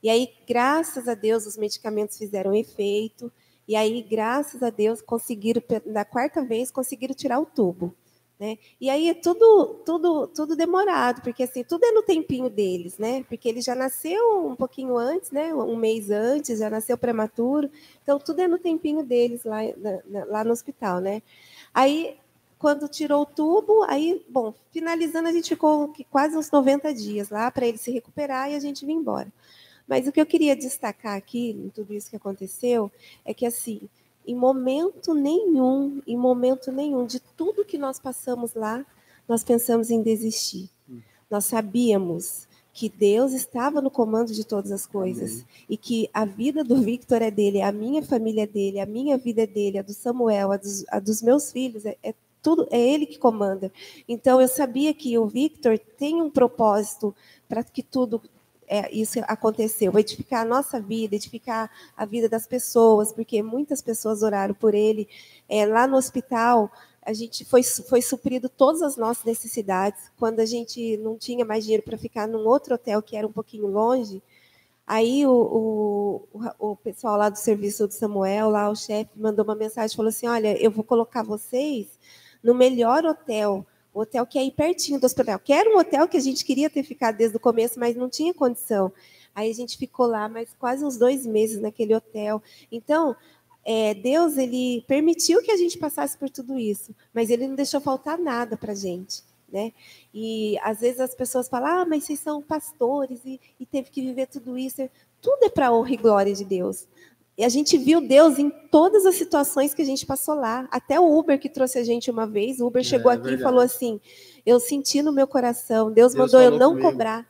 E 0.02 0.10
aí, 0.10 0.30
graças 0.48 1.08
a 1.08 1.14
Deus, 1.14 1.46
os 1.46 1.58
medicamentos 1.58 2.18
fizeram 2.18 2.56
efeito. 2.56 3.32
E 3.68 3.76
aí, 3.76 4.02
graças 4.02 4.64
a 4.64 4.72
Deus, 4.72 5.02
conseguiram, 5.02 5.62
na 5.86 6.06
quarta 6.06 6.44
vez, 6.44 6.72
conseguiram 6.72 7.14
tirar 7.14 7.40
o 7.40 7.46
tubo. 7.46 7.96
Né? 8.42 8.58
E 8.80 8.90
aí 8.90 9.08
é 9.08 9.14
tudo, 9.14 9.76
tudo, 9.86 10.26
tudo 10.26 10.56
demorado, 10.56 11.22
porque 11.22 11.44
assim, 11.44 11.64
tudo 11.64 11.86
é 11.86 11.92
no 11.92 12.02
tempinho 12.02 12.50
deles, 12.50 12.98
né? 12.98 13.24
Porque 13.30 13.48
ele 13.48 13.62
já 13.62 13.76
nasceu 13.76 14.48
um 14.48 14.56
pouquinho 14.56 14.98
antes, 14.98 15.30
né? 15.30 15.54
Um 15.54 15.76
mês 15.76 16.10
antes, 16.10 16.58
já 16.58 16.68
nasceu 16.68 16.98
prematuro. 16.98 17.70
Então, 18.02 18.18
tudo 18.18 18.42
é 18.42 18.48
no 18.48 18.58
tempinho 18.58 19.04
deles 19.04 19.44
lá, 19.44 19.60
na- 20.08 20.26
lá 20.26 20.44
no 20.44 20.52
hospital, 20.54 21.00
né? 21.00 21.22
Aí, 21.72 22.18
quando 22.58 22.88
tirou 22.88 23.22
o 23.22 23.26
tubo, 23.28 23.84
aí, 23.84 24.26
bom, 24.28 24.56
finalizando, 24.72 25.30
a 25.30 25.32
gente 25.32 25.50
ficou 25.50 25.94
quase 26.10 26.36
uns 26.36 26.50
90 26.50 26.92
dias 26.96 27.30
lá 27.30 27.52
para 27.52 27.68
ele 27.68 27.78
se 27.78 27.92
recuperar 27.92 28.50
e 28.52 28.56
a 28.56 28.60
gente 28.60 28.84
vir 28.88 28.94
embora. 28.94 29.32
Mas 29.88 30.08
o 30.08 30.12
que 30.12 30.22
eu 30.22 30.26
queria 30.26 30.56
destacar 30.56 31.16
aqui, 31.18 31.52
em 31.52 31.70
tudo 31.70 31.94
isso 31.94 32.10
que 32.10 32.16
aconteceu, 32.16 32.92
é 33.26 33.34
que, 33.36 33.46
assim, 33.46 33.82
em 34.26 34.36
momento 34.36 35.14
nenhum, 35.14 36.02
em 36.06 36.18
momento 36.18 36.72
nenhum, 36.72 37.06
de 37.06 37.20
tudo 37.20 37.66
que 37.66 37.78
nós 37.78 38.00
passamos 38.00 38.54
lá, 38.54 38.86
nós 39.28 39.44
pensamos 39.44 39.90
em 39.90 40.02
desistir. 40.02 40.70
Nós 41.30 41.46
sabíamos 41.46 42.48
que 42.74 42.88
Deus 42.88 43.34
estava 43.34 43.82
no 43.82 43.92
comando 43.92 44.32
de 44.32 44.46
todas 44.46 44.72
as 44.72 44.86
coisas 44.86 45.46
e 45.70 45.76
que 45.76 46.10
a 46.14 46.26
vida 46.26 46.64
do 46.64 46.78
Victor 46.82 47.22
é 47.22 47.30
dele, 47.30 47.62
a 47.62 47.72
minha 47.72 48.02
família 48.02 48.44
é 48.44 48.48
dele, 48.48 48.80
a 48.80 48.86
minha 48.86 49.18
vida 49.18 49.44
é 49.44 49.48
dele, 49.48 49.78
a 49.78 49.82
do 49.82 49.94
Samuel, 49.94 50.52
a 50.52 50.58
dos, 50.58 50.86
a 50.90 51.00
dos 51.00 51.22
meus 51.22 51.52
filhos, 51.52 51.86
é, 51.86 51.98
é 52.02 52.14
tudo, 52.42 52.68
é 52.72 52.80
ele 52.80 53.06
que 53.06 53.18
comanda. 53.18 53.72
Então 54.08 54.42
eu 54.42 54.48
sabia 54.48 54.94
que 54.94 55.18
o 55.18 55.28
Victor 55.28 55.78
tem 55.78 56.22
um 56.22 56.30
propósito 56.30 57.14
para 57.48 57.64
que 57.64 57.84
tudo 57.84 58.22
é, 58.72 58.90
isso 58.90 59.20
aconteceu, 59.28 59.92
edificar 60.00 60.44
a 60.44 60.46
nossa 60.46 60.80
vida, 60.80 61.14
edificar 61.14 61.70
a 61.96 62.06
vida 62.06 62.30
das 62.30 62.48
pessoas, 62.48 63.12
porque 63.12 63.44
muitas 63.44 63.82
pessoas 63.82 64.24
oraram 64.24 64.54
por 64.54 64.74
ele. 64.74 65.10
É, 65.50 65.66
lá 65.66 65.86
no 65.86 65.98
hospital, 65.98 66.72
a 67.06 67.12
gente 67.12 67.44
foi, 67.44 67.64
foi 67.64 68.02
suprido 68.02 68.48
todas 68.48 68.82
as 68.82 68.96
nossas 68.96 69.26
necessidades. 69.26 70.10
Quando 70.18 70.40
a 70.40 70.46
gente 70.46 70.96
não 70.98 71.18
tinha 71.18 71.44
mais 71.44 71.66
dinheiro 71.66 71.84
para 71.84 71.98
ficar 71.98 72.30
num 72.30 72.48
outro 72.48 72.76
hotel 72.76 73.02
que 73.02 73.18
era 73.18 73.28
um 73.28 73.32
pouquinho 73.34 73.68
longe, 73.68 74.24
aí 74.88 75.28
o, 75.28 76.24
o, 76.32 76.72
o 76.72 76.76
pessoal 76.78 77.18
lá 77.18 77.28
do 77.28 77.38
serviço 77.38 77.86
do 77.86 77.94
Samuel, 77.94 78.50
lá 78.50 78.70
o 78.70 78.76
chefe, 78.76 79.12
mandou 79.18 79.44
uma 79.44 79.56
mensagem, 79.56 79.98
falou 79.98 80.08
assim, 80.08 80.28
olha, 80.28 80.58
eu 80.64 80.72
vou 80.72 80.86
colocar 80.86 81.24
vocês 81.24 81.88
no 82.42 82.56
melhor 82.56 83.04
hotel, 83.04 83.66
o 83.94 84.02
hotel 84.02 84.26
que 84.26 84.38
é 84.38 84.42
aí 84.42 84.52
pertinho 84.52 85.00
do 85.00 85.06
hospital, 85.06 85.40
que 85.40 85.52
era 85.54 85.70
um 85.70 85.78
hotel 85.78 86.08
que 86.08 86.18
a 86.18 86.22
gente 86.22 86.46
queria 86.46 86.70
ter 86.70 86.84
ficado 86.84 87.18
desde 87.18 87.38
o 87.38 87.40
começo, 87.40 87.80
mas 87.80 87.96
não 87.96 88.10
tinha 88.10 88.34
condição. 88.34 88.92
Aí 89.34 89.50
a 89.50 89.54
gente 89.54 89.78
ficou 89.78 90.08
lá 90.08 90.28
mais 90.28 90.54
quase 90.60 90.84
uns 90.84 90.98
dois 90.98 91.26
meses 91.26 91.62
naquele 91.62 91.96
hotel. 91.96 92.42
Então, 92.72 93.16
é, 93.64 93.94
Deus 93.94 94.38
ele 94.38 94.84
permitiu 94.88 95.42
que 95.42 95.52
a 95.52 95.58
gente 95.58 95.78
passasse 95.78 96.18
por 96.18 96.30
tudo 96.30 96.58
isso, 96.58 96.96
mas 97.14 97.30
ele 97.30 97.48
não 97.48 97.56
deixou 97.56 97.80
faltar 97.80 98.18
nada 98.18 98.58
para 98.58 98.72
a 98.72 98.76
gente. 98.76 99.24
Né? 99.52 99.74
E 100.14 100.58
às 100.64 100.80
vezes 100.80 101.02
as 101.02 101.14
pessoas 101.14 101.50
falam, 101.50 101.82
ah, 101.82 101.86
mas 101.86 102.06
vocês 102.06 102.20
são 102.20 102.42
pastores 102.42 103.20
e, 103.26 103.40
e 103.60 103.66
teve 103.66 103.90
que 103.90 104.02
viver 104.02 104.28
tudo 104.28 104.58
isso. 104.58 104.90
Tudo 105.22 105.44
é 105.44 105.50
para 105.50 105.74
honra 105.74 105.92
e 105.92 105.98
glória 105.98 106.34
de 106.34 106.46
Deus. 106.46 106.88
E 107.42 107.44
a 107.44 107.50
gente 107.50 107.76
viu 107.76 108.00
Deus 108.08 108.38
em 108.38 108.52
todas 108.52 109.04
as 109.04 109.16
situações 109.16 109.74
que 109.74 109.82
a 109.82 109.86
gente 109.86 110.06
passou 110.06 110.36
lá. 110.36 110.68
Até 110.70 111.00
o 111.00 111.18
Uber 111.18 111.40
que 111.40 111.50
trouxe 111.50 111.80
a 111.80 111.84
gente 111.84 112.12
uma 112.12 112.28
vez, 112.28 112.60
o 112.60 112.68
Uber 112.68 112.84
chegou 112.84 113.10
É, 113.12 113.16
aqui 113.16 113.24
verdade. 113.24 113.42
e 113.42 113.44
falou 113.44 113.62
assim: 113.64 114.00
Eu 114.46 114.60
senti 114.60 115.02
no 115.02 115.12
meu 115.12 115.26
coração, 115.26 115.92
Deus, 115.92 116.14
Deus 116.14 116.16
mandou 116.16 116.40
eu 116.40 116.52
falou 116.52 116.60
não 116.60 116.70
comigo. 116.74 116.92
cobrar. 116.92 117.28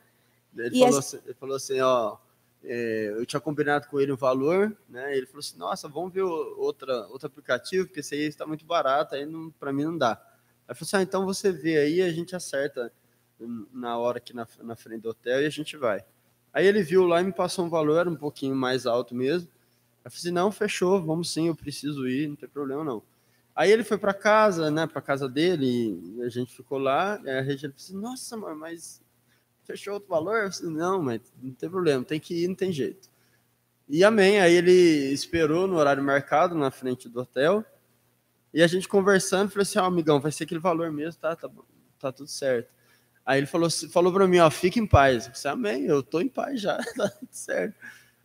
Ele, 0.57 0.79
E 0.79 0.83
a 0.83 0.87
falou 0.87 0.99
assim, 0.99 1.19
ele 1.23 1.33
falou 1.35 1.55
assim, 1.55 1.79
ó, 1.79 2.17
é, 2.61 3.13
eu 3.15 3.25
tinha 3.25 3.39
combinado 3.39 3.87
com 3.87 4.01
ele 4.01 4.11
um 4.11 4.17
valor, 4.17 4.75
né? 4.89 5.15
Ele 5.15 5.25
falou 5.25 5.39
assim, 5.39 5.57
nossa, 5.57 5.87
vamos 5.87 6.11
ver 6.11 6.23
outra, 6.23 7.07
outro 7.07 7.27
aplicativo, 7.27 7.87
porque 7.87 8.01
esse 8.01 8.13
aí 8.13 8.23
está 8.27 8.45
muito 8.45 8.65
barato, 8.65 9.15
aí 9.15 9.25
para 9.57 9.71
mim 9.71 9.85
não 9.85 9.97
dá. 9.97 10.21
Aí 10.67 10.75
falou 10.75 10.87
assim, 10.87 10.97
ah, 10.97 11.01
então 11.03 11.25
você 11.25 11.53
vê 11.53 11.77
aí, 11.77 12.01
a 12.01 12.11
gente 12.11 12.35
acerta 12.35 12.91
na 13.71 13.97
hora 13.97 14.17
aqui 14.17 14.35
na, 14.35 14.45
na 14.61 14.75
frente 14.75 15.03
do 15.03 15.09
hotel 15.11 15.41
e 15.41 15.45
a 15.45 15.49
gente 15.49 15.77
vai. 15.77 16.03
Aí 16.51 16.67
ele 16.67 16.83
viu 16.83 17.05
lá 17.07 17.21
e 17.21 17.23
me 17.23 17.31
passou 17.31 17.63
um 17.63 17.69
valor, 17.69 17.97
era 17.97 18.09
um 18.09 18.15
pouquinho 18.17 18.53
mais 18.57 18.85
alto 18.85 19.15
mesmo. 19.15 19.47
Eu 20.03 20.09
falei 20.09 20.19
assim, 20.19 20.31
não, 20.31 20.51
fechou, 20.51 21.01
vamos 21.01 21.31
sim, 21.31 21.47
eu 21.47 21.55
preciso 21.55 22.07
ir, 22.07 22.27
não 22.27 22.35
tem 22.35 22.49
problema 22.49 22.83
não. 22.83 23.03
Aí 23.55 23.71
ele 23.71 23.83
foi 23.83 23.97
para 23.97 24.13
casa, 24.13 24.71
né, 24.71 24.87
para 24.87 25.01
casa 25.01 25.27
dele, 25.27 26.21
a 26.25 26.29
gente 26.29 26.55
ficou 26.55 26.77
lá, 26.77 27.15
a 27.15 27.41
Regina 27.41 27.73
falou 27.73 27.75
assim, 27.75 27.97
nossa, 27.97 28.35
amor, 28.35 28.55
mas 28.55 29.01
fechou 29.63 29.95
outro 29.95 30.09
valor? 30.09 30.51
Falei, 30.51 30.71
não, 30.71 31.01
mas 31.01 31.21
não 31.41 31.53
tem 31.53 31.69
problema, 31.69 32.03
tem 32.03 32.19
que 32.19 32.43
ir, 32.43 32.47
não 32.47 32.55
tem 32.55 32.71
jeito. 32.71 33.09
E 33.87 34.03
amém, 34.03 34.39
aí 34.39 34.53
ele 34.53 34.71
esperou 35.11 35.67
no 35.67 35.75
horário 35.75 36.03
marcado 36.03 36.55
na 36.55 36.71
frente 36.71 37.09
do 37.09 37.19
hotel, 37.19 37.63
e 38.53 38.61
a 38.61 38.67
gente 38.67 38.87
conversando, 38.87 39.49
falou 39.49 39.63
assim, 39.63 39.79
ó, 39.79 39.85
amigão, 39.85 40.19
vai 40.19 40.31
ser 40.31 40.45
aquele 40.45 40.59
valor 40.59 40.91
mesmo, 40.91 41.21
tá, 41.21 41.35
tá, 41.35 41.49
tá 41.99 42.11
tudo 42.11 42.29
certo. 42.29 42.69
Aí 43.25 43.39
ele 43.39 43.47
falou, 43.47 43.69
falou 43.69 44.11
para 44.11 44.27
mim, 44.27 44.39
ó, 44.39 44.49
fica 44.49 44.79
em 44.79 44.87
paz. 44.87 45.27
Eu 45.27 45.33
falei, 45.33 45.53
amém, 45.53 45.85
eu 45.85 46.01
tô 46.01 46.19
em 46.19 46.27
paz 46.27 46.59
já, 46.59 46.77
tá 46.97 47.09
tudo 47.09 47.29
certo. 47.31 47.75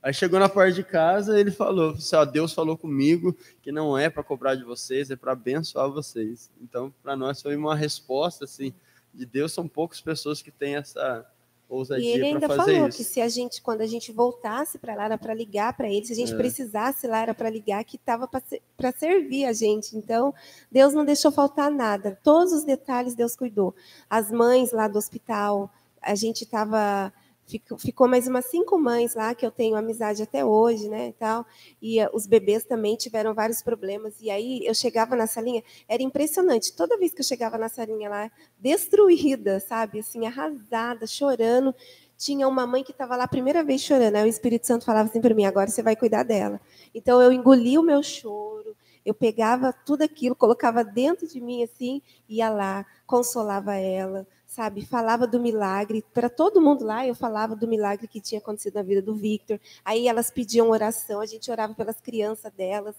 Aí 0.07 0.15
chegou 0.15 0.39
na 0.39 0.49
porta 0.49 0.71
de 0.73 0.85
casa, 0.85 1.37
ele 1.37 1.51
falou: 1.51 1.91
assim, 1.95 2.15
ó, 2.15 2.25
Deus 2.25 2.53
falou 2.53 2.79
comigo 2.79 3.37
que 3.61 3.73
não 3.73 3.99
é 3.99 4.09
para 4.09 4.23
cobrar 4.23 4.55
de 4.55 4.63
vocês, 4.63 5.11
é 5.11 5.17
para 5.17 5.33
abençoar 5.33 5.91
vocês. 5.91 6.49
Então, 6.63 6.95
para 7.03 7.17
nós 7.17 7.43
foi 7.43 7.57
uma 7.57 7.75
resposta 7.75 8.45
assim 8.45 8.73
de 9.13 9.27
Deus. 9.27 9.53
São 9.53 9.67
poucas 9.67 10.01
pessoas 10.01 10.41
que 10.41 10.53
têm 10.53 10.77
essa 10.77 11.27
ousadia 11.69 12.05
E 12.09 12.13
ele 12.13 12.27
ainda 12.27 12.47
para 12.47 12.57
fazer 12.57 12.75
falou 12.75 12.89
isso. 12.89 12.99
que 12.99 13.03
se 13.03 13.21
a 13.21 13.29
gente, 13.29 13.61
quando 13.61 13.81
a 13.81 13.87
gente 13.89 14.13
voltasse 14.13 14.79
para 14.79 14.95
lá, 14.95 15.07
era 15.07 15.19
para 15.19 15.35
ligar 15.35 15.77
para 15.77 15.89
ele, 15.91 16.07
se 16.07 16.13
a 16.13 16.17
gente 16.17 16.33
É. 16.35 16.37
precisasse 16.37 17.09
lá, 17.09 17.23
era 17.23 17.35
para 17.35 17.51
ligar, 17.51 17.83
que 17.83 17.97
estava 17.97 18.29
para 18.29 18.93
servir 18.93 19.45
a 19.47 19.53
gente. 19.53 19.97
Então, 19.97 20.33
Deus 20.71 20.95
não 20.95 21.05
deixou 21.05 21.33
faltar 21.33 21.69
nada. 21.69 22.17
Todos 22.23 22.53
os 22.53 22.63
detalhes 22.63 23.17
Deus 23.17 23.35
cuidou. 23.35 23.75
As 24.09 24.31
mães 24.31 24.71
lá 24.71 24.87
do 24.87 24.99
hospital, 24.99 25.69
a 26.01 26.15
gente 26.15 26.45
estava. 26.45 27.13
Ficou, 27.47 28.09
mais 28.09 28.27
umas 28.27 28.47
cinco 28.47 28.77
mães 28.77 29.15
lá 29.15 29.33
que 29.33 29.47
eu 29.47 29.53
tenho 29.53 29.77
amizade 29.77 30.21
até 30.21 30.45
hoje, 30.45 30.89
né, 30.89 31.09
e 31.09 31.13
tal. 31.13 31.47
E 31.81 32.01
eh, 32.01 32.11
os 32.13 32.27
bebês 32.27 32.65
também 32.65 32.97
tiveram 32.97 33.33
vários 33.35 33.63
problemas. 33.63 34.15
E 34.21 34.31
aí 34.31 34.67
eu 34.67 34.75
chegava 34.75 35.15
na 35.15 35.29
salinha, 35.29 35.63
era 35.89 36.03
impressionante. 36.03 36.75
Toda 36.75 36.99
vez 36.99 37.15
que 37.15 37.21
eu 37.21 37.25
chegava 37.25 37.57
na 37.57 37.69
salinha 37.69 38.09
lá, 38.11 38.31
destruída, 38.59 39.61
sabe, 39.61 40.01
assim, 40.01 40.27
arrasada, 40.27 41.07
chorando, 41.07 41.73
tinha 42.19 42.49
uma 42.49 42.67
mãe 42.67 42.83
que 42.83 42.93
estava 42.93 43.15
lá 43.17 43.25
a 43.25 43.29
primeira 43.29 43.63
vez 43.63 43.81
chorando. 43.81 44.17
Aí 44.17 44.25
o 44.25 44.27
Espírito 44.27 44.67
Santo 44.67 44.85
falava 44.85 45.09
assim 45.09 45.21
para 45.21 45.35
mim: 45.35 45.45
agora 45.45 45.71
você 45.71 45.83
vai 45.83 45.95
cuidar 45.95 46.23
dela. 46.25 46.61
Então 46.95 47.21
eu 47.23 47.31
engoli 47.33 47.79
o 47.79 47.83
meu 47.83 48.03
choro, 48.03 48.77
eu 49.05 49.15
pegava 49.15 49.73
tudo 49.73 50.03
aquilo, 50.03 50.35
colocava 50.35 50.83
dentro 50.83 51.29
de 51.29 51.41
mim 51.41 51.63
assim, 51.63 52.03
ia 52.29 52.49
lá, 52.51 52.85
consolava 53.07 53.77
ela, 53.77 54.27
sabe? 54.57 54.87
Falava 54.87 55.27
do 55.27 55.39
milagre 55.39 56.03
para 56.15 56.31
todo 56.31 56.63
mundo 56.63 56.83
lá. 56.83 57.07
Eu 57.07 57.15
falava 57.15 57.55
do 57.55 57.69
milagre 57.69 58.09
que 58.09 58.23
tinha 58.23 58.39
acontecido 58.39 58.77
na 58.77 58.83
vida 58.83 59.03
do 59.03 59.15
Victor. 59.15 59.61
Aí 59.85 60.09
elas 60.09 60.31
pediam 60.31 60.71
oração, 60.71 61.21
a 61.21 61.27
gente 61.27 61.51
orava 61.51 61.75
pelas 61.75 62.01
crianças 62.01 62.51
delas. 62.55 62.97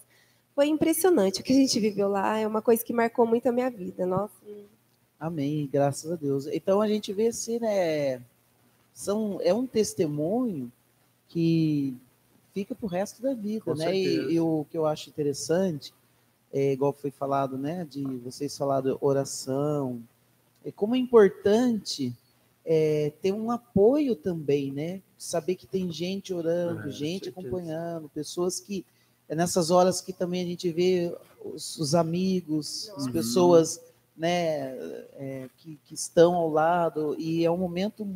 Foi 0.54 0.68
impressionante 0.68 1.40
o 1.40 1.44
que 1.44 1.52
a 1.52 1.56
gente 1.56 1.80
viveu 1.80 2.08
lá. 2.08 2.38
É 2.38 2.46
uma 2.46 2.62
coisa 2.62 2.84
que 2.84 2.92
marcou 2.92 3.26
muito 3.26 3.48
a 3.48 3.52
minha 3.52 3.68
vida. 3.68 4.06
Nossa. 4.06 4.34
Amém, 5.18 5.68
graças 5.70 6.12
a 6.12 6.14
Deus. 6.14 6.46
Então 6.46 6.80
a 6.80 6.86
gente 6.86 7.12
vê 7.12 7.26
assim, 7.26 7.58
né? 7.58 8.22
São, 8.94 9.40
é 9.42 9.52
um 9.52 9.66
testemunho 9.66 10.70
que 11.28 11.96
fica 12.54 12.72
para 12.72 12.86
o 12.86 12.88
resto 12.88 13.20
da 13.20 13.34
vida, 13.34 13.64
Com 13.64 13.74
né? 13.74 13.96
E, 13.96 14.34
e 14.34 14.40
o 14.40 14.64
que 14.70 14.78
eu 14.78 14.86
acho 14.86 15.10
interessante, 15.10 15.92
é, 16.52 16.72
igual 16.72 16.92
foi 16.92 17.10
falado, 17.10 17.58
né? 17.58 17.84
De 17.84 18.04
vocês 18.18 18.56
falaram 18.56 18.96
oração, 19.00 20.00
é 20.64 20.70
como 20.72 20.94
é 20.94 20.98
importante 20.98 22.12
é, 22.64 23.12
ter 23.22 23.32
um 23.32 23.50
apoio 23.50 24.14
também, 24.14 24.70
né? 24.72 25.00
Saber 25.16 25.54
que 25.56 25.66
tem 25.66 25.90
gente 25.90 26.34
orando, 26.34 26.88
É, 26.88 26.92
gente 26.92 27.28
acompanhando, 27.28 28.08
pessoas 28.10 28.60
que 28.60 28.84
é 29.28 29.34
nessas 29.34 29.70
horas 29.70 30.00
que 30.00 30.12
também 30.12 30.42
a 30.42 30.46
gente 30.46 30.70
vê 30.72 31.14
os, 31.44 31.76
os 31.78 31.94
amigos, 31.94 32.90
as 32.96 33.06
Uhum. 33.06 33.12
pessoas, 33.12 33.80
né? 34.16 34.74
é, 35.14 35.48
que, 35.58 35.78
que 35.84 35.94
estão 35.94 36.34
ao 36.34 36.50
lado 36.50 37.14
e 37.18 37.44
é 37.44 37.50
um 37.50 37.56
momento 37.56 38.06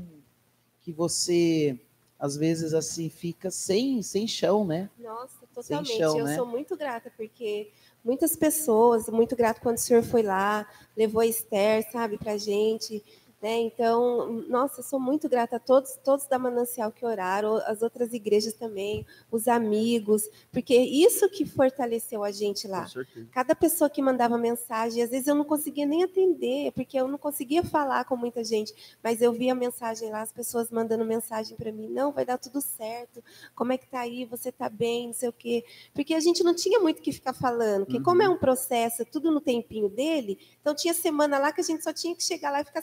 que 0.83 0.93
você 0.93 1.79
às 2.19 2.37
vezes 2.37 2.73
assim 2.75 3.09
fica 3.09 3.51
sem 3.51 4.03
sem 4.03 4.27
chão, 4.29 4.65
né? 4.65 4.89
Nossa, 4.99 5.47
totalmente. 5.55 5.97
chão, 5.97 6.19
eu 6.19 6.25
né? 6.25 6.37
sou 6.37 6.47
muito 6.47 6.77
grata, 6.77 7.11
porque 7.17 7.71
muitas 8.05 8.37
pessoas, 8.37 9.09
muito 9.09 9.37
grata 9.37 9.61
quando 9.61 9.77
o 9.77 9.81
senhor 9.81 10.03
foi 10.03 10.23
lá, 10.23 10.67
levou 10.97 11.21
a 11.21 11.27
Esther, 11.27 11.91
sabe, 11.91 12.19
pra 12.19 12.37
gente. 12.37 13.03
Né? 13.43 13.59
Então, 13.63 14.45
nossa, 14.49 14.83
sou 14.83 15.01
muito 15.01 15.29
grata 15.29 15.57
a 15.57 15.59
todos, 15.59 15.99
todos 16.05 16.27
da 16.27 16.39
Manancial 16.39 16.93
que 16.93 17.05
oraram, 17.05 17.57
as 17.67 17.83
outras 17.83 18.13
igrejas 18.13 18.55
também, 18.55 19.05
os 19.33 19.49
amigos, 19.49 20.29
porque 20.53 20.77
isso 20.77 21.29
que 21.29 21.45
fortaleceu 21.45 22.23
a 22.23 22.31
gente 22.31 22.69
lá. 22.69 22.87
Cada 23.33 23.57
pessoa 23.57 23.91
que 23.91 24.01
mandava 24.01 24.39
mensagem, 24.39 25.03
às 25.03 25.11
vezes 25.11 25.27
eu 25.27 25.35
não 25.35 25.45
conseguia 25.45 25.85
nem 25.85 26.05
atender, 26.05 26.71
porque 26.71 26.97
eu 26.97 27.09
não 27.09 27.19
conseguia 27.19 27.65
falar 27.65 28.05
com 28.05 28.17
muita 28.17 28.45
gente, 28.45 28.73
mas 29.03 29.21
eu 29.21 29.33
via 29.33 29.51
a 29.51 29.57
mensagem 29.57 30.09
lá, 30.09 30.23
as 30.23 30.31
pessoas 30.31 30.71
mandando 30.71 31.05
mensagem 31.05 31.57
para 31.57 31.73
mim, 31.73 31.89
não, 31.89 32.13
vai 32.13 32.25
dar 32.25 32.39
tudo 32.39 32.61
certo, 32.61 33.25
como 33.57 33.73
é 33.73 33.77
que 33.77 33.89
tá 33.89 34.03
aí, 34.03 34.25
você 34.25 34.53
tá 34.53 34.69
bem, 34.69 35.09
não 35.09 35.15
sei 35.15 35.29
o 35.29 35.33
quê. 35.33 35.65
Porque 35.93 36.15
a 36.15 36.21
gente 36.21 36.45
não 36.45 36.55
tinha 36.55 36.79
muito 36.79 37.01
o 37.01 37.03
que 37.03 37.11
ficar 37.11 37.33
falando, 37.33 37.87
porque 37.87 38.01
como 38.01 38.23
é 38.23 38.29
um 38.29 38.39
processo, 38.39 39.05
tudo 39.05 39.33
no 39.33 39.41
tempinho 39.41 39.89
dele, 39.89 40.39
então 40.61 40.77
tinha 40.77 40.95
semana 40.95 41.39
lá 41.39 41.51
que 41.51 41.61
a 41.61 41.65
gente 41.65 41.83
só 41.83 41.93
tinha 41.93 42.15
que 42.15 42.23
chegar 42.23 42.53
lá 42.53 42.61
e 42.61 42.65
ficar 42.65 42.83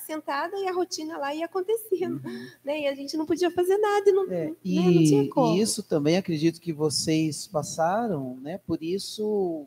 e 0.58 0.68
a 0.68 0.72
rotina 0.74 1.18
lá 1.18 1.34
ia 1.36 1.46
acontecendo, 1.46 2.22
né? 2.64 2.82
E 2.82 2.88
a 2.88 2.96
gente 2.96 3.16
não 3.18 3.26
podia 3.26 3.52
fazer 3.52 3.78
nada 3.78 4.10
e 4.10 4.14
não, 4.14 4.24
Uhum. 4.24 4.32
É, 4.34 4.46
né? 4.46 4.56
não 4.92 5.04
tinha 5.04 5.24
e, 5.24 5.30
como. 5.30 5.56
e 5.56 5.62
isso 5.62 5.84
também 5.84 6.18
acredito 6.18 6.60
que 6.62 6.72
vocês 6.74 7.48
passaram, 7.48 8.38
né? 8.42 8.60
Por 8.66 8.82
isso 8.84 9.66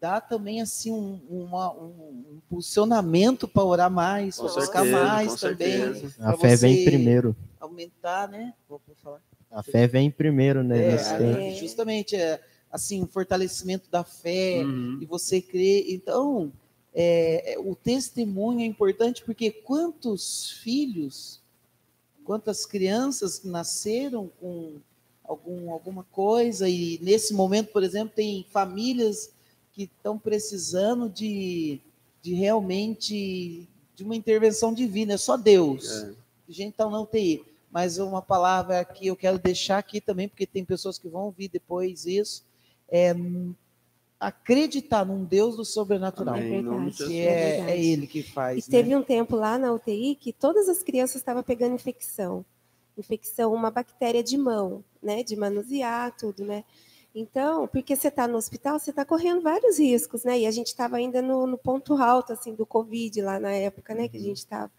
dá 0.00 0.20
também 0.20 0.60
assim 0.60 0.90
um, 0.92 1.20
uma- 1.30 1.72
um 1.72 2.24
impulsionamento 2.36 3.46
para 3.46 3.64
orar 3.64 3.90
mais, 3.90 4.36
para 4.36 4.44
buscar 4.46 4.82
certeza, 4.82 5.04
mais 5.06 5.40
também, 5.40 5.92
certeza. 5.92 6.14
A 6.24 6.36
fé 6.36 6.56
vem 6.56 6.84
primeiro. 6.84 7.36
aumentar, 7.60 8.28
né? 8.28 8.52
Vou 8.68 8.80
vou 8.86 8.96
falar. 8.96 9.20
A 9.50 9.62
fé 9.62 9.86
vem 9.86 10.10
primeiro, 10.10 10.62
né? 10.64 10.94
É. 10.96 11.48
É. 11.50 11.54
justamente 11.54 12.16
é, 12.16 12.40
assim, 12.70 13.02
o 13.02 13.06
fortalecimento 13.06 13.88
da 13.90 14.02
fé 14.02 14.62
Uhum. 14.64 14.98
e 15.00 15.06
você 15.06 15.40
crê. 15.40 15.84
Então, 15.90 16.50
é, 16.94 17.54
é, 17.54 17.58
o 17.58 17.74
testemunho 17.74 18.60
é 18.60 18.66
importante 18.66 19.22
porque 19.24 19.50
quantos 19.50 20.50
filhos, 20.62 21.40
quantas 22.24 22.66
crianças 22.66 23.42
nasceram 23.42 24.30
com 24.40 24.76
algum, 25.24 25.70
alguma 25.70 26.04
coisa 26.04 26.68
e 26.68 26.98
nesse 27.02 27.32
momento, 27.32 27.72
por 27.72 27.82
exemplo, 27.82 28.14
tem 28.14 28.46
famílias 28.50 29.32
que 29.72 29.84
estão 29.84 30.18
precisando 30.18 31.08
de, 31.08 31.80
de 32.20 32.34
realmente 32.34 33.68
de 33.94 34.04
uma 34.04 34.16
intervenção 34.16 34.72
divina, 34.72 35.14
é 35.14 35.18
só 35.18 35.36
Deus 35.36 36.02
É. 36.02 36.14
gente 36.48 36.72
está 36.72 36.88
na 36.88 37.00
UTI. 37.00 37.44
Mas 37.70 37.98
uma 37.98 38.20
palavra 38.20 38.84
que 38.84 39.06
eu 39.06 39.16
quero 39.16 39.38
deixar 39.38 39.78
aqui 39.78 39.98
também, 39.98 40.28
porque 40.28 40.46
tem 40.46 40.62
pessoas 40.62 40.98
que 40.98 41.08
vão 41.08 41.22
ouvir 41.22 41.48
depois 41.48 42.04
isso, 42.04 42.44
é 42.86 43.14
acreditar 44.22 45.04
num 45.04 45.24
Deus 45.24 45.56
do 45.56 45.64
sobrenatural. 45.64 46.36
Amém. 46.36 46.62
Que 46.90 46.90
Jesus. 46.90 47.10
é, 47.10 47.50
verdade. 47.56 47.70
é 47.72 47.84
Ele 47.84 48.06
que 48.06 48.22
faz. 48.22 48.66
E 48.66 48.70
né? 48.70 48.78
teve 48.78 48.94
um 48.94 49.02
tempo 49.02 49.34
lá 49.34 49.58
na 49.58 49.72
UTI 49.72 50.14
que 50.14 50.32
todas 50.32 50.68
as 50.68 50.82
crianças 50.82 51.16
estavam 51.16 51.42
pegando 51.42 51.74
infecção. 51.74 52.44
Infecção, 52.96 53.52
uma 53.52 53.70
bactéria 53.70 54.22
de 54.22 54.38
mão, 54.38 54.84
né? 55.02 55.24
De 55.24 55.34
manusear, 55.34 56.14
tudo, 56.16 56.44
né? 56.44 56.64
Então, 57.14 57.66
porque 57.66 57.96
você 57.96 58.08
está 58.08 58.28
no 58.28 58.38
hospital, 58.38 58.78
você 58.78 58.90
está 58.90 59.04
correndo 59.04 59.42
vários 59.42 59.78
riscos, 59.78 60.24
né? 60.24 60.38
E 60.38 60.46
a 60.46 60.50
gente 60.50 60.68
estava 60.68 60.96
ainda 60.96 61.20
no, 61.20 61.46
no 61.46 61.58
ponto 61.58 61.94
alto, 61.94 62.32
assim, 62.32 62.54
do 62.54 62.64
Covid 62.64 63.20
lá 63.20 63.40
na 63.40 63.50
época, 63.50 63.94
né? 63.94 64.08
Que 64.08 64.16
a 64.16 64.20
gente 64.20 64.38
estava. 64.38 64.70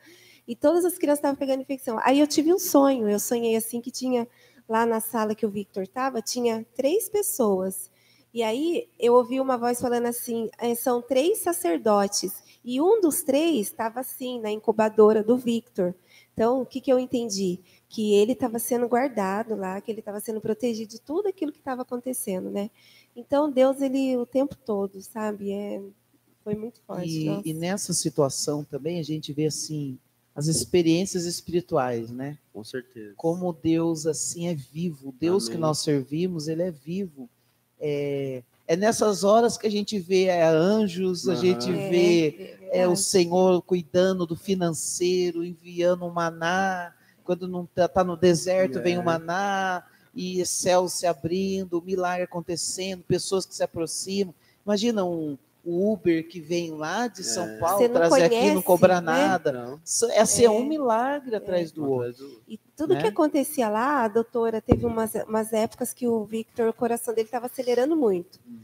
E 0.47 0.55
todas 0.55 0.85
as 0.85 0.97
crianças 0.97 1.19
estavam 1.19 1.35
pegando 1.35 1.61
infecção. 1.61 1.99
Aí 2.01 2.19
eu 2.19 2.27
tive 2.27 2.53
um 2.53 2.59
sonho, 2.59 3.09
eu 3.09 3.19
sonhei 3.19 3.55
assim 3.55 3.81
que 3.81 3.91
tinha 3.91 4.27
lá 4.67 4.85
na 4.85 4.99
sala 4.99 5.35
que 5.35 5.45
o 5.45 5.49
Victor 5.49 5.83
estava, 5.83 6.21
tinha 6.21 6.65
três 6.75 7.09
pessoas. 7.09 7.91
E 8.33 8.41
aí 8.41 8.89
eu 8.99 9.13
ouvi 9.13 9.39
uma 9.39 9.57
voz 9.57 9.79
falando 9.79 10.07
assim: 10.07 10.49
"Eh, 10.59 10.75
são 10.75 11.01
três 11.01 11.39
sacerdotes. 11.39 12.43
E 12.65 12.79
um 12.81 13.01
dos 13.01 13.23
três 13.23 13.67
estava 13.67 13.99
assim, 13.99 14.39
na 14.39 14.49
incubadora 14.49 15.21
do 15.21 15.37
Victor. 15.37 15.93
Então, 16.33 16.61
o 16.61 16.65
que, 16.65 16.81
que 16.81 16.91
eu 16.91 16.97
entendi? 16.97 17.59
Que 17.89 18.13
ele 18.13 18.31
estava 18.31 18.57
sendo 18.57 18.87
guardado 18.87 19.55
lá, 19.55 19.79
que 19.81 19.91
ele 19.91 19.99
estava 19.99 20.19
sendo 20.19 20.41
protegido 20.41 20.89
de 20.89 21.01
tudo 21.01 21.27
aquilo 21.27 21.51
que 21.51 21.59
estava 21.59 21.83
acontecendo, 21.83 22.49
né? 22.49 22.71
Então, 23.15 23.51
Deus, 23.51 23.81
ele 23.81 24.17
o 24.17 24.25
tempo 24.25 24.55
todo, 24.55 24.99
sabe? 25.01 25.51
É, 25.51 25.81
foi 26.43 26.55
muito 26.55 26.81
forte. 26.81 27.07
E, 27.07 27.49
e 27.49 27.53
nessa 27.53 27.93
situação 27.93 28.63
também 28.63 28.99
a 28.99 29.03
gente 29.03 29.31
vê 29.31 29.45
assim 29.45 29.99
as 30.35 30.47
experiências 30.47 31.25
espirituais, 31.25 32.09
né? 32.09 32.39
Com 32.51 32.63
certeza. 32.63 33.13
Como 33.15 33.53
Deus 33.53 34.07
assim 34.07 34.47
é 34.47 34.55
vivo, 34.55 35.09
o 35.09 35.11
Deus 35.11 35.45
que 35.47 35.53
Amém. 35.53 35.61
nós 35.61 35.79
servimos, 35.79 36.47
ele 36.47 36.63
é 36.63 36.71
vivo. 36.71 37.29
É, 37.85 38.41
é 38.65 38.75
nessas 38.77 39.25
horas 39.25 39.57
que 39.57 39.67
a 39.67 39.71
gente 39.71 39.99
vê 39.99 40.25
é, 40.25 40.41
anjos, 40.45 41.27
a 41.27 41.35
gente 41.35 41.69
É, 41.69 41.89
vê 41.89 42.27
é 42.71 42.79
é 42.79 42.87
o 42.87 42.91
verdade. 42.91 42.99
Senhor 43.01 43.61
cuidando 43.61 44.25
do 44.25 44.35
financeiro, 44.37 45.43
enviando 45.43 46.05
um 46.05 46.09
maná. 46.09 46.93
Quando 47.25 47.47
não 47.47 47.63
está 47.65 47.87
tá 47.89 48.03
no 48.03 48.15
deserto, 48.15 48.81
vem 48.81 48.97
o 48.97 49.01
É. 49.01 49.03
maná 49.03 49.83
e 50.15 50.45
céus 50.45 50.93
se 50.93 51.05
abrindo, 51.05 51.81
milagre 51.81 52.23
acontecendo, 52.23 53.03
pessoas 53.03 53.45
que 53.45 53.53
se 53.55 53.63
aproximam. 53.63 54.33
Imagina 54.65 55.03
um 55.03 55.37
o 55.63 55.93
Uber 55.93 56.27
que 56.27 56.41
vem 56.41 56.71
lá 56.71 57.07
de 57.07 57.23
São 57.23 57.45
É. 57.47 57.57
Paulo 57.57 57.77
Você 57.77 57.87
não 57.87 57.95
trazer 57.95 58.23
aqui, 58.25 58.35
não 58.35 58.41
conhece, 58.47 58.63
cobrar 58.63 59.01
né? 59.01 59.11
nada. 59.11 59.51
Não. 59.51 59.79
Isso- 59.83 60.05
Esse 60.11 60.43
é, 60.43 60.47
É. 60.47 60.49
um 60.49 60.65
milagre 60.65 61.35
atrás 61.35 61.71
do 61.71 61.89
outro. 61.89 62.41
E 62.47 62.57
tudo 62.75 62.93
né? 62.93 63.01
que 63.01 63.07
acontecia 63.07 63.69
lá, 63.69 64.03
a 64.03 64.07
doutora, 64.07 64.61
teve 64.61 64.85
umas, 64.85 65.13
umas 65.27 65.53
épocas 65.53 65.93
que 65.93 66.07
o 66.07 66.23
Victor, 66.25 66.67
o 66.67 66.73
coração 66.73 67.13
dele 67.13 67.27
estava 67.27 67.45
acelerando 67.45 67.95
muito. 67.95 68.39
Hum. 68.47 68.59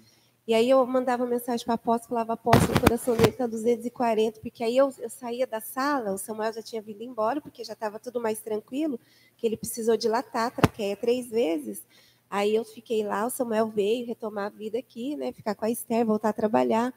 E 0.45 0.53
aí 0.55 0.67
eu 0.67 0.83
mandava 0.87 1.27
mensagem 1.27 1.63
para 1.63 1.73
a 1.73 1.75
apóstolo, 1.75 2.09
falava, 2.09 2.33
apóstolo, 2.33 2.73
o 2.75 2.81
coração 2.81 3.15
dele 3.15 3.29
está 3.29 3.45
240, 3.45 4.39
porque 4.39 4.63
aí 4.63 4.75
eu, 4.75 4.91
eu 4.97 5.09
saía 5.09 5.45
da 5.45 5.61
sala, 5.61 6.11
o 6.11 6.17
Samuel 6.17 6.51
já 6.51 6.61
tinha 6.63 6.81
vindo 6.81 7.03
embora, 7.03 7.39
porque 7.39 7.63
já 7.63 7.73
estava 7.73 7.99
tudo 7.99 8.19
mais 8.19 8.39
tranquilo, 8.41 8.99
que 9.37 9.45
ele 9.45 9.55
precisou 9.55 9.95
dilatar 9.95 10.47
a 10.47 10.51
traqueia 10.51 10.97
três 10.97 11.27
vezes. 11.29 11.83
Aí 12.29 12.55
eu 12.55 12.63
fiquei 12.63 13.03
lá, 13.03 13.25
o 13.25 13.29
Samuel 13.29 13.67
veio 13.69 14.05
retomar 14.05 14.45
a 14.45 14.49
vida 14.49 14.77
aqui, 14.77 15.15
né? 15.15 15.31
Ficar 15.31 15.55
com 15.55 15.65
a 15.65 15.69
Esther, 15.69 16.05
voltar 16.05 16.29
a 16.29 16.33
trabalhar. 16.33 16.93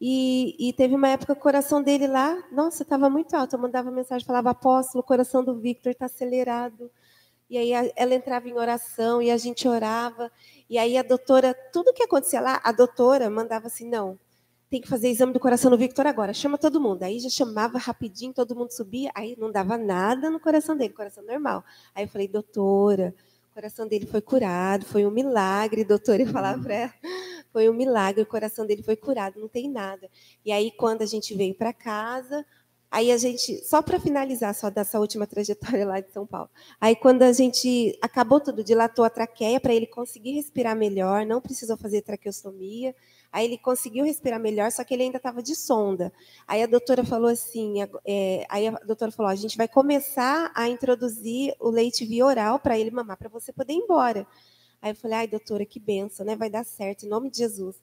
E, 0.00 0.54
e, 0.58 0.72
teve 0.74 0.94
uma 0.94 1.08
época 1.08 1.34
que 1.34 1.40
o 1.40 1.42
coração 1.42 1.82
dele 1.82 2.06
lá, 2.06 2.42
nossa, 2.52 2.82
estava 2.82 3.08
muito 3.08 3.34
alto. 3.34 3.56
Eu 3.56 3.60
mandava 3.60 3.90
mensagem, 3.90 4.26
falava, 4.26 4.50
apóstolo, 4.50 5.02
o 5.02 5.06
coração 5.06 5.42
do 5.44 5.58
Victor 5.58 5.92
está 5.92 6.06
acelerado. 6.06 6.90
E 7.48 7.56
aí 7.56 7.92
ela 7.94 8.14
entrava 8.14 8.48
em 8.48 8.54
oração 8.54 9.22
e 9.22 9.30
a 9.30 9.36
gente 9.36 9.68
orava. 9.68 10.30
E 10.68 10.78
aí 10.78 10.98
a 10.98 11.02
doutora, 11.02 11.54
tudo 11.72 11.92
que 11.92 12.02
acontecia 12.02 12.40
lá, 12.40 12.60
a 12.62 12.72
doutora 12.72 13.30
mandava 13.30 13.68
assim, 13.68 13.88
não, 13.88 14.18
tem 14.68 14.80
que 14.80 14.88
fazer 14.88 15.08
exame 15.08 15.32
do 15.32 15.40
coração 15.40 15.70
do 15.70 15.78
Victor 15.78 16.06
agora, 16.06 16.34
chama 16.34 16.58
todo 16.58 16.80
mundo. 16.80 17.02
Aí 17.04 17.20
já 17.20 17.30
chamava 17.30 17.78
rapidinho, 17.78 18.34
todo 18.34 18.56
mundo 18.56 18.72
subia, 18.72 19.10
aí 19.14 19.36
não 19.38 19.50
dava 19.50 19.78
nada 19.78 20.28
no 20.28 20.40
coração 20.40 20.76
dele, 20.76 20.92
coração 20.92 21.24
normal. 21.24 21.64
Aí 21.94 22.04
eu 22.04 22.08
falei, 22.08 22.26
doutora, 22.26 23.14
coração 23.56 23.88
dele 23.88 24.04
foi 24.04 24.20
curado, 24.20 24.84
foi 24.84 25.06
um 25.06 25.10
milagre, 25.10 25.82
doutora, 25.82 26.22
eu 26.22 26.26
falava 26.26 26.62
para 26.62 26.74
ela. 26.74 26.94
Foi 27.50 27.70
um 27.70 27.72
milagre, 27.72 28.22
o 28.22 28.26
coração 28.26 28.66
dele 28.66 28.82
foi 28.82 28.96
curado, 28.96 29.40
não 29.40 29.48
tem 29.48 29.70
nada. 29.70 30.10
E 30.44 30.52
aí, 30.52 30.70
quando 30.70 31.00
a 31.00 31.06
gente 31.06 31.34
veio 31.34 31.54
para 31.54 31.72
casa, 31.72 32.44
aí 32.90 33.10
a 33.10 33.16
gente, 33.16 33.64
só 33.64 33.80
para 33.80 33.98
finalizar, 33.98 34.54
só 34.54 34.68
dessa 34.68 35.00
última 35.00 35.26
trajetória 35.26 35.86
lá 35.86 36.00
de 36.00 36.12
São 36.12 36.26
Paulo. 36.26 36.50
Aí, 36.78 36.94
quando 36.94 37.22
a 37.22 37.32
gente 37.32 37.98
acabou 38.02 38.40
tudo, 38.40 38.62
dilatou 38.62 39.06
a 39.06 39.10
traqueia 39.10 39.58
para 39.58 39.72
ele 39.72 39.86
conseguir 39.86 40.32
respirar 40.32 40.76
melhor, 40.76 41.24
não 41.24 41.40
precisou 41.40 41.78
fazer 41.78 42.02
traqueostomia. 42.02 42.94
Aí 43.36 43.44
ele 43.44 43.58
conseguiu 43.58 44.06
respirar 44.06 44.40
melhor, 44.40 44.72
só 44.72 44.82
que 44.82 44.94
ele 44.94 45.02
ainda 45.02 45.18
estava 45.18 45.42
de 45.42 45.54
sonda. 45.54 46.10
Aí 46.48 46.62
a 46.62 46.66
doutora 46.66 47.04
falou 47.04 47.28
assim, 47.28 47.82
é, 48.06 48.46
aí 48.48 48.66
a 48.66 48.70
doutora 48.78 49.12
falou, 49.12 49.30
a 49.30 49.34
gente 49.34 49.58
vai 49.58 49.68
começar 49.68 50.50
a 50.54 50.66
introduzir 50.70 51.54
o 51.60 51.68
leite 51.68 52.06
via 52.06 52.24
oral 52.24 52.58
para 52.58 52.78
ele 52.78 52.90
mamar, 52.90 53.18
para 53.18 53.28
você 53.28 53.52
poder 53.52 53.74
ir 53.74 53.76
embora. 53.76 54.26
Aí 54.80 54.92
eu 54.92 54.94
falei, 54.96 55.18
ai, 55.18 55.26
doutora, 55.26 55.66
que 55.66 55.78
benção, 55.78 56.24
né? 56.24 56.34
Vai 56.34 56.48
dar 56.48 56.64
certo, 56.64 57.04
em 57.04 57.10
nome 57.10 57.28
de 57.30 57.36
Jesus. 57.36 57.76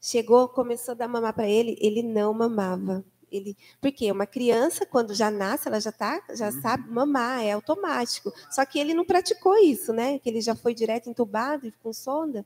Chegou, 0.00 0.48
começou 0.48 0.90
a 0.90 0.96
dar 0.96 1.06
mamar 1.06 1.34
para 1.34 1.48
ele, 1.48 1.78
ele 1.80 2.02
não 2.02 2.34
mamava. 2.34 3.04
Ele, 3.30 3.56
porque 3.80 4.10
uma 4.10 4.26
criança, 4.26 4.84
quando 4.84 5.14
já 5.14 5.30
nasce, 5.30 5.68
ela 5.68 5.80
já 5.80 5.92
tá, 5.92 6.20
já 6.34 6.46
uhum. 6.46 6.60
sabe 6.60 6.90
mamar, 6.90 7.44
é 7.44 7.52
automático. 7.52 8.32
Só 8.50 8.66
que 8.66 8.76
ele 8.76 8.92
não 8.92 9.04
praticou 9.04 9.56
isso, 9.56 9.92
né? 9.92 10.18
Que 10.18 10.28
ele 10.28 10.40
já 10.40 10.56
foi 10.56 10.74
direto 10.74 11.08
entubado 11.08 11.64
e 11.64 11.70
com 11.70 11.92
sonda. 11.92 12.44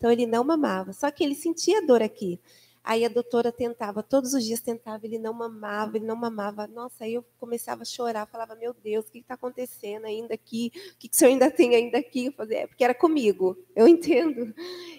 Então 0.00 0.10
ele 0.10 0.24
não 0.24 0.42
mamava. 0.42 0.94
Só 0.94 1.10
que 1.10 1.22
ele 1.22 1.34
sentia 1.34 1.86
dor 1.86 2.02
aqui. 2.02 2.40
Aí 2.82 3.04
a 3.04 3.08
doutora 3.10 3.52
tentava, 3.52 4.02
todos 4.02 4.32
os 4.32 4.42
dias 4.42 4.60
tentava, 4.60 5.04
ele 5.04 5.18
não 5.18 5.34
mamava, 5.34 5.98
ele 5.98 6.06
não 6.06 6.16
mamava. 6.16 6.66
Nossa, 6.66 7.04
aí 7.04 7.12
eu 7.12 7.24
começava 7.38 7.82
a 7.82 7.84
chorar, 7.84 8.26
falava, 8.26 8.54
meu 8.54 8.72
Deus, 8.72 9.06
o 9.06 9.12
que 9.12 9.18
está 9.18 9.34
acontecendo 9.34 10.06
ainda 10.06 10.32
aqui? 10.32 10.72
O 10.94 10.98
que, 10.98 11.08
que 11.10 11.14
o 11.14 11.18
senhor 11.18 11.32
ainda 11.32 11.50
tem 11.50 11.74
ainda 11.74 11.98
aqui? 11.98 12.32
Fazia, 12.34 12.60
é 12.60 12.66
porque 12.66 12.82
era 12.82 12.94
comigo. 12.94 13.54
Eu 13.76 13.86
entendo. 13.86 14.54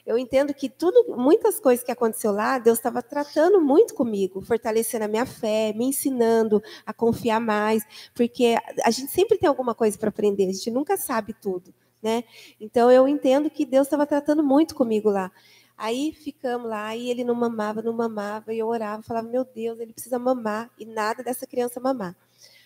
Eu 0.06 0.16
entendo 0.20 0.54
que 0.54 0.70
tudo, 0.70 1.18
muitas 1.18 1.60
coisas 1.60 1.84
que 1.84 1.92
aconteceu 1.92 2.32
lá, 2.32 2.60
Deus 2.60 2.78
estava 2.78 3.02
tratando 3.02 3.60
muito 3.60 3.96
comigo, 3.96 4.42
fortalecendo 4.42 5.06
a 5.06 5.08
minha 5.08 5.26
fé, 5.26 5.74
me 5.74 5.86
ensinando 5.86 6.62
a 6.86 6.94
confiar 6.94 7.42
mais, 7.42 7.84
porque 8.14 8.56
a 8.84 8.92
gente 8.92 9.12
sempre 9.12 9.40
tem 9.40 9.50
alguma 9.50 9.74
coisa 9.74 9.98
para 9.98 10.10
aprender, 10.10 10.48
a 10.48 10.54
gente 10.54 10.70
nunca 10.70 10.98
sabe 10.98 11.34
tudo. 11.34 11.74
Né? 12.02 12.24
Então 12.60 12.92
eu 12.92 13.08
entendo 13.08 13.50
que 13.50 13.66
Deus 13.66 13.88
estava 13.88 14.06
tratando 14.08 14.44
muito 14.44 14.74
comigo 14.74 15.10
lá. 15.10 15.32
Aí 15.78 16.12
ficamos 16.14 16.70
lá, 16.70 16.96
e 16.96 17.10
ele 17.10 17.24
não 17.24 17.34
mamava, 17.34 17.82
não 17.82 17.94
mamava, 17.94 18.54
e 18.54 18.60
eu 18.60 18.68
orava, 18.68 19.02
falava, 19.02 19.28
meu 19.28 19.44
Deus, 19.44 19.80
ele 19.80 19.94
precisa 19.94 20.20
mamar, 20.20 20.70
e 20.78 20.86
nada 20.86 21.24
dessa 21.24 21.48
criança 21.48 21.80
mamar. 21.80 22.16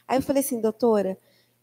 Aí 0.06 0.18
eu 0.18 0.22
falei 0.22 0.41
assim, 0.41 0.60
doutora, 0.60 1.18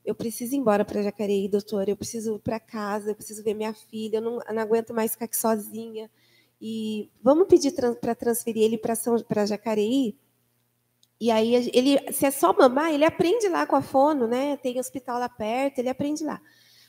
eu 0.05 0.15
preciso 0.15 0.55
ir 0.55 0.59
embora 0.59 0.85
para 0.85 1.03
Jacareí, 1.03 1.49
doutora, 1.49 1.90
eu 1.90 1.97
preciso 1.97 2.36
ir 2.36 2.39
para 2.40 2.59
casa, 2.59 3.11
eu 3.11 3.15
preciso 3.15 3.43
ver 3.44 3.55
minha 3.55 3.74
filha, 3.74 4.16
eu 4.16 4.23
não, 4.23 4.39
eu 4.49 4.55
não 4.55 4.62
aguento 4.62 4.94
mais 4.94 5.12
ficar 5.12 5.27
aqui 5.27 5.36
sozinha. 5.36 6.11
E 6.61 7.11
vamos 7.23 7.49
pedir 7.49 7.73
para 8.01 8.15
transferir 8.15 8.62
ele 8.62 8.78
para 8.78 9.47
Jacareí? 9.47 10.16
E 11.20 11.31
aí, 11.31 11.55
ele, 11.73 12.12
se 12.12 12.27
é 12.27 12.31
só 12.31 12.53
mamar, 12.53 12.93
ele 12.93 13.05
aprende 13.05 13.49
lá 13.49 13.66
com 13.66 13.77
a 13.77 13.82
fono, 13.82 14.27
né? 14.27 14.57
Tem 14.57 14.78
hospital 14.81 15.19
lá 15.19 15.28
perto, 15.28 15.78
ele 15.78 15.89
aprende 15.89 16.24
lá. 16.24 16.40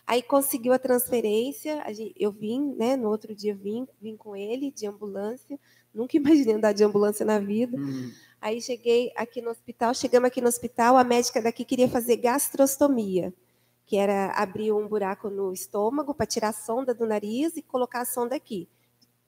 Aí 0.06 0.22
conseguiu 0.22 0.74
a 0.74 0.80
transferência, 0.80 1.82
eu 2.18 2.32
vim, 2.32 2.76
né? 2.78 2.98
No 2.98 3.10
outro 3.10 3.34
dia 3.34 3.56
vim, 3.56 3.88
vim 4.02 4.18
com 4.18 4.36
ele 4.36 4.70
de 4.70 4.86
ambulância. 4.86 5.58
Nunca 5.94 6.18
imaginei 6.18 6.56
andar 6.56 6.74
de 6.74 6.84
ambulância 6.84 7.26
na 7.26 7.40
vida. 7.40 7.78
Uhum. 7.78 8.12
Aí 8.42 8.62
cheguei 8.62 9.14
aqui 9.16 9.42
no 9.42 9.50
hospital, 9.50 9.94
chegamos 9.94 10.28
aqui 10.28 10.42
no 10.42 10.50
hospital, 10.50 10.98
a 10.98 11.04
médica 11.04 11.42
daqui 11.42 11.64
queria 11.64 11.88
fazer 11.88 12.18
gastrostomia, 12.18 13.34
que 13.86 13.96
era 13.96 14.32
abrir 14.32 14.74
um 14.74 14.86
buraco 14.86 15.30
no 15.30 15.54
estômago 15.54 16.14
para 16.14 16.26
tirar 16.26 16.50
a 16.50 16.54
sonda 16.54 16.94
do 16.94 17.06
nariz 17.06 17.56
e 17.56 17.62
colocar 17.62 18.02
a 18.02 18.06
sonda 18.06 18.36
aqui. 18.36 18.68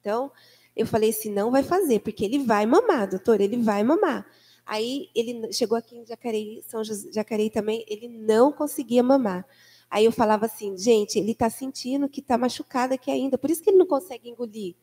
Então, 0.02 0.30
eu 0.76 0.85
falei 0.85 1.11
assim, 1.11 1.31
não 1.31 1.49
vai 1.49 1.64
fazer, 1.64 1.99
porque 1.99 2.26
ele 2.26 2.39
vai 2.39 2.65
mamar, 2.65 3.10
doutor, 3.10 3.39
ele 3.39 3.56
vai 3.57 3.81
mamar. 3.81 4.27
Aí 4.65 5.10
ele 5.15 5.53
chegou 5.53 5.77
aqui 5.77 5.95
em 5.95 6.06
Jacareí, 6.06 6.61
São 6.68 6.84
José, 6.84 7.10
Jacareí 7.14 7.49
também, 7.49 7.85
ele 7.88 8.10
não 8.10 8.52
conseguia 8.52 9.02
mamar. 9.02 9.45
Aí 9.90 10.06
eu 10.06 10.12
falava 10.12 10.45
assim, 10.45 10.78
gente, 10.78 11.18
ele 11.18 11.32
está 11.32 11.49
sentindo 11.49 12.10
que 12.10 12.20
está 12.20 12.38
machucado 12.38 12.94
aqui 12.94 13.12
ainda, 13.12 13.38
por 13.38 13.49
isso 13.49 13.62
que 13.62 13.70
ele 13.70 13.78
não 13.78 13.86
consegue 13.86 14.30
engolir. 14.30 14.76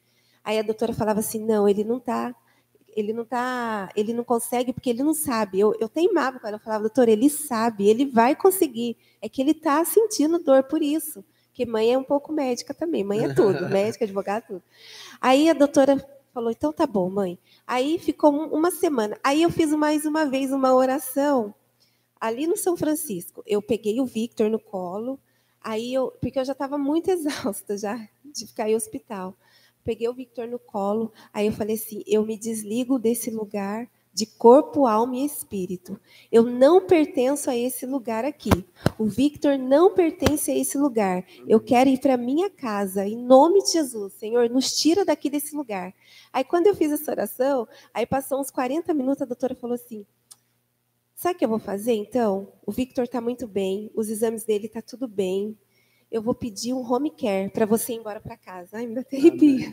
Aí 0.44 0.58
a 0.58 0.62
doutora 0.62 0.92
falava 0.92 1.20
assim, 1.20 1.44
não, 1.44 1.68
ele 1.68 1.84
não 1.84 1.98
está, 1.98 2.34
ele 2.94 3.12
não 3.12 3.24
tá, 3.24 3.90
ele 3.96 4.12
não 4.12 4.24
consegue 4.24 4.72
porque 4.72 4.90
ele 4.90 5.02
não 5.02 5.14
sabe. 5.14 5.60
Eu, 5.60 5.74
eu 5.80 5.88
teimava 5.88 6.38
com 6.38 6.46
ela, 6.46 6.58
falava, 6.58 6.82
doutora, 6.82 7.10
ele 7.10 7.28
sabe, 7.28 7.88
ele 7.88 8.06
vai 8.06 8.34
conseguir. 8.34 8.96
É 9.20 9.28
que 9.28 9.40
ele 9.40 9.52
está 9.52 9.84
sentindo 9.84 10.38
dor 10.38 10.64
por 10.64 10.82
isso. 10.82 11.24
Porque 11.48 11.66
mãe 11.66 11.92
é 11.92 11.98
um 11.98 12.04
pouco 12.04 12.32
médica 12.32 12.72
também, 12.72 13.04
mãe 13.04 13.24
é 13.24 13.34
tudo, 13.34 13.68
médica, 13.68 14.04
advogada, 14.04 14.44
tudo. 14.46 14.62
Aí 15.20 15.50
a 15.50 15.52
doutora 15.52 16.02
falou, 16.32 16.50
então 16.50 16.72
tá 16.72 16.86
bom, 16.86 17.10
mãe. 17.10 17.38
Aí 17.66 17.98
ficou 17.98 18.32
uma 18.32 18.70
semana. 18.70 19.18
Aí 19.22 19.42
eu 19.42 19.50
fiz 19.50 19.70
mais 19.72 20.06
uma 20.06 20.24
vez 20.24 20.50
uma 20.50 20.74
oração 20.74 21.54
ali 22.22 22.46
no 22.46 22.56
São 22.56 22.76
Francisco, 22.76 23.42
eu 23.44 23.60
peguei 23.60 24.00
o 24.00 24.06
Victor 24.06 24.48
no 24.48 24.60
colo, 24.60 25.18
aí 25.60 25.92
eu, 25.92 26.12
porque 26.20 26.38
eu 26.38 26.44
já 26.44 26.52
estava 26.52 26.78
muito 26.78 27.10
exausta 27.10 27.76
já 27.76 28.08
de 28.24 28.46
ficar 28.46 28.70
em 28.70 28.76
hospital. 28.76 29.36
Peguei 29.82 30.08
o 30.08 30.14
Victor 30.14 30.46
no 30.46 30.60
colo, 30.60 31.12
aí 31.34 31.48
eu 31.48 31.52
falei 31.52 31.74
assim: 31.74 32.04
eu 32.06 32.24
me 32.24 32.38
desligo 32.38 32.96
desse 32.96 33.28
lugar 33.28 33.90
de 34.14 34.24
corpo, 34.24 34.86
alma 34.86 35.16
e 35.16 35.24
espírito. 35.24 35.98
Eu 36.30 36.44
não 36.44 36.86
pertenço 36.86 37.50
a 37.50 37.56
esse 37.56 37.86
lugar 37.86 38.24
aqui. 38.24 38.50
O 38.96 39.06
Victor 39.06 39.58
não 39.58 39.92
pertence 39.92 40.48
a 40.48 40.56
esse 40.56 40.78
lugar. 40.78 41.24
Eu 41.48 41.58
quero 41.58 41.90
ir 41.90 41.98
para 41.98 42.16
minha 42.16 42.48
casa, 42.48 43.04
em 43.04 43.16
nome 43.16 43.64
de 43.64 43.72
Jesus. 43.72 44.12
Senhor, 44.12 44.48
nos 44.48 44.78
tira 44.78 45.04
daqui 45.04 45.28
desse 45.28 45.56
lugar. 45.56 45.92
Aí, 46.32 46.44
quando 46.44 46.68
eu 46.68 46.76
fiz 46.76 46.92
essa 46.92 47.10
oração, 47.10 47.66
aí 47.92 48.06
passou 48.06 48.40
uns 48.40 48.50
40 48.50 48.94
minutos, 48.94 49.22
a 49.22 49.26
doutora 49.26 49.56
falou 49.56 49.74
assim: 49.74 50.06
Sabe 51.22 51.36
o 51.36 51.38
que 51.38 51.44
eu 51.44 51.48
vou 51.48 51.60
fazer 51.60 51.92
então? 51.92 52.52
O 52.66 52.72
Victor 52.72 53.04
está 53.04 53.20
muito 53.20 53.46
bem, 53.46 53.92
os 53.94 54.08
exames 54.08 54.44
dele 54.44 54.68
tá 54.68 54.82
tudo 54.82 55.06
bem. 55.06 55.56
Eu 56.10 56.20
vou 56.20 56.34
pedir 56.34 56.74
um 56.74 56.80
home 56.80 57.12
care 57.12 57.48
para 57.48 57.64
você 57.64 57.92
ir 57.92 57.98
embora 57.98 58.20
para 58.20 58.36
casa. 58.36 58.78
Ai, 58.78 58.88
me 58.88 58.96
dá 58.96 59.04
arrepio. 59.12 59.72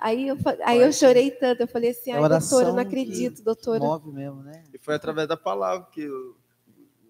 Aí 0.00 0.26
eu, 0.26 0.36
aí 0.64 0.80
eu 0.80 0.92
chorei 0.92 1.30
tanto. 1.30 1.60
Eu 1.60 1.68
falei 1.68 1.90
assim, 1.90 2.10
é 2.10 2.14
ai, 2.14 2.28
doutor, 2.28 2.64
eu 2.64 2.72
não 2.72 2.80
acredito, 2.80 3.40
doutora. 3.40 3.78
Move 3.78 4.10
mesmo, 4.10 4.42
né? 4.42 4.64
E 4.74 4.78
foi 4.78 4.96
através 4.96 5.28
da 5.28 5.36
palavra 5.36 5.86
que 5.92 6.08
o, 6.08 6.34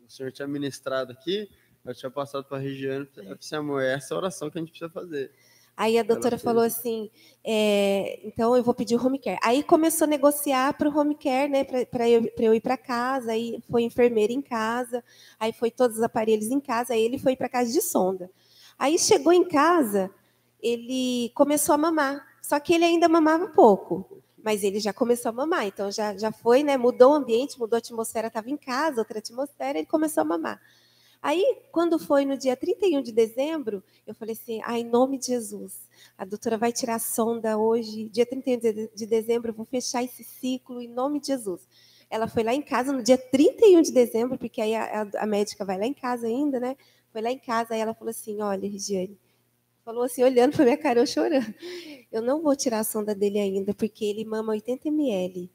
o 0.06 0.10
senhor 0.10 0.30
tinha 0.30 0.46
ministrado 0.46 1.12
aqui. 1.12 1.48
Eu 1.82 1.94
tinha 1.94 2.10
passado 2.10 2.44
para 2.44 2.58
a 2.58 2.60
região. 2.60 3.06
Eu 3.16 3.34
disse, 3.34 3.56
amor, 3.56 3.80
é 3.80 3.94
essa 3.94 4.14
oração 4.14 4.50
que 4.50 4.58
a 4.58 4.60
gente 4.60 4.72
precisa 4.72 4.90
fazer. 4.90 5.32
Aí 5.76 5.98
a 5.98 6.02
doutora 6.02 6.36
falou 6.38 6.62
assim, 6.62 7.10
é, 7.42 8.20
então 8.24 8.54
eu 8.54 8.62
vou 8.62 8.74
pedir 8.74 8.96
o 8.96 9.04
home 9.06 9.18
care. 9.18 9.38
Aí 9.42 9.62
começou 9.62 10.04
a 10.04 10.08
negociar 10.08 10.74
para 10.74 10.88
o 10.88 10.96
home 10.96 11.14
care, 11.14 11.48
né, 11.50 11.64
para 11.64 12.08
eu, 12.08 12.30
eu, 12.38 12.54
ir 12.54 12.60
para 12.60 12.76
casa. 12.76 13.32
Aí 13.32 13.62
foi 13.70 13.82
enfermeira 13.82 14.32
em 14.32 14.42
casa, 14.42 15.02
aí 15.38 15.52
foi 15.52 15.70
todos 15.70 15.96
os 15.96 16.02
aparelhos 16.02 16.50
em 16.50 16.60
casa. 16.60 16.92
Aí 16.92 17.02
ele 17.02 17.18
foi 17.18 17.34
para 17.34 17.48
casa 17.48 17.72
de 17.72 17.80
sonda. 17.80 18.30
Aí 18.78 18.98
chegou 18.98 19.32
em 19.32 19.44
casa, 19.44 20.10
ele 20.62 21.30
começou 21.34 21.74
a 21.74 21.78
mamar. 21.78 22.26
Só 22.42 22.60
que 22.60 22.74
ele 22.74 22.84
ainda 22.84 23.08
mamava 23.08 23.48
pouco, 23.48 24.22
mas 24.42 24.62
ele 24.62 24.80
já 24.80 24.92
começou 24.92 25.30
a 25.30 25.32
mamar. 25.32 25.66
Então 25.66 25.90
já, 25.90 26.16
já 26.16 26.30
foi, 26.30 26.62
né, 26.62 26.76
mudou 26.76 27.12
o 27.12 27.14
ambiente, 27.14 27.58
mudou 27.58 27.76
a 27.76 27.78
atmosfera, 27.78 28.28
estava 28.28 28.50
em 28.50 28.56
casa, 28.56 29.00
outra 29.00 29.18
atmosfera, 29.18 29.78
ele 29.78 29.86
começou 29.86 30.20
a 30.20 30.24
mamar. 30.24 30.60
Aí, 31.22 31.58
quando 31.70 31.98
foi 31.98 32.24
no 32.24 32.36
dia 32.36 32.56
31 32.56 33.02
de 33.02 33.12
dezembro, 33.12 33.82
eu 34.06 34.14
falei 34.14 34.34
assim: 34.34 34.60
ah, 34.64 34.78
em 34.78 34.84
nome 34.84 35.18
de 35.18 35.26
Jesus, 35.26 35.86
a 36.16 36.24
doutora 36.24 36.56
vai 36.56 36.72
tirar 36.72 36.94
a 36.94 36.98
sonda 36.98 37.58
hoje, 37.58 38.08
dia 38.08 38.24
31 38.24 38.88
de 38.94 39.06
dezembro, 39.06 39.52
vou 39.52 39.66
fechar 39.66 40.02
esse 40.02 40.24
ciclo 40.24 40.80
em 40.80 40.88
nome 40.88 41.20
de 41.20 41.28
Jesus. 41.28 41.60
Ela 42.08 42.26
foi 42.26 42.42
lá 42.42 42.54
em 42.54 42.62
casa 42.62 42.92
no 42.92 43.02
dia 43.02 43.18
31 43.18 43.82
de 43.82 43.92
dezembro, 43.92 44.38
porque 44.38 44.60
aí 44.60 44.74
a, 44.74 45.02
a, 45.02 45.22
a 45.22 45.26
médica 45.26 45.64
vai 45.64 45.78
lá 45.78 45.86
em 45.86 45.94
casa 45.94 46.26
ainda, 46.26 46.58
né? 46.58 46.76
Foi 47.12 47.20
lá 47.20 47.30
em 47.30 47.38
casa, 47.38 47.74
aí 47.74 47.80
ela 47.80 47.94
falou 47.94 48.10
assim: 48.10 48.40
olha, 48.40 48.68
Regiane, 48.68 49.18
falou 49.84 50.04
assim, 50.04 50.22
olhando 50.22 50.52
para 50.54 50.64
minha 50.64 50.78
cara, 50.78 51.00
eu 51.00 51.06
chorando. 51.06 51.54
Eu 52.10 52.22
não 52.22 52.42
vou 52.42 52.56
tirar 52.56 52.80
a 52.80 52.84
sonda 52.84 53.14
dele 53.14 53.38
ainda, 53.38 53.72
porque 53.72 54.04
ele 54.04 54.24
mama 54.24 54.52
80 54.52 54.88
ml. 54.88 55.48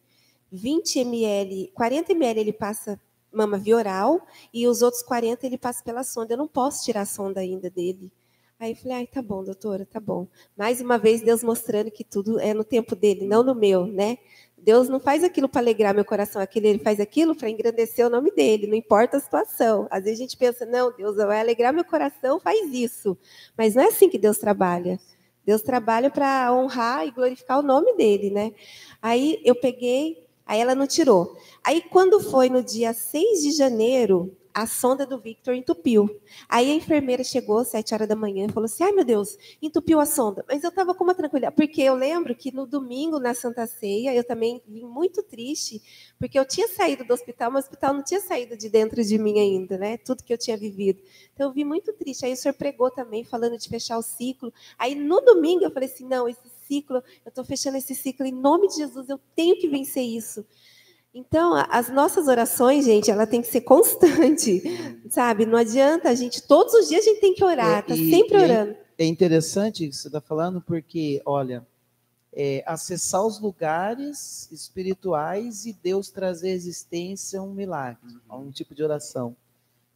20 0.52 1.00
ml, 1.00 1.72
40 1.74 2.14
ml 2.14 2.40
ele 2.40 2.54
passa 2.54 3.00
mama 3.36 3.58
via 3.58 3.76
oral 3.76 4.26
e 4.54 4.68
os 4.68 4.82
outros 4.82 5.04
40 5.04 5.46
ele 5.46 5.58
passa 5.58 5.84
pela 5.84 6.04
sonda. 6.04 6.34
Eu 6.34 6.38
não 6.38 6.48
posso 6.48 6.84
tirar 6.84 7.02
a 7.02 7.06
sonda 7.06 7.42
ainda 7.42 7.70
dele. 7.70 8.12
Aí 8.60 8.72
eu 8.72 8.76
falei, 8.78 8.98
ai, 8.98 9.08
tá 9.08 9.22
bom, 9.22 9.44
doutora, 9.44 9.86
tá 9.86 10.00
bom. 10.00 10.28
Mais 10.58 10.80
uma 10.80 10.98
vez, 10.98 11.22
Deus 11.22 11.44
mostrando 11.44 11.92
que 11.92 12.06
tudo 12.06 12.40
é 12.40 12.54
no 12.54 12.64
tempo 12.64 12.96
dele, 12.96 13.28
não 13.28 13.44
no 13.44 13.54
meu, 13.54 13.86
né? 13.86 14.18
Deus 14.58 14.88
não 14.88 15.00
faz 15.00 15.24
aquilo 15.24 15.50
para 15.50 15.62
alegrar 15.62 15.94
meu 15.94 16.06
coração, 16.06 16.42
aquilo, 16.42 16.66
ele 16.66 16.80
faz 16.80 17.00
aquilo 17.00 17.36
para 17.36 17.50
engrandecer 17.50 18.08
o 18.08 18.10
nome 18.10 18.32
dele, 18.32 18.66
não 18.66 18.76
importa 18.76 19.18
a 19.18 19.20
situação. 19.20 19.88
Às 19.92 20.06
vezes 20.06 20.20
a 20.20 20.24
gente 20.24 20.38
pensa, 20.38 20.66
não, 20.66 20.92
Deus 20.96 21.18
vai 21.18 21.40
alegrar 21.40 21.74
meu 21.74 21.84
coração, 21.84 22.40
faz 22.40 22.74
isso. 22.74 23.18
Mas 23.58 23.76
não 23.76 23.84
é 23.84 23.88
assim 23.88 24.10
que 24.10 24.18
Deus 24.18 24.40
trabalha. 24.40 25.00
Deus 25.46 25.62
trabalha 25.62 26.10
para 26.10 26.52
honrar 26.52 27.06
e 27.06 27.12
glorificar 27.12 27.60
o 27.60 27.62
nome 27.62 27.94
dele, 27.96 28.32
né? 28.32 28.54
Aí 29.00 29.40
eu 29.46 29.54
peguei, 29.54 30.25
aí 30.46 30.60
ela 30.60 30.76
não 30.76 30.88
tirou. 30.88 31.38
Aí 31.64 31.82
quando 31.82 32.20
foi 32.20 32.50
no 32.50 32.64
dia 32.64 32.94
6 32.94 33.42
de 33.42 33.52
janeiro, 33.52 34.36
a 34.56 34.66
sonda 34.66 35.06
do 35.06 35.20
Victor 35.20 35.54
entupiu. 35.54 36.10
Aí 36.48 36.72
a 36.72 36.74
enfermeira 36.74 37.26
chegou 37.26 37.58
às 37.58 37.68
sete 37.68 37.94
horas 37.94 38.08
da 38.08 38.16
manhã 38.16 38.46
e 38.46 38.52
falou 38.54 38.66
assim: 38.66 38.86
ai 38.86 38.94
meu 38.94 39.04
Deus, 39.04 39.38
entupiu 39.62 40.00
a 40.00 40.06
sonda. 40.06 40.46
Mas 40.48 40.64
eu 40.64 40.70
estava 40.70 40.96
com 40.96 41.04
uma 41.04 41.14
tranquilidade, 41.14 41.54
porque 41.54 41.82
eu 41.82 41.94
lembro 41.94 42.34
que 42.34 42.56
no 42.56 42.66
domingo, 42.66 43.20
na 43.20 43.34
Santa 43.34 43.68
Ceia, 43.68 44.16
eu 44.16 44.24
também 44.24 44.62
vim 44.66 44.86
muito 44.86 45.22
triste, 45.22 45.82
porque 46.18 46.40
eu 46.40 46.46
tinha 46.46 46.70
saído 46.70 47.04
do 47.04 47.14
hospital, 47.14 47.52
mas 47.52 47.66
o 47.66 47.68
hospital 47.68 47.94
não 47.94 48.02
tinha 48.02 48.22
saído 48.22 48.56
de 48.56 48.70
dentro 48.70 49.04
de 49.04 49.18
mim 49.18 49.38
ainda, 49.38 49.78
né? 49.78 49.98
Tudo 49.98 50.24
que 50.24 50.32
eu 50.32 50.38
tinha 50.38 50.56
vivido. 50.56 51.02
Então 51.34 51.50
eu 51.50 51.54
vim 51.54 51.66
muito 51.66 51.92
triste. 51.92 52.26
Aí 52.26 52.32
o 52.32 52.38
senhor 52.38 52.54
pregou 52.54 52.90
também, 52.90 53.26
falando 53.26 53.58
de 53.58 53.68
fechar 53.68 53.98
o 53.98 54.02
ciclo. 54.02 54.54
Aí 54.80 54.96
no 54.96 55.20
domingo 55.20 55.66
eu 55.66 55.72
falei 55.72 55.90
assim: 55.90 56.08
não, 56.08 56.30
esse 56.30 56.48
ciclo, 56.68 56.98
eu 57.26 57.30
estou 57.30 57.44
fechando 57.44 57.78
esse 57.78 57.96
ciclo 57.96 58.26
em 58.26 58.32
nome 58.32 58.68
de 58.68 58.76
Jesus, 58.76 59.10
eu 59.10 59.20
tenho 59.36 59.58
que 59.58 59.68
vencer 59.68 60.04
isso. 60.04 60.46
Então, 61.14 61.54
as 61.70 61.90
nossas 61.90 62.28
orações, 62.28 62.84
gente, 62.84 63.10
ela 63.10 63.26
tem 63.26 63.42
que 63.42 63.48
ser 63.48 63.62
constante, 63.62 64.62
sabe? 65.10 65.46
Não 65.46 65.58
adianta 65.58 66.10
a 66.10 66.14
gente, 66.14 66.44
todos 66.44 66.74
os 66.74 66.90
dias 66.90 67.06
a 67.06 67.10
gente 67.10 67.22
tem 67.22 67.34
que 67.34 67.44
orar, 67.44 67.86
tá 67.86 67.96
sempre 67.96 68.38
orando. 68.38 68.76
É 68.98 69.06
interessante 69.06 69.86
o 69.86 69.90
que 69.90 69.96
você 69.96 70.08
está 70.08 70.20
falando, 70.20 70.62
porque, 70.62 71.22
olha, 71.26 71.66
é, 72.34 72.62
acessar 72.68 73.26
os 73.26 73.40
lugares 73.40 74.52
espirituais 74.52 75.66
e 75.66 75.72
Deus 75.72 76.10
trazer 76.10 76.50
existência 76.50 77.38
é 77.38 77.42
um 77.42 77.54
milagre, 77.54 78.14
é 78.30 78.34
um 78.34 78.52
tipo 78.52 78.76
de 78.76 78.84
oração. 78.84 79.36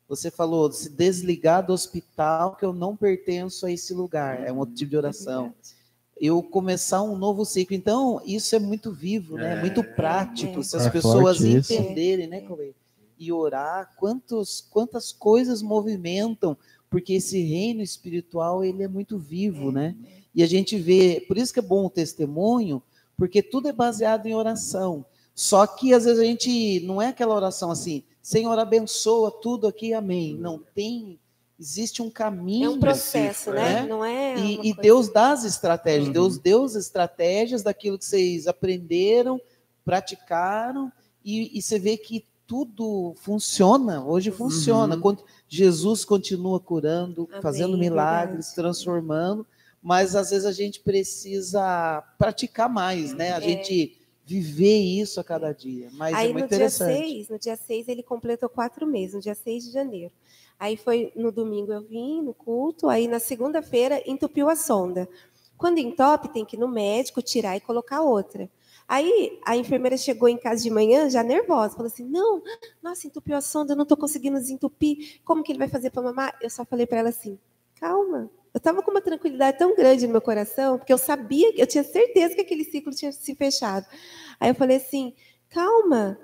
Você 0.07 0.31
falou 0.31 0.71
se 0.71 0.89
desligar 0.89 1.65
do 1.65 1.73
hospital, 1.73 2.55
que 2.55 2.63
eu 2.63 2.71
não 2.71 2.95
pertenço 2.95 3.65
a 3.65 3.71
esse 3.71 3.93
lugar, 3.93 4.47
é 4.47 4.53
um 4.53 4.59
outro 4.59 4.73
tipo 4.73 4.89
de 4.89 4.97
oração. 4.97 5.53
É 5.75 5.78
eu 6.19 6.43
começar 6.43 7.01
um 7.01 7.17
novo 7.17 7.45
ciclo. 7.45 7.75
Então, 7.75 8.21
isso 8.25 8.55
é 8.55 8.59
muito 8.59 8.91
vivo, 8.91 9.35
né? 9.37 9.57
É, 9.57 9.61
muito 9.61 9.83
prático, 9.83 10.59
é, 10.59 10.63
se 10.63 10.75
as 10.75 10.85
é 10.85 10.89
pessoas 10.89 11.43
entenderem, 11.43 12.27
né, 12.27 12.41
Cauê? 12.41 12.73
E 13.17 13.31
orar, 13.31 13.93
quantos, 13.97 14.65
quantas 14.69 15.11
coisas 15.11 15.61
movimentam, 15.61 16.57
porque 16.89 17.13
esse 17.13 17.41
reino 17.41 17.81
espiritual, 17.81 18.63
ele 18.63 18.83
é 18.83 18.87
muito 18.87 19.17
vivo, 19.17 19.71
né? 19.71 19.95
E 20.33 20.43
a 20.43 20.47
gente 20.47 20.77
vê, 20.77 21.23
por 21.27 21.37
isso 21.37 21.53
que 21.53 21.59
é 21.59 21.63
bom 21.63 21.85
o 21.85 21.89
testemunho, 21.89 22.81
porque 23.17 23.41
tudo 23.41 23.67
é 23.67 23.73
baseado 23.73 24.25
em 24.25 24.35
oração. 24.35 25.05
Só 25.35 25.65
que 25.67 25.93
às 25.93 26.05
vezes 26.05 26.19
a 26.19 26.25
gente 26.25 26.81
não 26.81 27.01
é 27.01 27.07
aquela 27.07 27.35
oração 27.35 27.71
assim, 27.71 28.03
Senhor 28.21 28.57
abençoa 28.59 29.31
tudo 29.31 29.67
aqui, 29.67 29.93
amém. 29.93 30.35
Não 30.35 30.59
tem 30.75 31.19
existe 31.59 32.01
um 32.01 32.09
caminho. 32.09 32.65
É 32.65 32.69
um 32.69 32.79
processo, 32.79 33.51
né? 33.51 33.81
né? 33.81 33.87
Não 33.87 34.03
é. 34.03 34.37
E, 34.37 34.69
e 34.69 34.73
Deus 34.73 35.09
dá 35.09 35.31
as 35.31 35.43
estratégias. 35.43 36.07
Uhum. 36.07 36.13
Deus 36.13 36.37
deu 36.37 36.63
as 36.63 36.75
estratégias 36.75 37.61
daquilo 37.61 37.99
que 37.99 38.05
vocês 38.05 38.47
aprenderam, 38.47 39.39
praticaram, 39.83 40.91
e, 41.23 41.57
e 41.57 41.61
você 41.61 41.77
vê 41.77 41.97
que 41.97 42.25
tudo 42.47 43.13
funciona. 43.17 44.03
Hoje 44.03 44.31
funciona. 44.31 44.95
Uhum. 44.95 45.17
Jesus 45.47 46.05
continua 46.05 46.59
curando, 46.59 47.27
Amém, 47.29 47.41
fazendo 47.41 47.77
milagres, 47.77 48.47
verdade. 48.47 48.55
transformando, 48.55 49.45
mas 49.81 50.15
às 50.15 50.29
vezes 50.29 50.45
a 50.45 50.51
gente 50.51 50.79
precisa 50.79 52.01
praticar 52.17 52.69
mais, 52.69 53.13
né? 53.13 53.33
A 53.33 53.37
é. 53.37 53.41
gente 53.41 53.97
viver 54.25 54.77
isso 54.77 55.19
a 55.19 55.23
cada 55.23 55.51
dia. 55.51 55.89
Mas 55.93 56.13
Aí, 56.15 56.29
é 56.29 56.31
muito 56.31 56.41
no 56.41 56.45
interessante. 56.45 56.95
Dia 56.95 57.07
6, 57.07 57.29
no 57.29 57.39
dia 57.39 57.55
6, 57.55 57.87
ele 57.87 58.03
completou 58.03 58.47
quatro 58.47 58.85
meses, 58.85 59.15
no 59.15 59.21
dia 59.21 59.33
6 59.33 59.65
de 59.65 59.71
janeiro. 59.71 60.13
Aí 60.59 60.75
foi 60.75 61.11
no 61.15 61.31
domingo 61.31 61.71
eu 61.71 61.81
vim 61.81 62.21
no 62.21 62.33
culto, 62.33 62.89
aí 62.89 63.07
na 63.07 63.19
segunda-feira 63.19 64.03
entupiu 64.05 64.49
a 64.49 64.55
sonda. 64.55 65.07
Quando 65.57 65.77
entope, 65.79 66.29
tem 66.29 66.45
que 66.45 66.55
ir 66.55 66.59
no 66.59 66.67
médico, 66.67 67.21
tirar 67.21 67.55
e 67.57 67.61
colocar 67.61 68.01
outra. 68.01 68.49
Aí 68.87 69.39
a 69.45 69.55
enfermeira 69.55 69.95
chegou 69.97 70.27
em 70.27 70.37
casa 70.37 70.63
de 70.63 70.69
manhã 70.69 71.09
já 71.09 71.23
nervosa, 71.23 71.75
falou 71.75 71.87
assim: 71.87 72.05
"Não, 72.05 72.41
nossa, 72.81 73.07
entupiu 73.07 73.35
a 73.37 73.41
sonda, 73.41 73.73
eu 73.73 73.77
não 73.77 73.83
estou 73.83 73.97
conseguindo 73.97 74.37
desentupir. 74.37 75.21
Como 75.23 75.43
que 75.43 75.51
ele 75.51 75.59
vai 75.59 75.67
fazer 75.69 75.91
para 75.91 76.01
mamar?" 76.01 76.37
Eu 76.41 76.49
só 76.49 76.65
falei 76.65 76.85
para 76.85 76.99
ela 76.99 77.09
assim: 77.09 77.37
"Calma, 77.75 78.29
eu 78.53 78.57
estava 78.57 78.81
com 78.81 78.91
uma 78.91 79.01
tranquilidade 79.01 79.57
tão 79.57 79.75
grande 79.75 80.07
no 80.07 80.11
meu 80.13 80.21
coração, 80.21 80.77
porque 80.77 80.91
eu 80.91 80.97
sabia, 80.97 81.53
eu 81.55 81.67
tinha 81.67 81.83
certeza 81.83 82.35
que 82.35 82.41
aquele 82.41 82.63
ciclo 82.63 82.93
tinha 82.93 83.11
se 83.11 83.35
fechado. 83.35 83.85
Aí 84.39 84.49
eu 84.49 84.55
falei 84.55 84.77
assim: 84.77 85.13
calma, 85.49 86.17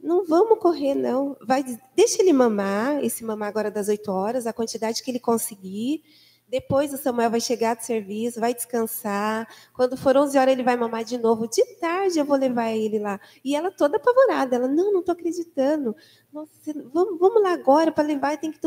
não 0.00 0.24
vamos 0.24 0.58
correr, 0.58 0.94
não. 0.94 1.36
Vai, 1.42 1.64
deixa 1.94 2.22
ele 2.22 2.32
mamar, 2.32 3.02
esse 3.04 3.24
mamar 3.24 3.48
agora 3.48 3.70
das 3.70 3.88
8 3.88 4.10
horas, 4.10 4.46
a 4.46 4.52
quantidade 4.52 5.02
que 5.02 5.10
ele 5.10 5.20
conseguir. 5.20 6.02
Depois 6.48 6.94
o 6.94 6.96
Samuel 6.96 7.30
vai 7.30 7.40
chegar 7.40 7.76
do 7.76 7.82
serviço, 7.82 8.40
vai 8.40 8.54
descansar. 8.54 9.46
Quando 9.74 9.98
for 9.98 10.16
11 10.16 10.38
horas, 10.38 10.52
ele 10.52 10.62
vai 10.62 10.76
mamar 10.76 11.04
de 11.04 11.18
novo. 11.18 11.46
De 11.46 11.62
tarde 11.78 12.18
eu 12.18 12.24
vou 12.24 12.38
levar 12.38 12.70
ele 12.70 12.98
lá. 12.98 13.20
E 13.44 13.54
ela 13.54 13.70
toda 13.70 13.98
apavorada. 13.98 14.56
Ela, 14.56 14.66
não, 14.66 14.90
não 14.90 15.00
estou 15.00 15.12
acreditando. 15.12 15.94
Nossa, 16.32 16.50
vamos, 16.92 17.18
vamos 17.18 17.42
lá 17.42 17.52
agora 17.52 17.92
para 17.92 18.06
levar, 18.06 18.38
tem 18.38 18.50
que 18.50 18.60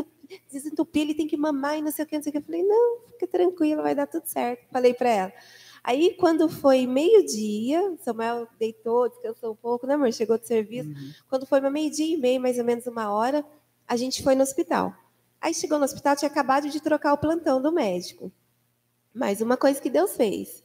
desentupir, 0.50 1.02
ele 1.02 1.14
tem 1.14 1.26
que 1.26 1.36
mamar 1.36 1.76
e 1.76 1.82
não 1.82 1.90
sei 1.90 2.04
o 2.04 2.08
que, 2.08 2.16
não 2.16 2.22
sei 2.22 2.30
o 2.30 2.32
que. 2.32 2.38
Eu 2.38 2.42
falei, 2.42 2.62
não, 2.62 3.00
fica 3.12 3.26
tranquila, 3.26 3.82
vai 3.82 3.94
dar 3.96 4.06
tudo 4.06 4.26
certo. 4.26 4.64
Falei 4.70 4.94
para 4.94 5.08
ela. 5.08 5.32
Aí, 5.84 6.14
quando 6.14 6.48
foi 6.48 6.86
meio-dia, 6.86 7.96
Samuel 8.00 8.46
deitou, 8.58 9.08
descansou 9.08 9.52
um 9.52 9.56
pouco, 9.56 9.86
né, 9.86 9.94
amor? 9.94 10.12
Chegou 10.12 10.38
do 10.38 10.46
serviço. 10.46 10.90
Uhum. 10.90 11.12
Quando 11.28 11.44
foi 11.44 11.60
meio-dia 11.60 12.14
e 12.14 12.16
meio, 12.16 12.40
mais 12.40 12.56
ou 12.58 12.64
menos 12.64 12.86
uma 12.86 13.12
hora, 13.12 13.44
a 13.86 13.96
gente 13.96 14.22
foi 14.22 14.34
no 14.36 14.42
hospital. 14.42 14.94
Aí 15.40 15.52
chegou 15.52 15.78
no 15.78 15.84
hospital, 15.84 16.14
tinha 16.14 16.30
acabado 16.30 16.70
de 16.70 16.80
trocar 16.80 17.12
o 17.12 17.18
plantão 17.18 17.60
do 17.60 17.72
médico. 17.72 18.30
Mais 19.12 19.40
uma 19.40 19.56
coisa 19.56 19.80
que 19.80 19.90
Deus 19.90 20.16
fez. 20.16 20.62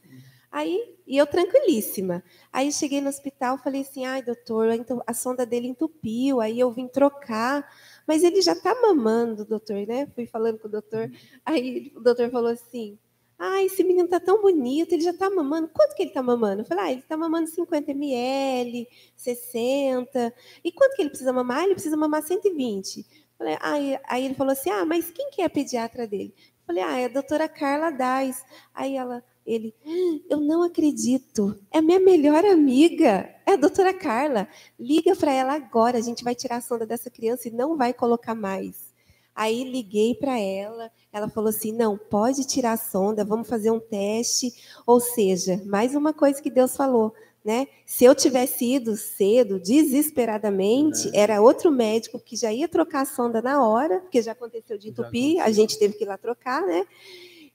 Aí, 0.52 0.96
e 1.06 1.18
eu 1.18 1.26
tranquilíssima. 1.26 2.24
Aí 2.54 2.72
cheguei 2.72 3.02
no 3.02 3.10
hospital, 3.10 3.58
falei 3.58 3.82
assim: 3.82 4.06
ai, 4.06 4.22
doutor, 4.22 4.70
a 5.06 5.14
sonda 5.14 5.46
dele 5.46 5.68
entupiu, 5.68 6.40
aí 6.40 6.60
eu 6.60 6.72
vim 6.72 6.88
trocar. 6.88 7.68
Mas 8.06 8.24
ele 8.24 8.42
já 8.42 8.54
está 8.54 8.74
mamando, 8.74 9.44
doutor, 9.44 9.86
né? 9.88 10.08
Fui 10.16 10.26
falando 10.26 10.60
com 10.60 10.68
o 10.68 10.72
doutor. 10.72 11.12
Aí 11.44 11.92
o 11.96 12.00
doutor 12.00 12.30
falou 12.30 12.52
assim: 12.52 12.98
ah, 13.40 13.64
esse 13.64 13.84
menino 13.84 14.06
está 14.06 14.20
tão 14.20 14.42
bonito, 14.42 14.94
ele 14.94 15.04
já 15.04 15.12
está 15.12 15.30
mamando. 15.30 15.70
Quanto 15.70 15.96
que 15.96 16.02
ele 16.02 16.10
está 16.10 16.24
mamando? 16.24 16.62
Eu 16.62 16.66
falei, 16.66 16.84
ah, 16.86 16.92
ele 16.92 17.02
está 17.02 17.16
mamando 17.16 17.48
50 17.48 17.92
ml, 17.92 18.88
60. 19.16 20.34
E 20.64 20.72
quanto 20.72 20.96
que 20.96 21.02
ele 21.04 21.10
precisa 21.10 21.32
mamar? 21.32 21.60
Ah, 21.60 21.64
ele 21.66 21.74
precisa 21.76 21.96
mamar 21.96 22.24
120. 22.24 23.06
Falei, 23.38 23.58
aí, 23.62 24.00
aí 24.08 24.26
ele 24.26 24.34
falou 24.34 24.54
assim, 24.54 24.72
ah, 24.72 24.86
mas 24.86 25.12
quem 25.12 25.30
que 25.30 25.42
é 25.42 25.46
a 25.46 25.50
pediatra 25.50 26.08
dele? 26.08 26.34
Eu 26.38 26.66
falei, 26.66 26.84
ah, 26.84 26.98
é 26.98 27.06
a 27.06 27.10
doutora 27.10 27.48
Carla 27.48 27.92
Dais. 27.92 28.44
Aí 28.74 28.98
ela, 28.98 29.24
ele, 29.46 29.76
ah, 29.86 30.20
eu 30.30 30.40
não 30.40 30.64
acredito, 30.64 31.60
é 31.72 31.80
minha 31.80 32.00
melhor 32.00 32.44
amiga, 32.44 33.34
é 33.46 33.54
a 33.54 33.56
doutora 33.56 33.94
Carla. 33.94 34.48
Liga 34.80 35.16
para 35.16 35.32
ela 35.32 35.54
agora, 35.54 36.00
a 36.00 36.02
gente 36.02 36.24
vai 36.24 36.34
tirar 36.34 36.58
a 36.58 36.62
sonda 36.62 36.88
dessa 36.88 37.12
criança 37.12 37.48
e 37.48 37.52
não 37.52 37.78
vai 37.78 37.94
colocar 37.94 38.34
mais. 38.34 38.87
Aí 39.38 39.64
liguei 39.64 40.16
para 40.16 40.40
ela, 40.40 40.92
ela 41.14 41.30
falou 41.30 41.50
assim: 41.52 41.72
não, 41.72 41.96
pode 41.96 42.44
tirar 42.44 42.72
a 42.72 42.78
sonda, 42.78 43.24
vamos 43.24 43.48
fazer 43.48 43.70
um 43.70 43.80
teste. 43.80 44.52
Ou 44.84 45.00
seja, 45.00 45.62
mais 45.64 45.94
uma 45.94 46.12
coisa 46.12 46.42
que 46.42 46.50
Deus 46.50 46.76
falou. 46.76 47.14
Né? 47.46 47.68
Se 47.86 48.04
eu 48.04 48.16
tivesse 48.16 48.66
ido 48.66 48.98
cedo, 48.98 49.60
desesperadamente, 49.60 51.10
é. 51.14 51.20
era 51.20 51.42
outro 51.42 51.72
médico 51.72 52.20
que 52.20 52.36
já 52.36 52.52
ia 52.52 52.68
trocar 52.68 53.04
a 53.04 53.06
sonda 53.06 53.42
na 53.42 53.66
hora, 53.66 54.00
porque 54.00 54.24
já 54.24 54.32
aconteceu 54.32 54.78
de 54.78 54.90
entupir, 54.90 55.40
a 55.40 55.52
gente 55.52 55.78
teve 55.80 55.94
que 55.94 56.04
ir 56.04 56.08
lá 56.08 56.18
trocar, 56.18 56.64
né? 56.64 56.86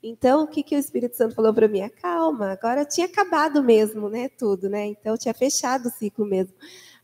Então, 0.03 0.45
o 0.45 0.47
que, 0.47 0.63
que 0.63 0.75
o 0.75 0.79
Espírito 0.79 1.17
Santo 1.17 1.35
falou 1.35 1.53
para 1.53 1.69
mim? 1.69 1.87
Calma, 2.01 2.53
agora 2.53 2.85
tinha 2.85 3.07
acabado 3.07 3.63
mesmo, 3.63 4.09
né? 4.09 4.29
Tudo, 4.29 4.69
né? 4.69 4.87
Então, 4.87 5.17
tinha 5.17 5.35
fechado 5.35 5.89
o 5.89 5.93
ciclo 5.93 6.25
mesmo. 6.25 6.55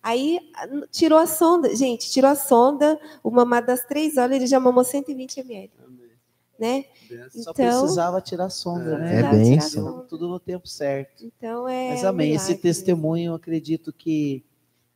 Aí 0.03 0.39
tirou 0.91 1.19
a 1.19 1.27
sonda, 1.27 1.75
gente, 1.75 2.11
tirou 2.11 2.31
a 2.31 2.37
sonda, 2.37 2.99
o 3.23 3.31
mamar 3.31 3.65
das 3.65 3.85
três 3.85 4.17
horas, 4.17 4.37
ele 4.37 4.47
já 4.47 4.61
mamou 4.61 4.85
120 4.85 5.41
ml. 5.41 5.71
Né? 6.59 6.87
Só 7.31 7.53
então, 7.53 7.55
precisava 7.55 8.21
tirar 8.21 8.47
a 8.47 8.51
sonda, 8.51 8.95
é, 8.95 8.99
né? 8.99 9.21
É 9.21 9.31
bem 9.31 9.59
Tudo 10.09 10.29
no 10.29 10.41
tempo 10.41 10.67
certo. 10.67 11.25
Então 11.25 11.69
é. 11.69 11.91
Mas 11.91 12.05
amém. 12.05 12.33
Esse 12.33 12.57
testemunho, 12.57 13.31
eu 13.31 13.35
acredito 13.35 13.93
que 13.93 14.45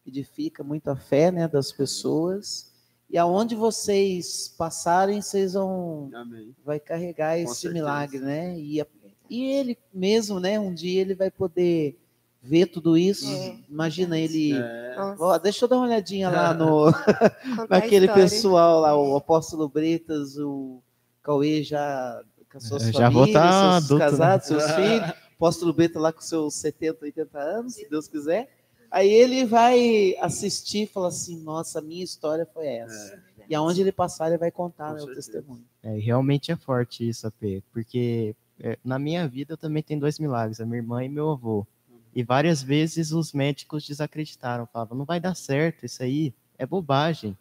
edifica 0.04 0.64
muito 0.64 0.88
a 0.88 0.96
fé 0.96 1.30
né, 1.30 1.46
das 1.46 1.70
pessoas. 1.70 2.72
E 3.08 3.16
aonde 3.16 3.54
vocês 3.54 4.52
passarem, 4.56 5.20
vocês 5.20 5.52
vão 5.52 6.10
Amém. 6.14 6.56
vai 6.64 6.80
carregar 6.80 7.36
Com 7.36 7.42
esse 7.44 7.60
certeza. 7.60 7.74
milagre, 7.74 8.18
né? 8.18 8.58
E, 8.58 8.84
e 9.30 9.44
ele 9.44 9.78
mesmo, 9.92 10.40
né? 10.40 10.58
Um 10.58 10.74
dia 10.74 11.00
ele 11.00 11.14
vai 11.14 11.30
poder 11.30 12.01
ver 12.42 12.66
tudo 12.66 12.96
isso. 12.96 13.30
É. 13.30 13.56
Imagina 13.68 14.18
ele. 14.18 14.52
É. 14.54 14.96
Ó, 15.18 15.38
deixa 15.38 15.64
eu 15.64 15.68
dar 15.68 15.76
uma 15.76 15.86
olhadinha 15.86 16.28
lá 16.28 16.52
no 16.52 16.86
naquele 17.70 18.08
pessoal 18.08 18.80
lá, 18.80 18.96
o 18.96 19.16
apóstolo 19.16 19.68
Bretas, 19.68 20.36
o 20.36 20.82
Cauê 21.22 21.62
já 21.62 22.20
com 22.50 22.58
as 22.58 22.64
suas 22.64 22.86
Eu 22.86 22.92
já 22.92 23.10
famílias, 23.10 23.32
tá 23.32 23.50
seus 23.50 23.84
adulto, 23.84 23.94
né? 23.94 24.10
casados, 24.10 24.46
seus 24.46 24.70
filhos. 24.72 25.12
Apóstolo 25.36 25.72
Bento 25.72 25.98
lá 25.98 26.12
com 26.12 26.20
seus 26.20 26.54
70, 26.54 27.04
80 27.04 27.38
anos, 27.38 27.74
se 27.74 27.88
Deus 27.88 28.06
quiser. 28.06 28.48
Aí 28.90 29.10
ele 29.10 29.44
vai 29.44 30.14
assistir 30.20 30.82
e 30.82 30.86
falar 30.86 31.08
assim: 31.08 31.42
nossa, 31.42 31.78
a 31.78 31.82
minha 31.82 32.04
história 32.04 32.46
foi 32.52 32.66
essa. 32.66 33.20
E 33.48 33.54
aonde 33.54 33.80
ele 33.80 33.90
passar, 33.90 34.28
ele 34.28 34.38
vai 34.38 34.50
contar 34.50 34.94
né, 34.94 35.02
o 35.02 35.06
testemunho. 35.06 35.64
É, 35.82 35.98
realmente 35.98 36.52
é 36.52 36.56
forte 36.56 37.08
isso, 37.08 37.26
AP, 37.26 37.62
porque 37.72 38.36
é, 38.60 38.78
na 38.84 38.98
minha 38.98 39.26
vida 39.26 39.54
eu 39.54 39.56
também 39.56 39.82
tenho 39.82 39.98
dois 39.98 40.18
milagres, 40.18 40.60
a 40.60 40.66
minha 40.66 40.78
irmã 40.78 41.04
e 41.04 41.08
meu 41.08 41.30
avô. 41.30 41.66
E 42.14 42.22
várias 42.22 42.62
vezes 42.62 43.12
os 43.12 43.32
médicos 43.32 43.86
desacreditaram, 43.86 44.66
falavam, 44.66 44.98
não 44.98 45.04
vai 45.04 45.18
dar 45.18 45.34
certo, 45.34 45.86
isso 45.86 46.02
aí 46.02 46.34
é 46.58 46.66
bobagem. 46.66 47.36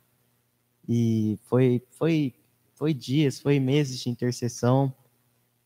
E 0.88 1.38
foi, 1.44 1.84
foi, 1.92 2.34
foi 2.74 2.94
dias, 2.94 3.40
foi 3.40 3.60
meses 3.60 4.00
de 4.00 4.10
intercessão. 4.10 4.94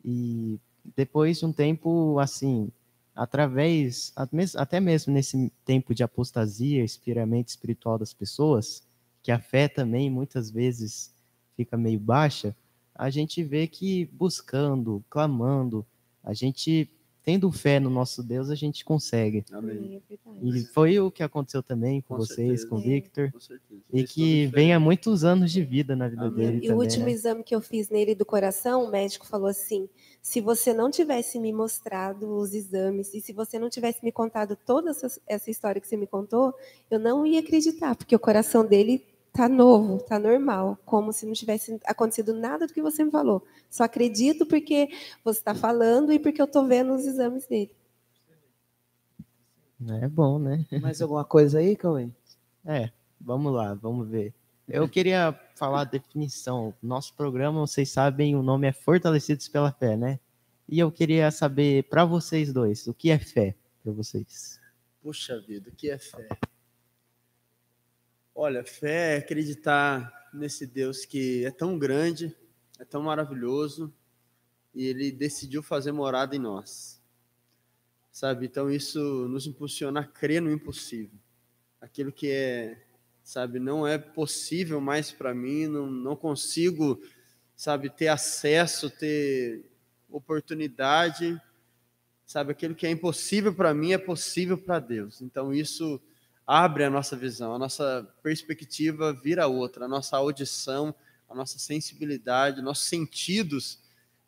E 0.03 0.59
depois 0.95 1.39
de 1.39 1.45
um 1.45 1.53
tempo, 1.53 2.19
assim, 2.19 2.71
através, 3.15 4.11
até 4.55 4.79
mesmo 4.79 5.13
nesse 5.13 5.51
tempo 5.63 5.93
de 5.93 6.03
apostasia, 6.03 6.83
espiramento 6.83 7.49
espiritual 7.49 7.97
das 7.97 8.13
pessoas, 8.13 8.83
que 9.23 9.31
a 9.31 9.39
fé 9.39 9.67
também 9.67 10.09
muitas 10.09 10.51
vezes 10.51 11.13
fica 11.55 11.77
meio 11.77 11.99
baixa, 11.99 12.55
a 12.93 13.09
gente 13.09 13.43
vê 13.43 13.67
que 13.67 14.05
buscando, 14.05 15.03
clamando, 15.09 15.85
a 16.23 16.33
gente 16.33 16.89
tendo 17.25 17.51
fé 17.51 17.79
no 17.79 17.89
nosso 17.89 18.21
Deus, 18.21 18.51
a 18.51 18.55
gente 18.55 18.85
consegue. 18.85 19.43
Amém. 19.51 19.95
É 19.95 20.15
verdade. 20.15 20.59
E 20.59 20.63
foi 20.67 20.99
o 20.99 21.09
que 21.09 21.23
aconteceu 21.23 21.63
também 21.63 21.99
com, 22.01 22.15
Com 22.15 22.17
vocês, 22.21 22.61
certeza. 22.61 22.67
com 22.67 22.75
o 22.75 22.79
É. 22.79 22.83
Victor, 22.83 23.31
Com 23.31 23.39
certeza. 23.39 23.81
e 23.91 24.03
que 24.03 24.13
toda 24.21 24.23
a 24.23 24.31
vem 24.31 24.43
há 24.45 24.45
diferença. 24.45 24.79
muitos 24.79 25.23
anos 25.23 25.51
de 25.51 25.63
vida 25.63 25.95
na 25.95 26.07
vida 26.07 26.21
Amém. 26.27 26.35
dele 26.45 26.57
E 26.57 26.59
o 26.59 26.61
também. 26.73 26.77
último 26.85 27.05
né? 27.05 27.11
exame 27.11 27.43
que 27.43 27.55
eu 27.55 27.61
fiz 27.61 27.89
nele 27.89 28.13
do 28.13 28.25
coração, 28.25 28.85
o 28.85 28.91
médico 28.91 29.25
falou 29.25 29.47
assim: 29.47 29.89
se 30.21 30.39
você 30.39 30.71
não 30.71 30.91
tivesse 30.91 31.39
me 31.39 31.51
mostrado 31.51 32.27
os 32.37 32.53
exames 32.53 33.11
e 33.13 33.19
se 33.19 33.33
você 33.33 33.57
não 33.57 33.69
tivesse 33.69 34.05
me 34.05 34.11
contado 34.11 34.55
toda 34.55 34.91
essa, 34.91 35.07
essa 35.25 35.49
história 35.49 35.81
que 35.81 35.87
você 35.87 35.97
me 35.97 36.05
contou, 36.05 36.53
eu 36.91 36.99
não 36.99 37.25
ia 37.25 37.39
acreditar, 37.39 37.95
porque 37.95 38.15
o 38.15 38.19
coração 38.19 38.63
dele 38.63 39.03
tá 39.35 39.49
novo, 39.49 40.01
tá 40.01 40.17
normal, 40.17 40.79
como 40.85 41.11
se 41.11 41.25
não 41.25 41.33
tivesse 41.33 41.77
acontecido 41.85 42.33
nada 42.33 42.65
do 42.65 42.73
que 42.73 42.81
você 42.81 43.03
me 43.03 43.11
falou. 43.11 43.45
Só 43.69 43.83
acredito 43.83 44.45
porque 44.45 44.89
você 45.23 45.39
está 45.39 45.53
falando 45.53 46.13
e 46.13 46.17
porque 46.17 46.41
eu 46.41 46.47
tô 46.47 46.65
vendo 46.65 46.93
os 46.93 47.05
exames 47.05 47.45
dele. 47.45 47.75
É 50.01 50.07
bom, 50.07 50.39
né? 50.39 50.65
Mais 50.81 51.01
alguma 51.01 51.25
coisa 51.25 51.59
aí, 51.59 51.75
Cauê? 51.75 52.09
É, 52.65 52.89
vamos 53.19 53.53
lá, 53.53 53.73
vamos 53.73 54.07
ver. 54.07 54.33
Eu 54.67 54.87
queria 54.87 55.37
falar 55.53 55.81
a 55.81 55.85
definição. 55.85 56.73
Nosso 56.81 57.13
programa, 57.13 57.59
vocês 57.59 57.91
sabem, 57.91 58.35
o 58.35 58.41
nome 58.41 58.67
é 58.67 58.71
Fortalecidos 58.71 59.49
pela 59.49 59.71
Fé, 59.71 59.97
né? 59.97 60.17
E 60.67 60.79
eu 60.79 60.91
queria 60.91 61.29
saber 61.29 61.83
para 61.83 62.05
vocês 62.05 62.51
dois, 62.53 62.87
o 62.87 62.93
que 62.93 63.11
é 63.11 63.19
fé 63.19 63.53
para 63.83 63.91
vocês? 63.91 64.59
Puxa 65.03 65.39
vida, 65.41 65.69
o 65.69 65.75
que 65.75 65.91
é 65.91 65.99
fé? 65.99 66.27
Olha, 68.37 68.65
fé 68.65 69.15
é 69.15 69.17
acreditar 69.19 70.29
nesse 70.33 70.67
Deus 70.67 71.05
que 71.05 71.45
é 71.45 71.51
tão 71.51 71.79
grande, 71.79 72.35
é 72.77 72.83
tão 72.83 73.01
maravilhoso, 73.01 73.93
e 74.73 74.85
ele 74.87 75.09
decidiu 75.09 75.63
fazer 75.63 75.93
morada 75.93 76.35
em 76.35 76.39
nós. 76.39 77.01
Sabe? 78.11 78.45
Então 78.45 78.69
isso 78.69 78.99
nos 79.29 79.47
impulsiona 79.47 80.01
a 80.01 80.03
crer 80.03 80.41
no 80.41 80.51
impossível. 80.51 81.17
Aquilo 81.79 82.11
que 82.11 82.29
é, 82.29 82.83
sabe, 83.23 83.57
não 83.57 83.87
é 83.87 83.97
possível 83.97 84.81
mais 84.81 85.13
para 85.13 85.33
mim, 85.33 85.67
não, 85.67 85.89
não 85.89 86.13
consigo, 86.13 87.01
sabe, 87.55 87.89
ter 87.89 88.09
acesso, 88.09 88.89
ter 88.89 89.63
oportunidade, 90.09 91.41
sabe, 92.25 92.51
aquilo 92.51 92.75
que 92.75 92.85
é 92.85 92.91
impossível 92.91 93.55
para 93.55 93.73
mim 93.73 93.93
é 93.93 93.97
possível 93.97 94.57
para 94.57 94.79
Deus. 94.79 95.21
Então 95.21 95.53
isso 95.53 96.01
abre 96.45 96.83
a 96.83 96.89
nossa 96.89 97.15
visão, 97.15 97.55
a 97.55 97.59
nossa 97.59 98.07
perspectiva 98.21 99.13
vira 99.13 99.47
outra, 99.47 99.85
a 99.85 99.87
nossa 99.87 100.15
audição, 100.17 100.93
a 101.27 101.33
nossa 101.33 101.57
sensibilidade, 101.57 102.61
nossos 102.61 102.87
sentidos 102.87 103.79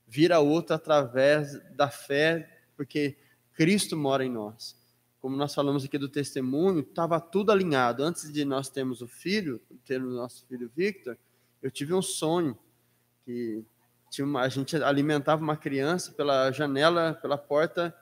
vira 0.07 0.39
outra 0.39 0.77
através 0.77 1.60
da 1.76 1.89
fé, 1.89 2.61
porque 2.76 3.18
Cristo 3.53 3.95
mora 3.95 4.26
em 4.26 4.31
nós. 4.31 4.76
Como 5.19 5.35
nós 5.35 5.53
falamos 5.53 5.84
aqui 5.84 5.98
do 5.98 6.10
testemunho, 6.10 6.80
estava 6.80 7.19
tudo 7.19 7.52
alinhado. 7.52 8.03
Antes 8.03 8.31
de 8.31 8.45
nós 8.45 8.69
termos 8.69 9.02
o 9.02 9.07
filho, 9.07 9.61
termos 9.85 10.15
nosso 10.15 10.45
filho 10.48 10.72
Victor, 10.76 11.18
eu 11.61 11.69
tive 11.69 11.94
um 11.94 12.02
sonho 12.02 12.57
que 13.26 13.64
uma, 14.19 14.41
a 14.41 14.49
gente 14.49 14.76
alimentava 14.77 15.41
uma 15.44 15.57
criança 15.57 16.11
pela 16.14 16.52
janela, 16.52 17.14
pela 17.22 17.38
porta 17.38 17.95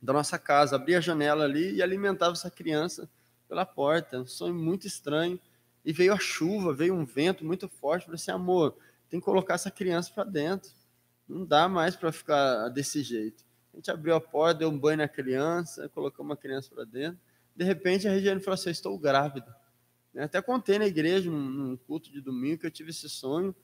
da 0.00 0.12
nossa 0.12 0.38
casa, 0.38 0.76
abria 0.76 0.98
a 0.98 1.00
janela 1.00 1.44
ali 1.44 1.74
e 1.74 1.82
alimentava 1.82 2.32
essa 2.32 2.50
criança 2.50 3.08
pela 3.54 3.64
porta. 3.64 4.20
Um 4.20 4.26
sonho 4.26 4.54
muito 4.54 4.86
estranho. 4.86 5.38
E 5.84 5.92
veio 5.92 6.12
a 6.12 6.18
chuva, 6.18 6.74
veio 6.74 6.94
um 6.94 7.04
vento 7.04 7.44
muito 7.44 7.68
forte. 7.68 8.06
Falei 8.06 8.16
assim, 8.16 8.32
amor, 8.32 8.76
tem 9.08 9.20
que 9.20 9.24
colocar 9.24 9.54
essa 9.54 9.70
criança 9.70 10.10
para 10.12 10.24
dentro. 10.24 10.70
Não 11.28 11.44
dá 11.44 11.68
mais 11.68 11.94
para 11.94 12.10
ficar 12.10 12.68
desse 12.70 13.02
jeito. 13.02 13.44
A 13.72 13.76
gente 13.76 13.90
abriu 13.90 14.14
a 14.14 14.20
porta, 14.20 14.60
deu 14.60 14.68
um 14.68 14.78
banho 14.78 14.98
na 14.98 15.08
criança, 15.08 15.88
colocou 15.88 16.24
uma 16.24 16.36
criança 16.36 16.70
para 16.74 16.84
dentro. 16.84 17.18
De 17.54 17.64
repente 17.64 18.08
a 18.08 18.10
Regiane 18.10 18.40
falou 18.40 18.54
assim: 18.54 18.70
estou 18.70 18.98
grávida. 18.98 19.54
Até 20.16 20.40
contei 20.40 20.78
na 20.78 20.86
igreja, 20.86 21.30
num 21.30 21.76
culto 21.76 22.10
de 22.10 22.20
domingo, 22.20 22.58
que 22.58 22.66
eu 22.66 22.70
tive 22.70 22.90
esse 22.90 23.08
sonho. 23.08 23.54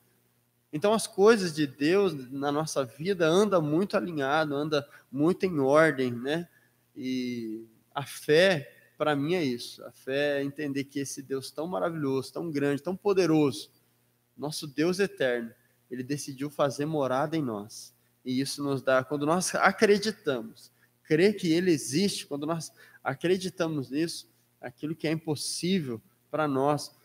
Então 0.71 0.93
as 0.93 1.07
coisas 1.07 1.53
de 1.53 1.65
Deus 1.65 2.29
na 2.31 2.51
nossa 2.51 2.83
vida 2.85 3.27
anda 3.27 3.59
muito 3.61 3.97
alinhado, 3.97 4.55
anda 4.55 4.87
muito 5.11 5.45
em 5.45 5.59
ordem, 5.59 6.11
né? 6.11 6.47
E 6.95 7.65
a 7.93 8.03
fé, 8.03 8.80
para 9.01 9.15
mim, 9.15 9.33
é 9.33 9.43
isso. 9.43 9.83
A 9.83 9.91
fé 9.91 10.39
é 10.39 10.43
entender 10.43 10.83
que 10.83 10.99
esse 10.99 11.23
Deus 11.23 11.49
tão 11.49 11.65
maravilhoso, 11.65 12.31
tão 12.31 12.51
grande, 12.51 12.83
tão 12.83 12.95
poderoso, 12.95 13.71
nosso 14.37 14.67
Deus 14.67 14.99
eterno, 14.99 15.51
ele 15.89 16.03
decidiu 16.03 16.51
fazer 16.51 16.85
morada 16.85 17.35
em 17.35 17.41
nós. 17.41 17.95
E 18.23 18.39
isso 18.39 18.63
nos 18.63 18.79
dá, 18.83 19.03
quando 19.03 19.25
nós 19.25 19.55
acreditamos, 19.55 20.71
crer 21.03 21.35
que 21.35 21.51
ele 21.51 21.71
existe, 21.71 22.27
quando 22.27 22.45
nós 22.45 22.71
acreditamos 23.03 23.89
nisso, 23.89 24.29
aquilo 24.61 24.95
que 24.95 25.07
é 25.07 25.11
impossível 25.11 25.99
para 26.29 26.47
nós 26.47 26.95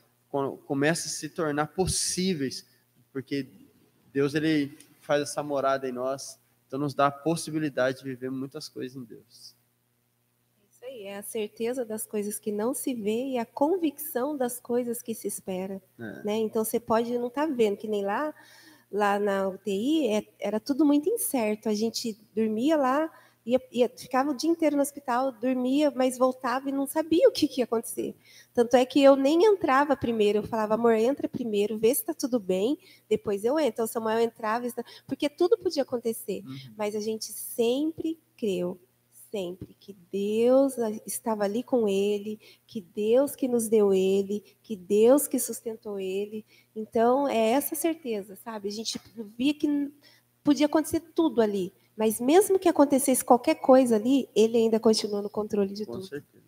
começa 0.66 1.09
a 1.09 1.10
se 1.10 1.31
tornar 1.31 1.68
possíveis, 1.68 2.66
porque 3.10 3.48
Deus 4.12 4.35
ele 4.35 4.77
faz 5.01 5.23
essa 5.23 5.43
morada 5.43 5.89
em 5.89 5.93
nós, 5.93 6.39
então 6.66 6.78
nos 6.78 6.93
dá 6.93 7.06
a 7.06 7.10
possibilidade 7.10 8.01
de 8.01 8.05
viver 8.05 8.31
muitas 8.31 8.68
coisas 8.68 8.98
em 8.98 9.02
Deus. 9.02 9.56
Aí, 10.86 11.02
é 11.02 11.18
a 11.18 11.22
certeza 11.22 11.84
das 11.84 12.06
coisas 12.06 12.38
que 12.38 12.52
não 12.52 12.72
se 12.72 12.94
vê 12.94 13.30
e 13.30 13.38
a 13.38 13.44
convicção 13.44 14.36
das 14.36 14.60
coisas 14.60 15.02
que 15.02 15.14
se 15.14 15.26
espera. 15.26 15.82
É. 15.98 16.22
Né? 16.24 16.36
Então 16.36 16.64
você 16.64 16.78
pode 16.78 17.18
não 17.18 17.26
estar 17.26 17.46
vendo, 17.46 17.76
que 17.76 17.88
nem 17.88 18.04
lá, 18.04 18.32
lá 18.90 19.18
na 19.18 19.48
UTI 19.48 20.08
é, 20.08 20.24
era 20.38 20.60
tudo 20.60 20.84
muito 20.86 21.08
incerto. 21.08 21.68
A 21.68 21.74
gente 21.74 22.16
dormia 22.32 22.76
lá, 22.76 23.10
ia, 23.44 23.60
ia, 23.72 23.88
ficava 23.96 24.30
o 24.30 24.34
dia 24.34 24.48
inteiro 24.48 24.76
no 24.76 24.82
hospital, 24.82 25.32
dormia, 25.32 25.90
mas 25.90 26.16
voltava 26.16 26.68
e 26.68 26.72
não 26.72 26.86
sabia 26.86 27.28
o 27.28 27.32
que, 27.32 27.48
que 27.48 27.60
ia 27.60 27.64
acontecer. 27.64 28.14
Tanto 28.54 28.76
é 28.76 28.86
que 28.86 29.02
eu 29.02 29.16
nem 29.16 29.44
entrava 29.44 29.96
primeiro, 29.96 30.38
eu 30.38 30.42
falava, 30.44 30.74
amor, 30.74 30.94
entra 30.94 31.28
primeiro, 31.28 31.78
vê 31.78 31.88
se 31.92 32.02
está 32.02 32.14
tudo 32.14 32.38
bem, 32.38 32.78
depois 33.08 33.44
eu 33.44 33.58
entro. 33.58 33.72
Então 33.72 33.84
o 33.86 33.88
Samuel 33.88 34.20
entrava, 34.20 34.66
porque 35.04 35.28
tudo 35.28 35.58
podia 35.58 35.82
acontecer, 35.82 36.44
Uhum. 36.46 36.74
mas 36.78 36.94
a 36.94 37.00
gente 37.00 37.24
sempre 37.32 38.20
creu 38.36 38.78
sempre 39.36 39.74
que 39.78 39.92
Deus 40.10 40.78
estava 41.06 41.44
ali 41.44 41.62
com 41.62 41.86
ele, 41.86 42.40
que 42.66 42.80
Deus 42.80 43.36
que 43.36 43.46
nos 43.46 43.68
deu 43.68 43.92
ele, 43.92 44.42
que 44.62 44.74
Deus 44.74 45.28
que 45.28 45.38
sustentou 45.38 46.00
ele. 46.00 46.42
Então, 46.74 47.28
é 47.28 47.50
essa 47.50 47.74
certeza, 47.74 48.34
sabe? 48.36 48.68
A 48.68 48.72
gente 48.72 48.98
via 49.36 49.52
que 49.52 49.92
podia 50.42 50.64
acontecer 50.64 51.00
tudo 51.14 51.42
ali, 51.42 51.70
mas 51.94 52.18
mesmo 52.18 52.58
que 52.58 52.66
acontecesse 52.66 53.22
qualquer 53.22 53.56
coisa 53.56 53.96
ali, 53.96 54.26
ele 54.34 54.56
ainda 54.56 54.80
continuou 54.80 55.22
no 55.22 55.28
controle 55.28 55.74
de 55.74 55.84
Com 55.84 55.92
tudo. 55.92 56.06
certeza. 56.06 56.46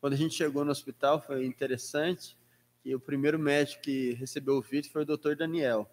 Quando 0.00 0.12
a 0.12 0.16
gente 0.16 0.34
chegou 0.34 0.64
no 0.64 0.70
hospital, 0.70 1.20
foi 1.20 1.44
interessante 1.44 2.38
que 2.80 2.94
o 2.94 3.00
primeiro 3.00 3.40
médico 3.40 3.82
que 3.82 4.12
recebeu 4.12 4.54
o 4.54 4.62
vídeo 4.62 4.90
foi 4.92 5.02
o 5.02 5.06
doutor 5.06 5.34
Daniel. 5.34 5.90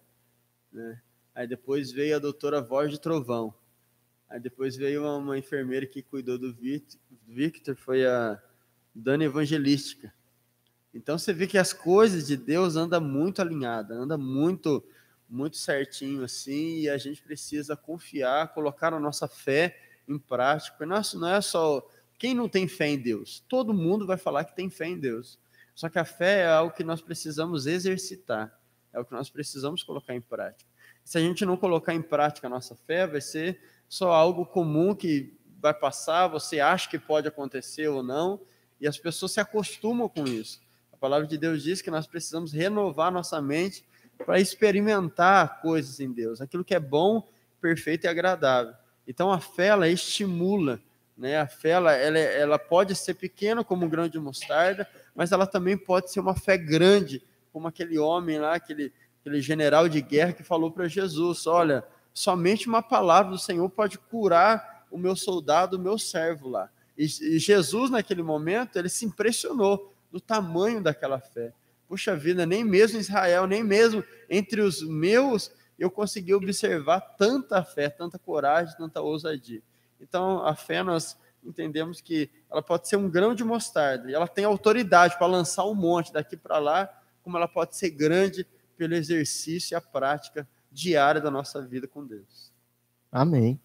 Né? 0.72 1.02
Aí 1.34 1.48
depois 1.48 1.90
veio 1.90 2.14
a 2.14 2.20
doutora 2.20 2.62
Voz 2.62 2.92
de 2.92 3.00
Trovão. 3.00 3.52
Aí 4.28 4.38
depois 4.38 4.76
veio 4.76 5.02
uma, 5.02 5.16
uma 5.16 5.38
enfermeira 5.38 5.86
que 5.86 6.02
cuidou 6.02 6.38
do 6.38 6.54
Victor, 7.26 7.76
foi 7.76 8.06
a 8.06 8.40
Dana 8.94 9.24
Evangelística. 9.24 10.12
Então 10.92 11.18
você 11.18 11.32
vê 11.32 11.46
que 11.46 11.58
as 11.58 11.72
coisas 11.72 12.26
de 12.26 12.36
Deus 12.36 12.76
andam 12.76 13.00
muito 13.00 13.40
alinhadas, 13.40 13.96
anda 13.96 14.18
muito, 14.18 14.84
muito 15.28 15.56
certinho 15.56 16.24
assim, 16.24 16.80
e 16.80 16.88
a 16.88 16.98
gente 16.98 17.22
precisa 17.22 17.76
confiar, 17.76 18.52
colocar 18.52 18.88
a 18.88 18.92
nonossa 18.92 19.28
fé 19.28 19.78
em 20.06 20.18
prática. 20.18 20.84
Nossa, 20.84 21.18
não 21.18 21.28
é 21.28 21.40
só 21.40 21.86
quem 22.18 22.34
não 22.34 22.48
tem 22.48 22.66
fé 22.66 22.88
em 22.88 22.98
Deus. 22.98 23.44
Todo 23.48 23.72
mundo 23.72 24.06
vai 24.06 24.16
falar 24.16 24.44
que 24.44 24.56
tem 24.56 24.68
fé 24.68 24.86
em 24.86 24.98
Deus. 24.98 25.38
Só 25.74 25.88
que 25.88 25.98
a 25.98 26.04
fé 26.04 26.40
é 26.40 26.48
algo 26.48 26.74
que 26.74 26.82
nós 26.82 27.00
precisamos 27.00 27.66
exercitar, 27.66 28.58
é 28.92 28.98
o 28.98 29.04
que 29.04 29.12
nós 29.12 29.30
precisamos 29.30 29.84
colocar 29.84 30.12
em 30.12 30.20
prática. 30.20 30.68
Se 31.08 31.16
a 31.16 31.22
gente 31.22 31.46
não 31.46 31.56
colocar 31.56 31.94
em 31.94 32.02
prática 32.02 32.48
a 32.48 32.50
nossa 32.50 32.76
fé, 32.76 33.06
vai 33.06 33.22
ser 33.22 33.58
só 33.88 34.12
algo 34.12 34.44
comum 34.44 34.94
que 34.94 35.34
vai 35.58 35.72
passar, 35.72 36.28
você 36.28 36.60
acha 36.60 36.86
que 36.86 36.98
pode 36.98 37.26
acontecer 37.26 37.88
ou 37.88 38.02
não, 38.02 38.38
e 38.78 38.86
as 38.86 38.98
pessoas 38.98 39.32
se 39.32 39.40
acostumam 39.40 40.06
com 40.06 40.24
isso. 40.24 40.60
A 40.92 40.98
palavra 40.98 41.26
de 41.26 41.38
Deus 41.38 41.62
diz 41.62 41.80
que 41.80 41.90
nós 41.90 42.06
precisamos 42.06 42.52
renovar 42.52 43.10
nossa 43.10 43.40
mente 43.40 43.86
para 44.18 44.38
experimentar 44.38 45.62
coisas 45.62 45.98
em 45.98 46.12
Deus, 46.12 46.42
aquilo 46.42 46.62
que 46.62 46.74
é 46.74 46.78
bom, 46.78 47.26
perfeito 47.58 48.04
e 48.04 48.06
agradável. 48.06 48.74
Então 49.06 49.32
a 49.32 49.40
fé 49.40 49.68
ela 49.68 49.88
estimula, 49.88 50.78
né? 51.16 51.38
A 51.38 51.46
fé 51.46 51.70
ela, 51.70 51.94
ela, 51.94 52.18
ela 52.18 52.58
pode 52.58 52.94
ser 52.94 53.14
pequena 53.14 53.64
como 53.64 53.86
um 53.86 53.88
grão 53.88 54.08
de 54.08 54.18
mostarda, 54.18 54.86
mas 55.14 55.32
ela 55.32 55.46
também 55.46 55.74
pode 55.74 56.12
ser 56.12 56.20
uma 56.20 56.36
fé 56.36 56.58
grande, 56.58 57.22
como 57.50 57.66
aquele 57.66 57.98
homem 57.98 58.38
lá, 58.38 58.56
aquele, 58.56 58.92
aquele 59.28 59.42
general 59.42 59.88
de 59.88 60.00
guerra 60.00 60.32
que 60.32 60.42
falou 60.42 60.70
para 60.70 60.88
Jesus: 60.88 61.46
Olha, 61.46 61.84
somente 62.14 62.66
uma 62.66 62.82
palavra 62.82 63.32
do 63.32 63.38
Senhor 63.38 63.68
pode 63.68 63.98
curar 63.98 64.86
o 64.90 64.96
meu 64.96 65.14
soldado, 65.14 65.76
o 65.76 65.80
meu 65.80 65.98
servo 65.98 66.48
lá. 66.48 66.70
E, 66.96 67.04
e 67.04 67.38
Jesus, 67.38 67.90
naquele 67.90 68.22
momento, 68.22 68.76
ele 68.76 68.88
se 68.88 69.04
impressionou 69.04 69.92
do 70.10 70.20
tamanho 70.20 70.82
daquela 70.82 71.20
fé. 71.20 71.52
Puxa 71.86 72.16
vida, 72.16 72.44
nem 72.44 72.64
mesmo 72.64 72.96
em 72.96 73.00
Israel, 73.00 73.46
nem 73.46 73.62
mesmo 73.62 74.02
entre 74.28 74.62
os 74.62 74.82
meus, 74.82 75.52
eu 75.78 75.90
consegui 75.90 76.34
observar 76.34 77.00
tanta 77.00 77.62
fé, 77.62 77.88
tanta 77.88 78.18
coragem, 78.18 78.76
tanta 78.76 79.00
ousadia. 79.00 79.62
Então, 80.00 80.44
a 80.44 80.54
fé, 80.54 80.82
nós 80.82 81.16
entendemos 81.44 82.00
que 82.00 82.30
ela 82.50 82.62
pode 82.62 82.88
ser 82.88 82.96
um 82.96 83.08
grão 83.08 83.34
de 83.34 83.44
mostarda, 83.44 84.10
e 84.10 84.14
ela 84.14 84.26
tem 84.26 84.44
autoridade 84.44 85.16
para 85.16 85.26
lançar 85.26 85.64
um 85.64 85.74
monte 85.74 86.12
daqui 86.12 86.36
para 86.36 86.58
lá, 86.58 86.88
como 87.22 87.36
ela 87.36 87.48
pode 87.48 87.76
ser 87.76 87.90
grande 87.90 88.46
pelo 88.78 88.94
exercício 88.94 89.74
e 89.74 89.76
a 89.76 89.80
prática 89.80 90.48
diária 90.70 91.20
da 91.20 91.30
nossa 91.30 91.60
vida 91.60 91.88
com 91.88 92.06
Deus. 92.06 92.52
Amém. 93.10 93.60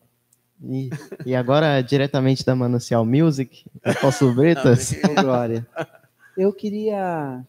E, 0.62 0.90
e 1.26 1.36
agora, 1.36 1.80
diretamente 1.84 2.44
da 2.44 2.56
Manancial 2.56 3.06
Music, 3.06 3.66
Apóstolo 3.84 4.34
Bretas. 4.34 4.94
Glória. 5.22 5.68
Eu 6.36 6.52
queria 6.52 7.46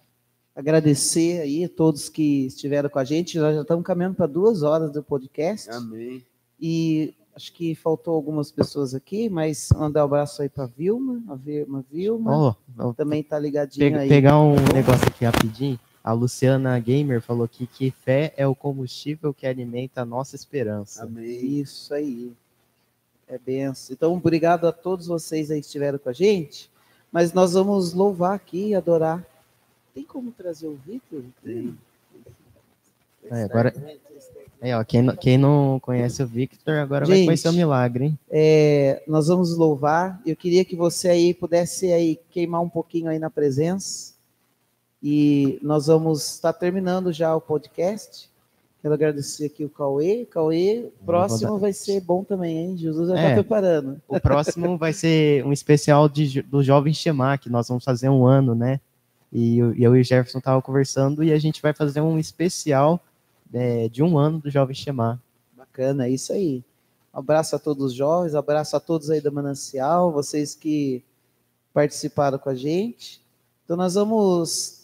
agradecer 0.54 1.40
aí 1.40 1.64
a 1.64 1.68
todos 1.68 2.08
que 2.08 2.46
estiveram 2.46 2.90
com 2.90 2.98
a 2.98 3.04
gente. 3.04 3.38
Nós 3.38 3.54
já 3.54 3.62
estamos 3.62 3.84
caminhando 3.84 4.16
para 4.16 4.26
duas 4.26 4.62
horas 4.62 4.92
do 4.92 5.02
podcast. 5.02 5.70
Amém. 5.70 6.22
E 6.60 7.14
acho 7.34 7.52
que 7.52 7.74
faltou 7.74 8.14
algumas 8.14 8.50
pessoas 8.50 8.94
aqui, 8.94 9.28
mas 9.28 9.68
mandar 9.74 10.02
um 10.02 10.06
abraço 10.06 10.42
aí 10.42 10.48
para 10.48 10.66
Vilma, 10.66 11.22
a 11.28 11.34
Vilma, 11.34 11.84
Vilma. 11.90 12.56
Oh, 12.78 12.94
também 12.94 13.20
está 13.20 13.38
ligadinha 13.38 13.86
pega, 13.86 14.00
aí. 14.00 14.08
Pegar 14.08 14.38
um 14.38 14.54
negócio 14.72 15.06
aqui 15.08 15.24
rapidinho. 15.24 15.78
A 16.04 16.12
Luciana 16.12 16.78
Gamer 16.78 17.22
falou 17.22 17.44
aqui 17.46 17.66
que 17.66 17.90
fé 17.90 18.34
é 18.36 18.46
o 18.46 18.54
combustível 18.54 19.32
que 19.32 19.46
alimenta 19.46 20.02
a 20.02 20.04
nossa 20.04 20.36
esperança. 20.36 21.02
Amém. 21.02 21.60
Isso 21.60 21.94
aí. 21.94 22.30
É 23.26 23.38
benção. 23.38 23.94
Então, 23.94 24.12
obrigado 24.12 24.66
a 24.66 24.72
todos 24.72 25.06
vocês 25.06 25.50
aí 25.50 25.60
que 25.60 25.66
estiveram 25.66 25.98
com 25.98 26.10
a 26.10 26.12
gente. 26.12 26.70
Mas 27.10 27.32
nós 27.32 27.54
vamos 27.54 27.94
louvar 27.94 28.34
aqui 28.34 28.68
e 28.68 28.74
adorar. 28.74 29.24
Tem 29.94 30.04
como 30.04 30.30
trazer 30.30 30.66
o 30.66 30.74
Vitor? 30.86 31.22
Tem. 31.42 31.74
É, 33.30 33.44
agora, 33.44 33.72
é, 34.60 34.76
ó, 34.76 34.84
quem, 34.84 35.00
não- 35.00 35.16
quem 35.16 35.38
não 35.38 35.80
conhece 35.80 36.22
o 36.22 36.26
Victor, 36.26 36.74
agora 36.74 37.06
vai 37.06 37.16
Gente. 37.16 37.26
conhecer 37.26 37.48
o 37.48 37.52
milagre, 37.54 38.04
hein? 38.06 38.18
É, 38.30 39.02
nós 39.06 39.28
vamos 39.28 39.56
louvar. 39.56 40.20
Eu 40.26 40.36
queria 40.36 40.64
que 40.64 40.76
você 40.76 41.08
aí 41.08 41.32
pudesse 41.32 41.90
aí 41.90 42.20
queimar 42.30 42.60
um 42.60 42.68
pouquinho 42.68 43.08
aí 43.08 43.18
na 43.18 43.30
presença. 43.30 44.13
E 45.06 45.58
nós 45.62 45.86
vamos 45.86 46.26
estar 46.36 46.54
terminando 46.54 47.12
já 47.12 47.36
o 47.36 47.40
podcast. 47.40 48.30
Quero 48.80 48.94
agradecer 48.94 49.46
aqui 49.46 49.62
o 49.62 49.68
Cauê. 49.68 50.24
Cauê, 50.24 50.90
próximo 51.04 51.52
dar- 51.52 51.58
vai 51.58 51.72
ser 51.74 52.00
bom 52.00 52.24
também, 52.24 52.56
hein? 52.56 52.76
Jesus 52.78 53.08
já 53.08 53.14
está 53.14 53.28
É. 53.28 53.34
preparando. 53.34 54.00
O 54.08 54.18
próximo 54.18 54.78
vai 54.78 54.94
ser 54.94 55.44
um 55.44 55.52
especial 55.52 56.08
de, 56.08 56.40
do 56.40 56.62
Jovem 56.62 56.94
Chamar, 56.94 57.38
que 57.38 57.50
nós 57.50 57.68
vamos 57.68 57.84
fazer 57.84 58.08
um 58.08 58.24
ano, 58.24 58.54
né? 58.54 58.80
E 59.30 59.58
eu, 59.58 59.74
e 59.74 59.82
eu 59.82 59.94
e 59.96 60.00
o 60.00 60.04
Jefferson 60.04 60.38
estavam 60.38 60.62
conversando 60.62 61.22
e 61.22 61.32
a 61.32 61.38
gente 61.38 61.60
vai 61.60 61.74
fazer 61.74 62.00
um 62.00 62.18
especial 62.18 62.98
é, 63.52 63.88
de 63.90 64.02
um 64.02 64.16
ano 64.16 64.38
do 64.38 64.50
Jovem 64.50 64.74
Chamar. 64.74 65.20
Bacana, 65.54 66.06
é 66.06 66.10
isso 66.10 66.32
aí. 66.32 66.62
Um 67.12 67.18
abraço 67.18 67.54
a 67.56 67.58
todos 67.58 67.84
os 67.86 67.92
jovens, 67.94 68.34
abraço 68.34 68.74
a 68.76 68.80
todos 68.80 69.10
aí 69.10 69.20
da 69.20 69.30
Manancial, 69.30 70.10
vocês 70.12 70.54
que 70.54 71.02
participaram 71.72 72.38
com 72.38 72.48
a 72.48 72.54
gente. 72.54 73.20
Então 73.64 73.76
nós 73.76 73.94
vamos 73.94 74.83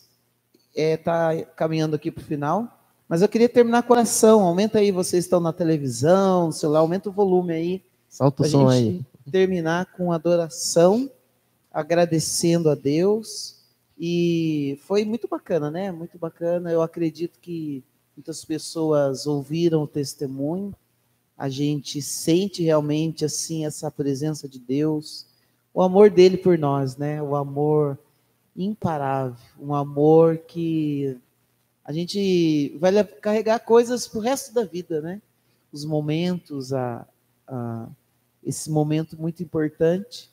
estar 0.74 1.44
caminhando 1.56 1.96
aqui 1.96 2.10
para 2.10 2.22
o 2.22 2.24
final, 2.24 2.80
mas 3.08 3.22
eu 3.22 3.28
queria 3.28 3.48
terminar 3.48 3.82
com 3.82 3.92
oração. 3.92 4.40
Aumenta 4.42 4.78
aí, 4.78 4.92
vocês 4.92 5.24
estão 5.24 5.40
na 5.40 5.52
televisão, 5.52 6.52
celular, 6.52 6.80
aumenta 6.80 7.08
o 7.08 7.12
volume 7.12 7.52
aí, 7.52 7.82
Solta 8.08 8.42
o 8.42 8.46
som 8.46 8.70
gente 8.70 9.04
aí. 9.26 9.30
terminar 9.32 9.86
com 9.96 10.12
adoração, 10.12 11.10
agradecendo 11.72 12.70
a 12.70 12.74
Deus. 12.74 13.56
E 13.98 14.78
foi 14.86 15.04
muito 15.04 15.28
bacana, 15.28 15.70
né? 15.70 15.90
Muito 15.92 16.18
bacana. 16.18 16.70
Eu 16.70 16.82
acredito 16.82 17.38
que 17.40 17.84
muitas 18.16 18.44
pessoas 18.44 19.26
ouviram 19.26 19.82
o 19.82 19.86
testemunho. 19.88 20.74
A 21.36 21.48
gente 21.48 22.00
sente 22.00 22.62
realmente 22.62 23.24
assim 23.24 23.66
essa 23.66 23.90
presença 23.90 24.48
de 24.48 24.58
Deus, 24.58 25.26
o 25.72 25.82
amor 25.82 26.10
dele 26.10 26.36
por 26.36 26.58
nós, 26.58 26.96
né? 26.96 27.22
O 27.22 27.34
amor 27.34 27.98
imparável, 28.64 29.36
um 29.58 29.74
amor 29.74 30.38
que 30.38 31.16
a 31.84 31.92
gente 31.92 32.76
vai 32.78 33.02
carregar 33.04 33.58
coisas 33.60 34.06
pro 34.06 34.20
resto 34.20 34.52
da 34.54 34.64
vida, 34.64 35.00
né? 35.00 35.20
Os 35.72 35.84
momentos, 35.84 36.72
a, 36.72 37.06
a 37.46 37.86
esse 38.44 38.70
momento 38.70 39.20
muito 39.20 39.42
importante. 39.42 40.30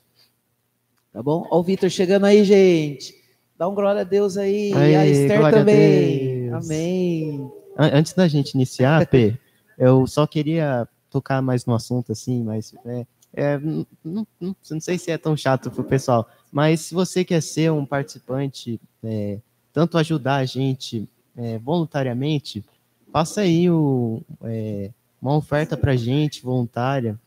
Tá 1.14 1.22
bom? 1.24 1.48
Ó 1.50 1.60
o 1.60 1.64
Vitor 1.64 1.90
chegando 1.90 2.26
aí, 2.26 2.44
gente. 2.44 3.16
Dá 3.58 3.68
um 3.68 3.74
glória 3.74 4.02
a 4.02 4.04
Deus 4.04 4.38
aí. 4.38 4.72
e 4.72 4.74
a 4.96 5.00
Aê, 5.02 5.12
Esther 5.12 5.46
a 5.46 5.52
também. 5.52 6.50
Deus. 6.50 6.66
Amém. 6.66 7.52
An- 7.78 7.92
Antes 8.00 8.14
da 8.14 8.28
gente 8.28 8.52
iniciar, 8.54 9.06
P, 9.08 9.38
eu 9.78 10.06
só 10.06 10.28
queria 10.28 10.88
tocar 11.10 11.42
mais 11.42 11.66
no 11.66 11.74
assunto, 11.74 12.12
assim, 12.12 12.44
mas 12.44 12.74
é, 12.86 13.06
é, 13.34 13.58
não, 13.58 13.86
não- 14.04 14.28
não- 14.40 14.56
sei 14.82 14.98
se 14.98 15.12
é 15.12 15.18
tão 15.18 15.36
chato 15.36 15.70
pro 15.70 15.84
pessoal, 15.84 16.28
mas 16.52 16.82
se 16.82 16.94
você 16.94 17.24
quer 17.24 17.42
ser 17.42 17.72
um 17.72 17.86
participante, 17.86 18.80
é, 19.04 19.40
tanto 19.74 19.98
ajudar 19.98 20.38
a 20.38 20.46
gente 20.46 21.08
é, 21.36 21.60
voluntariamente, 21.60 22.66
faça 23.12 23.42
aí 23.42 23.70
o, 23.70 24.22
é, 24.44 24.90
uma 25.22 25.36
oferta 25.36 25.78
para 25.78 25.96
gente 25.96 26.42
voluntária, 26.44 27.20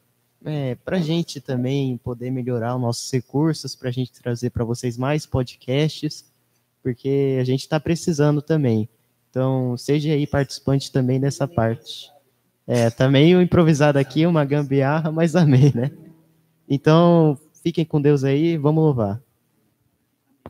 é, 0.45 0.75
para 0.75 0.97
a 0.97 1.01
gente 1.01 1.41
também 1.41 1.97
poder 1.99 2.31
melhorar 2.31 2.75
os 2.75 2.81
nossos 2.81 3.11
recursos, 3.13 3.77
para 3.77 3.89
a 3.89 3.93
gente 3.93 4.13
trazer 4.13 4.51
para 4.51 4.65
vocês 4.65 4.97
mais 4.97 5.27
podcasts, 5.27 6.25
porque 6.83 7.39
a 7.41 7.45
gente 7.45 7.61
está 7.61 7.79
precisando 7.79 8.41
também. 8.41 8.89
Então, 9.31 9.77
seja 9.77 10.13
aí 10.13 10.27
participante 10.27 10.91
também 10.91 11.21
dessa 11.21 11.47
parte. 11.47 12.11
É, 12.73 12.89
tá 12.89 13.09
meio 13.11 13.43
improvisado 13.43 13.99
aqui, 13.99 14.25
uma 14.27 14.45
gambiarra, 14.45 15.11
mas 15.11 15.35
amém, 15.35 15.73
né? 15.75 15.91
Então, 16.69 17.37
fiquem 17.65 17.85
com 17.85 18.01
Deus 18.01 18.23
aí, 18.23 18.57
vamos 18.57 18.85
louvar. 18.85 19.21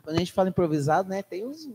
Quando 0.03 0.17
a 0.17 0.19
gente 0.19 0.31
fala 0.31 0.49
improvisado, 0.49 1.09
né? 1.09 1.23
Tem 1.23 1.43
uns 1.45 1.67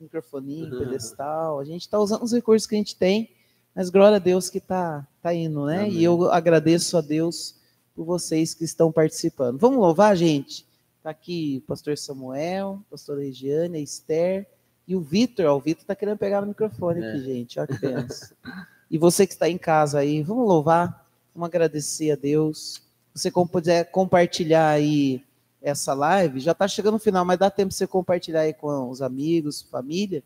microfoninhos, 0.00 0.72
Uhum. 0.72 0.78
pedestal. 0.80 1.60
A 1.60 1.64
gente 1.64 1.82
está 1.82 1.96
usando 1.98 2.22
os 2.24 2.32
recursos 2.32 2.66
que 2.66 2.74
a 2.74 2.78
gente 2.78 2.96
tem, 2.96 3.30
mas 3.74 3.88
glória 3.88 4.16
a 4.16 4.18
Deus 4.20 4.50
que 4.50 4.58
tá, 4.58 5.06
tá 5.22 5.32
indo, 5.32 5.64
né? 5.66 5.82
Amém. 5.82 5.92
E 5.92 6.02
eu 6.02 6.30
agradeço 6.32 6.96
a 6.96 7.00
Deus 7.00 7.54
por 7.94 8.04
vocês 8.04 8.54
que 8.54 8.64
estão 8.64 8.90
participando. 8.90 9.58
Vamos 9.58 9.78
louvar, 9.78 10.16
gente? 10.16 10.66
Tá 11.04 11.10
aqui 11.10 11.62
o 11.64 11.68
pastor 11.68 11.96
Samuel, 11.96 12.80
a 12.88 12.90
pastora 12.90 13.20
Regiane, 13.22 13.78
a 13.78 13.80
Esther 13.80 14.44
e 14.88 14.96
o 14.96 15.00
Vitor. 15.00 15.46
Ó, 15.46 15.56
o 15.56 15.60
Vitor 15.60 15.84
tá 15.84 15.94
querendo 15.94 16.18
pegar 16.18 16.40
no 16.40 16.48
microfone 16.48 16.98
aqui, 17.04 17.18
É. 17.18 17.22
gente. 17.22 17.60
Olha 17.60 17.68
que 17.68 17.78
benção. 17.78 18.36
e 18.90 18.96
você 18.96 19.26
que 19.26 19.32
está 19.32 19.48
em 19.48 19.58
casa 19.58 19.98
aí, 19.98 20.22
vamos 20.22 20.46
louvar, 20.46 21.06
vamos 21.34 21.46
agradecer 21.46 22.10
a 22.10 22.16
Deus. 22.16 22.82
Você 23.14 23.30
puder 23.30 23.90
compartilhar 23.90 24.68
aí 24.70 25.22
essa 25.60 25.92
live, 25.92 26.40
já 26.40 26.52
está 26.52 26.66
chegando 26.68 26.94
no 26.94 26.98
final, 26.98 27.24
mas 27.24 27.38
dá 27.38 27.50
tempo 27.50 27.70
de 27.70 27.74
você 27.74 27.86
compartilhar 27.86 28.42
aí 28.42 28.54
com 28.54 28.88
os 28.88 29.02
amigos, 29.02 29.62
família, 29.62 30.22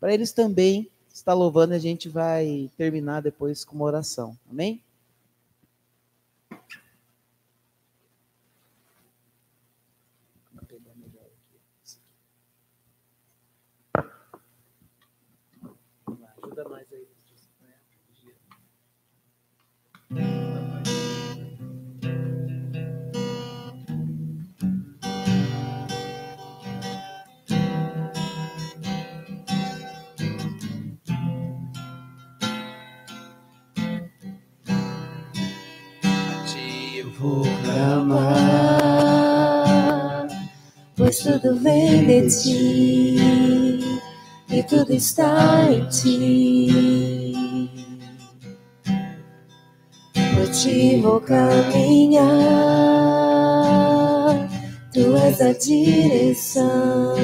para 0.00 0.14
eles 0.14 0.32
também 0.32 0.90
estar 1.12 1.34
louvando 1.34 1.74
e 1.74 1.76
a 1.76 1.80
gente 1.80 2.08
vai 2.08 2.70
terminar 2.76 3.20
depois 3.20 3.64
com 3.64 3.74
uma 3.74 3.84
oração. 3.84 4.36
Amém? 4.50 4.80
vou 37.18 37.42
clamar, 37.64 38.26
pois 40.96 41.18
tudo 41.18 41.56
vem 41.60 42.06
de 42.06 42.28
ti 42.28 43.16
e 44.50 44.62
tudo 44.62 44.92
está 44.92 45.70
em 45.70 45.86
ti. 45.88 47.32
Por 50.34 50.48
ti 50.50 51.00
vou 51.00 51.20
caminhar, 51.20 52.26
tu 54.92 55.16
és 55.16 55.40
a 55.40 55.52
direção, 55.52 57.14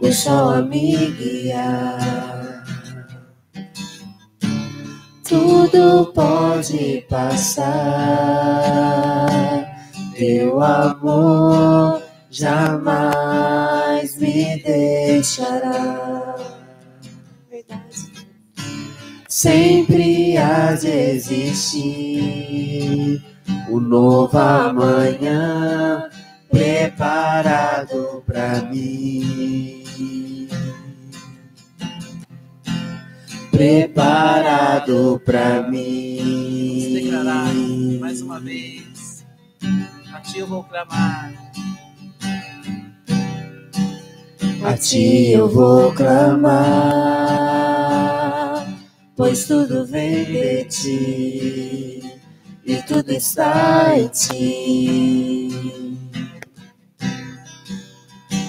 o 0.00 0.12
sol 0.12 0.50
a 0.50 0.62
me 0.62 1.10
guiar. 1.12 2.13
Tudo 5.64 6.12
pode 6.12 7.06
passar, 7.08 7.72
teu 10.14 10.60
amor 10.62 12.02
jamais 12.30 14.18
me 14.18 14.62
deixará. 14.62 16.34
Verdade. 17.50 18.28
Sempre 19.26 20.36
há 20.36 20.74
de 20.74 20.90
existir 20.90 22.04
um 23.70 23.80
novo 23.80 24.36
amanhã 24.36 26.10
preparado 26.50 28.22
para 28.26 28.60
mim. 28.70 29.84
Preparado 33.64 35.18
para 35.24 35.62
Vamos 35.62 35.70
mim. 35.70 36.92
declarar 36.92 37.54
mais 37.98 38.20
uma 38.20 38.38
vez. 38.38 39.24
A 40.12 40.20
ti 40.20 40.40
eu 40.40 40.46
vou 40.46 40.62
clamar. 40.64 41.32
A 44.62 44.76
ti 44.76 45.30
eu 45.30 45.48
vou 45.48 45.94
clamar, 45.94 46.52
pois 49.16 49.46
tudo 49.46 49.86
vem 49.86 50.26
de 50.26 50.64
ti 50.64 52.02
e 52.66 52.76
tudo 52.86 53.12
está 53.12 53.98
em 53.98 54.08
ti. 54.08 55.48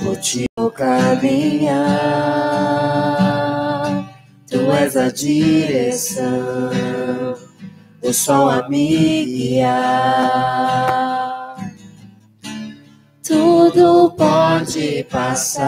Por 0.04 0.18
ti 0.18 0.44
vou 0.58 0.70
caminhar, 0.72 1.16
tu 4.56 4.72
és 4.72 4.96
a 4.96 5.10
direção, 5.12 6.72
o 8.02 8.14
sol 8.14 8.50
a 8.50 8.70
me 8.70 9.26
guiar. 9.26 9.76
Tudo 13.28 14.12
pode 14.12 15.06
passar, 15.12 15.66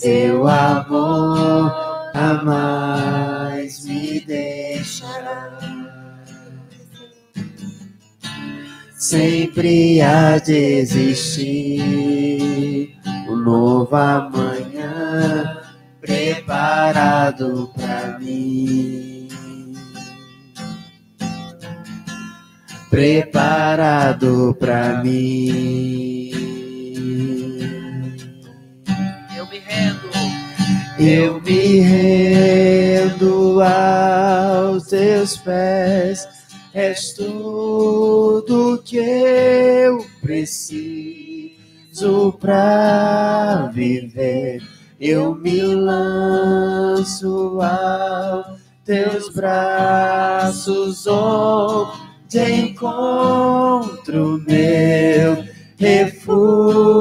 teu 0.00 0.48
amor 0.48 1.70
jamais 2.14 3.84
me 3.84 4.20
deixará. 4.20 5.58
Sempre 8.96 10.00
há 10.00 10.38
de 10.38 10.54
existir 10.80 11.78
um 13.28 13.36
novo 13.36 13.94
amanhã 13.94 15.57
preparado 16.00 17.70
para 17.74 18.18
mim. 18.18 19.28
Preparado 22.90 24.56
para 24.58 25.02
mim. 25.02 26.30
Eu 29.36 29.46
me 29.46 29.58
rendo. 29.58 30.08
Eu 30.98 31.40
me 31.40 31.80
rendo 31.80 33.60
aos 33.62 34.86
teus 34.86 35.36
pés, 35.36 36.26
és 36.74 37.12
tudo 37.12 38.82
que 38.84 38.96
eu 38.96 40.04
preciso 40.20 41.52
para 42.40 43.70
viver. 43.72 44.77
Eu 45.00 45.32
me 45.32 45.60
lanço 45.60 47.60
aos 47.60 48.58
teus 48.84 49.32
braços, 49.32 51.06
onde 51.06 52.52
encontro 52.62 54.42
meu 54.44 55.44
refúgio. 55.78 56.98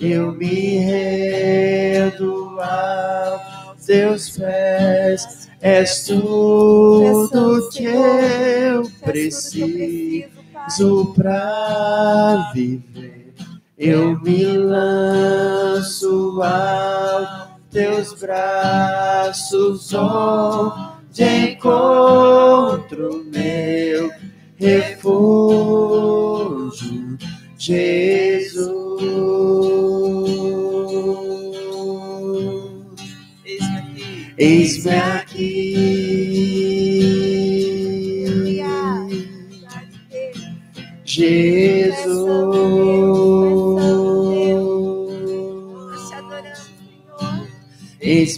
Eu 0.00 0.32
me 0.32 0.78
rendo 0.78 2.58
aos 2.60 3.84
teus 3.84 4.30
pés, 4.30 5.50
és 5.60 6.06
tudo 6.06 7.68
que 7.72 7.84
eu 7.84 8.90
preciso 9.02 10.32
para 11.14 12.52
viver. 12.54 13.15
Eu 13.78 14.18
me 14.20 14.42
lanço 14.42 16.40
aos 16.42 17.48
teus 17.70 18.14
braços, 18.14 19.92
onde 19.92 21.22
encontro 21.22 23.22
meu 23.30 24.10
refúgio, 24.56 25.68
Jesus. 27.58 28.25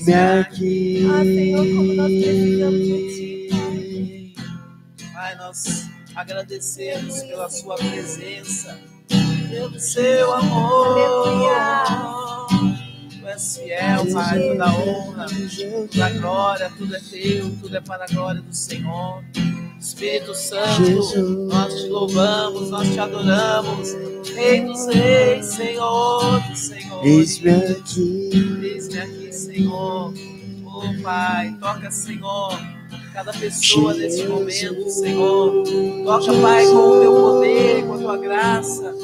Eis-me 0.09 0.15
aqui. 0.15 1.07
Ah, 1.07 1.23
Senhor, 1.23 1.67
como 1.67 1.95
nós 1.95 2.13
precisamos 2.13 2.79
de 2.79 3.09
ti, 3.15 4.35
Pai, 5.13 5.37
nós 5.37 5.91
agradecemos 6.17 7.23
pela 7.25 7.51
sua 7.51 7.77
presença, 7.77 8.79
pelo 9.51 9.79
seu 9.79 10.33
amor. 10.33 10.97
Tu 13.21 13.27
és 13.27 13.57
fiel, 13.59 14.13
Pai, 14.13 14.41
toda 14.41 14.73
honra, 14.73 15.27
toda 15.29 16.11
glória, 16.11 16.73
tudo 16.79 16.97
é 16.97 17.01
teu, 17.01 17.51
tudo 17.61 17.77
é 17.77 17.81
para 17.83 18.05
a 18.05 18.07
glória 18.07 18.41
do 18.41 18.55
Senhor. 18.55 19.23
Espírito 19.79 20.35
Santo, 20.35 21.21
nós 21.47 21.75
te 21.75 21.87
louvamos, 21.89 22.71
nós 22.71 22.89
te 22.89 22.99
adoramos. 22.99 23.93
Rei 24.35 24.65
dos 24.65 24.87
reis, 24.87 25.47
Senhor 25.47 26.41
dos 26.49 26.59
senhores. 26.59 27.05
Eis-me 27.05 27.51
aqui. 27.51 28.31
Eis-me 28.63 28.99
aqui, 29.01 29.28
Senhor. 29.59 30.15
Oh, 30.65 31.03
Pai, 31.03 31.57
toca, 31.59 31.91
Senhor, 31.91 32.61
cada 33.13 33.33
pessoa 33.33 33.93
nesse 33.95 34.25
momento, 34.29 34.89
Senhor. 34.89 35.65
Toca, 36.05 36.33
Pai, 36.41 36.65
com 36.67 36.77
o 36.77 37.01
teu 37.01 37.13
poder, 37.13 37.85
com 37.85 37.95
a 37.95 37.99
tua 37.99 38.19
graça. 38.19 38.95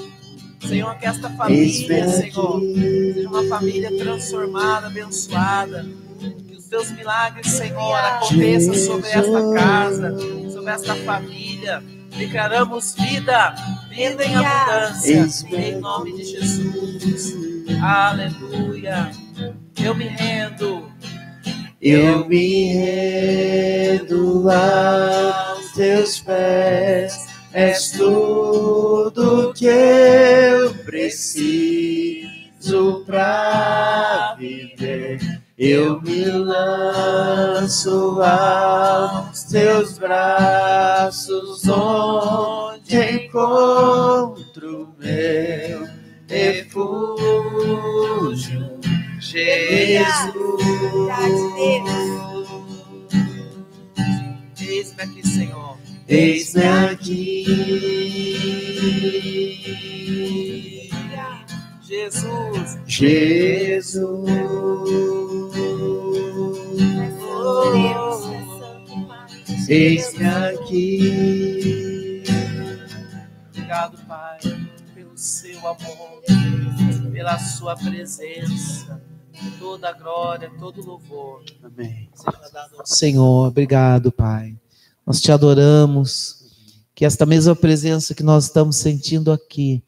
Senhor, 0.61 0.97
que 0.97 1.07
esta 1.07 1.29
família, 1.31 2.09
Senhor, 2.09 2.61
seja 2.61 3.29
uma 3.29 3.45
família 3.49 3.99
transformada, 3.99 4.87
abençoada. 4.87 5.85
Que 6.21 6.57
os 6.57 6.67
teus 6.67 6.93
milagres, 6.93 7.51
Senhor, 7.51 7.97
aconteçam 7.97 8.75
sobre 8.75 9.09
esta 9.09 9.55
casa, 9.55 10.17
sobre 10.53 10.71
esta 10.71 10.95
família. 10.95 11.83
Declaramos 12.17 12.95
vida, 12.95 13.55
vida 13.91 14.25
em 14.25 14.37
abundância, 14.37 15.49
em 15.53 15.81
nome 15.81 16.17
de 16.17 16.25
Jesus. 16.25 17.35
Aleluia. 17.83 19.24
Eu 19.83 19.95
me 19.95 20.07
rendo. 20.07 20.93
Eu 21.81 22.27
me 22.27 22.73
rendo 22.73 24.49
aos 24.49 25.73
teus 25.73 26.21
pés, 26.21 27.27
és 27.53 27.91
tudo 27.91 29.53
que 29.55 29.67
eu 29.67 30.75
preciso 30.85 32.25
para 33.05 34.35
viver. 34.39 35.21
Eu 35.59 36.01
me 36.01 36.25
lanço 36.25 38.21
aos 38.23 39.45
teus 39.45 39.99
braços, 39.99 41.69
onde 41.69 42.97
encontro 42.97 44.95
meu 44.99 45.87
refúgio. 46.29 47.15
Jesus. 49.35 50.63
Eis-me 54.61 55.03
aqui, 55.03 55.27
Senhor. 55.27 55.77
Eis-me 56.07 56.63
aqui. 56.63 57.45
Jesus. 61.83 62.79
Jesus. 62.87 64.31
Eis-me 69.69 70.27
aqui. 70.27 72.23
Obrigado, 73.49 73.99
Pai, 74.07 74.39
pelo 74.95 75.19
seu 75.19 75.59
amor, 75.67 76.23
pela 77.13 77.37
sua 77.41 77.75
presença. 77.75 79.03
Toda 79.59 79.89
a 79.89 79.93
glória, 79.93 80.51
todo 80.59 80.81
o 80.81 80.87
louvor 80.87 81.43
Amém. 81.63 82.09
Senhor. 82.85 83.49
Obrigado, 83.49 84.13
Pai. 84.13 84.57
Nós 85.05 85.21
te 85.21 85.33
adoramos. 85.33 86.43
Que 86.95 87.05
esta 87.05 87.27
mesma 87.27 87.57
presença 87.57 88.15
que 88.15 88.23
nós 88.23 88.45
estamos 88.45 88.77
sentindo 88.77 89.33
aqui, 89.33 89.83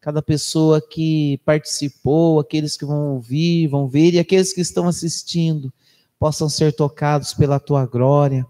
cada 0.00 0.22
pessoa 0.22 0.80
que 0.80 1.40
participou, 1.44 2.38
aqueles 2.38 2.76
que 2.76 2.84
vão 2.84 3.14
ouvir, 3.14 3.66
vão 3.66 3.88
ver 3.88 4.14
e 4.14 4.20
aqueles 4.20 4.52
que 4.52 4.60
estão 4.60 4.86
assistindo, 4.86 5.72
possam 6.20 6.48
ser 6.48 6.72
tocados 6.72 7.34
pela 7.34 7.58
tua 7.58 7.84
glória. 7.84 8.46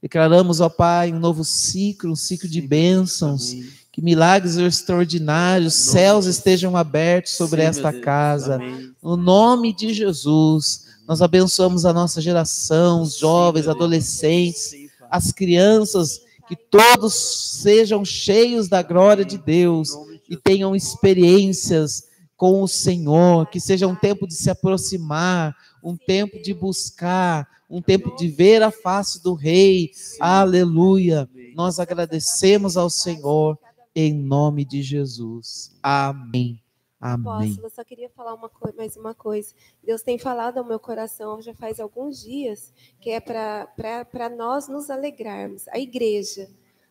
Declaramos, 0.00 0.60
ó 0.60 0.70
Pai, 0.70 1.12
um 1.12 1.18
novo 1.18 1.44
ciclo, 1.44 2.12
um 2.12 2.16
ciclo 2.16 2.48
de 2.48 2.62
bênçãos, 2.62 3.52
Amém. 3.52 3.70
Que 3.92 4.00
milagres 4.00 4.56
extraordinários, 4.56 5.74
céus 5.74 6.26
estejam 6.26 6.76
abertos 6.76 7.32
sobre 7.32 7.62
Sim, 7.62 7.66
esta 7.68 7.92
casa. 7.92 8.56
Amém. 8.56 8.92
No 9.02 9.16
nome 9.16 9.74
de 9.74 9.92
Jesus, 9.92 10.86
nós 11.06 11.20
abençoamos 11.20 11.84
a 11.84 11.92
nossa 11.92 12.20
geração, 12.20 13.02
os 13.02 13.14
Sim, 13.14 13.20
jovens, 13.20 13.64
Deus. 13.64 13.74
adolescentes, 13.74 14.62
Sim, 14.70 14.88
as 15.10 15.32
crianças, 15.32 16.20
que 16.46 16.54
todos 16.54 17.14
sejam 17.62 18.04
cheios 18.04 18.68
da 18.68 18.82
glória 18.82 19.24
de 19.24 19.38
Deus 19.38 19.90
e 20.28 20.36
tenham 20.36 20.74
experiências 20.74 22.04
com 22.36 22.62
o 22.62 22.68
Senhor, 22.68 23.46
que 23.50 23.60
seja 23.60 23.86
um 23.86 23.94
tempo 23.94 24.26
de 24.26 24.34
se 24.34 24.48
aproximar, 24.48 25.54
um 25.82 25.96
tempo 25.96 26.40
de 26.40 26.54
buscar, 26.54 27.46
um 27.68 27.82
tempo 27.82 28.16
de 28.16 28.28
ver 28.28 28.62
a 28.62 28.70
face 28.70 29.22
do 29.22 29.34
Rei. 29.34 29.90
Aleluia. 30.18 31.28
Nós 31.54 31.78
agradecemos 31.78 32.76
ao 32.76 32.88
Senhor 32.88 33.58
em 33.94 34.12
nome 34.14 34.64
de 34.64 34.82
Jesus. 34.82 35.76
Amém. 35.82 36.60
Amém. 37.00 37.26
Apóstolo, 37.46 37.66
eu 37.66 37.70
só 37.70 37.82
queria 37.82 38.10
falar 38.10 38.34
uma 38.34 38.48
coi- 38.48 38.74
mais 38.76 38.94
uma 38.96 39.14
coisa. 39.14 39.54
Deus 39.82 40.02
tem 40.02 40.18
falado 40.18 40.58
ao 40.58 40.64
meu 40.64 40.78
coração 40.78 41.40
já 41.40 41.54
faz 41.54 41.80
alguns 41.80 42.20
dias 42.22 42.72
que 43.00 43.10
é 43.10 43.18
para 43.20 44.28
nós 44.36 44.68
nos 44.68 44.90
alegrarmos, 44.90 45.66
a 45.68 45.78
igreja, 45.78 46.48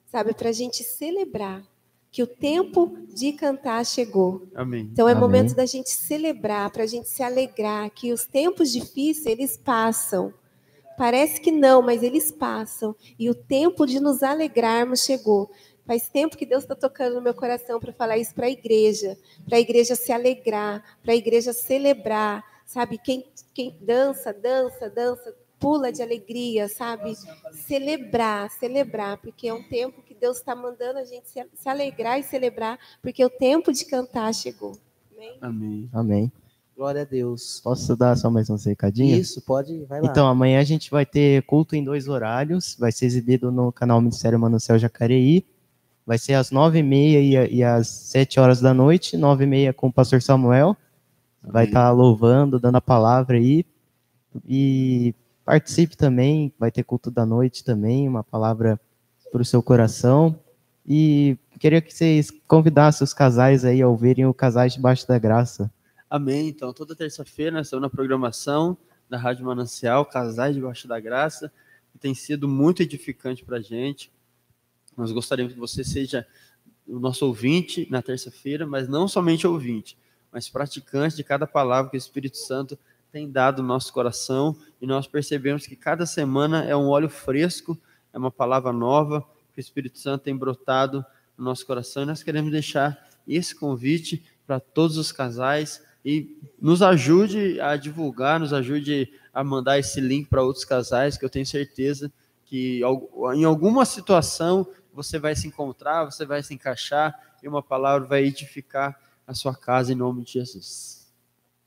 sabe, 0.08 0.34
para 0.34 0.50
a 0.50 0.54
gente 0.54 0.84
celebrar 0.84 1.64
que 2.12 2.24
o 2.24 2.28
tempo 2.28 2.98
de 3.14 3.34
cantar 3.34 3.86
chegou. 3.86 4.48
Amém. 4.56 4.90
Então 4.92 5.08
é 5.08 5.12
Amém. 5.12 5.22
momento 5.22 5.56
da 5.56 5.68
gente 5.68 5.92
celebrar, 5.92 6.72
para 6.72 6.82
a 6.84 6.88
gente 6.88 7.08
se 7.08 7.22
alegrar, 7.22 7.92
que 7.92 8.12
os 8.12 8.26
tempos 8.26 8.72
difíceis 8.72 9.28
eles 9.28 9.56
passam. 9.58 10.34
Parece 10.98 11.40
que 11.40 11.52
não, 11.52 11.84
mas 11.84 12.02
eles 12.02 12.32
passam. 12.32 12.96
E 13.18 13.30
o 13.30 13.36
tempo 13.36 13.86
de 13.86 14.00
nos 14.00 14.24
alegrarmos 14.24 15.02
chegou. 15.02 15.50
Faz 15.90 16.08
tempo 16.08 16.38
que 16.38 16.46
Deus 16.46 16.62
está 16.62 16.76
tocando 16.76 17.16
no 17.16 17.22
meu 17.22 17.34
coração 17.34 17.80
para 17.80 17.92
falar 17.92 18.16
isso 18.20 18.36
para 18.36 18.46
a 18.46 18.50
igreja, 18.52 19.18
para 19.48 19.58
a 19.58 19.60
igreja 19.60 19.96
se 19.96 20.12
alegrar, 20.12 20.84
para 21.02 21.14
a 21.14 21.16
igreja 21.16 21.52
celebrar, 21.52 22.44
sabe? 22.64 23.00
Quem, 23.00 23.26
quem 23.56 23.76
dança, 23.82 24.32
dança, 24.32 24.88
dança, 24.88 25.36
pula 25.58 25.92
de 25.92 26.04
alegria, 26.04 26.70
sabe? 26.70 27.16
Celebrar, 27.54 28.52
celebrar, 28.52 29.18
porque 29.18 29.48
é 29.48 29.54
um 29.56 29.64
tempo 29.64 30.04
que 30.04 30.14
Deus 30.14 30.38
está 30.38 30.56
mandando 30.56 31.00
a 31.00 31.04
gente 31.04 31.28
se, 31.28 31.68
alegrar 31.68 32.20
e 32.20 32.24
celebrar, 32.24 32.78
porque 33.02 33.26
o 33.26 33.30
tempo 33.32 33.74
de 33.74 33.84
cantar 33.84 34.32
chegou. 34.32 34.78
Amém? 35.12 35.38
Amém. 35.42 35.90
Amém. 35.92 36.32
Glória 36.78 37.02
a 37.02 37.06
Deus. 37.06 37.62
Posso 37.64 37.96
dar 37.96 38.16
só 38.16 38.30
mais 38.30 38.48
uns 38.48 38.64
recadinhos? 38.64 39.32
Isso, 39.32 39.42
pode, 39.42 39.86
vai 39.86 40.02
lá. 40.02 40.08
Então, 40.08 40.28
amanhã 40.28 40.60
a 40.60 40.64
gente 40.64 40.92
vai 40.92 41.04
ter 41.04 41.42
culto 41.48 41.76
em 41.76 41.84
dois 41.84 42.08
horários. 42.08 42.78
Vai 42.80 42.92
ser 42.92 43.08
exibido 43.08 43.52
no 43.52 43.72
canal 43.72 44.00
Ministério 44.00 44.38
Manancial 44.38 44.78
Jacareí. 44.78 45.44
Vai 46.10 46.18
ser 46.18 46.34
às 46.34 46.50
nove 46.50 46.80
e 46.80 46.82
meia 46.82 47.48
e, 47.48 47.64
às 47.64 47.88
sete 47.88 48.40
horas 48.40 48.60
da 48.60 48.74
noite. 48.74 49.16
Nove 49.16 49.44
e 49.44 49.48
meia 49.48 49.72
com 49.72 49.90
o 49.90 49.94
pastor 49.94 50.24
Samuel. 50.24 50.76
Vai 51.40 51.66
estar 51.66 51.92
louvando, 51.92 52.60
dando 52.60 52.78
a 52.78 52.82
palavra 52.82 53.38
aí. 53.38 53.64
E 54.48 55.14
participe 55.46 55.96
também. 55.96 56.52
Vai 56.58 56.72
ter 56.72 56.82
culto 56.82 57.12
da 57.12 57.28
noite 57.28 57.64
também. 57.64 58.08
Uma 58.08 58.24
palavra 58.24 58.82
para 59.32 59.40
o 59.44 59.46
seu 59.46 59.62
coração. 59.62 60.40
E 60.84 61.38
queria 61.60 61.80
que 61.80 61.94
vocês 61.94 62.32
convidassem 62.48 63.06
os 63.06 63.14
casais 63.14 63.64
aí 63.64 63.80
a 63.80 63.88
ouvirem 63.88 64.26
o 64.26 64.34
Casais 64.34 64.74
Debaixo 64.74 65.08
da 65.08 65.20
Graça. 65.20 65.72
Amém. 66.10 66.48
Então, 66.48 66.74
toda 66.74 66.96
terça-feira 66.96 67.52
nós 67.52 67.68
estamos 67.68 67.84
na 67.84 67.90
programação 67.90 68.76
da 69.08 69.20
Rádio 69.20 69.46
Manancial, 69.46 70.04
Casais 70.08 70.56
Debaixo 70.56 70.88
da 70.88 71.00
Graça, 71.00 71.54
que 71.92 72.00
tem 72.00 72.16
sido 72.16 72.48
muito 72.48 72.82
edificante 72.82 73.46
para 73.46 73.58
a 73.58 73.62
gente. 73.62 74.12
Nós 75.00 75.14
gostaríamos 75.14 75.54
que 75.54 75.60
você 75.60 75.82
seja 75.82 76.28
o 76.86 77.00
nosso 77.00 77.26
ouvinte 77.26 77.88
na 77.90 78.02
terça-feira, 78.02 78.68
mas 78.68 78.90
não 78.90 79.08
somente 79.08 79.48
ouvinte, 79.48 79.98
mas 80.30 80.50
praticante 80.50 81.16
de 81.16 81.24
cada 81.24 81.48
palavra 81.48 81.90
que 81.90 81.96
o 81.96 81.98
Espírito 81.98 82.36
Santo 82.36 82.78
tem 83.10 83.32
dado 83.32 83.62
no 83.62 83.68
nosso 83.70 83.94
coração. 83.94 84.58
E 84.82 84.86
nós 84.86 85.08
percebemos 85.08 85.66
que 85.66 85.76
cada 85.78 86.06
semana 86.06 86.66
é 86.66 86.76
um 86.76 86.90
óleo 86.90 87.08
fresco, 87.08 87.80
é 88.12 88.18
uma 88.18 88.30
palavra 88.30 88.74
nova 88.74 89.22
que 89.54 89.60
o 89.60 89.62
Espírito 89.62 89.98
Santo 89.98 90.24
tem 90.24 90.36
brotado 90.36 91.06
no 91.38 91.46
nosso 91.46 91.66
coração. 91.66 92.04
E 92.04 92.06
nós 92.06 92.22
queremos 92.22 92.52
deixar 92.52 93.10
esse 93.26 93.56
convite 93.56 94.22
para 94.46 94.60
todos 94.60 94.98
os 94.98 95.14
casais 95.14 95.82
e 96.04 96.38
nos 96.62 96.82
ajude 96.82 97.62
a 97.62 97.78
divulgar, 97.78 98.38
nos 98.38 98.52
ajude 98.52 99.14
a 99.34 99.46
mandar 99.46 99.80
esse 99.80 100.02
link 100.02 100.28
para 100.28 100.44
outros 100.44 100.66
casais, 100.66 101.18
que 101.18 101.24
eu 101.24 101.30
tenho 101.30 101.46
certeza 101.46 102.12
que 102.50 102.82
em 103.36 103.44
alguma 103.44 103.86
situação 103.86 104.68
você 104.92 105.20
vai 105.20 105.36
se 105.36 105.48
encontrar, 105.48 106.06
você 106.06 106.26
vai 106.26 106.42
se 106.42 106.52
encaixar 106.52 107.38
e 107.44 107.48
uma 107.48 107.62
palavra 107.62 108.08
vai 108.08 108.24
edificar 108.24 109.00
a 109.26 109.36
sua 109.36 109.56
casa 109.56 109.94
em 109.94 109.96
nome 109.96 110.24
de 110.24 110.34
Jesus. 110.34 111.14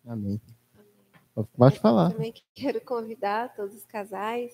Amém. 0.05 0.41
Pode 1.57 1.79
falar. 1.79 2.11
Também 2.11 2.35
quero 2.53 2.81
convidar 2.81 3.55
todos 3.55 3.77
os 3.77 3.85
casais 3.85 4.53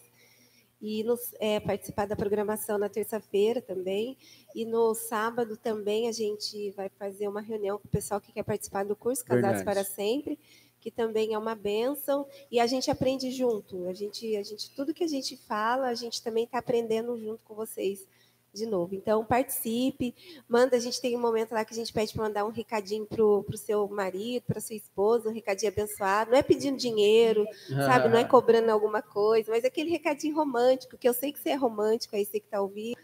e 0.82 1.02
nos, 1.02 1.32
é, 1.40 1.58
participar 1.58 2.06
da 2.06 2.14
programação 2.14 2.76
na 2.76 2.90
terça-feira 2.90 3.62
também. 3.62 4.18
E 4.54 4.66
no 4.66 4.94
sábado 4.94 5.56
também 5.56 6.06
a 6.06 6.12
gente 6.12 6.70
vai 6.72 6.90
fazer 6.90 7.26
uma 7.26 7.40
reunião 7.40 7.78
com 7.78 7.88
o 7.88 7.90
pessoal 7.90 8.20
que 8.20 8.32
quer 8.32 8.42
participar 8.42 8.84
do 8.84 8.94
curso 8.94 9.24
Casados 9.24 9.62
Verdade. 9.62 9.64
para 9.64 9.82
Sempre, 9.82 10.38
que 10.80 10.90
também 10.90 11.34
é 11.34 11.38
uma 11.38 11.54
bênção. 11.54 12.26
E 12.50 12.60
a 12.60 12.66
gente 12.66 12.90
aprende 12.90 13.30
junto. 13.30 13.86
A 13.86 13.92
gente, 13.92 14.36
a 14.36 14.42
gente, 14.42 14.70
tudo 14.74 14.94
que 14.94 15.04
a 15.04 15.08
gente 15.08 15.36
fala, 15.36 15.88
a 15.88 15.94
gente 15.94 16.22
também 16.22 16.44
está 16.44 16.58
aprendendo 16.58 17.18
junto 17.18 17.42
com 17.44 17.54
vocês 17.54 18.06
de 18.52 18.66
novo. 18.66 18.94
Então, 18.94 19.24
participe, 19.24 20.14
manda, 20.48 20.76
a 20.76 20.80
gente 20.80 21.00
tem 21.00 21.16
um 21.16 21.20
momento 21.20 21.52
lá 21.52 21.64
que 21.64 21.72
a 21.72 21.76
gente 21.76 21.92
pede 21.92 22.12
para 22.12 22.24
mandar 22.24 22.44
um 22.44 22.50
recadinho 22.50 23.06
para 23.06 23.22
o 23.22 23.56
seu 23.56 23.86
marido, 23.88 24.44
para 24.44 24.60
sua 24.60 24.76
esposa, 24.76 25.28
um 25.28 25.32
recadinho 25.32 25.70
abençoado. 25.70 26.30
Não 26.30 26.38
é 26.38 26.42
pedindo 26.42 26.76
dinheiro, 26.76 27.46
sabe? 27.68 28.08
Não 28.08 28.18
é 28.18 28.24
cobrando 28.24 28.70
alguma 28.70 29.02
coisa, 29.02 29.50
mas 29.50 29.64
aquele 29.64 29.90
recadinho 29.90 30.34
romântico, 30.34 30.96
que 30.96 31.08
eu 31.08 31.14
sei 31.14 31.32
que 31.32 31.38
você 31.38 31.50
é 31.50 31.54
romântico, 31.54 32.16
aí 32.16 32.24
você 32.24 32.40
que 32.40 32.46
está 32.46 32.60
ouvindo. 32.60 32.98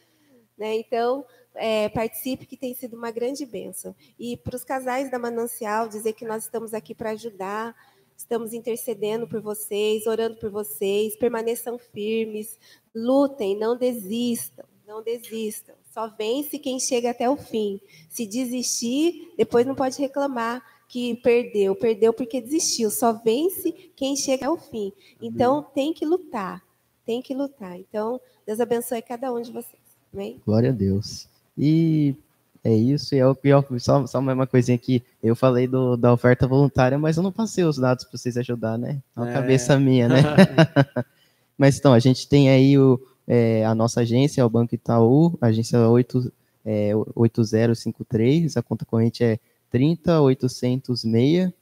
Né? 0.56 0.76
Então, 0.76 1.24
é, 1.54 1.88
participe, 1.88 2.46
que 2.46 2.56
tem 2.56 2.74
sido 2.74 2.96
uma 2.96 3.10
grande 3.10 3.46
bênção. 3.46 3.94
E 4.18 4.36
para 4.36 4.56
os 4.56 4.64
casais 4.64 5.10
da 5.10 5.18
Manancial, 5.18 5.88
dizer 5.88 6.12
que 6.12 6.24
nós 6.24 6.44
estamos 6.44 6.74
aqui 6.74 6.94
para 6.94 7.10
ajudar, 7.10 7.74
estamos 8.16 8.52
intercedendo 8.52 9.26
por 9.26 9.40
vocês, 9.40 10.06
orando 10.06 10.36
por 10.36 10.50
vocês, 10.50 11.16
permaneçam 11.16 11.78
firmes, 11.78 12.58
lutem, 12.94 13.56
não 13.58 13.76
desistam, 13.76 14.64
não 14.86 15.02
desistam. 15.02 15.74
Só 15.92 16.08
vence 16.08 16.58
quem 16.58 16.80
chega 16.80 17.10
até 17.10 17.28
o 17.28 17.36
fim. 17.36 17.80
Se 18.10 18.26
desistir, 18.26 19.32
depois 19.36 19.66
não 19.66 19.74
pode 19.74 20.00
reclamar 20.00 20.62
que 20.88 21.14
perdeu, 21.16 21.74
perdeu 21.74 22.12
porque 22.12 22.40
desistiu. 22.40 22.90
Só 22.90 23.12
vence 23.12 23.72
quem 23.96 24.16
chega 24.16 24.46
ao 24.46 24.56
fim. 24.56 24.92
Então 25.20 25.62
tem 25.62 25.92
que 25.92 26.04
lutar, 26.04 26.62
tem 27.04 27.22
que 27.22 27.34
lutar. 27.34 27.78
Então 27.78 28.20
Deus 28.46 28.60
abençoe 28.60 29.02
cada 29.02 29.32
um 29.32 29.40
de 29.40 29.52
vocês. 29.52 29.82
Amém? 30.12 30.40
Glória 30.44 30.70
a 30.70 30.72
Deus. 30.72 31.28
E 31.56 32.14
é 32.62 32.74
isso, 32.74 33.14
e 33.14 33.18
é 33.18 33.26
o 33.26 33.34
pior, 33.34 33.64
só, 33.78 34.06
só 34.06 34.20
mais 34.20 34.36
uma 34.36 34.46
coisinha 34.46 34.74
aqui. 34.76 35.02
Eu 35.22 35.36
falei 35.36 35.66
do, 35.66 35.96
da 35.96 36.12
oferta 36.12 36.46
voluntária, 36.46 36.98
mas 36.98 37.16
eu 37.16 37.22
não 37.22 37.30
passei 37.32 37.64
os 37.64 37.76
dados 37.76 38.04
para 38.04 38.16
vocês 38.18 38.36
ajudar, 38.36 38.78
né? 38.78 39.00
É 39.16 39.20
uma 39.20 39.30
É. 39.30 39.32
cabeça 39.32 39.78
minha, 39.78 40.08
né? 40.08 40.22
mas 41.58 41.78
então, 41.78 41.92
a 41.92 41.98
gente 41.98 42.26
tem 42.28 42.48
aí 42.50 42.78
o, 42.78 43.00
é, 43.28 43.64
a 43.66 43.74
nossa 43.74 44.00
agência, 44.00 44.40
é 44.40 44.44
o 44.44 44.50
Banco 44.50 44.74
Itaú, 44.74 45.36
agência 45.40 45.78
8, 45.88 46.32
é, 46.64 46.92
8053, 47.14 48.56
a 48.56 48.62
conta 48.62 48.84
corrente 48.84 49.22
é 49.22 49.38
30806, 49.70 51.52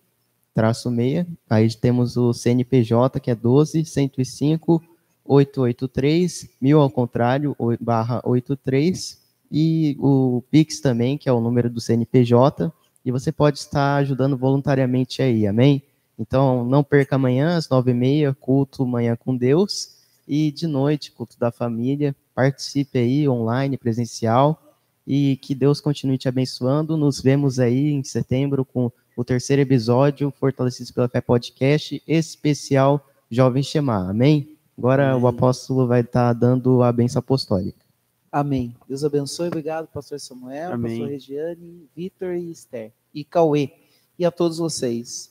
traço 0.54 0.94
6. 0.94 1.26
Aí 1.50 1.74
temos 1.74 2.16
o 2.16 2.32
CNPJ, 2.32 3.18
que 3.20 3.30
é 3.30 3.34
12 3.34 3.84
105 3.84 4.82
883, 5.24 6.48
mil 6.60 6.80
ao 6.80 6.90
contrário, 6.90 7.56
barra 7.80 8.20
83, 8.24 9.21
e 9.52 9.94
o 10.00 10.42
Pix 10.50 10.80
também, 10.80 11.18
que 11.18 11.28
é 11.28 11.32
o 11.32 11.40
número 11.40 11.68
do 11.68 11.78
CNPJ, 11.78 12.72
e 13.04 13.12
você 13.12 13.30
pode 13.30 13.58
estar 13.58 13.96
ajudando 13.96 14.34
voluntariamente 14.34 15.20
aí, 15.20 15.46
amém? 15.46 15.82
Então, 16.18 16.64
não 16.64 16.82
perca 16.82 17.16
amanhã, 17.16 17.58
às 17.58 17.68
nove 17.68 17.90
e 17.90 17.94
meia, 17.94 18.34
culto 18.40 18.86
Manhã 18.86 19.14
com 19.14 19.36
Deus, 19.36 19.98
e 20.26 20.50
de 20.50 20.66
noite, 20.66 21.12
culto 21.12 21.38
da 21.38 21.50
família. 21.50 22.16
Participe 22.34 22.98
aí, 22.98 23.28
online, 23.28 23.76
presencial, 23.76 24.58
e 25.06 25.36
que 25.42 25.54
Deus 25.54 25.82
continue 25.82 26.16
te 26.16 26.28
abençoando. 26.28 26.96
Nos 26.96 27.20
vemos 27.20 27.58
aí 27.58 27.90
em 27.90 28.02
setembro 28.02 28.64
com 28.64 28.90
o 29.14 29.22
terceiro 29.22 29.60
episódio, 29.60 30.32
Fortalecidos 30.40 30.92
pela 30.92 31.08
Fé 31.08 31.20
Podcast, 31.20 32.02
especial 32.08 33.06
Jovem 33.30 33.62
Shema, 33.62 34.08
amém? 34.08 34.56
Agora 34.78 35.14
o 35.14 35.26
apóstolo 35.26 35.86
vai 35.86 36.00
estar 36.00 36.32
dando 36.32 36.82
a 36.82 36.90
benção 36.90 37.20
apostólica. 37.20 37.81
Amém. 38.32 38.74
Deus 38.88 39.04
abençoe. 39.04 39.48
Obrigado, 39.48 39.86
pastor 39.88 40.18
Samuel, 40.18 40.72
Amém. 40.72 41.00
pastor 41.00 41.08
Regiane, 41.10 41.86
Vitor 41.94 42.32
e 42.34 42.50
Esther. 42.50 42.90
E 43.12 43.22
Cauê. 43.22 43.70
E 44.18 44.24
a 44.24 44.30
todos 44.30 44.56
vocês. 44.56 45.30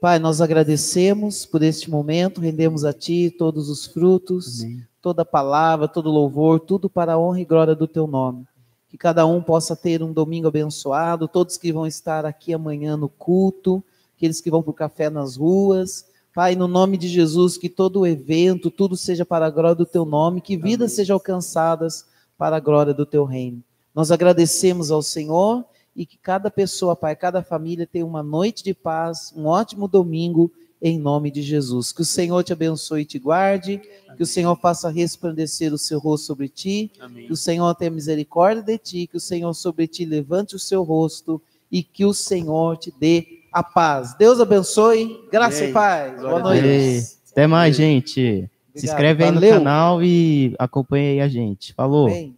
Pai, 0.00 0.18
nós 0.18 0.40
agradecemos 0.40 1.44
por 1.44 1.62
este 1.62 1.90
momento, 1.90 2.40
rendemos 2.40 2.86
a 2.86 2.92
Ti 2.92 3.34
todos 3.36 3.68
os 3.68 3.84
frutos, 3.84 4.64
toda 5.02 5.26
palavra, 5.26 5.86
todo 5.86 6.08
louvor, 6.08 6.60
tudo 6.60 6.88
para 6.88 7.14
a 7.14 7.18
honra 7.18 7.40
e 7.40 7.44
glória 7.44 7.74
do 7.74 7.86
Teu 7.86 8.06
nome. 8.06 8.46
Que 8.88 8.96
cada 8.96 9.26
um 9.26 9.42
possa 9.42 9.76
ter 9.76 10.02
um 10.02 10.12
domingo 10.12 10.48
abençoado, 10.48 11.28
todos 11.28 11.58
que 11.58 11.70
vão 11.70 11.86
estar 11.86 12.24
aqui 12.24 12.54
amanhã 12.54 12.96
no 12.96 13.10
culto, 13.10 13.84
aqueles 14.16 14.40
que 14.40 14.50
vão 14.50 14.62
para 14.62 14.70
o 14.70 14.74
café 14.74 15.10
nas 15.10 15.36
ruas. 15.36 16.06
Pai, 16.32 16.54
no 16.54 16.66
nome 16.68 16.96
de 16.96 17.08
Jesus, 17.08 17.58
que 17.58 17.68
todo 17.68 18.00
o 18.00 18.06
evento, 18.06 18.70
tudo 18.70 18.96
seja 18.96 19.26
para 19.26 19.46
a 19.46 19.50
glória 19.50 19.74
do 19.74 19.84
Teu 19.84 20.06
nome, 20.06 20.40
que 20.40 20.56
vidas 20.56 20.92
sejam 20.92 21.14
alcançadas 21.14 22.06
para 22.38 22.56
a 22.56 22.60
glória 22.60 22.94
do 22.94 23.04
Teu 23.04 23.24
reino. 23.24 23.62
Nós 23.92 24.12
agradecemos 24.12 24.92
ao 24.92 25.02
Senhor 25.02 25.64
e 25.94 26.06
que 26.06 26.16
cada 26.16 26.48
pessoa, 26.50 26.94
Pai, 26.94 27.16
cada 27.16 27.42
família 27.42 27.84
tenha 27.84 28.06
uma 28.06 28.22
noite 28.22 28.62
de 28.62 28.72
paz, 28.72 29.34
um 29.36 29.46
ótimo 29.46 29.88
domingo, 29.88 30.52
em 30.80 30.96
nome 30.96 31.28
de 31.32 31.42
Jesus. 31.42 31.90
Que 31.90 32.02
o 32.02 32.04
Senhor 32.04 32.44
te 32.44 32.52
abençoe 32.52 33.02
e 33.02 33.04
te 33.04 33.18
guarde, 33.18 33.82
que 34.16 34.22
o 34.22 34.26
Senhor 34.26 34.54
faça 34.56 34.88
resplandecer 34.88 35.74
o 35.74 35.78
seu 35.78 35.98
rosto 35.98 36.28
sobre 36.28 36.48
ti, 36.48 36.92
Amém. 37.00 37.26
que 37.26 37.32
o 37.32 37.36
Senhor 37.36 37.74
tenha 37.74 37.90
misericórdia 37.90 38.62
de 38.62 38.78
ti, 38.78 39.06
que 39.08 39.16
o 39.16 39.20
Senhor 39.20 39.52
sobre 39.54 39.88
ti 39.88 40.04
levante 40.04 40.54
o 40.54 40.58
seu 40.58 40.84
rosto 40.84 41.42
e 41.70 41.82
que 41.82 42.04
o 42.04 42.14
Senhor 42.14 42.76
te 42.76 42.94
dê 42.96 43.42
a 43.52 43.64
paz. 43.64 44.14
Deus 44.16 44.38
abençoe, 44.38 45.20
graça 45.32 45.58
Amém. 45.58 45.70
e 45.70 45.72
paz. 45.72 46.20
Boa 46.20 46.38
noite. 46.38 47.18
Até 47.32 47.48
mais, 47.48 47.74
gente. 47.74 48.48
Se 48.78 48.86
inscreve 48.86 49.24
aí 49.24 49.32
Valeu. 49.32 49.50
no 49.50 49.58
canal 49.58 50.02
e 50.02 50.54
acompanha 50.58 51.10
aí 51.10 51.20
a 51.20 51.28
gente. 51.28 51.72
Falou. 51.74 52.06
Amém. 52.08 52.37